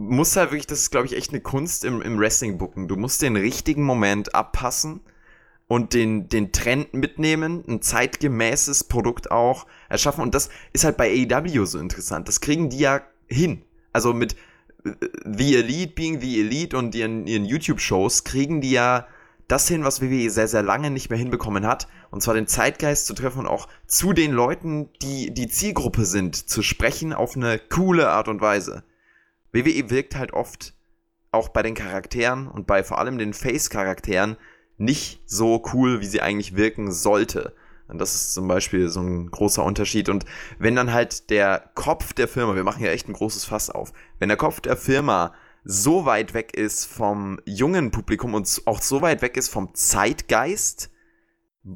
musst 0.00 0.36
halt 0.36 0.50
wirklich, 0.50 0.66
das 0.66 0.80
ist, 0.80 0.90
glaube 0.90 1.06
ich, 1.06 1.16
echt 1.16 1.30
eine 1.30 1.40
Kunst 1.40 1.84
im, 1.84 2.00
im 2.02 2.18
Wrestling-Booken. 2.18 2.88
Du 2.88 2.96
musst 2.96 3.22
den 3.22 3.36
richtigen 3.36 3.84
Moment 3.84 4.34
abpassen 4.34 5.00
und 5.68 5.94
den, 5.94 6.28
den 6.28 6.52
Trend 6.52 6.94
mitnehmen, 6.94 7.62
ein 7.68 7.82
zeitgemäßes 7.82 8.84
Produkt 8.84 9.30
auch 9.30 9.66
erschaffen. 9.88 10.22
Und 10.22 10.34
das 10.34 10.50
ist 10.72 10.84
halt 10.84 10.96
bei 10.96 11.26
AEW 11.30 11.64
so 11.66 11.78
interessant. 11.78 12.28
Das 12.28 12.40
kriegen 12.40 12.70
die 12.70 12.78
ja 12.78 13.02
hin. 13.28 13.62
Also 13.92 14.12
mit 14.12 14.34
äh, 14.84 14.90
The 15.24 15.56
Elite 15.56 15.92
being 15.94 16.20
The 16.20 16.40
Elite 16.40 16.76
und 16.76 16.94
ihren, 16.94 17.26
ihren 17.26 17.44
YouTube-Shows 17.44 18.24
kriegen 18.24 18.60
die 18.60 18.72
ja 18.72 19.06
das 19.46 19.68
hin, 19.68 19.84
was 19.84 20.00
WWE 20.00 20.30
sehr, 20.30 20.48
sehr 20.48 20.62
lange 20.62 20.90
nicht 20.90 21.10
mehr 21.10 21.18
hinbekommen 21.18 21.66
hat. 21.66 21.88
Und 22.10 22.22
zwar 22.22 22.34
den 22.34 22.46
Zeitgeist 22.46 23.06
zu 23.06 23.14
treffen 23.14 23.40
und 23.40 23.46
auch 23.46 23.68
zu 23.86 24.12
den 24.12 24.32
Leuten, 24.32 24.88
die 25.02 25.32
die 25.32 25.48
Zielgruppe 25.48 26.04
sind, 26.04 26.34
zu 26.34 26.62
sprechen 26.62 27.12
auf 27.12 27.36
eine 27.36 27.58
coole 27.58 28.08
Art 28.10 28.28
und 28.28 28.40
Weise. 28.40 28.84
WWE 29.52 29.90
wirkt 29.90 30.16
halt 30.16 30.32
oft 30.32 30.74
auch 31.32 31.48
bei 31.48 31.62
den 31.62 31.74
Charakteren 31.74 32.48
und 32.48 32.66
bei 32.66 32.82
vor 32.82 32.98
allem 32.98 33.18
den 33.18 33.32
Face-Charakteren 33.32 34.36
nicht 34.76 35.22
so 35.26 35.62
cool, 35.72 36.00
wie 36.00 36.06
sie 36.06 36.22
eigentlich 36.22 36.56
wirken 36.56 36.90
sollte. 36.90 37.54
Und 37.88 37.98
das 37.98 38.14
ist 38.14 38.34
zum 38.34 38.48
Beispiel 38.48 38.88
so 38.88 39.00
ein 39.00 39.30
großer 39.30 39.64
Unterschied. 39.64 40.08
Und 40.08 40.24
wenn 40.58 40.76
dann 40.76 40.92
halt 40.92 41.30
der 41.30 41.70
Kopf 41.74 42.12
der 42.12 42.28
Firma, 42.28 42.54
wir 42.54 42.64
machen 42.64 42.84
ja 42.84 42.90
echt 42.90 43.08
ein 43.08 43.14
großes 43.14 43.44
Fass 43.44 43.68
auf, 43.68 43.92
wenn 44.18 44.28
der 44.28 44.38
Kopf 44.38 44.60
der 44.60 44.76
Firma 44.76 45.34
so 45.64 46.06
weit 46.06 46.32
weg 46.32 46.56
ist 46.56 46.86
vom 46.86 47.40
jungen 47.44 47.90
Publikum 47.90 48.34
und 48.34 48.62
auch 48.64 48.80
so 48.80 49.02
weit 49.02 49.22
weg 49.22 49.36
ist 49.36 49.48
vom 49.48 49.74
Zeitgeist, 49.74 50.90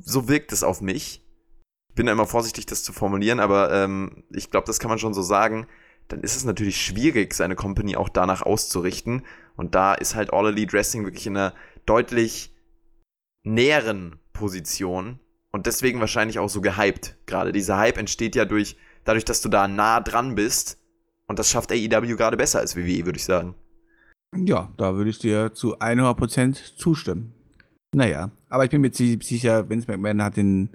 so 0.01 0.29
wirkt 0.29 0.53
es 0.53 0.63
auf 0.63 0.81
mich. 0.81 1.23
Ich 1.91 1.95
bin 1.95 2.07
da 2.07 2.13
immer 2.13 2.27
vorsichtig, 2.27 2.67
das 2.67 2.83
zu 2.83 2.93
formulieren, 2.93 3.41
aber 3.41 3.73
ähm, 3.73 4.25
ich 4.31 4.51
glaube, 4.51 4.67
das 4.67 4.79
kann 4.79 4.89
man 4.89 4.99
schon 4.99 5.15
so 5.15 5.23
sagen 5.23 5.67
dann 6.09 6.21
ist 6.21 6.37
es 6.37 6.45
natürlich 6.45 6.81
schwierig, 6.81 7.35
seine 7.35 7.57
Company 7.57 7.97
auch 7.97 8.09
danach 8.09 8.43
auszurichten. 8.43 9.23
Und 9.57 9.75
da 9.75 9.95
ist 9.95 10.15
halt 10.15 10.33
All 10.33 10.49
Elite 10.49 10.73
Wrestling 10.73 11.05
wirklich 11.05 11.27
in 11.27 11.37
einer 11.37 11.55
deutlich 11.87 12.55
näheren 13.45 14.17
Position 14.33 15.21
und 15.53 15.67
deswegen 15.67 16.01
wahrscheinlich 16.01 16.39
auch 16.39 16.49
so 16.49 16.61
gehypt. 16.61 17.17
Gerade 17.27 17.53
dieser 17.53 17.79
Hype 17.79 17.99
entsteht 17.99 18.35
ja 18.35 18.45
durch, 18.45 18.77
dadurch, 19.05 19.25
dass 19.25 19.41
du 19.41 19.49
da 19.49 19.69
nah 19.69 20.01
dran 20.01 20.35
bist. 20.35 20.79
Und 21.27 21.39
das 21.39 21.51
schafft 21.51 21.71
AEW 21.71 22.17
gerade 22.17 22.37
besser 22.37 22.59
als 22.59 22.77
WWE, 22.77 23.07
würde 23.07 23.19
ich 23.19 23.25
sagen. 23.25 23.55
Ja, 24.37 24.73
da 24.77 24.97
würde 24.97 25.11
ich 25.11 25.21
dir 25.21 25.55
zu 25.55 25.79
100% 25.79 26.77
zustimmen. 26.77 27.35
Naja, 27.95 28.33
aber 28.49 28.65
ich 28.65 28.71
bin 28.71 28.81
mir 28.81 28.93
sicher, 28.93 29.69
Vince 29.69 29.89
McMahon 29.89 30.23
hat 30.23 30.37
den 30.37 30.71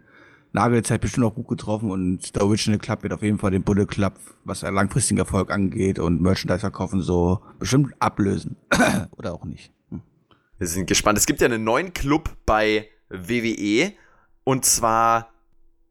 Nagelzeit 0.51 1.01
bestimmt 1.01 1.25
auch 1.27 1.35
gut 1.35 1.47
getroffen 1.47 1.91
und 1.91 2.35
der 2.35 2.43
Original 2.43 2.79
Club 2.79 3.03
wird 3.03 3.13
auf 3.13 3.21
jeden 3.21 3.37
Fall 3.37 3.51
den 3.51 3.63
Bullet 3.63 3.85
Club, 3.85 4.13
was 4.45 4.61
langfristigen 4.61 5.19
Erfolg 5.19 5.51
angeht 5.51 5.99
und 5.99 6.21
Merchandise 6.21 6.61
verkaufen, 6.61 7.01
so 7.01 7.41
bestimmt 7.59 7.93
ablösen. 7.99 8.55
Oder 9.17 9.33
auch 9.33 9.45
nicht. 9.45 9.71
Hm. 9.89 10.01
Wir 10.57 10.67
sind 10.67 10.87
gespannt. 10.87 11.17
Es 11.17 11.25
gibt 11.25 11.41
ja 11.41 11.45
einen 11.45 11.63
neuen 11.63 11.93
Club 11.93 12.35
bei 12.45 12.87
WWE 13.09 13.93
und 14.43 14.65
zwar 14.65 15.29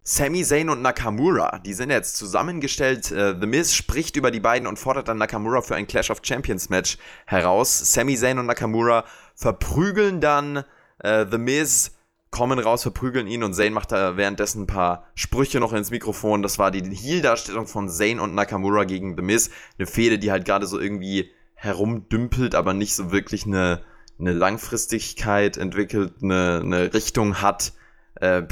Sami 0.02 0.42
Zayn 0.42 0.70
und 0.70 0.80
Nakamura. 0.80 1.58
Die 1.58 1.74
sind 1.74 1.90
jetzt 1.90 2.16
zusammengestellt. 2.16 3.12
Uh, 3.12 3.38
The 3.38 3.46
Miz 3.46 3.74
spricht 3.74 4.16
über 4.16 4.30
die 4.30 4.40
beiden 4.40 4.66
und 4.66 4.78
fordert 4.78 5.06
dann 5.06 5.18
Nakamura 5.18 5.60
für 5.60 5.76
ein 5.76 5.86
Clash 5.86 6.10
of 6.10 6.20
Champions 6.22 6.70
Match 6.70 6.96
heraus. 7.26 7.92
Sami 7.92 8.16
Zayn 8.16 8.38
und 8.38 8.46
Nakamura 8.46 9.04
verprügeln 9.34 10.22
dann 10.22 10.64
uh, 11.04 11.26
The 11.30 11.36
Miz 11.36 11.92
kommen 12.30 12.58
raus, 12.58 12.82
verprügeln 12.82 13.26
ihn 13.26 13.42
und 13.42 13.54
Zane 13.54 13.70
macht 13.70 13.92
da 13.92 14.16
währenddessen 14.16 14.62
ein 14.62 14.66
paar 14.66 15.04
Sprüche 15.14 15.60
noch 15.60 15.72
ins 15.72 15.90
Mikrofon. 15.90 16.42
Das 16.42 16.58
war 16.58 16.70
die 16.70 16.82
Heel-Darstellung 16.82 17.66
von 17.66 17.88
Zane 17.88 18.20
und 18.20 18.34
Nakamura 18.34 18.84
gegen 18.84 19.16
The 19.16 19.22
Miz. 19.22 19.50
Eine 19.78 19.86
Fehde, 19.86 20.18
die 20.18 20.30
halt 20.30 20.44
gerade 20.44 20.66
so 20.66 20.78
irgendwie 20.78 21.30
herumdümpelt, 21.54 22.54
aber 22.54 22.74
nicht 22.74 22.94
so 22.94 23.10
wirklich 23.10 23.46
eine, 23.46 23.82
eine 24.18 24.32
Langfristigkeit 24.32 25.56
entwickelt, 25.56 26.14
eine, 26.22 26.60
eine 26.62 26.94
Richtung 26.94 27.40
hat. 27.40 27.72
Äh, 28.16 28.42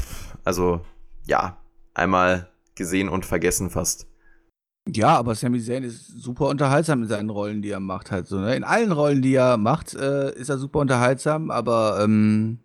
also, 0.43 0.81
ja, 1.25 1.57
einmal 1.93 2.49
gesehen 2.75 3.09
und 3.09 3.25
vergessen 3.25 3.69
fast. 3.69 4.07
Ja, 4.89 5.17
aber 5.17 5.35
Sami 5.35 5.61
Zayn 5.61 5.83
ist 5.83 6.21
super 6.21 6.47
unterhaltsam 6.47 7.03
in 7.03 7.09
seinen 7.09 7.29
Rollen, 7.29 7.61
die 7.61 7.71
er 7.71 7.79
macht. 7.79 8.11
Halt 8.11 8.27
so, 8.27 8.39
ne? 8.39 8.55
In 8.55 8.63
allen 8.63 8.91
Rollen, 8.91 9.21
die 9.21 9.35
er 9.35 9.57
macht, 9.57 9.93
äh, 9.93 10.33
ist 10.35 10.49
er 10.49 10.57
super 10.57 10.79
unterhaltsam, 10.79 11.51
aber 11.51 11.99
ähm, 12.01 12.59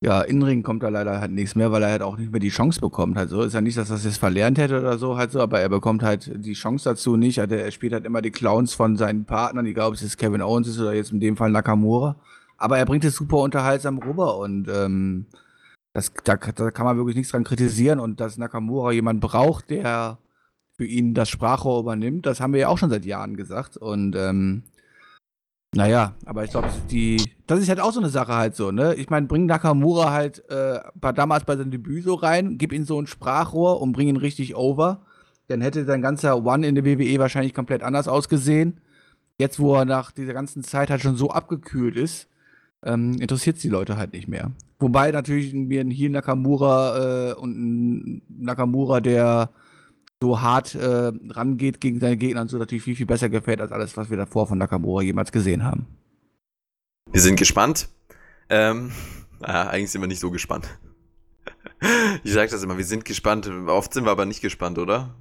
ja, 0.00 0.20
Innenring 0.22 0.62
kommt 0.62 0.84
da 0.84 0.88
leider 0.90 1.20
halt 1.20 1.32
nichts 1.32 1.56
mehr, 1.56 1.72
weil 1.72 1.82
er 1.82 1.90
halt 1.90 2.02
auch 2.02 2.16
nicht 2.16 2.30
mehr 2.30 2.40
die 2.40 2.50
Chance 2.50 2.80
bekommt. 2.80 3.16
Halt 3.16 3.32
ist 3.32 3.54
ja 3.54 3.60
nicht, 3.60 3.76
dass 3.76 3.90
er 3.90 3.96
es 3.96 4.04
jetzt 4.04 4.18
verlernt 4.18 4.56
hätte 4.56 4.78
oder 4.78 4.96
so, 4.96 5.16
halt 5.16 5.32
so, 5.32 5.40
aber 5.40 5.60
er 5.60 5.68
bekommt 5.68 6.04
halt 6.04 6.30
die 6.36 6.52
Chance 6.52 6.88
dazu 6.90 7.16
nicht. 7.16 7.40
Also 7.40 7.56
er 7.56 7.70
spielt 7.72 7.92
halt 7.92 8.04
immer 8.04 8.22
die 8.22 8.30
Clowns 8.30 8.74
von 8.74 8.96
seinen 8.96 9.24
Partnern, 9.24 9.66
ich 9.66 9.74
glaube, 9.74 9.96
es 9.96 10.02
ist 10.02 10.16
Kevin 10.16 10.42
Owens 10.42 10.68
ist 10.68 10.78
oder 10.78 10.94
jetzt 10.94 11.12
in 11.12 11.18
dem 11.20 11.36
Fall 11.36 11.50
Nakamura. 11.50 12.16
Aber 12.58 12.78
er 12.78 12.86
bringt 12.86 13.04
es 13.04 13.16
super 13.16 13.38
unterhaltsam 13.38 13.98
rüber 13.98 14.38
und 14.38 14.68
ähm, 14.68 15.26
das, 15.92 16.12
da, 16.24 16.36
da 16.36 16.70
kann 16.70 16.86
man 16.86 16.96
wirklich 16.96 17.16
nichts 17.16 17.32
dran 17.32 17.44
kritisieren 17.44 17.98
und 17.98 18.20
dass 18.20 18.38
Nakamura 18.38 18.92
jemand 18.92 19.20
braucht, 19.20 19.70
der 19.70 20.18
für 20.76 20.84
ihn 20.86 21.12
das 21.12 21.28
Sprachrohr 21.28 21.80
übernimmt, 21.80 22.24
das 22.24 22.40
haben 22.40 22.52
wir 22.52 22.60
ja 22.60 22.68
auch 22.68 22.78
schon 22.78 22.90
seit 22.90 23.04
Jahren 23.04 23.36
gesagt 23.36 23.76
und 23.76 24.14
ähm, 24.14 24.62
naja, 25.74 26.14
aber 26.24 26.44
ich 26.44 26.50
glaube, 26.50 26.68
die, 26.90 27.22
das 27.46 27.60
ist 27.60 27.68
halt 27.68 27.80
auch 27.80 27.92
so 27.92 28.00
eine 28.00 28.08
Sache 28.08 28.34
halt 28.34 28.56
so, 28.56 28.70
ne? 28.70 28.94
Ich 28.94 29.10
meine, 29.10 29.26
bring 29.26 29.46
Nakamura 29.46 30.12
halt 30.12 30.48
äh, 30.48 30.80
damals 31.14 31.44
bei 31.44 31.56
seinem 31.56 31.70
Debüt 31.70 32.04
so 32.04 32.14
rein, 32.14 32.56
gib 32.56 32.72
ihm 32.72 32.84
so 32.84 33.00
ein 33.00 33.06
Sprachrohr 33.06 33.80
und 33.80 33.92
bring 33.92 34.08
ihn 34.08 34.16
richtig 34.16 34.56
over. 34.56 35.02
Dann 35.48 35.60
hätte 35.60 35.84
sein 35.84 36.02
ganzer 36.02 36.44
One 36.44 36.66
in 36.66 36.74
der 36.74 36.84
WWE 36.84 37.18
wahrscheinlich 37.18 37.54
komplett 37.54 37.82
anders 37.82 38.08
ausgesehen. 38.08 38.80
Jetzt, 39.38 39.60
wo 39.60 39.74
er 39.74 39.84
nach 39.84 40.10
dieser 40.10 40.32
ganzen 40.32 40.62
Zeit 40.62 40.90
halt 40.90 41.02
schon 41.02 41.16
so 41.16 41.30
abgekühlt 41.30 41.96
ist, 41.96 42.28
ähm, 42.82 43.14
interessiert 43.20 43.56
es 43.56 43.62
die 43.62 43.68
Leute 43.68 43.96
halt 43.96 44.12
nicht 44.12 44.28
mehr. 44.28 44.52
Wobei 44.78 45.10
natürlich 45.10 45.52
mir 45.52 45.84
hier 45.84 46.10
Nakamura 46.10 47.30
äh, 47.30 47.34
und 47.34 47.58
ein 47.58 48.22
Nakamura, 48.28 49.00
der 49.00 49.50
so 50.20 50.40
hart 50.40 50.74
äh, 50.74 51.12
rangeht 51.30 51.80
gegen 51.80 52.00
seine 52.00 52.16
Gegner 52.16 52.40
und 52.40 52.48
so 52.48 52.58
natürlich 52.58 52.82
viel, 52.82 52.96
viel 52.96 53.06
besser 53.06 53.28
gefällt 53.28 53.60
als 53.60 53.72
alles, 53.72 53.96
was 53.96 54.10
wir 54.10 54.16
davor 54.16 54.46
von 54.46 54.58
Nakamura 54.58 55.02
jemals 55.02 55.32
gesehen 55.32 55.64
haben. 55.64 55.86
Wir 57.10 57.20
sind 57.20 57.36
gespannt. 57.36 57.88
Ähm, 58.48 58.92
naja, 59.40 59.68
eigentlich 59.70 59.90
sind 59.90 60.00
wir 60.00 60.08
nicht 60.08 60.20
so 60.20 60.30
gespannt. 60.30 60.68
ich 62.24 62.32
sage 62.32 62.50
das 62.50 62.62
immer, 62.62 62.76
wir 62.76 62.84
sind 62.84 63.04
gespannt. 63.04 63.48
Oft 63.68 63.94
sind 63.94 64.04
wir 64.04 64.10
aber 64.10 64.26
nicht 64.26 64.40
gespannt, 64.40 64.78
oder? 64.78 65.14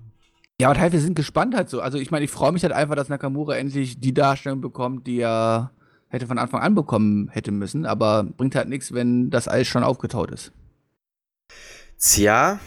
Ja, 0.59 0.69
aber 0.69 0.79
halt, 0.79 0.93
wir 0.93 1.01
sind 1.01 1.15
gespannt 1.15 1.55
halt 1.55 1.69
so. 1.69 1.81
Also 1.81 1.99
ich 1.99 2.09
meine, 2.09 2.25
ich 2.25 2.31
freue 2.31 2.51
mich 2.51 2.63
halt 2.63 2.73
einfach, 2.73 2.95
dass 2.95 3.09
Nakamura 3.09 3.55
endlich 3.55 3.99
die 3.99 4.13
Darstellung 4.13 4.59
bekommt, 4.61 5.05
die 5.05 5.19
er 5.19 5.71
hätte 6.09 6.25
von 6.25 6.39
Anfang 6.39 6.61
an 6.61 6.73
bekommen 6.73 7.29
hätte 7.29 7.51
müssen, 7.51 7.85
aber 7.85 8.23
bringt 8.23 8.55
halt 8.55 8.69
nichts, 8.69 8.93
wenn 8.93 9.29
das 9.29 9.47
Eis 9.47 9.67
schon 9.67 9.83
aufgetaut 9.83 10.31
ist. 10.31 10.51
Tja, 11.99 12.59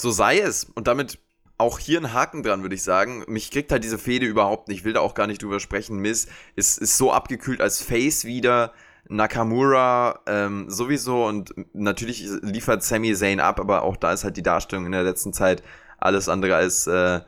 so 0.00 0.10
sei 0.10 0.40
es. 0.40 0.64
Und 0.64 0.86
damit 0.86 1.18
auch 1.58 1.78
hier 1.78 2.00
ein 2.00 2.12
Haken 2.12 2.42
dran, 2.42 2.62
würde 2.62 2.74
ich 2.74 2.82
sagen. 2.82 3.24
Mich 3.28 3.50
kriegt 3.50 3.70
halt 3.70 3.84
diese 3.84 3.98
Fehde 3.98 4.26
überhaupt 4.26 4.68
nicht. 4.68 4.78
Ich 4.78 4.84
will 4.84 4.94
da 4.94 5.00
auch 5.00 5.14
gar 5.14 5.26
nicht 5.26 5.42
drüber 5.42 5.60
sprechen. 5.60 5.98
Miss 5.98 6.26
ist, 6.56 6.78
ist 6.78 6.96
so 6.96 7.12
abgekühlt 7.12 7.60
als 7.60 7.82
Face 7.82 8.24
wieder. 8.24 8.72
Nakamura 9.08 10.20
ähm, 10.26 10.70
sowieso 10.70 11.26
und 11.26 11.52
natürlich 11.72 12.28
liefert 12.42 12.84
Sami 12.84 13.12
Zayn 13.14 13.40
ab, 13.40 13.58
aber 13.58 13.82
auch 13.82 13.96
da 13.96 14.12
ist 14.12 14.22
halt 14.22 14.36
die 14.36 14.42
Darstellung 14.42 14.86
in 14.86 14.92
der 14.92 15.02
letzten 15.02 15.32
Zeit 15.32 15.64
alles 15.98 16.28
andere 16.28 16.54
als 16.54 16.86
äh, 16.86 17.20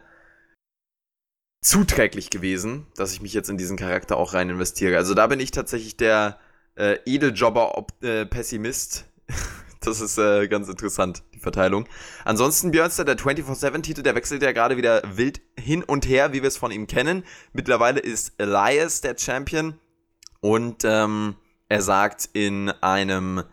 zuträglich 1.61 2.31
gewesen, 2.31 2.87
dass 2.97 3.13
ich 3.13 3.21
mich 3.21 3.35
jetzt 3.35 3.51
in 3.51 3.57
diesen 3.57 3.77
Charakter 3.77 4.17
auch 4.17 4.35
rein 4.35 4.51
investiere. 4.51 4.97
Also 4.97 5.15
da 5.15 5.27
bin 5.27 5.41
ich 5.41 5.51
tatsächlich 5.51 5.97
der 5.97 6.39
äh, 6.77 6.99
Edeljobber-Pessimist. 7.05 9.07
das 9.87 10.01
ist 10.01 10.19
äh, 10.19 10.49
ganz 10.49 10.69
interessant, 10.69 11.23
die 11.35 11.39
Verteilung. 11.39 11.87
Ansonsten 12.25 12.71
Björnster, 12.71 13.05
der 13.05 13.17
24-7-Titel, 13.17 14.03
der 14.03 14.15
wechselt 14.15 14.43
ja 14.43 14.53
gerade 14.53 14.77
wieder 14.77 15.03
wild 15.15 15.41
hin 15.59 15.83
und 15.83 16.09
her, 16.09 16.33
wie 16.33 16.43
wir 16.43 16.49
es 16.49 16.57
von 16.57 16.71
ihm 16.71 16.87
kennen. 16.87 17.25
Mittlerweile 17.53 18.01
ist 18.01 18.33
Elias 18.39 19.01
der 19.01 19.17
Champion 19.19 19.79
und 20.41 20.85
ähm, 20.85 21.37
er 21.69 21.83
sagt 21.83 22.29
in 22.33 22.71
einem 22.81 23.45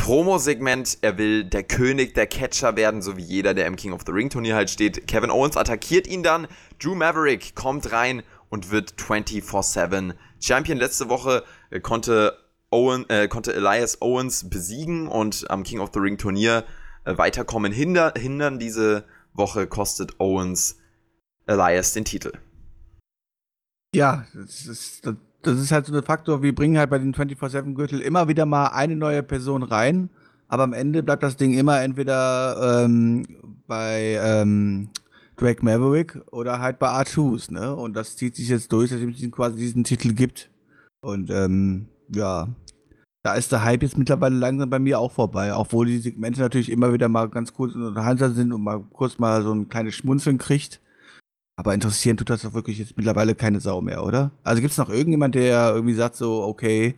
Promo-Segment, 0.00 0.98
er 1.02 1.18
will 1.18 1.44
der 1.44 1.62
König 1.62 2.14
der 2.14 2.26
Catcher 2.26 2.74
werden, 2.74 3.02
so 3.02 3.18
wie 3.18 3.22
jeder, 3.22 3.52
der 3.52 3.66
im 3.66 3.76
King 3.76 3.92
of 3.92 4.00
the 4.06 4.12
Ring 4.12 4.30
Turnier 4.30 4.54
halt 4.54 4.70
steht. 4.70 5.06
Kevin 5.06 5.30
Owens 5.30 5.58
attackiert 5.58 6.06
ihn 6.06 6.22
dann. 6.22 6.48
Drew 6.82 6.94
Maverick 6.94 7.54
kommt 7.54 7.92
rein 7.92 8.22
und 8.48 8.70
wird 8.70 8.94
24-7 8.94 10.14
Champion. 10.40 10.78
Letzte 10.78 11.10
Woche 11.10 11.44
äh, 11.68 11.80
konnte, 11.80 12.38
Owen, 12.70 13.08
äh, 13.08 13.28
konnte 13.28 13.52
Elias 13.54 14.00
Owens 14.00 14.48
besiegen 14.48 15.08
und 15.08 15.50
am 15.50 15.62
King 15.62 15.80
of 15.80 15.90
the 15.92 16.00
Ring 16.00 16.18
Turnier 16.18 16.64
äh, 17.04 17.16
weiterkommen 17.18 17.72
hinder, 17.72 18.14
hindern. 18.16 18.58
Diese 18.58 19.04
Woche 19.32 19.66
kostet 19.66 20.20
Owens 20.20 20.78
Elias 21.46 21.92
den 21.92 22.04
Titel. 22.04 22.32
Ja, 23.94 24.24
das 24.34 24.66
ist, 24.66 25.06
das 25.42 25.58
ist 25.58 25.72
halt 25.72 25.86
so 25.86 25.96
ein 25.96 26.02
Faktor, 26.02 26.42
wir 26.42 26.54
bringen 26.54 26.78
halt 26.78 26.90
bei 26.90 26.98
den 26.98 27.14
24-7-Gürtel 27.14 28.00
immer 28.00 28.28
wieder 28.28 28.46
mal 28.46 28.68
eine 28.68 28.94
neue 28.94 29.22
Person 29.22 29.62
rein, 29.62 30.10
aber 30.48 30.62
am 30.62 30.72
Ende 30.72 31.02
bleibt 31.02 31.22
das 31.22 31.36
Ding 31.36 31.54
immer 31.54 31.80
entweder 31.82 32.84
ähm, 32.84 33.26
bei 33.66 34.18
ähm, 34.22 34.90
Drake 35.36 35.64
Maverick 35.64 36.20
oder 36.30 36.60
halt 36.60 36.78
bei 36.78 36.88
R2s, 36.88 37.52
ne? 37.52 37.74
Und 37.74 37.94
das 37.94 38.16
zieht 38.16 38.36
sich 38.36 38.48
jetzt 38.48 38.70
durch, 38.72 38.90
seitdem 38.90 39.10
es 39.10 39.30
quasi 39.32 39.56
diesen 39.56 39.84
Titel 39.84 40.12
gibt. 40.12 40.50
Und 41.00 41.30
ähm, 41.30 41.88
ja, 42.14 42.48
da 43.22 43.34
ist 43.34 43.52
der 43.52 43.64
Hype 43.64 43.82
jetzt 43.82 43.98
mittlerweile 43.98 44.36
langsam 44.36 44.70
bei 44.70 44.78
mir 44.78 44.98
auch 44.98 45.12
vorbei, 45.12 45.54
obwohl 45.54 45.86
die 45.86 45.98
Segmente 45.98 46.40
natürlich 46.40 46.70
immer 46.70 46.92
wieder 46.92 47.08
mal 47.08 47.28
ganz 47.28 47.52
kurz 47.52 47.74
unterhaltsam 47.74 48.34
sind 48.34 48.52
und 48.52 48.62
mal 48.62 48.80
kurz 48.92 49.18
mal 49.18 49.42
so 49.42 49.52
ein 49.52 49.68
kleines 49.68 49.94
Schmunzeln 49.94 50.38
kriegt. 50.38 50.80
Aber 51.56 51.74
interessieren 51.74 52.16
tut 52.16 52.30
das 52.30 52.42
doch 52.42 52.54
wirklich 52.54 52.78
jetzt 52.78 52.96
mittlerweile 52.96 53.34
keine 53.34 53.60
Sau 53.60 53.82
mehr, 53.82 54.02
oder? 54.02 54.30
Also 54.42 54.62
gibt 54.62 54.72
es 54.72 54.78
noch 54.78 54.88
irgendjemand, 54.88 55.34
der 55.34 55.74
irgendwie 55.74 55.92
sagt 55.92 56.16
so, 56.16 56.42
okay, 56.42 56.94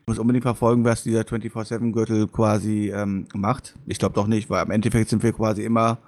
ich 0.00 0.06
muss 0.08 0.18
unbedingt 0.18 0.42
verfolgen, 0.42 0.84
was 0.84 1.04
dieser 1.04 1.20
24-7-Gürtel 1.20 2.26
quasi 2.26 2.90
ähm, 2.90 3.28
macht? 3.32 3.76
Ich 3.86 4.00
glaube 4.00 4.16
doch 4.16 4.26
nicht, 4.26 4.50
weil 4.50 4.64
im 4.64 4.72
Endeffekt 4.72 5.10
sind 5.10 5.22
wir 5.22 5.32
quasi 5.32 5.62
immer, 5.62 5.98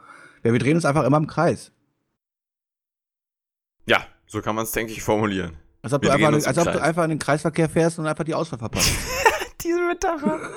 ja, 0.43 0.53
wir 0.53 0.59
drehen 0.59 0.75
uns 0.75 0.85
einfach 0.85 1.05
immer 1.05 1.19
im 1.19 1.29
Kreis. 1.29 1.71
Ja, 3.87 4.05
so 4.27 4.41
kann 4.41 4.57
man 4.57 4.65
es, 4.65 4.73
denke 4.73 4.93
ich, 4.93 5.03
formulieren. 5.03 5.62
Als 5.83 5.93
ob, 5.93 6.03
du 6.03 6.11
einfach, 6.11 6.33
als 6.33 6.59
ob 6.59 6.73
du 6.73 6.81
einfach, 6.81 7.05
in 7.05 7.11
den 7.11 7.19
Kreisverkehr 7.19 7.69
fährst 7.69 7.99
und 7.99 8.07
einfach 8.07 8.25
die 8.25 8.35
Ausfahrt 8.35 8.61
verpasst. 8.61 8.93
Diese 9.63 9.81
Metapher. 9.81 10.51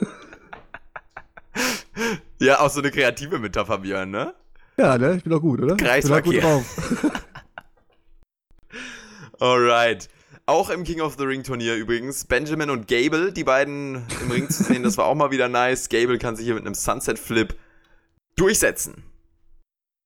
ja, 2.39 2.59
auch 2.59 2.69
so 2.69 2.79
eine 2.79 2.91
kreative 2.91 3.39
Metapher, 3.39 3.79
Björn, 3.79 4.11
ne? 4.11 4.35
Ja, 4.77 4.97
ne? 4.97 5.15
Ich 5.15 5.23
bin 5.23 5.31
doch 5.31 5.41
gut, 5.41 5.61
oder? 5.61 5.77
Kreisverkehr. 5.77 6.33
Ich 6.33 6.41
bin 6.41 6.49
doch 6.49 6.63
gut 6.63 7.13
drauf. 7.13 7.21
Alright. 9.39 10.09
Auch 10.45 10.69
im 10.69 10.83
King 10.83 11.01
of 11.01 11.15
the 11.17 11.23
Ring 11.23 11.43
Turnier 11.43 11.75
übrigens. 11.75 12.25
Benjamin 12.25 12.69
und 12.69 12.87
Gable, 12.87 13.33
die 13.33 13.43
beiden 13.43 14.05
im 14.21 14.31
Ring 14.31 14.49
zu 14.49 14.63
sehen, 14.63 14.83
das 14.83 14.97
war 14.97 15.05
auch 15.05 15.15
mal 15.15 15.31
wieder 15.31 15.49
nice. 15.49 15.89
Gable 15.89 16.19
kann 16.19 16.35
sich 16.35 16.45
hier 16.45 16.53
mit 16.53 16.65
einem 16.65 16.75
Sunset 16.75 17.17
Flip 17.17 17.55
durchsetzen. 18.35 19.03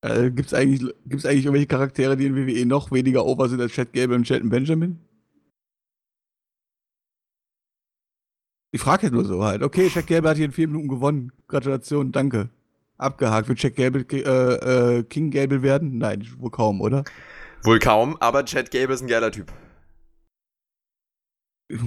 Äh, 0.02 0.30
gibt's 0.30 0.54
eigentlich, 0.54 0.94
gibt's 1.04 1.26
eigentlich 1.26 1.44
irgendwelche 1.44 1.66
Charaktere, 1.66 2.16
die 2.16 2.26
in 2.26 2.36
WWE 2.36 2.64
noch 2.64 2.90
weniger 2.90 3.26
over 3.26 3.50
sind 3.50 3.60
als 3.60 3.72
Chad 3.72 3.92
Gable 3.92 4.16
und 4.16 4.24
Chad 4.24 4.40
Benjamin? 4.44 4.98
Ich 8.72 8.80
frage 8.80 9.02
jetzt 9.04 9.12
nur 9.12 9.24
so 9.24 9.42
halt. 9.44 9.62
Okay, 9.62 9.88
Chad 9.88 10.06
Gable 10.06 10.30
hat 10.30 10.36
hier 10.36 10.46
in 10.46 10.52
vier 10.52 10.68
Minuten 10.68 10.88
gewonnen. 10.88 11.32
Gratulation, 11.48 12.12
danke. 12.12 12.50
Abgehakt. 12.98 13.48
Wird 13.48 13.58
Chad 13.58 13.76
Gable 13.76 14.04
äh, 14.12 14.98
äh, 14.98 15.02
King 15.04 15.30
Gable 15.30 15.62
werden? 15.62 15.98
Nein, 15.98 16.26
wohl 16.38 16.50
kaum, 16.50 16.80
oder? 16.80 17.04
Wohl 17.62 17.78
kaum, 17.78 18.16
aber 18.20 18.44
Chad 18.44 18.70
Gable 18.70 18.94
ist 18.94 19.02
ein 19.02 19.08
geiler 19.08 19.32
Typ. 19.32 19.52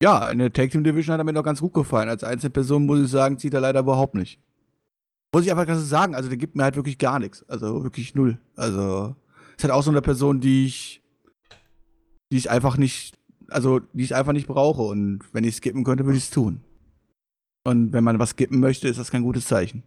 Ja, 0.00 0.28
in 0.30 0.38
der 0.38 0.52
Tag 0.52 0.70
Team 0.70 0.84
Division 0.84 1.12
hat 1.12 1.20
er 1.20 1.24
mir 1.24 1.32
noch 1.32 1.42
ganz 1.42 1.60
gut 1.60 1.74
gefallen. 1.74 2.08
Als 2.08 2.22
Einzelperson 2.22 2.86
muss 2.86 3.00
ich 3.00 3.10
sagen, 3.10 3.36
zieht 3.36 3.52
er 3.52 3.60
leider 3.60 3.80
überhaupt 3.80 4.14
nicht. 4.14 4.40
Muss 5.34 5.44
ich 5.44 5.50
einfach 5.50 5.66
ganz 5.66 5.88
sagen, 5.88 6.14
also 6.14 6.28
der 6.28 6.38
gibt 6.38 6.54
mir 6.54 6.62
halt 6.62 6.76
wirklich 6.76 6.98
gar 6.98 7.18
nichts. 7.18 7.44
Also 7.48 7.82
wirklich 7.82 8.14
null. 8.14 8.38
Also 8.54 9.16
ist 9.56 9.64
halt 9.64 9.72
auch 9.72 9.82
so 9.82 9.90
eine 9.90 10.00
Person, 10.00 10.40
die 10.40 10.66
ich, 10.66 11.02
die 12.30 12.38
ich 12.38 12.48
einfach 12.48 12.76
nicht, 12.76 13.17
also 13.48 13.80
die 13.92 14.04
ich 14.04 14.14
einfach 14.14 14.32
nicht 14.32 14.46
brauche. 14.46 14.82
Und 14.82 15.20
wenn 15.32 15.44
ich 15.44 15.56
skippen 15.56 15.84
könnte, 15.84 16.04
würde 16.04 16.18
ich 16.18 16.24
es 16.24 16.30
tun. 16.30 16.60
Und 17.64 17.92
wenn 17.92 18.04
man 18.04 18.18
was 18.18 18.30
skippen 18.30 18.60
möchte, 18.60 18.88
ist 18.88 18.98
das 18.98 19.10
kein 19.10 19.22
gutes 19.22 19.46
Zeichen. 19.46 19.82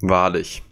Wahrlich. 0.00 0.62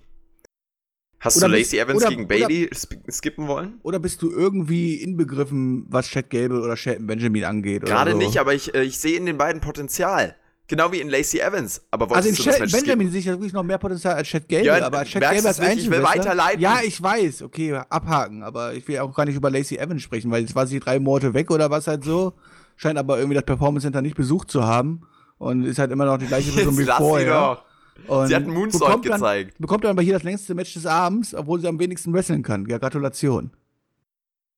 Hast 1.20 1.38
oder 1.38 1.48
du 1.48 1.56
Lacey 1.56 1.78
Evans 1.78 2.02
oder, 2.02 2.10
gegen 2.10 2.28
Bailey 2.28 2.70
skippen 3.10 3.48
wollen? 3.48 3.80
Oder 3.82 3.98
bist 3.98 4.22
du 4.22 4.30
irgendwie 4.30 4.96
inbegriffen, 5.02 5.86
was 5.88 6.06
Chad 6.06 6.30
Gable 6.30 6.62
oder 6.62 6.76
Chad 6.76 7.04
Benjamin 7.04 7.44
angeht? 7.44 7.84
Gerade 7.84 8.12
so? 8.12 8.18
nicht, 8.18 8.38
aber 8.38 8.54
ich, 8.54 8.72
äh, 8.74 8.84
ich 8.84 8.98
sehe 8.98 9.16
in 9.16 9.26
den 9.26 9.36
beiden 9.36 9.60
Potenzial. 9.60 10.36
Genau 10.68 10.92
wie 10.92 11.00
in 11.00 11.08
Lacey 11.08 11.40
Evans. 11.40 11.80
Aber 11.90 12.14
also 12.14 12.28
in 12.28 12.34
Chad 12.34 12.70
Benjamin 12.70 13.10
sehe 13.10 13.20
ich 13.20 13.26
wirklich 13.26 13.54
noch 13.54 13.62
mehr 13.62 13.78
Potenzial 13.78 14.14
als 14.14 14.28
Chad 14.28 14.46
Gable. 14.46 14.66
Ja, 14.66 14.84
aber 14.84 15.02
Chad 15.04 15.22
Gable 15.22 15.48
als 15.48 15.58
Ich 15.58 15.90
will 15.90 16.02
weiterleiten. 16.02 16.60
Ja, 16.60 16.80
ich 16.84 17.02
weiß. 17.02 17.42
Okay, 17.42 17.74
abhaken. 17.88 18.42
Aber 18.42 18.74
ich 18.74 18.86
will 18.86 18.98
auch 18.98 19.14
gar 19.14 19.24
nicht 19.24 19.34
über 19.34 19.50
Lacey 19.50 19.78
Evans 19.78 20.02
sprechen, 20.02 20.30
weil 20.30 20.42
jetzt 20.42 20.54
war 20.54 20.66
sie 20.66 20.78
drei 20.78 21.00
Monate 21.00 21.32
weg 21.32 21.50
oder 21.50 21.70
was 21.70 21.86
halt 21.86 22.04
so. 22.04 22.34
Scheint 22.76 22.98
aber 22.98 23.16
irgendwie 23.16 23.34
das 23.34 23.44
Performance 23.44 23.86
Center 23.86 24.02
nicht 24.02 24.14
besucht 24.14 24.50
zu 24.50 24.64
haben. 24.64 25.00
Und 25.38 25.64
ist 25.64 25.78
halt 25.78 25.90
immer 25.90 26.04
noch 26.04 26.18
die 26.18 26.26
gleiche 26.26 26.52
Person 26.52 26.76
wie 26.78 26.84
vorher. 26.84 27.62
Und 28.06 28.26
sie 28.28 28.36
hat 28.36 28.42
einen 28.42 28.52
Moonsault 28.52 29.02
gezeigt. 29.02 29.52
Dann, 29.54 29.62
bekommt 29.62 29.84
dann 29.84 29.92
aber 29.92 30.02
hier 30.02 30.12
das 30.12 30.22
längste 30.22 30.54
Match 30.54 30.74
des 30.74 30.84
Abends, 30.84 31.34
obwohl 31.34 31.60
sie 31.60 31.66
am 31.66 31.78
wenigsten 31.78 32.12
wresteln 32.12 32.42
kann. 32.42 32.66
Ja, 32.66 32.76
Gratulation. 32.76 33.50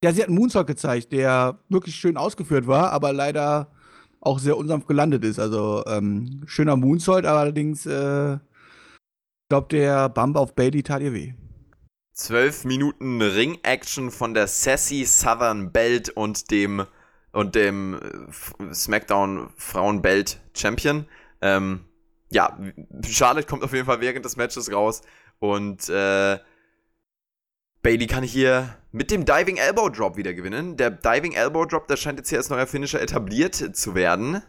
Ja, 0.03 0.13
sie 0.13 0.23
hat 0.23 0.29
einen 0.29 0.39
Moonsault 0.39 0.67
gezeigt, 0.67 1.13
der 1.13 1.59
wirklich 1.69 1.95
schön 1.95 2.17
ausgeführt 2.17 2.67
war, 2.67 2.91
aber 2.91 3.13
leider 3.13 3.71
auch 4.21 4.39
sehr 4.39 4.57
unsanft 4.57 4.87
gelandet 4.87 5.25
ist. 5.25 5.39
Also 5.39 5.85
ähm, 5.87 6.43
schöner 6.47 6.77
Moonsault, 6.77 7.25
allerdings, 7.25 7.87
äh, 7.87 8.39
glaube, 9.49 9.68
der 9.68 10.09
Bump 10.09 10.37
auf 10.37 10.55
Bailey 10.55 10.83
tat 10.83 11.03
ihr 11.03 11.12
weh. 11.12 11.35
Zwölf 12.12 12.64
Minuten 12.64 13.21
Ring-Action 13.21 14.11
von 14.11 14.35
der 14.35 14.47
Sassy 14.47 15.05
Southern 15.05 15.73
Belt 15.73 16.11
und 16.11 16.51
dem 16.51 16.87
und 17.33 17.55
dem 17.55 17.95
äh, 17.95 18.75
SmackDown 18.75 19.51
Frauen 19.57 20.03
Belt 20.03 20.41
Champion. 20.55 21.07
Ähm, 21.41 21.85
ja, 22.31 22.59
Charlotte 23.07 23.47
kommt 23.47 23.62
auf 23.62 23.73
jeden 23.73 23.87
Fall 23.87 24.01
während 24.01 24.25
des 24.25 24.37
Matches 24.37 24.73
raus 24.73 25.03
und 25.39 25.89
äh, 25.89 26.39
Bailey 27.83 28.07
kann 28.07 28.23
hier 28.23 28.77
mit 28.93 29.11
dem 29.11 29.24
Diving 29.24 29.57
Elbow 29.57 29.88
Drop 29.88 30.16
wieder 30.16 30.34
gewinnen. 30.34 30.76
Der 30.76 30.91
Diving 30.91 31.32
Elbow 31.32 31.64
Drop, 31.64 31.86
der 31.86 31.97
scheint 31.97 32.18
jetzt 32.18 32.28
hier 32.28 32.38
als 32.38 32.51
neuer 32.51 32.66
Finisher 32.66 33.01
etabliert 33.01 33.55
zu 33.55 33.95
werden. 33.95 34.43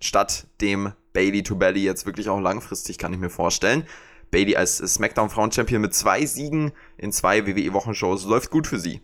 Statt 0.00 0.46
dem 0.60 0.92
Bailey 1.12 1.42
to 1.42 1.56
Belly 1.56 1.84
jetzt 1.84 2.06
wirklich 2.06 2.28
auch 2.28 2.40
langfristig, 2.40 2.98
kann 2.98 3.12
ich 3.12 3.18
mir 3.18 3.30
vorstellen. 3.30 3.84
Bailey 4.30 4.56
als 4.56 4.78
SmackDown 4.78 5.28
Frauen 5.28 5.52
Champion 5.52 5.82
mit 5.82 5.94
zwei 5.94 6.24
Siegen 6.24 6.72
in 6.96 7.12
zwei 7.12 7.46
WWE 7.46 7.72
Wochenshows 7.74 8.24
läuft 8.24 8.50
gut 8.50 8.66
für 8.66 8.78
sie. 8.78 9.02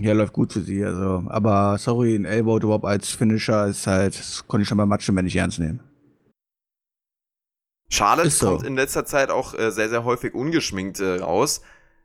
Ja, 0.00 0.12
läuft 0.12 0.32
gut 0.32 0.52
für 0.52 0.60
sie, 0.60 0.84
also. 0.84 1.24
Aber 1.26 1.76
sorry, 1.78 2.14
ein 2.14 2.24
Elbow 2.24 2.60
Drop 2.60 2.84
als 2.84 3.10
Finisher 3.10 3.66
ist 3.66 3.86
halt, 3.86 4.18
das 4.18 4.46
konnte 4.46 4.62
ich 4.62 4.68
schon 4.68 4.78
bei 4.78 4.86
Matchen 4.86 5.16
nicht 5.16 5.36
ernst 5.36 5.58
nehmen. 5.58 5.80
Charlotte 7.90 8.30
so. 8.30 8.46
kommt 8.46 8.62
in 8.62 8.76
letzter 8.76 9.04
Zeit 9.04 9.30
auch 9.30 9.52
äh, 9.54 9.70
sehr, 9.70 9.88
sehr 9.88 10.04
häufig 10.04 10.32
ungeschminkt 10.32 11.00
äh, 11.00 11.16
raus. 11.16 11.60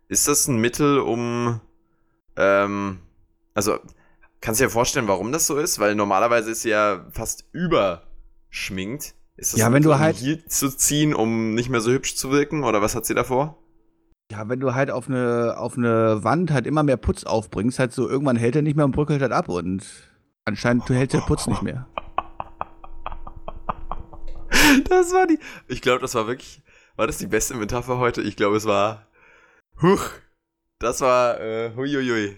Ist 0.10 0.28
das 0.28 0.48
ein 0.48 0.58
Mittel, 0.60 1.00
um. 1.00 1.62
Ähm, 2.36 3.00
also, 3.54 3.78
kannst 4.42 4.60
du 4.60 4.66
dir 4.66 4.70
vorstellen, 4.70 5.08
warum 5.08 5.32
das 5.32 5.48
so 5.48 5.56
ist? 5.58 5.80
Weil 5.80 5.96
normalerweise 5.96 6.52
ist 6.52 6.64
sie 6.64 6.70
ja 6.70 7.06
fast 7.12 7.46
überschminkt 7.52 9.14
Ist 9.38 9.54
das 9.54 9.60
Ja, 9.60 9.72
wenn 9.72 9.84
du 9.84 9.92
um 9.94 10.00
halt- 10.00 10.18
hier 10.18 10.46
zu 10.48 10.70
ziehen, 10.76 11.14
um 11.14 11.54
nicht 11.54 11.70
mehr 11.70 11.82
so 11.82 11.92
hübsch 11.92 12.16
zu 12.16 12.32
wirken? 12.32 12.64
Oder 12.64 12.82
was 12.82 12.96
hat 12.96 13.06
sie 13.06 13.14
davor? 13.16 13.58
Ja, 14.32 14.48
wenn 14.50 14.60
du 14.60 14.74
halt 14.76 14.92
auf 14.92 15.08
eine, 15.08 15.56
auf 15.58 15.78
eine 15.78 16.24
Wand 16.24 16.52
halt 16.52 16.68
immer 16.68 16.84
mehr 16.84 16.98
Putz 16.98 17.24
aufbringst, 17.24 17.80
halt 17.80 17.94
so 17.94 18.08
irgendwann 18.08 18.36
hält 18.36 18.56
er 18.56 18.62
nicht 18.62 18.76
mehr 18.76 18.86
und 18.86 18.92
bröckelt 18.92 19.22
halt 19.22 19.32
ab 19.32 19.50
und 19.50 19.84
anscheinend 20.46 20.88
hält 20.90 21.14
der 21.14 21.22
Putz 21.22 21.48
nicht 21.48 21.62
mehr. 21.62 21.88
Das 24.88 25.14
war 25.14 25.26
die. 25.28 25.40
Ich 25.68 25.82
glaube, 25.82 26.00
das 26.02 26.16
war 26.16 26.28
wirklich. 26.28 26.62
War 26.96 27.08
das 27.08 27.18
die 27.18 27.28
beste 27.28 27.56
Metapher 27.56 27.98
heute? 27.98 28.22
Ich 28.22 28.36
glaube, 28.36 28.58
es 28.58 28.66
war. 28.66 29.08
Huch. 29.82 30.10
Das 30.80 31.02
war. 31.02 31.40
Äh, 31.40 31.72
huiuiui. 31.76 32.36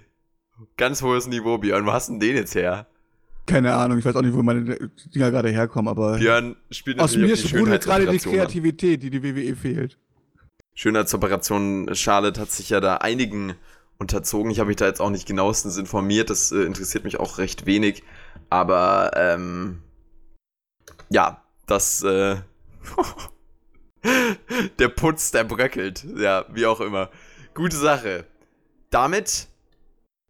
Ganz 0.78 1.02
hohes 1.02 1.28
Niveau, 1.28 1.58
Björn. 1.58 1.86
Wo 1.86 1.92
hast 1.92 2.10
denn 2.10 2.20
den 2.20 2.36
jetzt 2.36 2.56
her? 2.56 2.88
Keine 3.48 3.74
Ahnung, 3.74 3.98
ich 3.98 4.06
weiß 4.06 4.16
auch 4.16 4.22
nicht, 4.22 4.36
wo 4.36 4.44
meine 4.44 4.92
Dinger 5.14 5.32
gerade 5.32 5.50
herkommen, 5.50 5.90
aber 5.90 6.18
Björn 6.18 6.56
spielt 6.70 7.00
aus 7.00 7.16
natürlich 7.16 7.44
mir 7.44 7.50
sprudelt 7.50 7.84
gerade 7.84 8.08
die. 8.08 8.20
Kreativität, 8.20 9.02
die 9.02 9.10
die 9.10 9.24
WWE 9.24 9.56
fehlt. 9.56 9.98
Schönheitsoperation 10.76 11.94
Charlotte 11.96 12.40
hat 12.40 12.52
sich 12.52 12.70
ja 12.70 12.80
da 12.80 12.98
einigen 12.98 13.56
unterzogen. 13.98 14.52
Ich 14.52 14.60
habe 14.60 14.68
mich 14.68 14.78
da 14.78 14.86
jetzt 14.86 15.02
auch 15.02 15.10
nicht 15.10 15.28
genauestens 15.28 15.78
informiert. 15.78 16.30
Das 16.30 16.52
äh, 16.52 16.64
interessiert 16.64 17.04
mich 17.04 17.20
auch 17.20 17.40
recht 17.40 17.66
wenig. 17.66 18.04
Aber 18.50 19.12
ähm, 19.16 19.82
ja, 21.10 21.44
das 21.68 22.04
äh, 22.04 22.38
der 24.80 24.90
Putz, 24.90 25.32
der 25.32 25.44
bröckelt. 25.44 26.06
Ja, 26.16 26.46
wie 26.52 26.66
auch 26.66 26.80
immer. 26.80 27.10
Gute 27.54 27.76
Sache. 27.76 28.26
Damit 28.92 29.48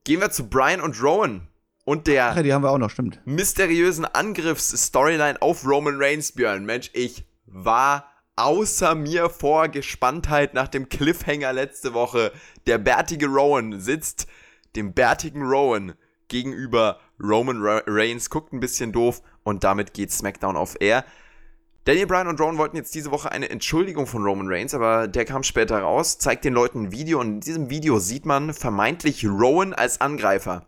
gehen 0.03 0.21
wir 0.21 0.31
zu 0.31 0.49
Brian 0.49 0.81
und 0.81 1.01
Rowan 1.01 1.47
und 1.85 2.07
der 2.07 2.31
Ach 2.31 2.41
die 2.41 2.51
haben 2.51 2.63
wir 2.63 2.71
auch 2.71 2.79
noch, 2.79 2.89
stimmt. 2.89 3.19
mysteriösen 3.25 4.05
Angriffs-Storyline 4.05 5.39
auf 5.39 5.65
Roman 5.65 5.95
Reigns, 5.97 6.31
Björn. 6.31 6.65
Mensch, 6.65 6.89
ich 6.93 7.25
war 7.45 8.11
außer 8.37 8.95
mir 8.95 9.29
vor 9.29 9.67
Gespanntheit 9.67 10.55
nach 10.55 10.67
dem 10.67 10.89
Cliffhanger 10.89 11.53
letzte 11.53 11.93
Woche. 11.93 12.31
Der 12.65 12.79
bärtige 12.79 13.27
Rowan 13.27 13.79
sitzt 13.79 14.25
dem 14.75 14.93
bärtigen 14.93 15.43
Rowan 15.43 15.93
gegenüber. 16.27 16.99
Roman 17.21 17.61
Re 17.61 17.83
Reigns 17.85 18.31
guckt 18.31 18.51
ein 18.51 18.59
bisschen 18.59 18.91
doof 18.91 19.21
und 19.43 19.63
damit 19.63 19.93
geht 19.93 20.11
SmackDown 20.11 20.55
auf 20.55 20.75
Air. 20.79 21.05
Daniel 21.83 22.05
Bryan 22.05 22.27
und 22.27 22.39
Rowan 22.39 22.59
wollten 22.59 22.77
jetzt 22.77 22.93
diese 22.93 23.09
Woche 23.09 23.31
eine 23.31 23.49
Entschuldigung 23.49 24.05
von 24.05 24.23
Roman 24.23 24.47
Reigns, 24.47 24.75
aber 24.75 25.07
der 25.07 25.25
kam 25.25 25.41
später 25.41 25.79
raus, 25.79 26.19
zeigt 26.19 26.45
den 26.45 26.53
Leuten 26.53 26.83
ein 26.83 26.91
Video 26.91 27.19
und 27.19 27.27
in 27.27 27.39
diesem 27.39 27.69
Video 27.71 27.97
sieht 27.97 28.23
man 28.23 28.53
vermeintlich 28.53 29.25
Rowan 29.25 29.73
als 29.73 29.99
Angreifer 29.99 30.67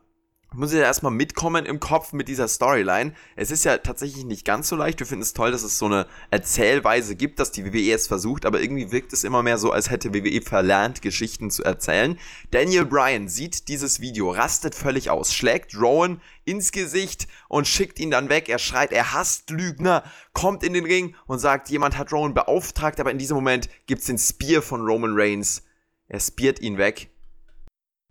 muss 0.54 0.74
ja 0.74 0.82
erstmal 0.82 1.12
mitkommen 1.12 1.66
im 1.66 1.80
Kopf 1.80 2.14
mit 2.14 2.28
dieser 2.28 2.47
Storyline. 2.47 3.14
Es 3.36 3.51
ist 3.51 3.66
ja 3.66 3.78
tatsächlich 3.78 4.26
nicht 4.26 4.45
ganz 4.45 4.70
so 4.70 4.76
leicht. 4.76 4.99
Wir 4.99 5.08
finden 5.08 5.24
es 5.24 5.34
toll, 5.34 5.51
dass 5.51 5.64
es 5.64 5.78
so 5.78 5.86
eine 5.86 6.08
Erzählweise 6.32 7.16
gibt, 7.16 7.39
dass 7.39 7.51
die 7.51 7.66
WWE 7.66 7.93
es 7.93 8.08
versucht, 8.08 8.45
aber 8.45 8.62
irgendwie 8.62 8.91
wirkt 8.91 9.14
es 9.14 9.24
immer 9.24 9.43
mehr 9.43 9.58
so, 9.58 9.72
als 9.72 9.89
hätte 9.89 10.14
WWE 10.14 10.41
verlernt, 10.41 11.01
Geschichten 11.01 11.51
zu 11.51 11.64
erzählen. 11.64 12.18
Daniel 12.51 12.86
Bryan 12.86 13.28
sieht 13.28 13.68
dieses 13.68 13.99
Video, 13.99 14.32
rastet 14.32 14.76
völlig 14.76 15.10
aus, 15.10 15.34
schlägt 15.34 15.76
Rowan 15.76 16.22
ins 16.45 16.72
Gesicht 16.72 17.28
und 17.47 17.68
schickt 17.68 17.99
ihn 17.99 18.12
dann 18.12 18.30
weg. 18.30 18.49
Er 18.49 18.60
schreit, 18.60 18.91
er 18.91 19.14
hasst 19.14 19.49
Lügner, 19.49 20.04
kommt 20.34 20.64
in 20.64 20.74
den 20.74 20.86
Ring 20.86 21.16
und 21.28 21.39
sagt, 21.39 21.70
jemand 21.70 21.97
hat 21.97 22.12
Rowan 22.12 22.34
beauftragt, 22.34 22.99
aber 22.99 23.12
in 23.12 23.18
diesem 23.18 23.36
Moment 23.36 23.70
gibt's 23.86 24.06
den 24.06 24.18
Spear 24.18 24.62
von 24.62 24.82
Roman 24.82 25.14
Reigns. 25.16 25.64
Er 26.08 26.20
speart 26.20 26.60
ihn 26.60 26.78
weg. 26.78 27.10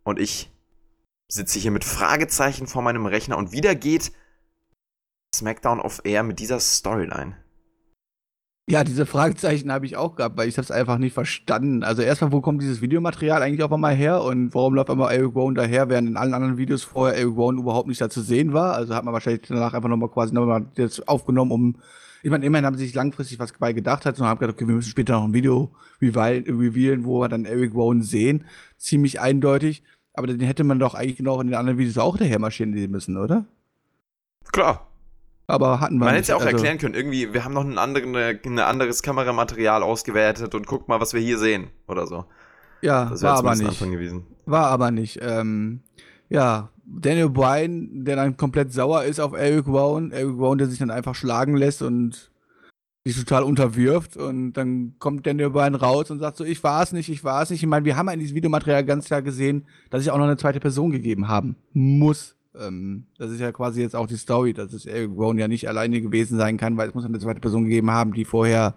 Und 0.04 0.18
ich 0.18 0.51
sitze 1.32 1.58
hier 1.58 1.70
mit 1.70 1.84
Fragezeichen 1.84 2.66
vor 2.66 2.82
meinem 2.82 3.06
Rechner 3.06 3.38
und 3.38 3.52
wieder 3.52 3.74
geht 3.74 4.12
SmackDown 5.34 5.80
auf 5.80 6.02
Air 6.04 6.24
mit 6.24 6.38
dieser 6.38 6.60
Storyline. 6.60 7.36
Ja, 8.68 8.84
diese 8.84 9.06
Fragezeichen 9.06 9.72
habe 9.72 9.86
ich 9.86 9.96
auch 9.96 10.14
gehabt, 10.14 10.36
weil 10.36 10.48
ich 10.48 10.56
es 10.56 10.70
einfach 10.70 10.98
nicht 10.98 11.14
verstanden. 11.14 11.82
Also 11.82 12.02
erstmal, 12.02 12.32
wo 12.32 12.40
kommt 12.40 12.62
dieses 12.62 12.80
Videomaterial 12.80 13.42
eigentlich 13.42 13.62
auf 13.62 13.72
einmal 13.72 13.94
her 13.94 14.22
und 14.22 14.54
warum 14.54 14.74
läuft 14.74 14.90
einmal 14.90 15.12
Eric 15.12 15.34
Rowan 15.34 15.54
daher, 15.54 15.88
während 15.88 16.08
in 16.08 16.16
allen 16.16 16.34
anderen 16.34 16.58
Videos 16.58 16.84
vorher 16.84 17.18
Eric 17.18 17.34
Rowan 17.34 17.58
überhaupt 17.58 17.88
nicht 17.88 18.00
da 18.00 18.08
zu 18.08 18.20
sehen 18.20 18.52
war. 18.52 18.74
Also 18.74 18.94
hat 18.94 19.04
man 19.04 19.14
wahrscheinlich 19.14 19.42
danach 19.48 19.72
einfach 19.72 19.88
nochmal 19.88 20.10
quasi 20.10 20.34
nochmal 20.34 20.66
das 20.74 21.06
aufgenommen, 21.08 21.50
um 21.50 21.76
ich 22.24 22.30
meine, 22.30 22.46
immerhin 22.46 22.66
haben 22.66 22.76
sie 22.76 22.84
sich 22.84 22.94
langfristig 22.94 23.40
was 23.40 23.52
dabei 23.52 23.72
gedacht 23.72 24.06
hat 24.06 24.20
und 24.20 24.26
haben 24.26 24.38
gedacht, 24.38 24.54
okay, 24.54 24.68
wir 24.68 24.76
müssen 24.76 24.90
später 24.90 25.14
noch 25.14 25.24
ein 25.24 25.34
Video 25.34 25.74
reveal- 26.00 26.44
revealen, 26.46 27.04
wo 27.04 27.20
wir 27.20 27.28
dann 27.28 27.46
Eric 27.46 27.74
Rowan 27.74 28.02
sehen. 28.02 28.44
Ziemlich 28.78 29.20
eindeutig. 29.20 29.82
Aber 30.14 30.26
den 30.26 30.40
hätte 30.40 30.64
man 30.64 30.78
doch 30.78 30.94
eigentlich 30.94 31.20
noch 31.20 31.40
in 31.40 31.46
den 31.48 31.54
anderen 31.54 31.78
Videos 31.78 31.98
auch 31.98 32.16
daher 32.16 32.38
marschieren 32.38 32.72
müssen, 32.90 33.16
oder? 33.16 33.46
Klar. 34.52 34.86
Aber 35.46 35.80
hatten 35.80 35.94
wir 35.96 36.04
Man 36.06 36.08
hätte 36.10 36.20
es 36.22 36.28
ja 36.28 36.36
auch 36.36 36.40
Also- 36.40 36.52
erklären 36.56 36.78
können, 36.78 36.94
irgendwie, 36.94 37.32
wir 37.32 37.44
haben 37.44 37.54
noch 37.54 37.64
ein, 37.64 37.78
andere, 37.78 38.38
anderes 38.64 39.02
Kameramaterial 39.02 39.82
ausgewertet 39.82 40.54
und 40.54 40.66
guckt 40.66 40.88
mal, 40.88 41.00
was 41.00 41.14
wir 41.14 41.20
hier 41.20 41.38
sehen 41.38 41.68
oder 41.88 42.06
so. 42.06 42.24
Ja, 42.80 43.06
Das 43.06 43.22
war 43.22 43.42
wäre 43.42 43.54
aber 43.54 43.56
nicht. 43.56 44.22
War 44.46 44.66
aber 44.66 44.90
nicht. 44.90 45.18
Ähm, 45.22 45.80
ja, 46.28 46.70
Daniel 46.84 47.28
Bryan, 47.30 48.04
der 48.04 48.16
dann 48.16 48.36
komplett 48.36 48.72
sauer 48.72 49.04
ist 49.04 49.20
auf 49.20 49.34
Eric 49.34 49.66
Rowan. 49.66 50.10
Eric 50.10 50.36
Rowan, 50.36 50.58
der 50.58 50.66
sich 50.66 50.78
dann 50.78 50.90
einfach 50.90 51.14
schlagen 51.14 51.56
lässt 51.56 51.80
und 51.82 52.31
sich 53.04 53.16
total 53.16 53.42
unterwirft. 53.42 54.16
Und 54.16 54.52
dann 54.54 54.94
kommt 54.98 55.26
Daniel 55.26 55.50
Bryan 55.50 55.74
raus 55.74 56.10
und 56.10 56.20
sagt 56.20 56.36
so, 56.36 56.44
ich 56.44 56.62
war 56.62 56.82
es 56.82 56.92
nicht, 56.92 57.08
ich 57.08 57.24
war 57.24 57.42
es 57.42 57.50
nicht. 57.50 57.62
Ich 57.62 57.68
meine, 57.68 57.84
wir 57.84 57.96
haben 57.96 58.08
in 58.08 58.20
diesem 58.20 58.36
Videomaterial 58.36 58.84
ganz 58.84 59.06
klar 59.06 59.22
gesehen, 59.22 59.66
dass 59.90 60.02
es 60.02 60.08
auch 60.08 60.18
noch 60.18 60.24
eine 60.24 60.36
zweite 60.36 60.60
Person 60.60 60.90
gegeben 60.90 61.28
haben 61.28 61.56
muss. 61.72 62.36
Ähm, 62.58 63.06
das 63.18 63.30
ist 63.30 63.40
ja 63.40 63.50
quasi 63.50 63.80
jetzt 63.80 63.96
auch 63.96 64.06
die 64.06 64.16
Story, 64.16 64.52
dass 64.52 64.72
es 64.72 64.86
Eric 64.86 65.10
Rowan 65.10 65.38
ja 65.38 65.48
nicht 65.48 65.68
alleine 65.68 66.00
gewesen 66.00 66.36
sein 66.36 66.56
kann, 66.56 66.76
weil 66.76 66.88
es 66.88 66.94
muss 66.94 67.04
eine 67.04 67.18
zweite 67.18 67.40
Person 67.40 67.64
gegeben 67.64 67.90
haben, 67.90 68.12
die 68.12 68.24
vorher 68.24 68.74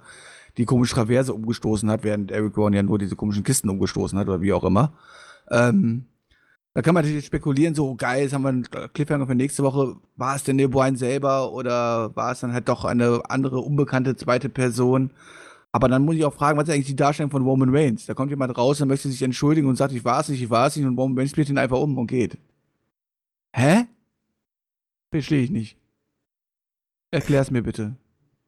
die 0.58 0.66
komische 0.66 0.96
Traverse 0.96 1.34
umgestoßen 1.34 1.90
hat, 1.92 2.04
während 2.04 2.32
Eric 2.32 2.56
Rowan 2.58 2.74
ja 2.74 2.84
nur 2.84 2.98
diese 2.98 3.16
komischen 3.16 3.44
Kisten 3.44 3.70
umgestoßen 3.70 4.18
hat 4.18 4.28
oder 4.28 4.42
wie 4.42 4.54
auch 4.54 4.64
immer. 4.64 4.94
Ähm, 5.52 6.06
da 6.76 6.82
kann 6.82 6.94
man 6.94 7.06
natürlich 7.06 7.26
spekulieren, 7.26 7.74
so 7.74 7.96
geil, 7.96 8.24
jetzt 8.24 8.34
haben 8.34 8.42
wir 8.42 8.50
einen 8.50 8.68
Cliffhanger 8.94 9.28
für 9.28 9.34
nächste 9.34 9.64
Woche. 9.64 9.96
War 10.18 10.36
es 10.36 10.44
denn 10.44 10.58
der 10.58 10.68
Brian 10.68 10.98
selber 10.98 11.54
oder 11.54 12.14
war 12.18 12.34
es 12.34 12.42
dann 12.42 12.52
halt 12.52 12.68
doch 12.68 12.84
eine 12.84 13.22
andere, 13.30 13.60
unbekannte 13.60 14.18
zweite 14.18 14.50
Person? 14.50 15.12
Aber 15.72 15.88
dann 15.88 16.04
muss 16.04 16.16
ich 16.16 16.26
auch 16.26 16.34
fragen, 16.34 16.58
was 16.58 16.68
ist 16.68 16.74
eigentlich 16.74 16.88
die 16.88 16.98
Darstellung 16.98 17.32
von 17.32 17.44
Roman 17.44 17.74
Reigns? 17.74 18.06
Da 18.08 18.14
kommt 18.14 18.30
jemand 18.30 18.58
raus 18.58 18.82
und 18.82 18.90
möchte 18.90 19.08
sich 19.08 19.22
entschuldigen 19.22 19.70
und 19.70 19.78
sagt, 19.78 19.94
ich 19.94 20.04
war 20.04 20.20
es 20.20 20.28
nicht, 20.28 20.42
ich 20.42 20.50
war 20.50 20.68
es 20.68 20.76
nicht 20.76 20.86
und 20.86 20.98
Roman 20.98 21.18
Reigns 21.18 21.32
spielt 21.32 21.48
ihn 21.48 21.58
einfach 21.58 21.80
um 21.80 21.98
und 21.98 22.08
geht. 22.08 22.38
Hä? 23.56 23.86
Verstehe 25.12 25.44
ich 25.44 25.52
nicht. 25.52 25.78
Erklär's 27.10 27.52
mir 27.52 27.62
bitte. 27.62 27.96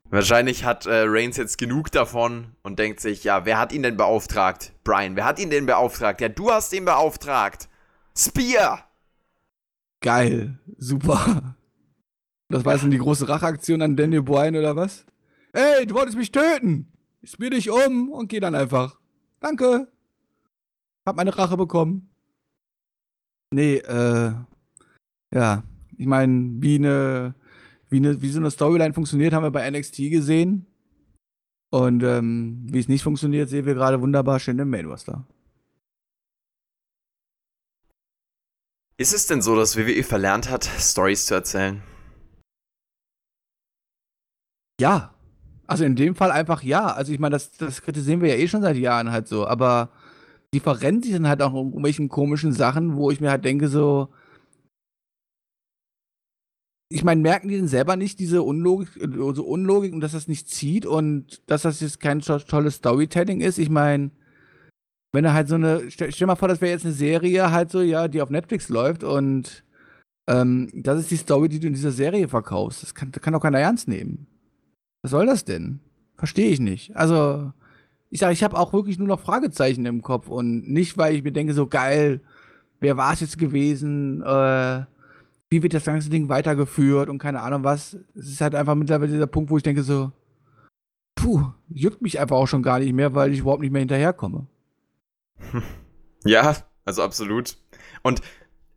Wahrscheinlich 0.10 0.66
hat 0.66 0.86
äh, 0.86 1.06
Reigns 1.06 1.38
jetzt 1.38 1.58
genug 1.58 1.94
davon 1.94 2.48
und 2.62 2.78
denkt 2.78 3.00
sich, 3.00 3.24
ja, 3.24 3.46
wer 3.46 3.58
hat 3.58 3.72
ihn 3.72 3.84
denn 3.84 3.96
beauftragt? 3.96 4.74
Brian, 4.84 5.16
wer 5.16 5.24
hat 5.24 5.40
ihn 5.40 5.50
denn 5.50 5.66
beauftragt? 5.66 6.20
Ja, 6.20 6.28
du 6.28 6.52
hast 6.52 6.74
ihn 6.74 6.84
beauftragt. 6.84 7.70
Spear! 8.18 8.84
Geil, 10.02 10.60
super. 10.78 11.56
Das 12.50 12.66
war 12.66 12.74
jetzt 12.74 12.84
dann 12.84 12.92
die 12.92 12.98
große 12.98 13.30
Racheaktion 13.30 13.82
an 13.82 13.96
Daniel 13.96 14.24
Bryan 14.24 14.56
oder 14.56 14.76
was? 14.76 15.06
Ey, 15.54 15.86
du 15.86 15.94
wolltest 15.94 16.18
mich 16.18 16.32
töten! 16.32 16.92
Ich 17.22 17.32
spiel 17.32 17.52
dich 17.52 17.70
um 17.70 18.10
und 18.10 18.30
geh 18.30 18.40
dann 18.40 18.56
einfach. 18.56 19.00
Danke. 19.40 19.88
Hab 21.06 21.16
meine 21.16 21.38
Rache 21.38 21.58
bekommen. 21.58 22.10
Nee, 23.52 23.78
äh, 23.78 24.32
ja. 25.34 25.64
Ich 25.98 26.06
meine, 26.06 26.62
wie 26.62 26.76
eine, 26.76 27.36
wie 27.90 27.98
eine, 27.98 28.22
wie 28.22 28.30
so 28.30 28.40
eine 28.40 28.52
Storyline 28.52 28.94
funktioniert, 28.94 29.34
haben 29.34 29.44
wir 29.44 29.52
bei 29.52 29.70
NXT 29.70 29.98
gesehen. 30.10 30.66
Und 31.70 32.02
ähm, 32.04 32.66
wie 32.70 32.80
es 32.80 32.88
nicht 32.88 33.04
funktioniert, 33.04 33.50
sehen 33.50 33.66
wir 33.66 33.74
gerade 33.74 34.02
wunderbar 34.02 34.40
schön 34.40 34.58
im 34.60 34.70
Main. 34.70 34.88
Ist 39.00 39.14
es 39.14 39.28
denn 39.28 39.44
so, 39.44 39.56
dass 39.56 39.78
WWE 39.78 40.04
verlernt 40.04 40.50
hat, 40.50 40.66
Stories 40.66 41.28
zu 41.28 41.36
erzählen? 41.36 41.84
Ja. 44.82 45.14
Also 45.68 45.84
in 45.84 45.96
dem 45.96 46.16
Fall 46.16 46.32
einfach 46.32 46.64
ja. 46.64 46.88
Also 46.88 47.12
ich 47.14 47.20
meine, 47.20 47.34
das, 47.34 47.52
das 47.52 47.82
kritisieren 47.82 48.22
wir 48.22 48.30
ja 48.30 48.36
eh 48.36 48.48
schon 48.48 48.62
seit 48.62 48.78
Jahren 48.78 49.12
halt 49.12 49.28
so, 49.28 49.46
aber 49.46 49.92
die 50.54 50.60
verrennen 50.60 51.04
sich 51.04 51.12
dann 51.12 51.28
halt 51.28 51.42
auch 51.42 51.52
in 51.52 51.68
irgendwelchen 51.68 52.10
komischen 52.10 52.54
Sachen, 52.54 52.96
wo 52.96 53.12
ich 53.12 53.20
mir 53.20 53.30
halt 53.30 53.46
denke, 53.46 53.68
so. 53.68 54.10
Ich 56.90 57.04
meine, 57.04 57.22
merken 57.22 57.50
die 57.50 57.58
denn 57.58 57.68
selber 57.68 57.98
nicht 57.98 58.18
diese 58.18 58.42
Unlogik, 58.42 58.90
so 59.34 59.46
Unlogik 59.46 59.94
und 59.94 60.00
dass 60.00 60.14
das 60.14 60.30
nicht 60.30 60.50
zieht 60.50 60.86
und 60.86 61.42
dass 61.48 61.64
das 61.64 61.82
jetzt 61.82 62.00
kein 62.00 62.22
to 62.22 62.40
tolles 62.40 62.76
Storytelling 62.76 63.42
ist? 63.42 63.58
Ich 63.58 63.70
meine, 63.70 64.12
wenn 65.18 65.26
er 65.26 65.34
halt 65.34 65.48
so 65.48 65.56
eine, 65.56 65.90
stell, 65.90 66.12
stell 66.12 66.28
mal 66.28 66.36
vor, 66.36 66.48
das 66.48 66.62
wäre 66.62 66.72
jetzt 66.72 66.86
eine 66.86 66.94
Serie 66.94 67.52
halt 67.52 67.72
so, 67.72 67.82
ja, 67.82 68.08
die 68.08 68.22
auf 68.22 68.30
Netflix 68.30 68.70
läuft 68.70 69.04
und 69.04 69.64
ähm, 70.30 70.70
das 70.76 71.00
ist 71.00 71.10
die 71.10 71.18
Story, 71.18 71.50
die 71.50 71.60
du 71.60 71.66
in 71.66 71.74
dieser 71.74 71.90
Serie 71.92 72.28
verkaufst. 72.28 72.84
Das 72.84 72.94
kann, 72.94 73.12
das 73.12 73.24
kann 73.24 73.34
doch 73.34 73.42
keiner 73.42 73.60
ernst 73.60 73.88
nehmen. 73.88 74.28
Was 75.02 75.10
soll 75.10 75.26
das 75.26 75.44
denn? 75.44 75.80
Verstehe 76.18 76.52
ich 76.52 76.60
nicht. 76.60 76.96
Also, 76.96 77.52
ich 78.12 78.20
sage, 78.20 78.34
ich 78.34 78.44
habe 78.44 78.60
auch 78.60 78.74
wirklich 78.74 79.00
nur 79.00 79.08
noch 79.08 79.20
Fragezeichen 79.20 79.88
im 79.88 80.04
Kopf 80.04 80.28
und 80.28 80.70
nicht, 80.70 81.00
weil 81.00 81.16
ich 81.16 81.24
mir 81.24 81.32
denke, 81.32 81.56
so 81.56 81.66
geil, 81.66 82.22
wer 82.80 82.96
war 82.96 83.14
es 83.14 83.22
jetzt 83.22 83.40
gewesen? 83.40 84.22
Äh, 84.22 84.86
wie 85.50 85.64
wird 85.64 85.74
das 85.74 85.86
ganze 85.86 86.12
Ding 86.12 86.30
weitergeführt 86.30 87.10
und 87.10 87.18
keine 87.18 87.42
Ahnung 87.42 87.64
was. 87.64 87.98
Es 88.14 88.28
ist 88.28 88.42
halt 88.42 88.54
einfach 88.54 88.76
mittlerweile 88.76 89.12
dieser 89.12 89.26
Punkt, 89.26 89.50
wo 89.50 89.58
ich 89.58 89.64
denke, 89.64 89.82
so, 89.82 90.12
puh, 91.16 91.44
juckt 91.70 92.04
mich 92.04 92.20
einfach 92.20 92.36
auch 92.36 92.48
schon 92.48 92.62
gar 92.62 92.78
nicht 92.78 92.94
mehr, 92.94 93.16
weil 93.16 93.34
ich 93.34 93.40
überhaupt 93.40 93.62
nicht 93.62 93.72
mehr 93.72 93.80
hinterherkomme. 93.80 94.46
Ja, 96.24 96.58
also 96.84 97.04
absolut. 97.04 97.58
Und 98.02 98.22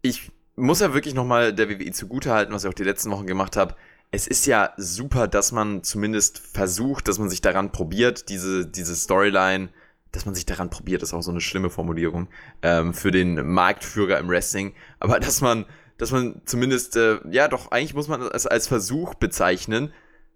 ich 0.03 0.31
muss 0.57 0.81
ja 0.81 0.95
wirklich 0.95 1.15
nochmal 1.15 1.53
der 1.53 1.69
WWE 1.69 1.91
zugutehalten, 1.91 2.55
was 2.55 2.65
ich 2.65 2.71
auch 2.71 2.75
die 2.75 2.85
letzten 2.85 3.11
Wochen 3.11 3.27
gemacht 3.27 3.57
habe. 3.57 3.75
Es 4.11 4.27
ist 4.27 4.47
ja 4.47 4.73
super, 4.77 5.29
dass 5.29 5.53
man 5.53 5.83
zumindest 5.83 6.39
versucht, 6.39 7.09
dass 7.09 7.19
man 7.19 7.31
sich 7.31 7.41
daran 7.41 7.73
probiert, 7.73 8.29
diese, 8.29 8.67
diese 8.67 8.95
Storyline, 8.95 9.71
dass 10.13 10.27
man 10.27 10.35
sich 10.35 10.47
daran 10.47 10.71
probiert, 10.71 11.03
ist 11.03 11.15
auch 11.15 11.23
so 11.23 11.31
eine 11.31 11.41
schlimme 11.41 11.71
Formulierung, 11.71 12.29
ähm, 12.63 12.93
für 12.93 13.11
den 13.11 13.47
Marktführer 13.47 14.19
im 14.19 14.29
Wrestling. 14.29 14.75
Aber 14.99 15.21
dass 15.21 15.41
man, 15.41 15.67
dass 15.99 16.11
man 16.11 16.43
zumindest, 16.45 16.97
äh, 16.97 17.21
ja 17.31 17.49
doch, 17.49 17.71
eigentlich 17.71 17.95
muss 17.95 18.09
man 18.09 18.23
es 18.23 18.47
als 18.47 18.67
Versuch 18.67 19.15
bezeichnen, 19.15 19.93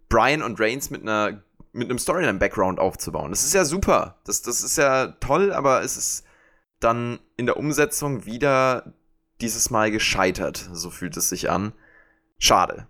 Brian 0.09 0.43
und 0.43 0.61
Reigns 0.61 0.91
mit 0.91 1.03
einer 1.03 1.43
mit 1.75 1.91
einem 1.91 1.99
Storyline-Background 1.99 2.79
aufzubauen. 2.79 3.31
Das 3.31 3.45
ist 3.45 3.55
ja 3.55 3.65
super. 3.65 4.19
Das, 4.25 4.43
das 4.43 4.63
ist 4.63 4.79
ja 4.79 5.09
toll, 5.21 5.53
aber 5.53 5.83
es 5.83 5.97
ist 5.97 6.25
dann 6.81 7.19
in 7.37 7.47
der 7.47 7.57
Umsetzung 7.57 8.27
wieder 8.27 8.95
dieses 9.41 9.71
Mal 9.71 9.91
gescheitert. 9.91 10.71
So 10.73 10.91
fühlt 10.91 11.17
es 11.17 11.29
sich 11.29 11.51
an. 11.51 11.73
Schade. 12.39 12.87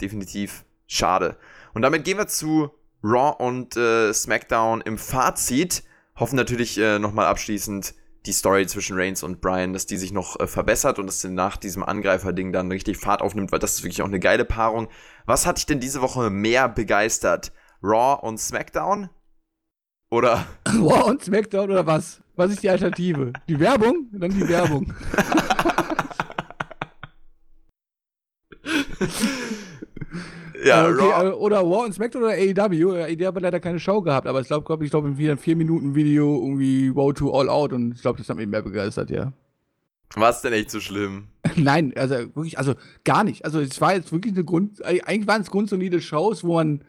Definitiv 0.00 0.64
schade. 0.86 1.36
Und 1.74 1.82
damit 1.82 2.04
gehen 2.04 2.18
wir 2.18 2.28
zu 2.28 2.70
Raw 3.02 3.42
und 3.42 3.76
äh, 3.76 4.12
SmackDown 4.12 4.80
im 4.82 4.98
Fazit. 4.98 5.84
Hoffen 6.16 6.36
natürlich 6.36 6.78
äh, 6.78 6.98
nochmal 6.98 7.26
abschließend 7.26 7.94
die 8.26 8.32
Story 8.32 8.66
zwischen 8.66 8.96
Reigns 8.98 9.22
und 9.22 9.40
Brian, 9.40 9.72
dass 9.72 9.86
die 9.86 9.96
sich 9.96 10.12
noch 10.12 10.38
äh, 10.40 10.46
verbessert 10.46 10.98
und 10.98 11.06
dass 11.06 11.20
sie 11.20 11.30
nach 11.30 11.56
diesem 11.56 11.82
Angreifer-Ding 11.82 12.52
dann 12.52 12.70
richtig 12.70 12.98
Fahrt 12.98 13.22
aufnimmt, 13.22 13.52
weil 13.52 13.58
das 13.58 13.76
ist 13.76 13.84
wirklich 13.84 14.02
auch 14.02 14.06
eine 14.06 14.20
geile 14.20 14.44
Paarung. 14.44 14.88
Was 15.24 15.46
hat 15.46 15.58
dich 15.58 15.66
denn 15.66 15.80
diese 15.80 16.02
Woche 16.02 16.28
mehr 16.28 16.68
begeistert? 16.68 17.52
Raw 17.82 18.26
und 18.26 18.38
SmackDown? 18.38 19.08
Oder? 20.10 20.46
Raw 20.68 21.10
und 21.10 21.22
SmackDown 21.22 21.70
oder 21.70 21.86
was? 21.86 22.20
Was 22.34 22.50
ist 22.50 22.62
die 22.62 22.70
Alternative? 22.70 23.32
Die 23.48 23.58
Werbung? 23.60 24.08
Dann 24.12 24.30
die 24.30 24.48
Werbung. 24.48 24.92
ja, 30.64 30.88
äh, 30.88 30.92
okay, 30.92 31.02
Raw. 31.02 31.28
Äh, 31.28 31.32
oder 31.32 31.58
Raw 31.58 31.84
und 31.84 31.94
SmackDown 31.94 32.24
oder 32.24 32.32
AEW. 32.32 32.94
AEW 32.94 33.26
hat 33.26 33.42
leider 33.42 33.60
keine 33.60 33.78
Show 33.78 34.02
gehabt, 34.02 34.26
aber 34.26 34.40
ich 34.40 34.48
glaube, 34.48 34.64
glaub, 34.64 34.82
ich 34.82 34.90
glaube, 34.90 35.08
in 35.08 35.16
einem 35.16 35.38
4-Minuten-Video 35.38 36.42
irgendwie 36.42 36.88
Road 36.88 37.18
to 37.18 37.32
All 37.32 37.48
Out 37.48 37.72
und 37.72 37.94
ich 37.94 38.02
glaube, 38.02 38.18
das 38.18 38.28
hat 38.28 38.36
mich 38.36 38.48
mehr 38.48 38.62
begeistert, 38.62 39.10
ja. 39.10 39.32
War 40.14 40.30
es 40.30 40.40
denn 40.40 40.52
echt 40.52 40.70
so 40.70 40.80
schlimm? 40.80 41.28
Nein, 41.56 41.92
also 41.96 42.14
wirklich, 42.14 42.58
also 42.58 42.74
gar 43.04 43.24
nicht. 43.24 43.44
Also 43.44 43.60
es 43.60 43.80
war 43.80 43.94
jetzt 43.94 44.10
wirklich 44.10 44.34
eine 44.34 44.44
Grund, 44.44 44.84
eigentlich 44.84 45.26
waren 45.28 45.42
es 45.42 45.50
grundsolide 45.50 46.00
Shows, 46.00 46.42
wo 46.42 46.54
man 46.54 46.82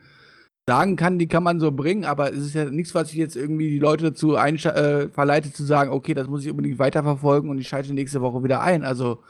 sagen 0.69 0.97
kann, 0.97 1.17
die 1.17 1.27
kann 1.27 1.41
man 1.41 1.59
so 1.59 1.71
bringen, 1.71 2.05
aber 2.05 2.31
es 2.31 2.45
ist 2.45 2.53
ja 2.53 2.65
nichts, 2.65 2.93
was 2.93 3.09
ich 3.09 3.15
jetzt 3.15 3.35
irgendwie 3.35 3.71
die 3.71 3.79
Leute 3.79 4.03
dazu 4.03 4.35
äh, 4.35 5.09
verleitet 5.09 5.55
zu 5.55 5.63
sagen, 5.63 5.89
okay, 5.89 6.13
das 6.13 6.27
muss 6.27 6.45
ich 6.45 6.51
unbedingt 6.51 6.77
weiterverfolgen 6.77 7.49
und 7.49 7.57
ich 7.57 7.67
schalte 7.67 7.91
nächste 7.91 8.21
Woche 8.21 8.43
wieder 8.43 8.61
ein. 8.61 8.83
Also 8.83 9.23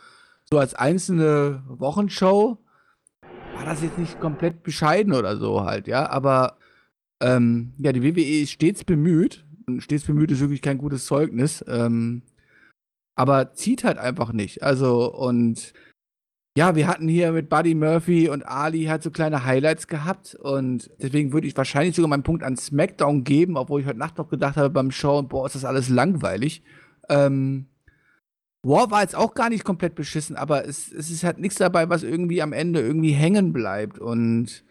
so 0.51 0.59
als 0.59 0.73
einzelne 0.73 1.63
Wochenshow 1.69 2.57
war 3.55 3.63
das 3.63 3.81
jetzt 3.81 3.97
nicht 3.97 4.19
komplett 4.19 4.63
bescheiden 4.63 5.13
oder 5.13 5.37
so 5.37 5.63
halt, 5.63 5.87
ja, 5.87 6.09
aber 6.09 6.57
ähm, 7.21 7.71
ja, 7.77 7.93
die 7.93 8.03
WWE 8.03 8.41
ist 8.41 8.51
stets 8.51 8.83
bemüht 8.83 9.45
und 9.65 9.81
stets 9.81 10.03
bemüht 10.03 10.31
ist 10.31 10.41
wirklich 10.41 10.61
kein 10.61 10.77
gutes 10.77 11.05
Zeugnis, 11.05 11.63
ähm, 11.69 12.21
aber 13.15 13.53
zieht 13.53 13.85
halt 13.85 13.97
einfach 13.97 14.33
nicht. 14.33 14.61
Also 14.61 15.09
und 15.13 15.71
ja, 16.57 16.75
wir 16.75 16.87
hatten 16.87 17.07
hier 17.07 17.31
mit 17.31 17.49
Buddy 17.49 17.75
Murphy 17.75 18.27
und 18.29 18.43
Ali 18.43 18.85
halt 18.85 19.03
so 19.03 19.11
kleine 19.11 19.45
Highlights 19.45 19.87
gehabt 19.87 20.35
und 20.35 20.89
deswegen 21.01 21.31
würde 21.31 21.47
ich 21.47 21.55
wahrscheinlich 21.55 21.95
sogar 21.95 22.09
meinen 22.09 22.23
Punkt 22.23 22.43
an 22.43 22.57
SmackDown 22.57 23.23
geben, 23.23 23.55
obwohl 23.55 23.81
ich 23.81 23.87
heute 23.87 23.99
Nacht 23.99 24.17
noch 24.17 24.29
gedacht 24.29 24.57
habe 24.57 24.69
beim 24.69 24.91
Show, 24.91 25.21
boah, 25.23 25.45
ist 25.45 25.55
das 25.55 25.65
alles 25.65 25.89
langweilig. 25.89 26.63
Ähm, 27.09 27.67
War 28.63 28.91
war 28.91 29.01
jetzt 29.01 29.15
auch 29.15 29.35
gar 29.35 29.49
nicht 29.49 29.63
komplett 29.63 29.95
beschissen, 29.95 30.35
aber 30.35 30.65
es, 30.67 30.91
es 30.91 31.09
ist 31.09 31.23
halt 31.23 31.39
nichts 31.39 31.57
dabei, 31.57 31.87
was 31.89 32.03
irgendwie 32.03 32.41
am 32.41 32.51
Ende 32.51 32.81
irgendwie 32.81 33.13
hängen 33.13 33.53
bleibt 33.53 33.99
und 33.99 34.65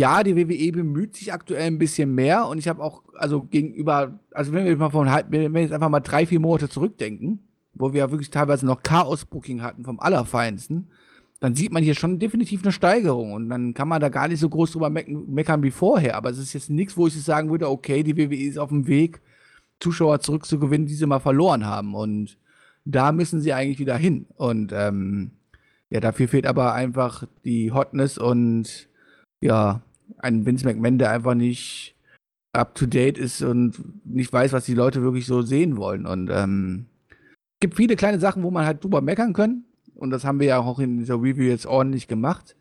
ja, 0.00 0.22
die 0.22 0.36
WWE 0.36 0.72
bemüht 0.72 1.16
sich 1.16 1.32
aktuell 1.32 1.66
ein 1.66 1.78
bisschen 1.78 2.14
mehr 2.14 2.46
und 2.46 2.58
ich 2.58 2.68
habe 2.68 2.82
auch, 2.82 3.02
also 3.14 3.42
gegenüber, 3.44 4.20
also 4.32 4.52
wenn 4.52 4.66
wir 4.66 4.76
mal 4.76 4.90
von, 4.90 5.08
wenn 5.30 5.54
wir 5.54 5.62
jetzt 5.62 5.72
einfach 5.72 5.88
mal 5.88 6.00
drei, 6.00 6.26
vier 6.26 6.38
Monate 6.38 6.68
zurückdenken, 6.68 7.47
wo 7.78 7.92
wir 7.92 8.00
ja 8.00 8.10
wirklich 8.10 8.30
teilweise 8.30 8.66
noch 8.66 8.82
Chaos-Booking 8.82 9.62
hatten 9.62 9.84
vom 9.84 10.00
Allerfeinsten, 10.00 10.90
dann 11.40 11.54
sieht 11.54 11.72
man 11.72 11.82
hier 11.82 11.94
schon 11.94 12.18
definitiv 12.18 12.62
eine 12.62 12.72
Steigerung 12.72 13.32
und 13.32 13.48
dann 13.48 13.72
kann 13.74 13.88
man 13.88 14.00
da 14.00 14.08
gar 14.08 14.28
nicht 14.28 14.40
so 14.40 14.48
groß 14.48 14.72
drüber 14.72 14.90
mecken, 14.90 15.32
meckern 15.32 15.62
wie 15.62 15.70
vorher. 15.70 16.16
Aber 16.16 16.30
es 16.30 16.38
ist 16.38 16.52
jetzt 16.52 16.70
nichts, 16.70 16.96
wo 16.96 17.06
ich 17.06 17.14
jetzt 17.14 17.26
sagen 17.26 17.50
würde, 17.50 17.70
okay, 17.70 18.02
die 18.02 18.16
WWE 18.16 18.48
ist 18.48 18.58
auf 18.58 18.70
dem 18.70 18.88
Weg, 18.88 19.20
Zuschauer 19.80 20.20
zurückzugewinnen, 20.20 20.86
die 20.86 20.94
sie 20.94 21.06
mal 21.06 21.20
verloren 21.20 21.64
haben. 21.64 21.94
Und 21.94 22.38
da 22.84 23.12
müssen 23.12 23.40
sie 23.40 23.52
eigentlich 23.52 23.78
wieder 23.78 23.96
hin. 23.96 24.26
Und 24.34 24.72
ähm, 24.72 25.30
ja, 25.90 26.00
dafür 26.00 26.26
fehlt 26.26 26.46
aber 26.46 26.74
einfach 26.74 27.24
die 27.44 27.70
Hotness 27.72 28.18
und 28.18 28.88
ja, 29.40 29.82
ein 30.18 30.44
Vince 30.44 30.66
McMahon, 30.66 30.98
der 30.98 31.10
einfach 31.10 31.34
nicht 31.34 31.94
up 32.52 32.74
to 32.74 32.86
date 32.86 33.18
ist 33.18 33.42
und 33.42 33.78
nicht 34.04 34.32
weiß, 34.32 34.52
was 34.52 34.64
die 34.64 34.74
Leute 34.74 35.02
wirklich 35.02 35.26
so 35.26 35.42
sehen 35.42 35.76
wollen. 35.76 36.06
Und 36.06 36.30
ähm, 36.32 36.86
gibt 37.60 37.76
viele 37.76 37.96
kleine 37.96 38.18
Sachen, 38.18 38.42
wo 38.42 38.50
man 38.50 38.66
halt 38.66 38.82
drüber 38.82 39.00
meckern 39.00 39.32
können. 39.32 39.64
Und 39.94 40.10
das 40.10 40.24
haben 40.24 40.40
wir 40.40 40.46
ja 40.46 40.58
auch 40.60 40.78
in 40.78 40.98
dieser 40.98 41.16
Review 41.16 41.44
jetzt 41.44 41.66
ordentlich 41.66 42.06
gemacht. 42.06 42.56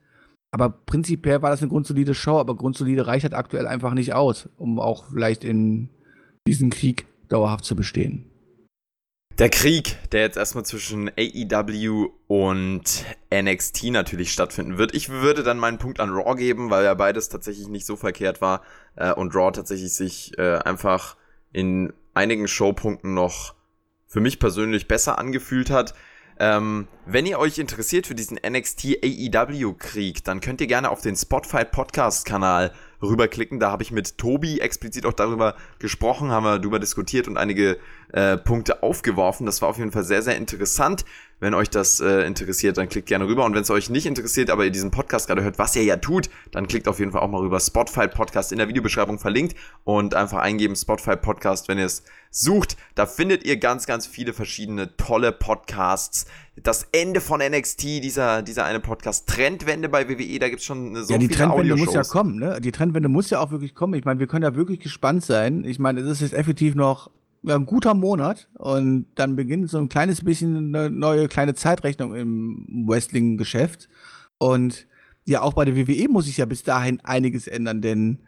Aber 0.52 0.70
prinzipiell 0.70 1.42
war 1.42 1.52
das 1.52 1.62
eine 1.62 1.70
grundsolide 1.70 2.16
Show, 2.16 2.40
aber 2.40 2.56
grundsolide 2.56 3.06
reicht 3.06 3.24
halt 3.24 3.34
aktuell 3.34 3.68
einfach 3.68 3.94
nicht 3.94 4.14
aus, 4.14 4.50
um 4.58 4.80
auch 4.80 5.06
vielleicht 5.12 5.44
in 5.44 5.90
diesem 6.48 6.70
Krieg 6.70 7.06
dauerhaft 7.28 7.66
zu 7.66 7.76
bestehen. 7.76 8.32
Der 9.38 9.50
Krieg, 9.50 9.98
der 10.12 10.22
jetzt 10.22 10.38
erstmal 10.38 10.66
zwischen 10.66 11.12
AEW 11.16 12.08
und 12.26 13.06
NXT 13.32 13.92
natürlich 13.92 14.32
stattfinden 14.32 14.80
wird. 14.80 14.96
Ich 14.96 15.10
würde 15.10 15.44
dann 15.44 15.60
meinen 15.60 15.78
Punkt 15.78 16.00
an 16.00 16.10
Raw 16.10 16.36
geben, 16.36 16.72
weil 16.72 16.84
ja 16.86 16.96
beides 16.96 17.30
tatsächlich 17.30 17.68
nicht 17.68 17.86
so 17.86 17.96
verkehrt 17.96 18.42
war 18.42 18.64
äh, 18.96 19.14
und 19.14 19.36
Raw 19.36 19.52
tatsächlich 19.52 19.94
sich 19.94 20.36
äh, 20.40 20.58
einfach 20.58 21.18
in 21.54 21.94
einigen 22.16 22.48
Showpunkten 22.48 23.14
noch 23.14 23.54
für 24.08 24.20
mich 24.20 24.40
persönlich 24.40 24.88
besser 24.88 25.20
angefühlt 25.20 25.70
hat. 25.70 25.94
Ähm, 26.40 26.88
wenn 27.06 27.26
ihr 27.26 27.40
euch 27.40 27.58
interessiert 27.58 28.06
für 28.06 28.14
diesen 28.14 28.38
NXT 28.38 29.00
AEW 29.04 29.74
Krieg, 29.74 30.24
dann 30.24 30.40
könnt 30.40 30.62
ihr 30.62 30.68
gerne 30.68 30.92
auf 30.92 31.02
den 31.02 31.16
Spotify 31.16 31.66
Podcast 31.66 32.26
Kanal 32.26 32.72
rüberklicken. 33.02 33.60
Da 33.60 33.72
habe 33.72 33.82
ich 33.84 33.92
mit 33.92 34.18
Tobi 34.18 34.60
explizit 34.60 35.06
auch 35.06 35.14
darüber 35.14 35.56
gesprochen, 35.80 36.30
haben 36.30 36.44
wir 36.44 36.60
darüber 36.60 36.80
diskutiert 36.80 37.28
und 37.28 37.38
einige 37.38 37.80
äh, 38.14 38.38
Punkte 38.38 38.84
aufgeworfen. 38.84 39.46
Das 39.46 39.62
war 39.62 39.70
auf 39.70 39.80
jeden 39.80 39.92
Fall 39.92 40.04
sehr, 40.04 40.22
sehr 40.22 40.38
interessant. 40.38 41.06
Wenn 41.40 41.54
euch 41.54 41.70
das 41.70 42.00
äh, 42.00 42.22
interessiert, 42.22 42.78
dann 42.78 42.90
klickt 42.90 43.08
gerne 43.08 43.28
rüber. 43.28 43.46
Und 43.46 43.54
wenn 43.54 43.62
es 43.62 43.70
euch 43.70 43.92
nicht 43.92 44.08
interessiert, 44.08 44.50
aber 44.50 44.66
ihr 44.66 44.72
diesen 44.72 44.90
Podcast 44.90 45.28
gerade 45.28 45.44
hört, 45.44 45.60
was 45.60 45.76
ihr 45.76 45.84
ja 45.84 45.98
tut, 45.98 46.32
dann 46.52 46.68
klickt 46.68 46.88
auf 46.88 46.98
jeden 46.98 47.12
Fall 47.12 47.22
auch 47.22 47.30
mal 47.30 47.42
rüber. 47.42 47.60
Spotify 47.60 48.08
Podcast 48.08 48.52
in 48.52 48.58
der 48.58 48.68
Videobeschreibung 48.68 49.20
verlinkt 49.20 49.56
und 49.84 50.16
einfach 50.16 50.40
eingeben 50.40 50.76
Spotify 50.76 51.16
Podcast, 51.16 51.68
wenn 51.68 51.78
ihr 51.78 51.86
es 51.86 52.04
sucht. 52.32 52.76
Da 52.96 53.06
findet 53.06 53.46
ihr 53.46 53.58
ganz, 53.58 53.86
ganz 53.86 54.08
viele 54.08 54.34
verschiedene 54.34 54.98
tolle 54.98 55.32
Podcasts. 55.32 56.26
Das 56.56 56.88
Ende 56.92 57.22
von 57.22 57.40
NXT, 57.40 57.84
dieser, 57.84 58.42
dieser 58.42 58.66
eine 58.66 58.80
Podcast, 58.80 59.30
Trendwende 59.30 59.90
bei 59.90 60.10
WWE, 60.10 60.40
da 60.40 60.50
gibt 60.50 60.62
es 60.62 60.66
schon 60.66 60.96
so 60.96 61.14
ja, 61.14 61.20
die 61.20 61.28
viele 61.28 61.38
Trendwende 61.38 61.76
muss 61.76 61.94
ja 61.94 62.04
kommen, 62.04 62.40
ne? 62.40 62.60
Die 62.62 62.72
Trendwende 62.72 63.10
muss 63.10 63.30
ja 63.30 63.40
auch 63.40 63.52
wirklich 63.52 63.76
kommen. 63.76 63.94
Ich 63.94 64.06
meine, 64.06 64.20
wir 64.20 64.26
können 64.26 64.44
ja 64.44 64.56
wirklich 64.56 64.80
gespannt 64.80 65.24
sein. 65.24 65.64
Ich 65.66 65.78
meine, 65.78 66.02
es 66.02 66.08
ist 66.08 66.22
jetzt 66.22 66.34
effektiv 66.34 66.74
noch 66.74 67.12
ja, 67.44 67.56
ein 67.56 67.66
guter 67.66 67.94
Monat 67.94 68.50
und 68.56 69.06
dann 69.16 69.36
beginnt 69.36 69.70
so 69.70 69.78
ein 69.78 69.90
kleines 69.90 70.24
bisschen 70.24 70.76
eine 70.76 70.90
neue 70.90 71.28
kleine 71.28 71.54
Zeitrechnung 71.54 72.16
im 72.16 72.86
Wrestling-Geschäft. 72.88 73.90
Und 74.38 74.88
ja, 75.26 75.42
auch 75.42 75.54
bei 75.54 75.66
der 75.66 75.76
WWE 75.76 76.08
muss 76.10 76.26
sich 76.26 76.38
ja 76.38 76.46
bis 76.46 76.64
dahin 76.64 77.00
einiges 77.04 77.48
ändern, 77.48 77.82
denn 77.82 78.20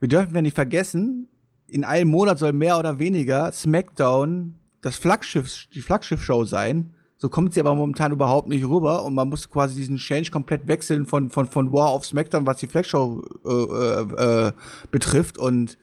wir 0.00 0.08
dürfen 0.08 0.34
ja 0.34 0.42
nicht 0.42 0.54
vergessen, 0.54 1.28
in 1.66 1.84
einem 1.84 2.10
Monat 2.10 2.38
soll 2.38 2.52
mehr 2.52 2.78
oder 2.78 2.98
weniger 2.98 3.52
SmackDown 3.52 4.54
das 4.80 4.96
Flaggschiff, 4.96 5.66
die 5.74 5.80
Flaggschiff-Show 5.80 6.44
sein. 6.44 6.94
So 7.16 7.28
kommt 7.28 7.52
sie 7.52 7.60
aber 7.60 7.74
momentan 7.74 8.12
überhaupt 8.12 8.48
nicht 8.48 8.64
rüber 8.64 9.04
und 9.04 9.14
man 9.14 9.28
muss 9.28 9.50
quasi 9.50 9.74
diesen 9.74 9.96
Change 9.96 10.30
komplett 10.30 10.68
wechseln 10.68 11.04
von, 11.04 11.30
von, 11.30 11.46
von 11.46 11.72
War 11.72 11.88
auf 11.88 12.06
SmackDown, 12.06 12.46
was 12.46 12.58
die 12.58 12.68
Flaggshow 12.68 13.24
äh, 13.44 13.50
äh, 13.50 14.46
äh, 14.46 14.52
betrifft. 14.92 15.36
Und 15.36 15.78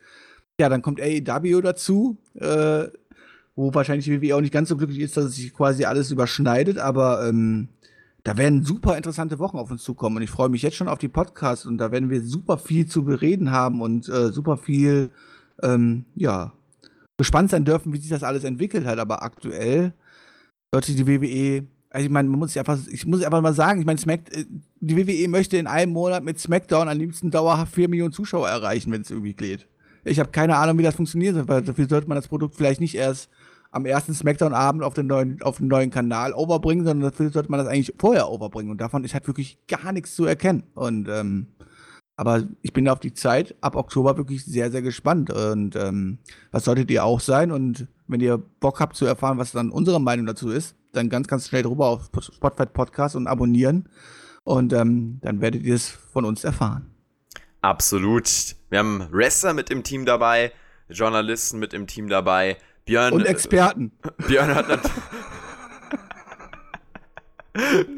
ja, 0.59 0.69
dann 0.69 0.81
kommt 0.81 1.01
AEW 1.01 1.61
dazu, 1.61 2.17
äh, 2.35 2.87
wo 3.55 3.73
wahrscheinlich 3.73 4.05
die 4.05 4.21
WWE 4.21 4.35
auch 4.35 4.41
nicht 4.41 4.53
ganz 4.53 4.69
so 4.69 4.77
glücklich 4.77 4.99
ist, 4.99 5.17
dass 5.17 5.25
es 5.25 5.35
sich 5.35 5.53
quasi 5.53 5.85
alles 5.85 6.11
überschneidet, 6.11 6.77
aber 6.77 7.27
ähm, 7.27 7.69
da 8.23 8.37
werden 8.37 8.63
super 8.63 8.97
interessante 8.97 9.39
Wochen 9.39 9.57
auf 9.57 9.71
uns 9.71 9.83
zukommen 9.83 10.17
und 10.17 10.23
ich 10.23 10.29
freue 10.29 10.49
mich 10.49 10.61
jetzt 10.61 10.75
schon 10.75 10.87
auf 10.87 10.97
die 10.97 11.07
Podcasts 11.07 11.65
und 11.65 11.77
da 11.77 11.91
werden 11.91 12.09
wir 12.09 12.21
super 12.21 12.57
viel 12.57 12.87
zu 12.87 13.03
bereden 13.03 13.51
haben 13.51 13.81
und 13.81 14.09
äh, 14.09 14.31
super 14.31 14.57
viel, 14.57 15.11
ähm, 15.61 16.05
ja, 16.15 16.53
gespannt 17.17 17.51
sein 17.51 17.65
dürfen, 17.65 17.93
wie 17.93 17.97
sich 17.97 18.09
das 18.09 18.23
alles 18.23 18.43
entwickelt 18.43 18.85
hat, 18.85 18.99
aber 18.99 19.23
aktuell 19.23 19.93
hört 20.73 20.85
sich 20.85 20.95
die 20.95 21.07
WWE 21.07 21.67
Also 21.89 22.05
ich 22.05 22.11
meine, 22.11 22.27
man 22.27 22.39
muss 22.39 22.57
einfach, 22.57 22.77
ich 22.89 23.05
muss 23.05 23.23
einfach 23.23 23.41
mal 23.41 23.53
sagen, 23.53 23.79
ich 23.79 23.85
meine, 23.85 24.01
äh, 24.31 24.45
die 24.79 24.97
WWE 24.97 25.29
möchte 25.29 25.57
in 25.57 25.67
einem 25.67 25.93
Monat 25.93 26.23
mit 26.23 26.39
SmackDown 26.39 26.89
am 26.89 26.97
liebsten 26.97 27.31
dauerhaft 27.31 27.73
4 27.73 27.89
Millionen 27.89 28.11
Zuschauer 28.11 28.49
erreichen, 28.49 28.91
wenn 28.91 29.01
es 29.01 29.11
irgendwie 29.11 29.33
geht. 29.33 29.67
Ich 30.05 30.19
habe 30.19 30.31
keine 30.31 30.57
Ahnung, 30.57 30.77
wie 30.77 30.83
das 30.83 30.95
funktioniert, 30.95 31.47
weil 31.47 31.61
dafür 31.61 31.87
sollte 31.87 32.07
man 32.07 32.15
das 32.15 32.27
Produkt 32.27 32.55
vielleicht 32.55 32.79
nicht 32.79 32.95
erst 32.95 33.29
am 33.71 33.85
ersten 33.85 34.13
Smackdown-Abend 34.13 34.83
auf 34.83 34.93
den 34.93 35.07
neuen, 35.07 35.41
auf 35.41 35.57
den 35.57 35.67
neuen 35.67 35.89
Kanal 35.89 36.33
overbringen, 36.33 36.85
sondern 36.85 37.11
dafür 37.11 37.29
sollte 37.29 37.51
man 37.51 37.59
das 37.59 37.67
eigentlich 37.67 37.93
vorher 37.97 38.29
overbringen. 38.29 38.71
Und 38.71 38.79
davon 38.79 39.03
ist 39.03 39.13
halt 39.13 39.27
wirklich 39.27 39.59
gar 39.67 39.91
nichts 39.91 40.15
zu 40.15 40.25
erkennen. 40.25 40.63
Und 40.75 41.09
ähm, 41.09 41.47
aber 42.17 42.43
ich 42.61 42.71
bin 42.71 42.87
auf 42.87 42.99
die 42.99 43.13
Zeit 43.13 43.55
ab 43.59 43.75
Oktober 43.75 44.15
wirklich 44.17 44.45
sehr, 44.45 44.71
sehr 44.71 44.81
gespannt. 44.81 45.31
Und 45.31 45.75
ähm, 45.75 46.19
was 46.51 46.63
solltet 46.63 46.89
ihr 46.89 47.03
auch 47.03 47.19
sein? 47.19 47.51
Und 47.51 47.87
wenn 48.07 48.21
ihr 48.21 48.37
Bock 48.37 48.79
habt 48.79 48.95
zu 48.95 49.05
erfahren, 49.05 49.37
was 49.37 49.51
dann 49.51 49.69
unsere 49.69 49.99
Meinung 49.99 50.25
dazu 50.25 50.49
ist, 50.49 50.75
dann 50.93 51.09
ganz, 51.09 51.27
ganz 51.27 51.49
schnell 51.49 51.63
drüber 51.63 51.87
auf 51.87 52.09
Spotify 52.21 52.65
Podcast 52.67 53.17
und 53.17 53.27
abonnieren. 53.27 53.89
Und 54.45 54.71
ähm, 54.71 55.19
dann 55.21 55.41
werdet 55.41 55.63
ihr 55.63 55.75
es 55.75 55.89
von 55.89 56.23
uns 56.23 56.45
erfahren. 56.45 56.94
Absolut. 57.65 58.55
Wir 58.69 58.77
haben 58.77 59.07
Wrestler 59.11 59.55
mit 59.55 59.71
im 59.71 59.81
Team 59.81 60.05
dabei, 60.05 60.51
Journalisten 60.87 61.57
mit 61.57 61.73
im 61.73 61.87
Team 61.87 62.09
dabei, 62.09 62.57
Björn. 62.85 63.11
Und 63.11 63.25
Experten. 63.25 63.91
Äh, 64.03 64.23
Björn 64.27 64.53
hat 64.53 64.67
natürlich. 64.67 65.01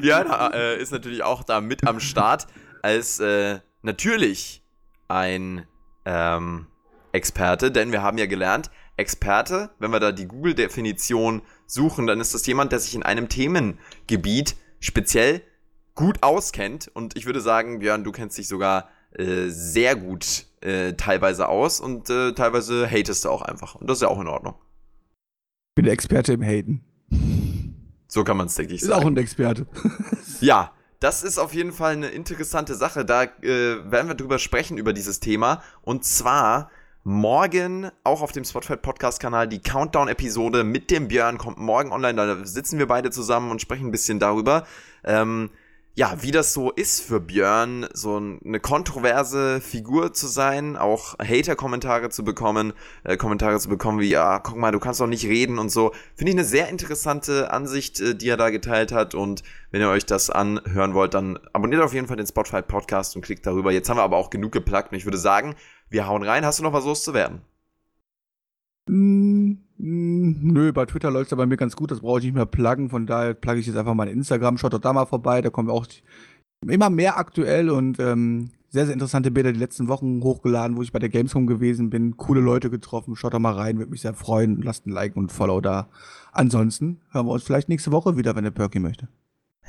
Björn 0.00 0.54
äh, 0.54 0.80
ist 0.80 0.90
natürlich 0.90 1.22
auch 1.22 1.42
da 1.42 1.60
mit 1.60 1.86
am 1.86 2.00
Start 2.00 2.46
als 2.80 3.20
äh, 3.20 3.58
natürlich 3.82 4.64
ein 5.06 5.66
ähm, 6.06 6.68
Experte, 7.12 7.70
denn 7.70 7.92
wir 7.92 8.00
haben 8.00 8.16
ja 8.16 8.24
gelernt, 8.24 8.70
Experte, 8.96 9.68
wenn 9.78 9.90
wir 9.90 10.00
da 10.00 10.12
die 10.12 10.28
Google-Definition 10.28 11.42
suchen, 11.66 12.06
dann 12.06 12.20
ist 12.20 12.32
das 12.32 12.46
jemand, 12.46 12.72
der 12.72 12.78
sich 12.78 12.94
in 12.94 13.02
einem 13.02 13.28
Themengebiet 13.28 14.56
speziell 14.80 15.42
gut 15.94 16.22
auskennt. 16.22 16.90
Und 16.94 17.18
ich 17.18 17.26
würde 17.26 17.42
sagen, 17.42 17.80
Björn, 17.80 18.02
du 18.02 18.12
kennst 18.12 18.38
dich 18.38 18.48
sogar 18.48 18.88
äh, 19.12 19.48
sehr 19.48 19.96
gut 19.96 20.46
äh, 20.60 20.94
teilweise 20.94 21.48
aus 21.48 21.80
und 21.80 22.10
äh, 22.10 22.32
teilweise 22.32 22.88
hatest 22.88 23.24
du 23.24 23.30
auch 23.30 23.42
einfach. 23.42 23.74
Und 23.74 23.88
das 23.88 23.98
ist 23.98 24.02
ja 24.02 24.08
auch 24.08 24.20
in 24.20 24.28
Ordnung. 24.28 24.54
Ich 25.70 25.82
bin 25.82 25.86
Experte 25.86 26.32
im 26.32 26.42
Haten. 26.42 26.84
So 28.08 28.24
kann 28.24 28.36
man 28.36 28.46
es, 28.46 28.54
denke 28.54 28.74
ich, 28.74 28.80
sagen. 28.80 28.92
Ist 28.92 28.98
auch 28.98 29.06
ein 29.06 29.16
Experte. 29.16 29.66
ja, 30.40 30.72
das 31.00 31.22
ist 31.22 31.38
auf 31.38 31.54
jeden 31.54 31.72
Fall 31.72 31.92
eine 31.92 32.08
interessante 32.08 32.74
Sache. 32.74 33.04
Da 33.04 33.24
äh, 33.24 33.90
werden 33.90 34.08
wir 34.08 34.14
drüber 34.14 34.38
sprechen, 34.38 34.78
über 34.78 34.92
dieses 34.92 35.20
Thema. 35.20 35.62
Und 35.82 36.04
zwar 36.04 36.70
morgen 37.04 37.90
auch 38.04 38.22
auf 38.22 38.32
dem 38.32 38.44
Spotify 38.44 38.76
Podcast 38.76 39.20
Kanal 39.20 39.46
die 39.48 39.60
Countdown-Episode 39.60 40.64
mit 40.64 40.90
dem 40.90 41.08
Björn 41.08 41.38
kommt 41.38 41.58
morgen 41.58 41.92
online. 41.92 42.14
Da 42.14 42.44
sitzen 42.44 42.78
wir 42.78 42.86
beide 42.86 43.10
zusammen 43.10 43.50
und 43.50 43.62
sprechen 43.62 43.86
ein 43.88 43.92
bisschen 43.92 44.18
darüber. 44.18 44.66
Ähm, 45.04 45.50
ja, 45.98 46.14
wie 46.22 46.30
das 46.30 46.52
so 46.52 46.70
ist 46.70 47.00
für 47.00 47.18
Björn, 47.18 47.88
so 47.92 48.18
eine 48.18 48.60
kontroverse 48.60 49.60
Figur 49.60 50.12
zu 50.12 50.28
sein, 50.28 50.76
auch 50.76 51.18
Hater-Kommentare 51.18 52.08
zu 52.08 52.22
bekommen, 52.22 52.72
äh, 53.02 53.16
Kommentare 53.16 53.58
zu 53.58 53.68
bekommen 53.68 53.98
wie, 53.98 54.08
ja, 54.08 54.38
guck 54.38 54.56
mal, 54.56 54.70
du 54.70 54.78
kannst 54.78 55.00
doch 55.00 55.08
nicht 55.08 55.24
reden 55.24 55.58
und 55.58 55.70
so. 55.70 55.90
Finde 56.14 56.30
ich 56.30 56.36
eine 56.36 56.44
sehr 56.44 56.68
interessante 56.68 57.50
Ansicht, 57.50 58.00
äh, 58.00 58.14
die 58.14 58.28
er 58.28 58.36
da 58.36 58.50
geteilt 58.50 58.92
hat. 58.92 59.16
Und 59.16 59.42
wenn 59.72 59.80
ihr 59.80 59.88
euch 59.88 60.06
das 60.06 60.30
anhören 60.30 60.94
wollt, 60.94 61.14
dann 61.14 61.40
abonniert 61.52 61.82
auf 61.82 61.94
jeden 61.94 62.06
Fall 62.06 62.16
den 62.16 62.28
Spotify 62.28 62.62
Podcast 62.62 63.16
und 63.16 63.22
klickt 63.22 63.44
darüber. 63.44 63.72
Jetzt 63.72 63.90
haben 63.90 63.96
wir 63.96 64.04
aber 64.04 64.18
auch 64.18 64.30
genug 64.30 64.52
geplagt 64.52 64.92
und 64.92 64.98
ich 64.98 65.04
würde 65.04 65.18
sagen, 65.18 65.56
wir 65.90 66.06
hauen 66.06 66.22
rein. 66.22 66.46
Hast 66.46 66.60
du 66.60 66.62
noch 66.62 66.72
was 66.72 66.84
loszuwerden? 66.84 67.40
Mm, 68.86 69.50
mm, 69.50 69.67
nö, 69.78 70.72
bei 70.72 70.86
Twitter 70.86 71.10
läuft 71.10 71.26
es 71.26 71.30
ja 71.30 71.36
bei 71.36 71.46
mir 71.46 71.56
ganz 71.56 71.76
gut, 71.76 71.90
das 71.90 72.00
brauche 72.00 72.18
ich 72.18 72.24
nicht 72.24 72.34
mehr 72.34 72.46
pluggen, 72.46 72.90
von 72.90 73.06
daher 73.06 73.34
plugge 73.34 73.60
ich 73.60 73.66
jetzt 73.66 73.76
einfach 73.76 73.94
mein 73.94 74.08
Instagram, 74.08 74.58
schaut 74.58 74.72
doch 74.72 74.80
da 74.80 74.92
mal 74.92 75.06
vorbei, 75.06 75.40
da 75.40 75.50
kommen 75.50 75.70
auch 75.70 75.86
immer 76.66 76.90
mehr 76.90 77.18
aktuell 77.18 77.70
und 77.70 78.00
ähm, 78.00 78.50
sehr, 78.70 78.84
sehr 78.84 78.92
interessante 78.92 79.30
Bilder 79.30 79.52
die 79.52 79.58
letzten 79.58 79.88
Wochen 79.88 80.22
hochgeladen, 80.22 80.76
wo 80.76 80.82
ich 80.82 80.92
bei 80.92 80.98
der 80.98 81.08
Gamescom 81.08 81.46
gewesen 81.46 81.88
bin, 81.90 82.16
coole 82.16 82.40
Leute 82.40 82.68
getroffen, 82.68 83.16
schaut 83.16 83.32
da 83.34 83.38
mal 83.38 83.54
rein, 83.54 83.78
würde 83.78 83.90
mich 83.90 84.02
sehr 84.02 84.14
freuen, 84.14 84.60
lasst 84.60 84.86
ein 84.86 84.90
Like 84.90 85.16
und 85.16 85.26
ein 85.26 85.28
Follow 85.30 85.60
da. 85.60 85.88
Ansonsten 86.32 87.00
hören 87.10 87.26
wir 87.26 87.32
uns 87.32 87.44
vielleicht 87.44 87.68
nächste 87.68 87.92
Woche 87.92 88.16
wieder, 88.16 88.36
wenn 88.36 88.44
der 88.44 88.50
Perky 88.50 88.78
möchte. 88.78 89.08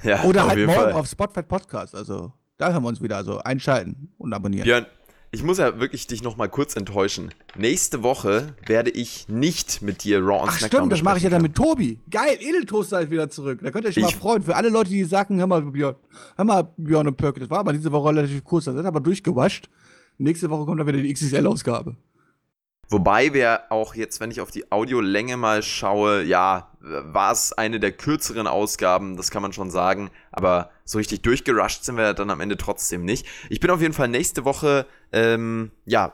Ja, 0.04 0.24
Oder 0.24 0.48
halt 0.48 0.66
morgen 0.66 0.80
Fall. 0.80 0.94
auf 0.94 1.08
Spotify 1.08 1.44
Podcast, 1.44 1.96
also 1.96 2.34
da 2.58 2.72
hören 2.72 2.84
wir 2.84 2.90
uns 2.90 3.02
wieder, 3.02 3.18
also 3.18 3.40
einschalten 3.40 4.12
und 4.18 4.34
abonnieren. 4.34 4.66
Björn, 4.66 4.86
ich 5.32 5.44
muss 5.44 5.60
ja 5.60 5.80
wirklich 5.80 6.08
dich 6.08 6.24
noch 6.24 6.38
mal 6.38 6.48
kurz 6.48 6.76
enttäuschen. 6.76 7.34
Nächste 7.56 8.02
Woche 8.02 8.56
werde 8.66 8.90
ich 8.90 9.28
nicht 9.30 9.82
mit 9.82 10.04
dir 10.04 10.20
Raw 10.20 10.42
und 10.42 10.50
Ach 10.50 10.58
SmackDown 10.58 10.82
stimmt, 10.82 10.94
das 10.94 11.04
mache 11.04 11.18
ich 11.18 11.24
ja 11.24 11.30
dann 11.30 11.42
mit 11.42 11.56
Tobi. 11.56 12.00
Geil, 12.10 12.38
Edeltoaster 12.40 13.02
ist 13.02 13.12
wieder 13.12 13.30
zurück. 13.30 13.60
Da 13.62 13.70
könnt 13.70 13.86
ihr 13.86 13.90
euch 13.90 13.98
ich 13.98 14.04
mal 14.04 14.12
freuen. 14.12 14.42
Für 14.42 14.56
alle 14.56 14.70
Leute, 14.70 14.90
die 14.90 15.04
sagen, 15.04 15.38
hör 15.40 15.48
mal, 15.48 15.62
Björn, 15.62 15.96
hör 16.36 16.46
mal, 16.46 16.74
Björn 16.78 17.08
und 17.08 17.18
Perk, 17.18 17.40
das 17.40 17.50
war 17.50 17.60
aber 17.60 17.74
diese 17.74 17.92
Woche 17.92 18.10
relativ 18.10 18.44
kurz, 18.44 18.66
das 18.66 18.76
ist 18.76 18.86
aber 18.86 19.00
durchgewascht. 19.00 19.70
Nächste 20.18 20.50
Woche 20.50 20.66
kommt 20.66 20.80
dann 20.80 20.88
wieder 20.88 21.02
die 21.02 21.14
XXL-Ausgabe. 21.14 21.96
Wobei 22.90 23.34
wir 23.34 23.72
auch 23.72 23.94
jetzt, 23.94 24.20
wenn 24.20 24.32
ich 24.32 24.42
auf 24.42 24.50
die 24.50 24.72
Audiolänge 24.72 25.38
mal 25.38 25.62
schaue, 25.62 26.24
ja, 26.24 26.72
war 26.80 27.32
es 27.32 27.54
eine 27.54 27.80
der 27.80 27.92
kürzeren 27.92 28.48
Ausgaben, 28.48 29.16
das 29.16 29.30
kann 29.30 29.44
man 29.44 29.54
schon 29.54 29.70
sagen. 29.70 30.10
Aber 30.32 30.72
so 30.86 30.98
richtig 30.98 31.22
durchgerusht 31.22 31.84
sind 31.84 31.98
wir 31.98 32.16
dann 32.16 32.32
am 32.32 32.42
Ende 32.42 32.58
trotzdem 32.58 33.06
nicht. 33.06 33.28
Ich 33.50 33.60
bin 33.60 33.70
auf 33.70 33.82
jeden 33.82 33.94
Fall 33.94 34.08
nächste 34.08 34.44
Woche, 34.44 34.88
ähm, 35.12 35.72
ja, 35.86 36.14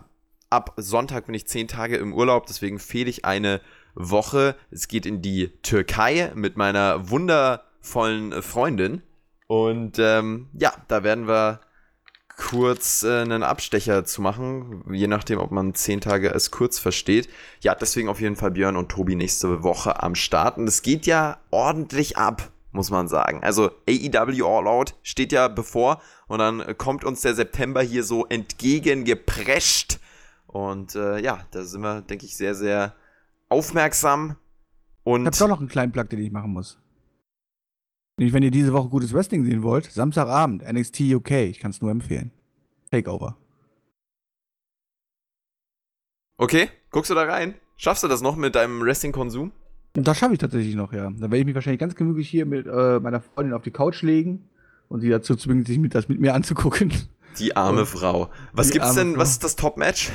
ab 0.50 0.74
Sonntag 0.76 1.28
bin 1.28 1.36
ich 1.36 1.48
zehn 1.48 1.70
Tage 1.70 1.96
im 1.96 2.14
Urlaub, 2.14 2.46
deswegen 2.46 2.80
fehle 2.80 3.10
ich 3.10 3.24
eine 3.24 3.62
Woche. 3.96 4.56
Es 4.70 4.90
geht 4.90 5.06
in 5.06 5.22
die 5.22 5.52
Türkei 5.62 6.32
mit 6.36 6.58
meiner 6.58 7.10
wundervollen 7.10 8.42
Freundin. 8.42 9.02
Und 9.48 9.98
ähm, 10.00 10.50
ja, 10.54 10.74
da 10.88 11.04
werden 11.04 11.28
wir 11.28 11.62
kurz 12.38 13.04
äh, 13.04 13.22
einen 13.22 13.44
Abstecher 13.44 14.06
zu 14.06 14.22
machen, 14.22 14.84
je 14.92 15.08
nachdem, 15.08 15.40
ob 15.40 15.52
man 15.52 15.74
zehn 15.74 16.02
Tage 16.02 16.32
als 16.32 16.52
kurz 16.52 16.80
versteht. 16.80 17.30
Ja, 17.62 17.76
deswegen 17.76 18.10
auf 18.10 18.22
jeden 18.22 18.36
Fall 18.36 18.52
Björn 18.52 18.76
und 18.76 18.90
Tobi 18.90 19.16
nächste 19.16 19.64
Woche 19.64 20.02
am 20.04 20.16
Start. 20.16 20.58
Und 20.58 20.68
es 20.68 20.82
geht 20.82 21.06
ja 21.06 21.38
ordentlich 21.52 22.18
ab, 22.18 22.52
muss 22.72 22.92
man 22.92 23.08
sagen. 23.08 23.42
Also 23.44 23.72
AEW 23.88 24.46
All 24.46 24.68
Out 24.68 24.96
steht 25.04 25.32
ja 25.32 25.48
bevor 25.48 26.02
und 26.28 26.40
dann 26.40 26.78
kommt 26.78 27.04
uns 27.04 27.22
der 27.22 27.36
September 27.36 27.82
hier 27.82 28.04
so 28.04 28.26
entgegengeprescht. 28.26 30.00
Und 30.48 30.96
äh, 30.96 31.20
ja, 31.20 31.46
da 31.52 31.64
sind 31.64 31.82
wir, 31.82 32.02
denke 32.02 32.26
ich, 32.26 32.38
sehr, 32.38 32.56
sehr 32.56 32.96
aufmerksam. 33.50 34.38
Und 35.04 35.22
ich 35.22 35.28
habe 35.28 35.38
doch 35.38 35.48
noch 35.48 35.60
einen 35.60 35.70
kleinen 35.70 35.92
Plug, 35.92 36.06
den 36.06 36.20
ich 36.20 36.32
machen 36.32 36.52
muss. 36.52 36.80
Wenn 38.18 38.44
ihr 38.44 38.52
diese 38.52 38.72
Woche 38.72 38.88
gutes 38.88 39.14
Wrestling 39.14 39.44
sehen 39.44 39.62
wollt, 39.62 39.92
Samstagabend, 39.92 40.64
NXT 40.64 41.02
UK, 41.02 41.32
ich 41.32 41.60
kann 41.60 41.72
es 41.72 41.82
nur 41.82 41.92
empfehlen. 41.92 42.32
Takeover. 42.90 43.36
Okay, 46.38 46.70
guckst 46.92 47.12
du 47.12 47.16
da 47.16 47.24
rein? 47.24 47.56
Schaffst 47.76 48.04
du 48.04 48.08
das 48.08 48.22
noch 48.22 48.38
mit 48.38 48.56
deinem 48.56 48.82
Wrestling-Konsum? 48.82 49.52
Das 49.94 50.18
schaffe 50.18 50.34
ich 50.34 50.40
tatsächlich 50.40 50.76
noch, 50.76 50.94
ja. 50.94 51.04
Dann 51.04 51.20
werde 51.20 51.38
ich 51.40 51.46
mich 51.46 51.56
wahrscheinlich 51.56 51.80
ganz 51.80 51.96
gemütlich 51.96 52.30
hier 52.30 52.46
mit 52.46 52.68
äh, 52.68 53.00
meiner 53.00 53.20
Freundin 53.20 53.54
auf 53.54 53.64
die 53.64 53.72
Couch 53.72 54.02
legen 54.02 54.48
und 54.88 55.02
sie 55.02 55.10
dazu 55.10 55.36
zwingen, 55.36 55.66
sich 55.66 55.78
mit, 55.78 55.94
das 55.94 56.08
mit 56.08 56.20
mir 56.20 56.34
anzugucken. 56.34 56.94
Die 57.40 57.56
arme 57.58 57.82
und 57.82 57.86
Frau. 57.86 58.30
Was 58.54 58.72
gibt's 58.72 58.94
denn, 58.94 59.14
Frau. 59.14 59.20
was 59.20 59.32
ist 59.32 59.44
das 59.44 59.58
Top-Match 59.58 60.12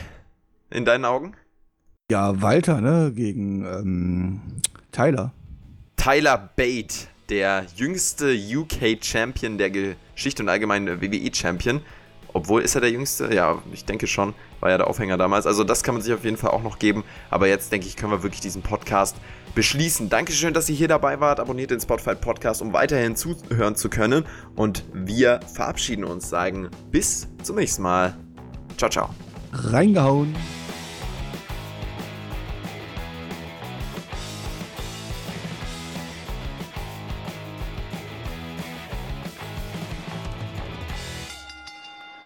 in 0.70 0.86
deinen 0.86 1.04
Augen? 1.04 1.34
Ja, 2.10 2.40
Walter, 2.40 2.80
ne, 2.80 3.12
gegen 3.14 3.64
ähm, 3.64 4.40
Tyler. 4.90 5.32
Tyler 5.96 6.50
Bate 6.56 7.08
der 7.30 7.66
jüngste 7.76 8.34
UK-Champion 8.34 9.56
der 9.56 9.70
Geschichte 9.70 10.42
und 10.42 10.48
allgemein 10.48 11.00
WWE-Champion. 11.00 11.80
Obwohl, 12.32 12.62
ist 12.62 12.74
er 12.74 12.80
der 12.80 12.90
jüngste? 12.90 13.32
Ja, 13.34 13.60
ich 13.72 13.84
denke 13.84 14.06
schon. 14.06 14.34
War 14.60 14.70
ja 14.70 14.78
der 14.78 14.86
Aufhänger 14.86 15.16
damals. 15.16 15.46
Also, 15.46 15.64
das 15.64 15.82
kann 15.82 15.94
man 15.94 16.02
sich 16.02 16.12
auf 16.12 16.24
jeden 16.24 16.36
Fall 16.36 16.50
auch 16.50 16.62
noch 16.62 16.78
geben. 16.78 17.02
Aber 17.28 17.48
jetzt, 17.48 17.72
denke 17.72 17.86
ich, 17.86 17.96
können 17.96 18.12
wir 18.12 18.22
wirklich 18.22 18.40
diesen 18.40 18.62
Podcast 18.62 19.16
beschließen. 19.54 20.08
Dankeschön, 20.08 20.54
dass 20.54 20.68
ihr 20.68 20.76
hier 20.76 20.88
dabei 20.88 21.18
wart. 21.20 21.40
Abonniert 21.40 21.70
den 21.70 21.80
Spotify 21.80 22.14
Podcast, 22.14 22.62
um 22.62 22.72
weiterhin 22.72 23.16
zuhören 23.16 23.74
zu 23.74 23.88
können. 23.88 24.24
Und 24.54 24.84
wir 24.92 25.40
verabschieden 25.54 26.04
uns, 26.04 26.28
sagen 26.28 26.68
bis 26.90 27.26
zum 27.42 27.56
nächsten 27.56 27.82
Mal. 27.82 28.16
Ciao, 28.76 28.90
ciao. 28.90 29.10
Reingehauen. 29.52 30.34